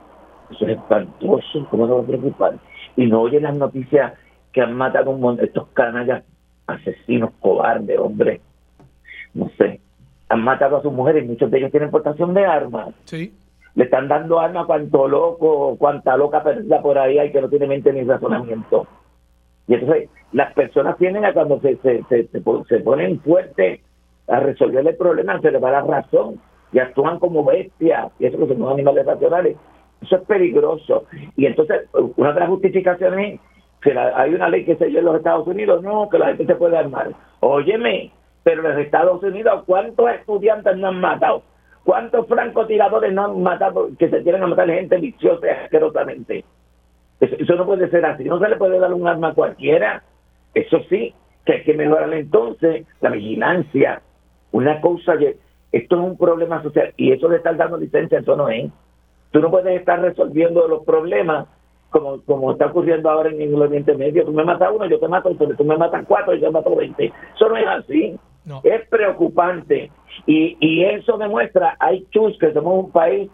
eso 0.50 0.64
es 0.66 0.76
espantoso, 0.76 1.66
¿cómo 1.70 1.86
no 1.86 1.96
va 1.96 2.02
a 2.02 2.06
preocupar? 2.06 2.54
Y 2.96 3.06
no 3.06 3.22
oye 3.22 3.40
las 3.40 3.56
noticias 3.56 4.14
que 4.52 4.60
han 4.60 4.74
matado 4.74 5.10
un 5.10 5.20
montón, 5.20 5.44
estos 5.44 5.68
canallas 5.68 6.24
asesinos, 6.66 7.30
cobardes, 7.40 7.98
hombre. 7.98 8.40
No 9.34 9.50
sé. 9.58 9.80
Han 10.28 10.42
matado 10.42 10.78
a 10.78 10.82
sus 10.82 10.92
mujeres, 10.92 11.26
muchos 11.26 11.50
de 11.50 11.58
ellos 11.58 11.70
tienen 11.70 11.90
portación 11.90 12.34
de 12.34 12.44
armas. 12.44 12.94
Sí. 13.04 13.34
Le 13.74 13.84
están 13.84 14.08
dando 14.08 14.40
armas 14.40 14.64
a 14.64 14.66
cuanto 14.66 15.06
loco, 15.06 15.76
cuanta 15.76 16.16
loca 16.16 16.42
perdida 16.42 16.80
por 16.80 16.98
ahí 16.98 17.18
hay 17.18 17.30
que 17.30 17.40
no 17.40 17.48
tiene 17.48 17.66
mente 17.66 17.92
ni 17.92 18.02
razonamiento. 18.02 18.86
Y 19.68 19.74
entonces 19.74 20.08
las 20.32 20.52
personas 20.54 20.96
tienen 20.96 21.24
a 21.24 21.32
cuando 21.32 21.60
se, 21.60 21.76
se, 21.76 22.02
se, 22.04 22.28
se 22.28 22.80
ponen 22.80 23.20
fuertes 23.20 23.80
a 24.28 24.40
resolver 24.40 24.86
el 24.86 24.96
problema, 24.96 25.40
se 25.40 25.50
les 25.50 25.62
va 25.62 25.70
la 25.70 25.82
razón 25.82 26.40
y 26.72 26.78
actúan 26.78 27.18
como 27.18 27.44
bestias, 27.44 28.12
y 28.18 28.26
eso 28.26 28.38
que 28.38 28.54
son 28.54 28.68
animales 28.68 29.06
racionales. 29.06 29.56
Eso 30.02 30.16
es 30.16 30.22
peligroso. 30.22 31.04
Y 31.36 31.46
entonces, 31.46 31.88
una 32.16 32.32
de 32.32 32.40
las 32.40 32.48
justificaciones 32.48 33.34
es 33.34 33.40
que 33.80 33.98
hay 33.98 34.34
una 34.34 34.48
ley 34.48 34.64
que 34.64 34.76
se 34.76 34.86
dio 34.86 34.98
en 34.98 35.04
los 35.04 35.16
Estados 35.16 35.46
Unidos, 35.46 35.82
no, 35.82 36.08
que 36.08 36.18
la 36.18 36.28
gente 36.28 36.46
se 36.46 36.54
puede 36.54 36.76
armar. 36.76 37.12
Óyeme, 37.40 38.10
pero 38.42 38.62
en 38.62 38.74
los 38.74 38.84
Estados 38.84 39.22
Unidos, 39.22 39.64
¿cuántos 39.66 40.10
estudiantes 40.10 40.76
no 40.76 40.88
han 40.88 41.00
matado? 41.00 41.42
¿Cuántos 41.84 42.26
francotiradores 42.26 43.12
no 43.12 43.24
han 43.26 43.42
matado 43.42 43.90
que 43.98 44.08
se 44.08 44.22
quieren 44.22 44.42
a 44.42 44.48
matar 44.48 44.68
gente 44.68 44.98
viciosa 44.98 45.46
y 45.46 45.50
asquerosamente? 45.50 46.44
Eso, 47.20 47.54
no 47.54 47.64
puede 47.64 47.88
ser 47.90 48.04
así. 48.04 48.24
No 48.24 48.38
se 48.38 48.48
le 48.48 48.56
puede 48.56 48.78
dar 48.78 48.92
un 48.92 49.06
arma 49.06 49.28
a 49.28 49.34
cualquiera. 49.34 50.02
Eso 50.54 50.80
sí, 50.88 51.14
que 51.44 51.52
hay 51.52 51.62
que 51.62 51.74
mejorar 51.74 52.12
entonces 52.12 52.86
la 53.00 53.10
vigilancia. 53.10 54.02
Una 54.52 54.80
cosa, 54.80 55.14
esto 55.72 55.96
es 55.96 56.02
un 56.02 56.18
problema 56.18 56.62
social 56.62 56.92
y 56.96 57.12
eso 57.12 57.28
de 57.28 57.36
estar 57.36 57.56
dando 57.56 57.76
licencia, 57.76 58.18
eso 58.18 58.36
no 58.36 58.48
es. 58.48 58.70
Tú 59.30 59.40
no 59.40 59.50
puedes 59.50 59.78
estar 59.78 60.00
resolviendo 60.00 60.66
los 60.68 60.84
problemas 60.84 61.46
como, 61.90 62.20
como 62.22 62.52
está 62.52 62.66
ocurriendo 62.66 63.10
ahora 63.10 63.30
en 63.30 63.40
el 63.40 63.54
Oriente 63.54 63.94
Medio. 63.94 64.24
Tú 64.24 64.32
me 64.32 64.44
matas 64.44 64.70
uno, 64.74 64.86
yo 64.86 64.98
te 64.98 65.08
mato, 65.08 65.34
tú 65.34 65.64
me 65.64 65.76
matas 65.76 66.04
cuatro, 66.06 66.34
yo 66.34 66.46
te 66.46 66.50
mato 66.50 66.74
veinte. 66.74 67.12
Eso 67.34 67.48
no 67.48 67.56
es 67.56 67.66
así. 67.66 68.18
Es 68.62 68.88
preocupante. 68.88 69.90
Y, 70.26 70.56
y 70.60 70.84
eso 70.84 71.18
demuestra, 71.18 71.76
hay 71.78 72.06
chus 72.10 72.38
que 72.38 72.52
somos 72.52 72.84
un 72.84 72.92
país 72.92 73.30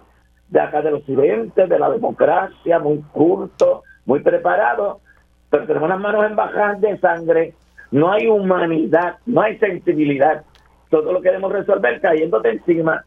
de 0.48 0.60
acá 0.60 0.82
del 0.82 0.94
occidente, 0.94 1.66
de 1.66 1.78
la 1.78 1.90
democracia, 1.90 2.78
muy 2.78 3.02
culto, 3.12 3.82
muy 4.04 4.20
preparado, 4.20 5.00
pero 5.50 5.66
tenemos 5.66 5.88
las 5.88 6.00
manos 6.00 6.24
embajadas 6.24 6.80
de 6.80 6.98
sangre, 6.98 7.54
no 7.90 8.10
hay 8.10 8.26
humanidad, 8.26 9.16
no 9.26 9.42
hay 9.42 9.58
sensibilidad. 9.58 10.44
Todo 10.90 11.12
lo 11.12 11.20
queremos 11.20 11.52
resolver 11.52 12.00
cayéndote 12.00 12.50
encima. 12.50 13.04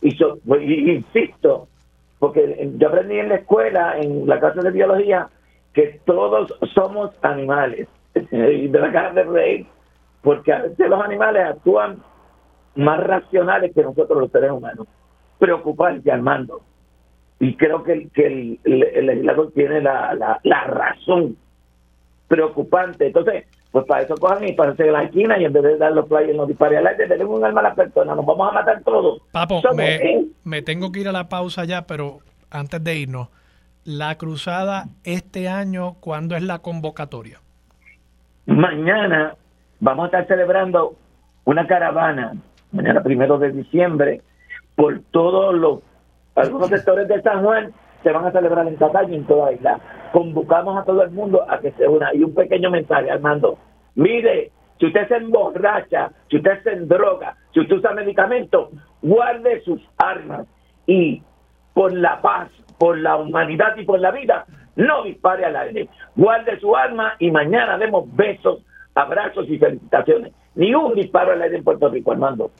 Y, 0.00 0.12
so, 0.12 0.38
y 0.60 0.90
insisto, 0.92 1.68
porque 2.18 2.70
yo 2.76 2.88
aprendí 2.88 3.18
en 3.18 3.28
la 3.28 3.36
escuela, 3.36 3.98
en 3.98 4.26
la 4.26 4.40
clase 4.40 4.60
de 4.60 4.70
biología, 4.70 5.28
que 5.74 6.00
todos 6.04 6.54
somos 6.74 7.10
animales. 7.22 7.88
y 8.32 8.68
de 8.68 8.78
la 8.78 8.92
cara 8.92 9.12
de 9.12 9.24
rey, 9.24 9.66
porque 10.22 10.52
a 10.52 10.62
veces 10.62 10.88
los 10.88 11.02
animales 11.02 11.44
actúan 11.44 12.02
más 12.74 13.00
racionales 13.00 13.74
que 13.74 13.82
nosotros 13.82 14.20
los 14.20 14.30
seres 14.30 14.50
humanos. 14.50 14.86
Preocupante, 15.38 16.10
Armando. 16.10 16.62
Y 17.38 17.54
creo 17.56 17.82
que, 17.82 18.08
que 18.08 18.26
el, 18.26 18.60
el, 18.64 19.06
legislador 19.06 19.52
tiene 19.52 19.82
la, 19.82 20.14
la, 20.14 20.40
la 20.42 20.64
razón. 20.64 21.36
Preocupante. 22.28 23.06
Entonces, 23.06 23.44
pues 23.76 23.88
para 23.88 24.04
eso 24.04 24.14
cojan 24.14 24.48
y 24.48 24.54
para 24.54 24.72
hacer 24.72 24.86
la 24.86 25.02
esquina 25.02 25.38
y 25.38 25.44
en 25.44 25.52
vez 25.52 25.62
de 25.62 25.76
dar 25.76 25.92
los 25.92 26.08
players 26.08 26.34
nos 26.34 26.48
disparen 26.48 26.78
al 26.78 26.86
aire, 26.86 27.08
tenemos 27.08 27.36
un 27.36 27.44
arma 27.44 27.60
a 27.60 27.64
las 27.64 27.74
personas, 27.74 28.16
nos 28.16 28.24
vamos 28.24 28.48
a 28.48 28.54
matar 28.54 28.82
todos. 28.82 29.20
Papo, 29.32 29.60
me, 30.44 30.62
tengo 30.62 30.90
que 30.90 31.00
ir 31.00 31.08
a 31.08 31.12
la 31.12 31.28
pausa 31.28 31.66
ya, 31.66 31.86
pero 31.86 32.20
antes 32.50 32.82
de 32.82 32.96
irnos, 32.96 33.28
la 33.84 34.16
cruzada 34.16 34.86
este 35.04 35.50
año, 35.50 35.96
¿cuándo 36.00 36.36
es 36.36 36.42
la 36.42 36.60
convocatoria? 36.60 37.42
Mañana 38.46 39.34
vamos 39.80 40.04
a 40.04 40.06
estar 40.06 40.26
celebrando 40.26 40.96
una 41.44 41.66
caravana 41.66 42.32
mañana 42.72 43.02
primero 43.02 43.38
de 43.38 43.52
diciembre 43.52 44.22
por 44.74 45.02
todos 45.10 45.54
los 45.54 45.80
algunos 46.34 46.70
sectores 46.70 47.08
de 47.08 47.20
San 47.20 47.44
Juan 47.44 47.74
se 48.06 48.12
van 48.12 48.24
a 48.24 48.30
celebrar 48.30 48.68
en 48.68 48.76
Cataño 48.76 49.14
en 49.14 49.26
toda 49.26 49.46
la 49.46 49.52
isla. 49.52 49.80
Convocamos 50.12 50.78
a 50.78 50.84
todo 50.84 51.02
el 51.02 51.10
mundo 51.10 51.44
a 51.50 51.58
que 51.58 51.72
se 51.72 51.88
una. 51.88 52.14
Y 52.14 52.22
un 52.22 52.32
pequeño 52.32 52.70
mensaje, 52.70 53.10
Armando. 53.10 53.58
Mire, 53.96 54.52
si 54.78 54.86
usted 54.86 55.08
se 55.08 55.16
emborracha, 55.16 56.12
si 56.30 56.36
usted 56.36 56.62
se 56.62 56.76
droga, 56.82 57.34
si 57.52 57.58
usted 57.58 57.78
usa 57.78 57.94
medicamentos, 57.94 58.68
guarde 59.02 59.60
sus 59.62 59.82
armas 59.98 60.46
y 60.86 61.20
por 61.74 61.92
la 61.92 62.22
paz, 62.22 62.48
por 62.78 62.96
la 62.96 63.16
humanidad 63.16 63.76
y 63.76 63.84
por 63.84 63.98
la 63.98 64.12
vida, 64.12 64.46
no 64.76 65.02
dispare 65.02 65.44
al 65.44 65.56
aire. 65.56 65.88
Guarde 66.14 66.60
su 66.60 66.76
arma 66.76 67.14
y 67.18 67.32
mañana 67.32 67.76
demos 67.76 68.04
besos, 68.14 68.60
abrazos 68.94 69.48
y 69.48 69.58
felicitaciones. 69.58 70.32
Ni 70.54 70.72
un 70.72 70.94
disparo 70.94 71.32
al 71.32 71.42
aire 71.42 71.56
en 71.56 71.64
Puerto 71.64 71.88
Rico, 71.88 72.12
Armando. 72.12 72.52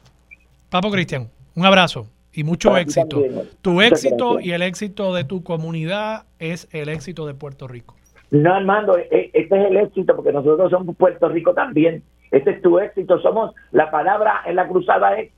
Papo 0.70 0.90
Cristian, 0.90 1.30
un 1.54 1.64
abrazo 1.64 2.15
y 2.36 2.44
mucho 2.44 2.76
éxito. 2.76 3.22
Tu 3.62 3.80
éxito 3.80 4.38
y 4.40 4.52
el 4.52 4.62
éxito 4.62 5.14
de 5.14 5.24
tu 5.24 5.42
comunidad 5.42 6.24
es 6.38 6.68
el 6.72 6.90
éxito 6.90 7.26
de 7.26 7.34
Puerto 7.34 7.66
Rico. 7.66 7.96
No, 8.30 8.54
Armando, 8.54 8.98
e, 8.98 9.08
e, 9.10 9.30
este 9.32 9.58
es 9.58 9.70
el 9.70 9.76
éxito 9.78 10.14
porque 10.14 10.32
nosotros 10.32 10.70
somos 10.70 10.94
Puerto 10.96 11.28
Rico 11.28 11.54
también. 11.54 12.02
Este 12.30 12.50
es 12.50 12.62
tu 12.62 12.78
éxito. 12.78 13.18
Somos, 13.20 13.54
la 13.72 13.90
palabra 13.90 14.42
en 14.44 14.56
la 14.56 14.68
cruzada 14.68 15.18
es 15.18 15.32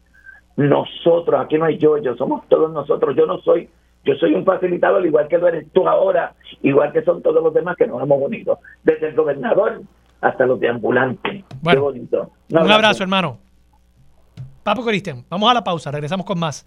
nosotros. 0.56 1.40
Aquí 1.40 1.56
no 1.56 1.66
hay 1.66 1.78
yo, 1.78 1.98
yo 1.98 2.16
somos 2.16 2.46
todos 2.48 2.72
nosotros. 2.72 3.14
Yo 3.16 3.26
no 3.26 3.38
soy, 3.42 3.68
yo 4.04 4.14
soy 4.16 4.34
un 4.34 4.44
facilitador, 4.44 5.06
igual 5.06 5.28
que 5.28 5.38
lo 5.38 5.46
eres 5.46 5.70
tú 5.72 5.86
ahora, 5.86 6.34
igual 6.62 6.92
que 6.92 7.02
son 7.02 7.22
todos 7.22 7.42
los 7.42 7.54
demás 7.54 7.76
que 7.76 7.86
nos 7.86 8.02
hemos 8.02 8.20
unido. 8.20 8.58
Desde 8.82 9.08
el 9.08 9.14
gobernador 9.14 9.82
hasta 10.20 10.46
los 10.46 10.58
deambulantes. 10.58 11.44
Qué 11.62 11.78
bonito. 11.78 12.32
Un, 12.50 12.72
abrazo, 12.72 13.04
hermano. 13.04 13.38
Papo 14.64 14.84
Cristian, 14.84 15.24
vamos 15.30 15.50
a 15.50 15.54
la 15.54 15.64
pausa, 15.64 15.90
regresamos 15.90 16.26
con 16.26 16.38
más 16.38 16.66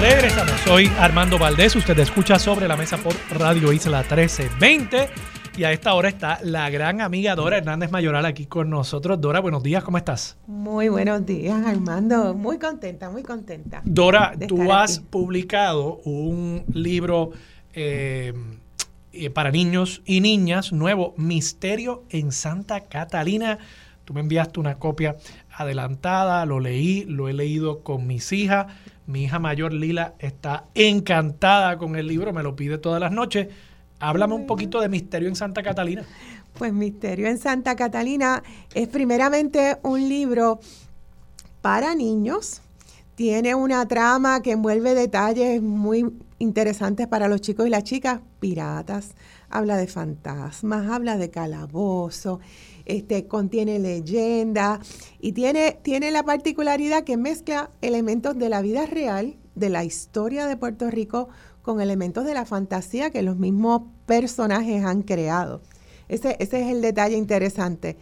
Regresamos. 0.00 0.58
Soy 0.64 0.90
Armando 0.98 1.38
Valdés. 1.38 1.76
Usted 1.76 1.98
escucha 1.98 2.38
sobre 2.38 2.66
la 2.66 2.74
mesa 2.74 2.96
por 2.96 3.14
Radio 3.30 3.70
Isla 3.70 3.98
1320. 3.98 5.10
Y 5.58 5.64
a 5.64 5.72
esta 5.72 5.92
hora 5.92 6.08
está 6.08 6.38
la 6.42 6.70
gran 6.70 7.02
amiga 7.02 7.34
Dora 7.34 7.58
Hernández 7.58 7.90
Mayoral 7.90 8.24
aquí 8.24 8.46
con 8.46 8.70
nosotros. 8.70 9.20
Dora, 9.20 9.40
buenos 9.40 9.62
días, 9.62 9.84
¿cómo 9.84 9.98
estás? 9.98 10.38
Muy 10.46 10.88
buenos 10.88 11.26
días, 11.26 11.66
Armando. 11.66 12.32
Muy 12.32 12.58
contenta, 12.58 13.10
muy 13.10 13.22
contenta. 13.22 13.82
Dora, 13.84 14.32
tú 14.48 14.72
has 14.72 15.00
publicado 15.00 15.96
un 16.06 16.64
libro 16.72 17.32
eh, 17.74 18.32
eh, 19.12 19.28
para 19.28 19.50
niños 19.50 20.00
y 20.06 20.22
niñas 20.22 20.72
nuevo, 20.72 21.12
Misterio 21.18 22.04
en 22.08 22.32
Santa 22.32 22.80
Catalina. 22.80 23.58
Tú 24.06 24.14
me 24.14 24.20
enviaste 24.20 24.60
una 24.60 24.76
copia 24.76 25.16
adelantada, 25.52 26.46
lo 26.46 26.58
leí, 26.58 27.04
lo 27.04 27.28
he 27.28 27.34
leído 27.34 27.80
con 27.80 28.06
mis 28.06 28.32
hijas. 28.32 28.66
Mi 29.06 29.24
hija 29.24 29.38
mayor 29.38 29.72
Lila 29.72 30.14
está 30.18 30.66
encantada 30.74 31.78
con 31.78 31.96
el 31.96 32.06
libro, 32.06 32.32
me 32.32 32.42
lo 32.42 32.54
pide 32.54 32.78
todas 32.78 33.00
las 33.00 33.12
noches. 33.12 33.48
Háblame 33.98 34.34
un 34.34 34.46
poquito 34.46 34.80
de 34.80 34.88
Misterio 34.88 35.28
en 35.28 35.36
Santa 35.36 35.62
Catalina. 35.62 36.04
Pues 36.56 36.72
Misterio 36.72 37.26
en 37.26 37.38
Santa 37.38 37.76
Catalina 37.76 38.42
es 38.74 38.88
primeramente 38.88 39.78
un 39.82 40.08
libro 40.08 40.60
para 41.60 41.94
niños. 41.94 42.62
Tiene 43.14 43.54
una 43.54 43.86
trama 43.86 44.42
que 44.42 44.52
envuelve 44.52 44.94
detalles 44.94 45.60
muy 45.60 46.10
interesantes 46.38 47.06
para 47.06 47.28
los 47.28 47.40
chicos 47.40 47.66
y 47.66 47.70
las 47.70 47.84
chicas. 47.84 48.20
Piratas, 48.40 49.14
habla 49.50 49.76
de 49.76 49.86
fantasmas, 49.86 50.90
habla 50.90 51.18
de 51.18 51.30
calabozo 51.30 52.40
este, 52.96 53.26
contiene 53.26 53.78
leyenda 53.78 54.80
y 55.20 55.32
tiene, 55.32 55.78
tiene 55.82 56.10
la 56.10 56.22
particularidad 56.22 57.04
que 57.04 57.16
mezcla 57.16 57.70
elementos 57.80 58.38
de 58.38 58.48
la 58.48 58.62
vida 58.62 58.86
real, 58.86 59.36
de 59.54 59.68
la 59.68 59.84
historia 59.84 60.46
de 60.46 60.56
Puerto 60.56 60.90
Rico, 60.90 61.28
con 61.62 61.80
elementos 61.80 62.24
de 62.24 62.34
la 62.34 62.44
fantasía 62.44 63.10
que 63.10 63.22
los 63.22 63.36
mismos 63.36 63.82
personajes 64.06 64.84
han 64.84 65.02
creado. 65.02 65.60
Ese, 66.08 66.36
ese 66.38 66.62
es 66.62 66.68
el 66.68 66.80
detalle 66.80 67.16
interesante. 67.16 67.96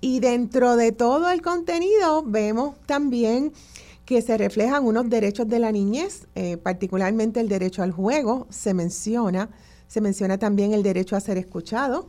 Y 0.00 0.20
dentro 0.20 0.76
de 0.76 0.92
todo 0.92 1.30
el 1.30 1.42
contenido 1.42 2.22
vemos 2.22 2.74
también 2.86 3.52
que 4.10 4.22
se 4.22 4.38
reflejan 4.38 4.84
unos 4.86 5.08
derechos 5.08 5.48
de 5.48 5.58
la 5.58 5.70
niñez, 5.70 6.26
eh, 6.34 6.56
particularmente 6.56 7.38
el 7.38 7.48
derecho 7.48 7.82
al 7.82 7.92
juego, 7.92 8.46
se 8.50 8.74
menciona, 8.74 9.50
se 9.86 10.00
menciona 10.00 10.38
también 10.38 10.72
el 10.72 10.82
derecho 10.82 11.14
a 11.14 11.20
ser 11.20 11.36
escuchado, 11.36 12.08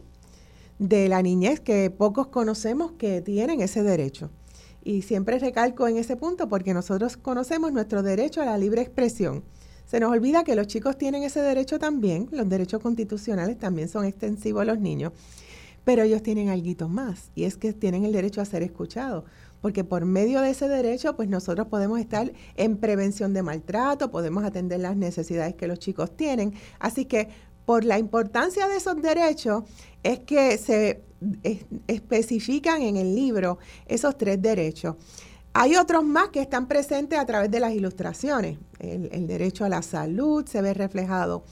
de 0.81 1.07
la 1.07 1.21
niñez 1.21 1.59
que 1.59 1.91
pocos 1.91 2.27
conocemos 2.27 2.93
que 2.93 3.21
tienen 3.21 3.61
ese 3.61 3.83
derecho. 3.83 4.31
Y 4.83 5.03
siempre 5.03 5.37
recalco 5.37 5.87
en 5.87 5.97
ese 5.97 6.15
punto 6.15 6.49
porque 6.49 6.73
nosotros 6.73 7.17
conocemos 7.17 7.71
nuestro 7.71 8.01
derecho 8.01 8.41
a 8.41 8.45
la 8.45 8.57
libre 8.57 8.81
expresión. 8.81 9.43
Se 9.85 9.99
nos 9.99 10.11
olvida 10.11 10.43
que 10.43 10.55
los 10.55 10.65
chicos 10.65 10.97
tienen 10.97 11.21
ese 11.21 11.39
derecho 11.39 11.77
también, 11.77 12.29
los 12.31 12.49
derechos 12.49 12.81
constitucionales 12.81 13.59
también 13.59 13.89
son 13.89 14.05
extensivos 14.05 14.63
a 14.63 14.65
los 14.65 14.79
niños, 14.79 15.13
pero 15.83 16.01
ellos 16.01 16.23
tienen 16.23 16.49
algo 16.49 16.89
más 16.89 17.29
y 17.35 17.43
es 17.43 17.57
que 17.57 17.73
tienen 17.73 18.03
el 18.03 18.11
derecho 18.11 18.41
a 18.41 18.45
ser 18.45 18.63
escuchados, 18.63 19.25
porque 19.61 19.83
por 19.83 20.05
medio 20.05 20.41
de 20.41 20.49
ese 20.49 20.67
derecho 20.67 21.15
pues 21.15 21.29
nosotros 21.29 21.67
podemos 21.67 21.99
estar 21.99 22.33
en 22.55 22.77
prevención 22.77 23.33
de 23.33 23.43
maltrato, 23.43 24.09
podemos 24.09 24.43
atender 24.43 24.79
las 24.79 24.95
necesidades 24.95 25.53
que 25.53 25.67
los 25.67 25.77
chicos 25.77 26.17
tienen, 26.17 26.55
así 26.79 27.05
que 27.05 27.27
por 27.65 27.85
la 27.85 27.99
importancia 27.99 28.67
de 28.67 28.77
esos 28.77 29.01
derechos 29.01 29.63
es 30.03 30.19
que 30.19 30.57
se 30.57 31.03
especifican 31.87 32.81
en 32.81 32.97
el 32.97 33.15
libro 33.15 33.59
esos 33.87 34.17
tres 34.17 34.41
derechos. 34.41 34.95
Hay 35.53 35.75
otros 35.75 36.05
más 36.05 36.29
que 36.29 36.39
están 36.39 36.67
presentes 36.69 37.19
a 37.19 37.25
través 37.25 37.51
de 37.51 37.59
las 37.59 37.73
ilustraciones. 37.73 38.57
El, 38.79 39.27
derecho 39.27 39.65
a 39.65 39.69
la 39.69 39.81
salud 39.81 40.45
se 40.47 40.61
ve 40.61 40.73
reflejado 40.73 41.43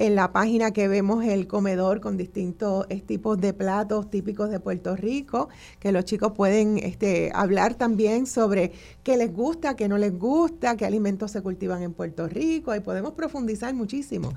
en 0.00 0.16
la 0.16 0.32
página 0.32 0.72
que 0.72 0.88
vemos 0.88 1.24
el 1.24 1.46
comedor 1.46 2.00
con 2.00 2.16
distintos 2.16 2.88
tipos 3.06 3.40
de 3.40 3.52
platos 3.52 4.10
típicos 4.10 4.50
de 4.50 4.58
Puerto 4.58 4.96
Rico, 4.96 5.50
que 5.78 5.92
los 5.92 6.04
chicos 6.04 6.32
pueden 6.32 6.78
este, 6.78 7.30
hablar 7.32 7.76
también 7.76 8.26
sobre 8.26 8.72
qué 9.04 9.16
les 9.16 9.32
gusta, 9.32 9.76
qué 9.76 9.88
no 9.88 9.98
les 9.98 10.18
gusta, 10.18 10.76
qué 10.76 10.84
alimentos 10.84 11.30
se 11.30 11.40
cultivan 11.40 11.80
en 11.82 11.92
Puerto 11.92 12.26
Rico, 12.26 12.74
y 12.74 12.80
podemos 12.80 13.12
profundizar 13.12 13.72
muchísimo 13.72 14.32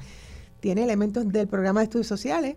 tiene 0.60 0.84
elementos 0.84 1.28
del 1.28 1.48
programa 1.48 1.82
de 1.82 1.86
estudios 1.86 2.08
sociales 2.08 2.56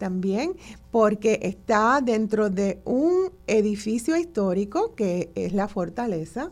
también, 0.00 0.54
porque 0.90 1.38
está 1.42 2.00
dentro 2.02 2.50
de 2.50 2.80
un 2.84 3.30
edificio 3.46 4.16
histórico 4.16 4.96
que 4.96 5.30
es 5.36 5.52
la 5.52 5.68
fortaleza. 5.68 6.50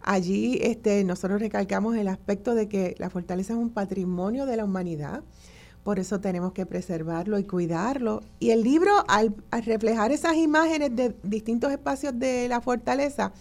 Allí 0.00 0.58
este, 0.62 1.02
nosotros 1.04 1.40
recalcamos 1.40 1.96
el 1.96 2.08
aspecto 2.08 2.54
de 2.54 2.68
que 2.68 2.94
la 2.98 3.10
fortaleza 3.10 3.52
es 3.52 3.58
un 3.58 3.70
patrimonio 3.70 4.46
de 4.46 4.56
la 4.56 4.64
humanidad, 4.64 5.22
por 5.82 5.98
eso 5.98 6.20
tenemos 6.20 6.52
que 6.52 6.64
preservarlo 6.64 7.38
y 7.38 7.44
cuidarlo. 7.44 8.22
Y 8.38 8.50
el 8.50 8.62
libro, 8.62 8.92
al, 9.08 9.34
al 9.50 9.64
reflejar 9.64 10.12
esas 10.12 10.36
imágenes 10.36 10.94
de 10.96 11.14
distintos 11.24 11.72
espacios 11.72 12.18
de 12.18 12.48
la 12.48 12.62
fortaleza, 12.62 13.32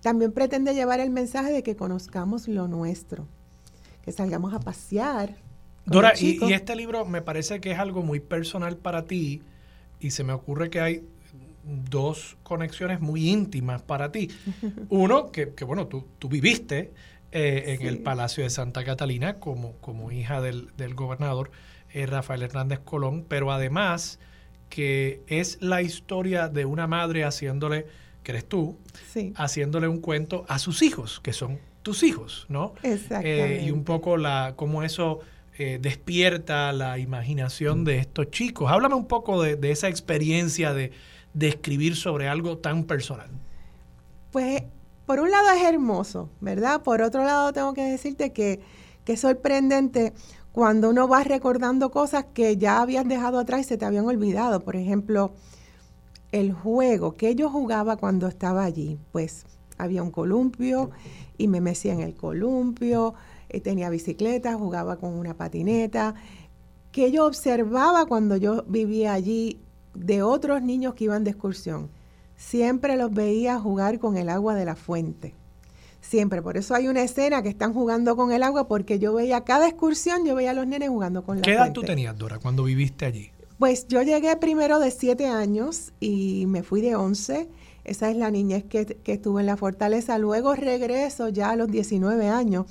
también 0.00 0.32
pretende 0.32 0.74
llevar 0.74 1.00
el 1.00 1.10
mensaje 1.10 1.50
de 1.50 1.62
que 1.64 1.74
conozcamos 1.74 2.46
lo 2.46 2.68
nuestro, 2.68 3.26
que 4.02 4.12
salgamos 4.12 4.54
a 4.54 4.60
pasear, 4.60 5.47
Dora, 5.88 6.12
y, 6.18 6.38
este 6.52 6.76
libro 6.76 7.04
me 7.04 7.22
parece 7.22 7.60
que 7.60 7.72
es 7.72 7.78
algo 7.78 8.02
muy 8.02 8.20
personal 8.20 8.76
para 8.76 9.04
ti 9.04 9.42
y 10.00 10.10
se 10.10 10.24
me 10.24 10.32
ocurre 10.32 10.70
que 10.70 10.80
hay 10.80 11.02
dos 11.64 12.36
conexiones 12.42 13.00
muy 13.00 13.28
íntimas 13.28 13.82
para 13.82 14.12
ti. 14.12 14.30
Uno, 14.88 15.30
que, 15.32 15.46
bueno, 15.64 15.86
tú, 15.86 16.06
tú 16.18 16.28
viviste 16.28 16.92
eh, 17.32 17.76
en 17.78 17.86
el 17.86 17.98
Palacio 17.98 18.42
de 18.42 18.50
Santa 18.50 18.84
Catalina 18.84 19.34
como, 19.34 19.72
como 19.76 20.10
hija 20.10 20.40
del, 20.40 20.70
gobernador 20.94 21.50
eh, 21.92 22.06
Rafael 22.06 22.42
Hernández 22.42 22.80
Colón, 22.84 23.24
pero 23.28 23.52
además 23.52 24.18
que 24.70 25.22
es 25.26 25.58
la 25.60 25.82
historia 25.82 26.48
de 26.48 26.64
una 26.64 26.86
madre 26.86 27.24
haciéndole, 27.24 27.86
que 28.22 28.32
eres 28.32 28.46
tú, 28.46 28.78
haciéndole 29.36 29.88
un 29.88 30.00
cuento 30.00 30.44
a 30.48 30.58
sus 30.58 30.82
hijos, 30.82 31.20
que 31.20 31.32
son 31.32 31.58
tus 31.82 32.02
hijos, 32.02 32.46
¿no? 32.48 32.74
Exactamente. 32.82 33.60
Eh, 33.60 33.64
y 33.64 33.70
un 33.70 33.84
poco 33.84 34.16
la, 34.16 34.52
cómo 34.56 34.82
eso 34.82 35.20
eh, 35.58 35.78
despierta 35.80 36.72
la 36.72 36.98
imaginación 36.98 37.84
de 37.84 37.98
estos 37.98 38.30
chicos. 38.30 38.70
Háblame 38.70 38.94
un 38.94 39.06
poco 39.06 39.42
de, 39.42 39.58
esa 39.70 39.88
experiencia 39.88 40.72
de, 40.72 40.92
escribir 41.40 41.96
sobre 41.96 42.28
algo 42.28 42.58
tan 42.58 42.84
personal. 42.84 43.28
Pues 44.32 44.62
por 45.06 45.20
un 45.20 45.30
lado 45.30 45.50
es 45.50 45.62
hermoso, 45.62 46.30
¿verdad? 46.40 46.82
Por 46.82 47.02
otro 47.02 47.24
lado 47.24 47.52
tengo 47.52 47.74
que 47.74 47.82
decirte 47.82 48.32
que, 48.32 48.60
que 49.04 49.14
es 49.14 49.20
sorprendente 49.20 50.12
cuando 50.52 50.90
uno 50.90 51.08
va 51.08 51.24
recordando 51.24 51.90
cosas 51.90 52.26
que 52.34 52.56
ya 52.56 52.80
habías 52.80 53.06
dejado 53.06 53.38
atrás 53.38 53.60
y 53.60 53.64
se 53.64 53.78
te 53.78 53.84
habían 53.84 54.06
olvidado. 54.06 54.60
Por 54.60 54.76
ejemplo, 54.76 55.32
el 56.32 56.52
juego 56.52 57.14
que 57.14 57.34
yo 57.34 57.50
jugaba 57.50 57.96
cuando 57.96 58.26
estaba 58.26 58.64
allí. 58.64 58.98
Pues 59.12 59.46
había 59.78 60.02
un 60.02 60.10
columpio 60.10 60.90
y 61.36 61.48
me 61.48 61.60
mecía 61.60 61.92
en 61.92 62.00
el 62.00 62.14
columpio, 62.14 63.14
eh, 63.48 63.60
tenía 63.60 63.90
bicicleta, 63.90 64.54
jugaba 64.54 64.96
con 64.96 65.14
una 65.14 65.34
patineta, 65.34 66.14
que 66.92 67.10
yo 67.10 67.26
observaba 67.26 68.06
cuando 68.06 68.36
yo 68.36 68.64
vivía 68.66 69.12
allí 69.12 69.60
de 69.94 70.22
otros 70.22 70.62
niños 70.62 70.94
que 70.94 71.04
iban 71.04 71.24
de 71.24 71.30
excursión. 71.30 71.90
Siempre 72.36 72.96
los 72.96 73.12
veía 73.12 73.58
jugar 73.58 73.98
con 73.98 74.16
el 74.16 74.28
agua 74.28 74.54
de 74.54 74.64
la 74.64 74.76
fuente. 74.76 75.34
Siempre. 76.00 76.40
Por 76.40 76.56
eso 76.56 76.74
hay 76.74 76.88
una 76.88 77.02
escena 77.02 77.42
que 77.42 77.48
están 77.48 77.74
jugando 77.74 78.16
con 78.16 78.32
el 78.32 78.42
agua, 78.42 78.68
porque 78.68 78.98
yo 78.98 79.14
veía 79.14 79.42
cada 79.42 79.68
excursión, 79.68 80.24
yo 80.24 80.34
veía 80.34 80.52
a 80.52 80.54
los 80.54 80.66
nenes 80.66 80.88
jugando 80.88 81.22
con 81.24 81.36
la 81.36 81.42
fuente. 81.42 81.50
¿Qué 81.50 81.56
edad 81.56 81.72
tú 81.72 81.82
tenías, 81.82 82.16
Dora, 82.16 82.38
cuando 82.38 82.64
viviste 82.64 83.04
allí? 83.04 83.30
Pues 83.58 83.88
yo 83.88 84.02
llegué 84.02 84.36
primero 84.36 84.78
de 84.78 84.90
siete 84.90 85.26
años 85.26 85.92
y 85.98 86.46
me 86.46 86.62
fui 86.62 86.80
de 86.80 86.94
once. 86.94 87.48
Esa 87.84 88.10
es 88.10 88.16
la 88.16 88.30
niñez 88.30 88.64
que, 88.64 88.86
que 88.86 89.14
estuve 89.14 89.40
en 89.40 89.46
la 89.46 89.56
fortaleza. 89.56 90.18
Luego 90.18 90.54
regreso 90.54 91.28
ya 91.30 91.50
a 91.50 91.56
los 91.56 91.68
19 91.68 92.28
años 92.28 92.66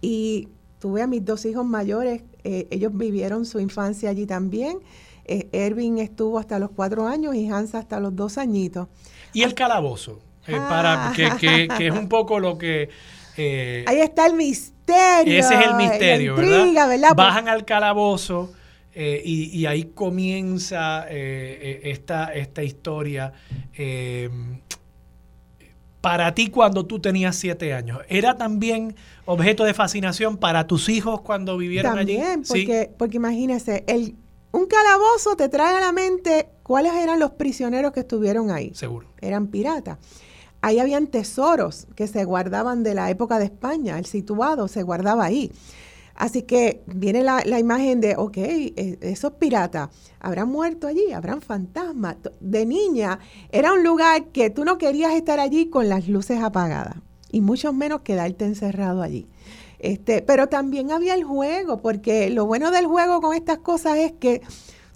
y 0.00 0.48
tuve 0.78 1.02
a 1.02 1.06
mis 1.06 1.24
dos 1.24 1.44
hijos 1.44 1.64
mayores. 1.64 2.22
Eh, 2.44 2.66
ellos 2.70 2.96
vivieron 2.96 3.44
su 3.44 3.60
infancia 3.60 4.10
allí 4.10 4.26
también. 4.26 4.78
Eh, 5.24 5.48
Ervin 5.52 5.98
estuvo 5.98 6.38
hasta 6.38 6.58
los 6.58 6.70
cuatro 6.70 7.06
años 7.06 7.34
y 7.34 7.48
Hans 7.48 7.74
hasta 7.74 8.00
los 8.00 8.16
dos 8.16 8.38
añitos. 8.38 8.88
¿Y 9.32 9.42
el 9.42 9.54
calabozo? 9.54 10.20
Eh, 10.46 10.56
para, 10.68 11.12
que, 11.14 11.68
que, 11.68 11.86
es 11.86 11.92
un 11.92 12.08
poco 12.08 12.40
lo 12.40 12.58
que... 12.58 12.88
Eh, 13.36 13.84
Ahí 13.86 14.00
está 14.00 14.26
el 14.26 14.34
misterio. 14.34 15.38
Ese 15.38 15.54
es 15.54 15.66
el 15.66 15.74
misterio, 15.74 16.34
¿verdad? 16.34 17.14
Bajan 17.14 17.48
al 17.48 17.64
calabozo 17.64 18.52
eh, 18.92 19.22
y, 19.24 19.64
ahí 19.66 19.84
comienza 19.94 21.06
esta, 21.08 22.34
esta 22.34 22.62
historia. 22.62 23.32
Para 26.00 26.34
ti 26.34 26.48
cuando 26.48 26.86
tú 26.86 27.00
tenías 27.00 27.36
siete 27.36 27.74
años, 27.74 28.00
¿era 28.08 28.36
también 28.36 28.94
objeto 29.26 29.64
de 29.64 29.74
fascinación 29.74 30.36
para 30.36 30.66
tus 30.66 30.88
hijos 30.88 31.20
cuando 31.20 31.56
vivieron 31.56 31.98
allí? 31.98 32.16
También, 32.16 32.42
porque, 32.46 32.90
porque 32.96 33.16
imagínese, 33.18 33.84
el, 33.86 34.14
un 34.52 34.66
calabozo 34.66 35.36
te 35.36 35.48
trae 35.48 35.76
a 35.76 35.80
la 35.80 35.92
mente 35.92 36.48
cuáles 36.62 36.94
eran 36.94 37.20
los 37.20 37.32
prisioneros 37.32 37.92
que 37.92 38.00
estuvieron 38.00 38.50
ahí. 38.50 38.72
Seguro. 38.74 39.08
Eran 39.20 39.48
piratas. 39.48 39.98
Ahí 40.62 40.78
habían 40.78 41.06
tesoros 41.06 41.86
que 41.94 42.06
se 42.06 42.24
guardaban 42.24 42.82
de 42.82 42.94
la 42.94 43.10
época 43.10 43.38
de 43.38 43.46
España, 43.46 43.98
el 43.98 44.06
situado 44.06 44.68
se 44.68 44.82
guardaba 44.82 45.24
ahí. 45.24 45.52
Así 46.20 46.42
que 46.42 46.82
viene 46.84 47.24
la, 47.24 47.58
imagen 47.58 48.02
de, 48.02 48.14
ok, 48.14 48.36
e, 48.36 48.98
esos 49.00 49.32
piratas 49.32 49.88
habrán 50.18 50.50
muerto 50.50 50.86
allí, 50.86 51.12
habrán 51.12 51.40
fantasmas. 51.40 52.16
De 52.40 52.66
niña 52.66 53.20
era 53.50 53.72
un 53.72 53.82
lugar 53.82 54.26
que 54.26 54.50
tú 54.50 54.66
no 54.66 54.76
querías 54.76 55.14
estar 55.14 55.40
allí 55.40 55.70
con 55.70 55.88
las 55.88 56.08
luces 56.08 56.42
apagadas 56.42 56.96
y 57.32 57.40
mucho 57.40 57.72
menos 57.72 58.02
quedarte 58.02 58.44
encerrado 58.44 59.00
allí. 59.00 59.28
Este, 59.78 60.20
pero 60.20 60.48
también 60.48 60.90
había 60.90 61.14
el 61.14 61.24
juego, 61.24 61.78
porque 61.78 62.28
lo 62.28 62.44
bueno 62.44 62.70
del 62.70 62.84
juego 62.84 63.22
con 63.22 63.34
estas 63.34 63.56
cosas 63.60 63.96
es 63.96 64.12
que 64.12 64.42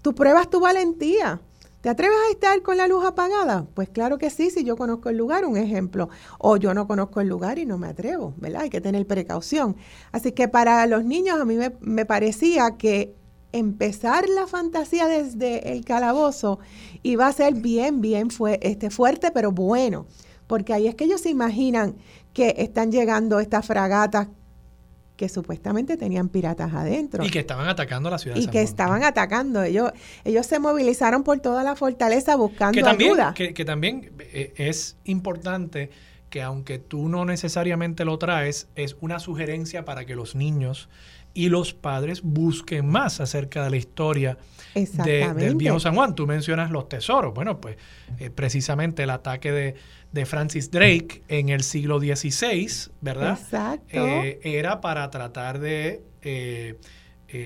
tú 0.02 0.14
pruebas 0.14 0.50
tu 0.50 0.60
valentía. 0.60 1.40
¿Te 1.84 1.90
atreves 1.90 2.16
a 2.16 2.32
estar 2.32 2.62
con 2.62 2.78
la 2.78 2.88
luz 2.88 3.04
apagada? 3.04 3.66
Pues 3.74 3.90
claro 3.90 4.16
que 4.16 4.30
sí, 4.30 4.48
si 4.48 4.64
yo 4.64 4.74
conozco 4.74 5.10
el 5.10 5.18
lugar, 5.18 5.44
un 5.44 5.58
ejemplo. 5.58 6.08
O 6.38 6.56
yo 6.56 6.72
no 6.72 6.86
conozco 6.86 7.20
el 7.20 7.28
lugar 7.28 7.58
y 7.58 7.66
no 7.66 7.76
me 7.76 7.88
atrevo, 7.88 8.32
¿verdad? 8.38 8.62
Hay 8.62 8.70
que 8.70 8.80
tener 8.80 9.06
precaución. 9.06 9.76
Así 10.10 10.32
que 10.32 10.48
para 10.48 10.86
los 10.86 11.04
niños 11.04 11.38
a 11.38 11.44
mí 11.44 11.58
me, 11.80 12.06
parecía 12.06 12.78
que 12.78 13.14
empezar 13.52 14.26
la 14.30 14.46
fantasía 14.46 15.08
desde 15.08 15.74
el 15.74 15.84
calabozo 15.84 16.58
iba 17.02 17.26
a 17.26 17.32
ser 17.34 17.52
bien, 17.52 18.00
bien 18.00 18.30
fue, 18.30 18.58
este, 18.62 18.88
fuerte, 18.88 19.30
pero 19.30 19.52
bueno. 19.52 20.06
Porque 20.46 20.72
ahí 20.72 20.86
es 20.86 20.94
que 20.94 21.04
ellos 21.04 21.20
se 21.20 21.28
imaginan 21.28 21.96
que 22.32 22.54
están 22.56 22.92
llegando 22.92 23.40
estas 23.40 23.66
fragatas 23.66 24.28
que 25.16 25.28
supuestamente 25.28 25.96
tenían 25.96 26.28
piratas 26.28 26.72
adentro. 26.74 27.24
Y 27.24 27.30
que 27.30 27.38
estaban 27.38 27.68
atacando 27.68 28.10
la 28.10 28.18
ciudad. 28.18 28.36
Y 28.36 28.48
que 28.48 28.62
estaban 28.62 29.04
atacando. 29.04 29.62
Ellos, 29.62 29.92
ellos 30.24 30.46
se 30.46 30.58
movilizaron 30.58 31.22
por 31.22 31.38
toda 31.40 31.62
la 31.62 31.76
fortaleza 31.76 32.36
buscando 32.36 32.76
que 32.76 32.82
también, 32.82 33.10
ayuda. 33.12 33.34
Que, 33.34 33.54
que 33.54 33.64
también 33.64 34.12
eh, 34.18 34.52
es 34.56 34.96
importante 35.04 35.90
que 36.30 36.42
aunque 36.42 36.80
tú 36.80 37.08
no 37.08 37.24
necesariamente 37.24 38.04
lo 38.04 38.18
traes, 38.18 38.68
es 38.74 38.96
una 39.00 39.20
sugerencia 39.20 39.84
para 39.84 40.04
que 40.04 40.16
los 40.16 40.34
niños 40.34 40.88
y 41.34 41.48
los 41.48 41.74
padres 41.74 42.22
busquen 42.22 42.88
más 42.88 43.20
acerca 43.20 43.64
de 43.64 43.70
la 43.70 43.76
historia 43.76 44.38
del 44.74 45.56
viejo 45.56 45.80
San 45.80 45.94
Juan. 45.94 46.14
Tú 46.14 46.26
mencionas 46.26 46.70
los 46.70 46.88
tesoros. 46.88 47.34
Bueno, 47.34 47.60
pues 47.60 47.76
eh, 48.18 48.30
precisamente 48.30 49.02
el 49.02 49.10
ataque 49.10 49.52
de, 49.52 49.74
de, 50.14 50.26
Francis 50.26 50.70
Drake 50.70 51.22
en 51.28 51.48
el 51.48 51.62
siglo 51.62 51.98
XVI, 51.98 52.68
¿verdad? 53.00 53.38
Exacto. 53.40 54.06
Eh, 54.06 54.40
era 54.42 54.80
para 54.80 55.10
tratar 55.10 55.58
de 55.58 56.02
eh, 56.22 56.78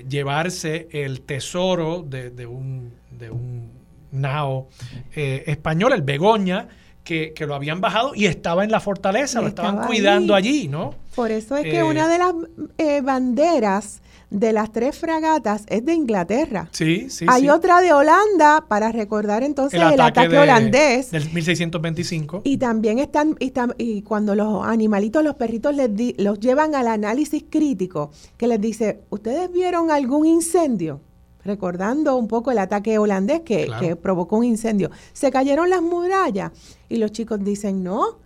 llevarse 0.09 0.89
el 0.93 1.23
tesoro 1.23 2.03
de, 2.03 2.47
un, 2.47 2.93
de 3.11 3.31
un 3.31 3.71
nao 4.13 4.69
español, 5.15 5.95
el 5.95 6.03
Begoña, 6.03 6.69
que, 7.03 7.35
lo 7.47 7.55
habían 7.55 7.81
bajado 7.81 8.15
y 8.15 8.27
estaba 8.27 8.65
en 8.65 8.71
la 8.71 8.81
fortaleza, 8.81 9.41
lo 9.41 9.49
estaban 9.49 9.87
cuidando 9.87 10.35
allí, 10.35 10.69
¿no? 10.69 10.95
Por 11.15 11.31
eso 11.31 11.57
es 11.57 11.65
que 11.65 11.83
una 11.83 12.07
de 12.07 12.19
las 12.19 13.03
banderas 13.03 14.03
de 14.31 14.53
las 14.53 14.73
tres 14.73 14.99
fragatas 14.99 15.65
es 15.69 15.85
de 15.85 15.95
Inglaterra. 15.95 16.69
Sí, 16.73 17.09
sí. 17.09 17.25
Hay 17.29 17.49
otra 17.49 17.81
de 17.81 17.93
Holanda 17.93 18.65
para 18.69 18.93
recordar 18.93 19.43
entonces 19.43 19.81
el, 19.81 20.01
ataque, 20.01 20.39
holandés. 20.39 21.11
Del 21.11 21.31
1625. 21.33 22.43
Y 22.45 22.59
también 22.59 22.99
están, 22.99 23.37
y, 23.79 24.03
cuando 24.03 24.35
los 24.35 24.65
animalitos, 24.65 25.25
los 25.25 25.37
perritos 25.37 25.75
les 25.75 25.89
los 26.19 26.39
llevan 26.41 26.75
al 26.75 26.89
análisis 26.89 27.45
crítico, 27.49 28.11
que 28.37 28.47
les 28.47 28.61
dice, 28.61 29.01
¿ustedes 29.11 29.51
vieron 29.51 29.91
algún 29.91 30.27
incendio? 30.27 31.01
Recordando 31.45 32.17
un 32.17 32.29
poco 32.29 32.51
el 32.51 32.59
ataque 32.59 32.99
holandés 32.99 33.41
que, 33.41 33.71
que 33.81 33.97
provocó 33.97 34.37
un 34.37 34.45
incendio. 34.45 34.91
Se 35.13 35.31
cayeron 35.31 35.71
las 35.71 35.81
murallas 35.81 36.53
y 36.89 36.99
los 36.99 37.13
chicos 37.13 37.43
dicen, 37.43 37.83
no, 37.83 38.19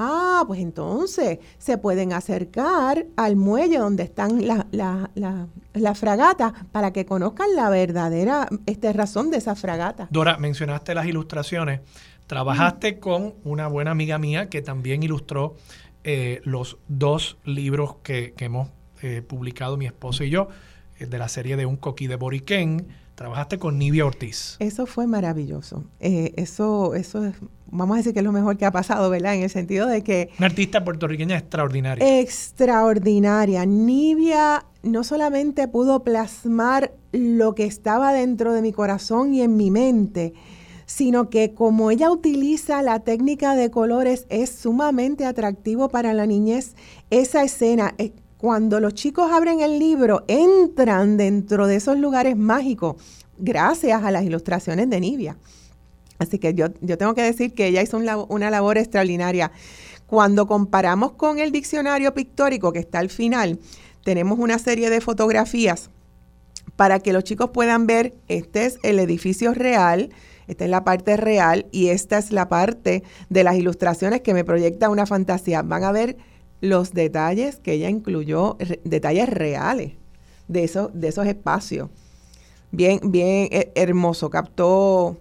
Ah, 0.00 0.44
pues 0.46 0.60
entonces 0.60 1.40
se 1.58 1.76
pueden 1.76 2.12
acercar 2.12 3.06
al 3.16 3.34
muelle 3.34 3.78
donde 3.78 4.04
están 4.04 4.46
las 4.46 4.64
la, 4.70 5.94
fragatas 5.96 6.52
para 6.70 6.92
que 6.92 7.04
conozcan 7.04 7.48
la 7.56 7.68
verdadera 7.68 8.48
este, 8.66 8.92
razón 8.92 9.32
de 9.32 9.38
esa 9.38 9.56
fragata. 9.56 10.06
Dora, 10.12 10.38
mencionaste 10.38 10.94
las 10.94 11.06
ilustraciones. 11.06 11.80
Trabajaste 12.28 12.92
mm. 12.92 13.00
con 13.00 13.34
una 13.42 13.66
buena 13.66 13.90
amiga 13.90 14.18
mía 14.18 14.48
que 14.48 14.62
también 14.62 15.02
ilustró 15.02 15.56
eh, 16.04 16.42
los 16.44 16.78
dos 16.86 17.36
libros 17.44 17.96
que, 18.04 18.34
hemos 18.38 18.68
eh, 19.02 19.20
publicado 19.22 19.76
mi 19.76 19.86
esposo 19.86 20.22
y 20.22 20.30
yo, 20.30 20.46
eh, 21.00 21.06
de 21.06 21.18
la 21.18 21.28
serie 21.28 21.56
de 21.56 21.66
Un 21.66 21.76
Coquí 21.76 22.06
de 22.06 22.14
Boriquén. 22.14 22.86
Trabajaste 23.16 23.58
con 23.58 23.78
Nivia 23.78 24.06
Ortiz. 24.06 24.54
Eso 24.60 24.86
fue 24.86 25.08
maravilloso. 25.08 25.82
eso, 25.98 26.94
eso 26.94 27.24
es 27.24 27.34
vamos 27.70 27.94
a 27.94 27.98
decir 27.98 28.12
que 28.12 28.20
es 28.20 28.24
lo 28.24 28.32
mejor 28.32 28.56
que 28.56 28.66
ha 28.66 28.72
pasado, 28.72 29.10
¿verdad? 29.10 29.34
En 29.34 29.42
el 29.42 29.50
sentido 29.50 29.86
de 29.86 30.02
que... 30.02 30.30
Una 30.38 30.46
artista 30.46 30.84
puertorriqueña 30.84 31.36
extraordinaria. 31.36 32.20
Extraordinaria. 32.20 33.64
Nivia 33.66 34.64
no 34.82 35.04
solamente 35.04 35.68
pudo 35.68 36.02
plasmar 36.02 36.92
lo 37.12 37.54
que 37.54 37.64
estaba 37.64 38.12
dentro 38.12 38.52
de 38.52 38.62
mi 38.62 38.72
corazón 38.72 39.34
y 39.34 39.42
en 39.42 39.56
mi 39.56 39.70
mente, 39.70 40.34
sino 40.86 41.30
que 41.30 41.54
como 41.54 41.90
ella 41.90 42.10
utiliza 42.10 42.82
la 42.82 43.00
técnica 43.00 43.54
de 43.54 43.70
colores, 43.70 44.26
es 44.30 44.50
sumamente 44.50 45.24
atractivo 45.26 45.88
para 45.88 46.14
la 46.14 46.26
niñez 46.26 46.74
esa 47.10 47.42
escena. 47.42 47.94
Eh, 47.98 48.12
cuando 48.38 48.78
los 48.78 48.94
chicos 48.94 49.30
abren 49.32 49.60
el 49.60 49.78
libro, 49.78 50.24
entran 50.28 51.16
dentro 51.16 51.66
de 51.66 51.76
esos 51.76 51.98
lugares 51.98 52.36
mágicos 52.36 52.96
gracias 53.38 54.02
a 54.02 54.10
las 54.10 54.24
ilustraciones 54.24 54.88
de 54.88 55.00
Nivia. 55.00 55.36
Así 56.18 56.38
que 56.38 56.54
yo, 56.54 56.66
yo 56.80 56.98
tengo 56.98 57.14
que 57.14 57.22
decir 57.22 57.54
que 57.54 57.66
ella 57.66 57.82
hizo 57.82 57.98
una 58.28 58.50
labor 58.50 58.78
extraordinaria. 58.78 59.52
Cuando 60.06 60.46
comparamos 60.46 61.12
con 61.12 61.38
el 61.38 61.52
diccionario 61.52 62.14
pictórico 62.14 62.72
que 62.72 62.78
está 62.78 62.98
al 62.98 63.10
final, 63.10 63.58
tenemos 64.04 64.38
una 64.38 64.58
serie 64.58 64.90
de 64.90 65.00
fotografías 65.00 65.90
para 66.76 67.00
que 67.00 67.12
los 67.12 67.24
chicos 67.24 67.50
puedan 67.50 67.86
ver, 67.86 68.14
este 68.28 68.64
es 68.64 68.78
el 68.82 68.98
edificio 69.00 69.52
real, 69.52 70.10
esta 70.46 70.64
es 70.64 70.70
la 70.70 70.84
parte 70.84 71.16
real 71.16 71.66
y 71.72 71.88
esta 71.88 72.18
es 72.18 72.32
la 72.32 72.48
parte 72.48 73.02
de 73.28 73.44
las 73.44 73.56
ilustraciones 73.56 74.22
que 74.22 74.32
me 74.32 74.44
proyecta 74.44 74.88
una 74.88 75.04
fantasía. 75.04 75.62
Van 75.62 75.84
a 75.84 75.92
ver 75.92 76.16
los 76.60 76.92
detalles 76.94 77.56
que 77.56 77.72
ella 77.74 77.90
incluyó, 77.90 78.56
detalles 78.84 79.28
reales 79.28 79.92
de, 80.48 80.64
eso, 80.64 80.90
de 80.94 81.08
esos 81.08 81.26
espacios. 81.26 81.90
Bien, 82.70 83.00
bien 83.02 83.48
eh, 83.50 83.72
hermoso, 83.74 84.30
captó 84.30 85.18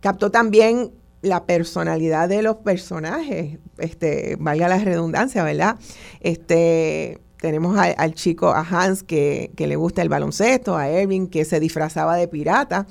captó 0.00 0.30
también 0.30 0.92
la 1.22 1.44
personalidad 1.44 2.28
de 2.28 2.42
los 2.42 2.56
personajes, 2.56 3.58
este, 3.78 4.36
valga 4.38 4.68
la 4.68 4.78
redundancia, 4.78 5.42
¿verdad? 5.42 5.76
Este, 6.20 7.18
tenemos 7.40 7.76
al 7.78 8.14
chico, 8.14 8.48
a 8.48 8.60
Hans, 8.60 9.02
que, 9.02 9.50
le 9.56 9.76
gusta 9.76 10.02
el 10.02 10.08
baloncesto, 10.08 10.76
a 10.76 10.88
Erwin, 10.88 11.28
que 11.28 11.44
se 11.44 11.60
disfrazaba 11.60 12.16
de 12.16 12.28
pirata, 12.28 12.86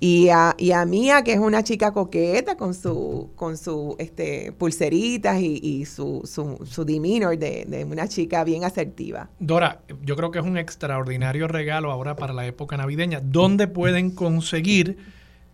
y 0.00 0.30
a, 0.30 0.56
y 0.58 0.72
a 0.72 0.84
Mía, 0.84 1.22
que 1.22 1.32
es 1.32 1.38
una 1.38 1.62
chica 1.62 1.92
coqueta 1.92 2.56
con 2.56 2.74
su, 2.74 3.30
con 3.36 3.56
su 3.56 3.94
este, 4.00 4.50
pulseritas 4.50 5.40
y, 5.40 5.84
su, 5.84 6.22
su, 6.24 6.58
su 6.66 6.84
demeanor 6.84 7.38
de, 7.38 7.64
de, 7.66 7.84
una 7.84 8.08
chica 8.08 8.42
bien 8.42 8.64
asertiva. 8.64 9.30
Dora, 9.38 9.82
yo 10.02 10.16
creo 10.16 10.32
que 10.32 10.40
es 10.40 10.44
un 10.44 10.58
extraordinario 10.58 11.46
regalo 11.46 11.92
ahora 11.92 12.16
para 12.16 12.32
la 12.32 12.44
época 12.46 12.76
navideña. 12.76 13.20
¿Dónde 13.22 13.68
pueden 13.68 14.10
conseguir 14.10 14.98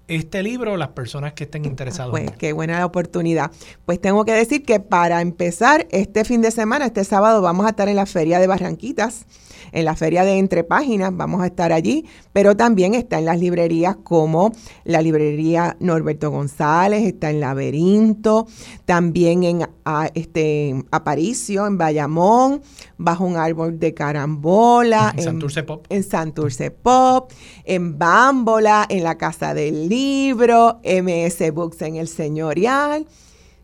este 0.09 0.43
libro 0.43 0.77
las 0.77 0.89
personas 0.89 1.35
que 1.35 1.45
estén 1.45 1.65
interesados. 1.65 2.11
Pues 2.11 2.31
qué 2.33 2.53
buena 2.53 2.79
la 2.79 2.87
oportunidad. 2.87 3.53
Pues 3.85 4.01
tengo 4.01 4.25
que 4.25 4.33
decir 4.33 4.65
que 4.65 4.81
para 4.81 5.21
empezar, 5.21 5.87
este 5.91 6.25
fin 6.25 6.43
de 6.43 6.51
semana, 6.51 6.87
este 6.87 7.05
sábado, 7.05 7.43
vamos 7.43 7.67
a 7.67 7.71
estar 7.71 7.89
en 7.89 7.97
la 7.97 8.07
Feria 8.07 8.41
de 8.41 8.47
Barranquitas, 8.47 9.27
en 9.73 9.85
la 9.85 9.97
Feria 9.97 10.25
de 10.25 10.39
Entre 10.39 10.65
Páginas, 10.65 11.11
vamos 11.15 11.43
a 11.43 11.47
estar 11.47 11.73
allí, 11.73 12.05
pero 12.33 12.57
también 12.57 12.95
está 12.95 13.19
en 13.19 13.25
las 13.25 13.39
librerías 13.39 13.97
como 13.97 14.53
la 14.85 15.03
librería 15.03 15.77
Norberto 15.81 16.31
González, 16.31 17.05
está 17.05 17.31
en 17.31 17.41
Laberinto, 17.41 18.47
también 18.85 19.45
en 19.45 19.69
este, 20.15 20.85
Aparicio, 20.91 21.67
en 21.67 21.79
Bayamón, 21.79 22.63
bajo 22.97 23.25
un 23.25 23.37
árbol 23.37 23.79
de 23.79 23.95
carambola. 23.95 25.15
En, 25.17 25.25
Santurce 25.25 25.63
Pop. 25.63 25.87
En 25.89 26.03
Santurce 26.03 26.71
Pop, 26.71 27.33
en 27.65 27.99
Bámbola, 27.99 28.87
en 28.89 29.05
la 29.05 29.19
Casa 29.19 29.55
del 29.55 29.89
Libro, 29.89 30.81
MS 30.85 31.53
Books 31.53 31.83
en 31.83 31.97
el 31.97 32.09
Señorial. 32.09 33.07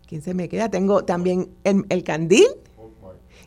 ¿Quién 0.06 0.22
se 0.22 0.34
me 0.34 0.48
queda? 0.48 0.68
Tengo 0.68 1.04
también 1.04 1.48
el, 1.64 2.04
Candil. 2.04 2.46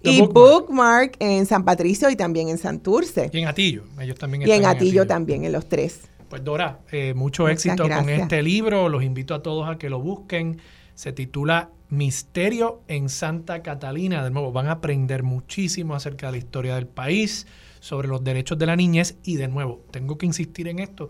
Y 0.07 0.21
bookmark. 0.21 1.17
en 1.19 1.45
San 1.45 1.63
Patricio 1.63 2.09
y 2.09 2.15
también 2.15 2.49
en 2.49 2.57
Santurce. 2.57 3.29
Y 3.33 3.39
en 3.39 3.47
Atillo, 3.47 3.83
ellos 3.99 4.17
también 4.17 4.47
Y 4.47 4.51
en 4.51 4.65
Atillo, 4.65 5.05
también, 5.07 5.45
en 5.45 5.51
los 5.51 5.67
tres. 5.67 6.01
Pues 6.29 6.43
Dora, 6.43 6.79
eh, 6.91 7.13
mucho 7.15 7.47
éxito 7.47 7.87
con 7.87 8.09
este 8.09 8.41
libro. 8.41 8.89
Los 8.89 9.03
invito 9.03 9.33
a 9.33 9.41
todos 9.41 9.69
a 9.69 9.77
que 9.77 9.89
lo 9.89 9.99
busquen. 9.99 10.59
Se 10.93 11.13
titula 11.13 11.69
Misterio 11.89 12.81
en 12.87 13.09
Santa 13.09 13.61
Catalina. 13.63 14.23
De 14.23 14.31
nuevo, 14.31 14.51
van 14.51 14.67
a 14.67 14.73
aprender 14.73 15.23
muchísimo 15.23 15.95
acerca 15.95 16.27
de 16.27 16.33
la 16.33 16.37
historia 16.37 16.75
del 16.75 16.87
país, 16.87 17.47
sobre 17.79 18.07
los 18.07 18.23
derechos 18.23 18.57
de 18.57 18.65
la 18.65 18.75
niñez 18.75 19.17
y 19.23 19.35
de 19.35 19.47
nuevo, 19.47 19.85
tengo 19.91 20.17
que 20.17 20.25
insistir 20.25 20.67
en 20.67 20.79
esto. 20.79 21.09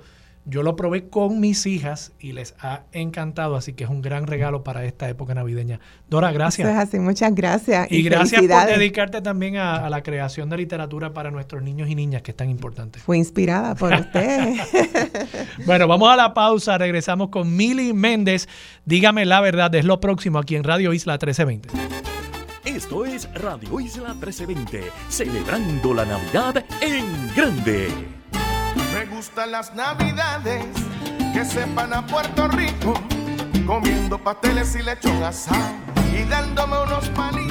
Yo 0.49 0.63
lo 0.63 0.77
probé 0.77 1.09
con 1.09 1.41
mis 1.41 1.65
hijas 1.65 2.13
y 2.21 2.31
les 2.31 2.55
ha 2.61 2.83
encantado, 2.93 3.57
así 3.57 3.73
que 3.73 3.83
es 3.83 3.89
un 3.89 4.01
gran 4.01 4.27
regalo 4.27 4.63
para 4.63 4.85
esta 4.85 5.09
época 5.09 5.33
navideña. 5.33 5.81
Dora, 6.09 6.31
gracias. 6.31 6.65
Eso 6.65 6.77
es 6.77 6.87
así, 6.87 6.99
muchas 6.99 7.35
gracias. 7.35 7.91
Y, 7.91 8.01
gracias 8.01 8.41
por 8.41 8.65
dedicarte 8.65 9.21
también 9.21 9.57
a, 9.57 9.89
la 9.89 10.03
creación 10.03 10.49
de 10.49 10.55
literatura 10.55 11.13
para 11.13 11.31
nuestros 11.31 11.63
niños 11.63 11.89
y 11.89 11.95
niñas, 11.95 12.21
que 12.21 12.31
es 12.31 12.37
tan 12.37 12.49
importante. 12.49 12.99
Fue 12.99 13.17
inspirada 13.17 13.75
por 13.75 13.93
usted. 13.99 14.55
bueno, 15.65 15.85
vamos 15.85 16.09
a 16.09 16.15
la 16.15 16.33
pausa, 16.33 16.77
regresamos 16.77 17.27
con 17.27 17.53
Mili 17.53 17.91
Méndez. 17.91 18.47
Dígame 18.85 19.25
la 19.25 19.41
verdad, 19.41 19.75
es 19.75 19.83
lo 19.83 19.99
próximo 19.99 20.39
aquí 20.39 20.55
en 20.55 20.63
Radio 20.63 20.93
Isla 20.93 21.15
1320. 21.15 21.67
Esto 22.63 23.05
es 23.05 23.29
Radio 23.33 23.81
Isla 23.81 24.13
1320, 24.13 24.91
celebrando 25.09 25.93
la 25.93 26.05
Navidad 26.05 26.63
en 26.79 27.35
grande. 27.35 28.16
Gustan 29.17 29.49
las 29.49 29.73
navidades 29.73 30.63
que 31.33 31.43
sepan 31.43 31.91
a 31.91 32.05
Puerto 32.05 32.47
Rico, 32.49 32.93
comiendo 33.65 34.23
pasteles 34.23 34.75
y 34.75 34.83
lechón 34.83 35.23
asado 35.23 35.73
y 36.13 36.21
dándome 36.29 36.79
unos 36.83 37.09
palitos. 37.09 37.49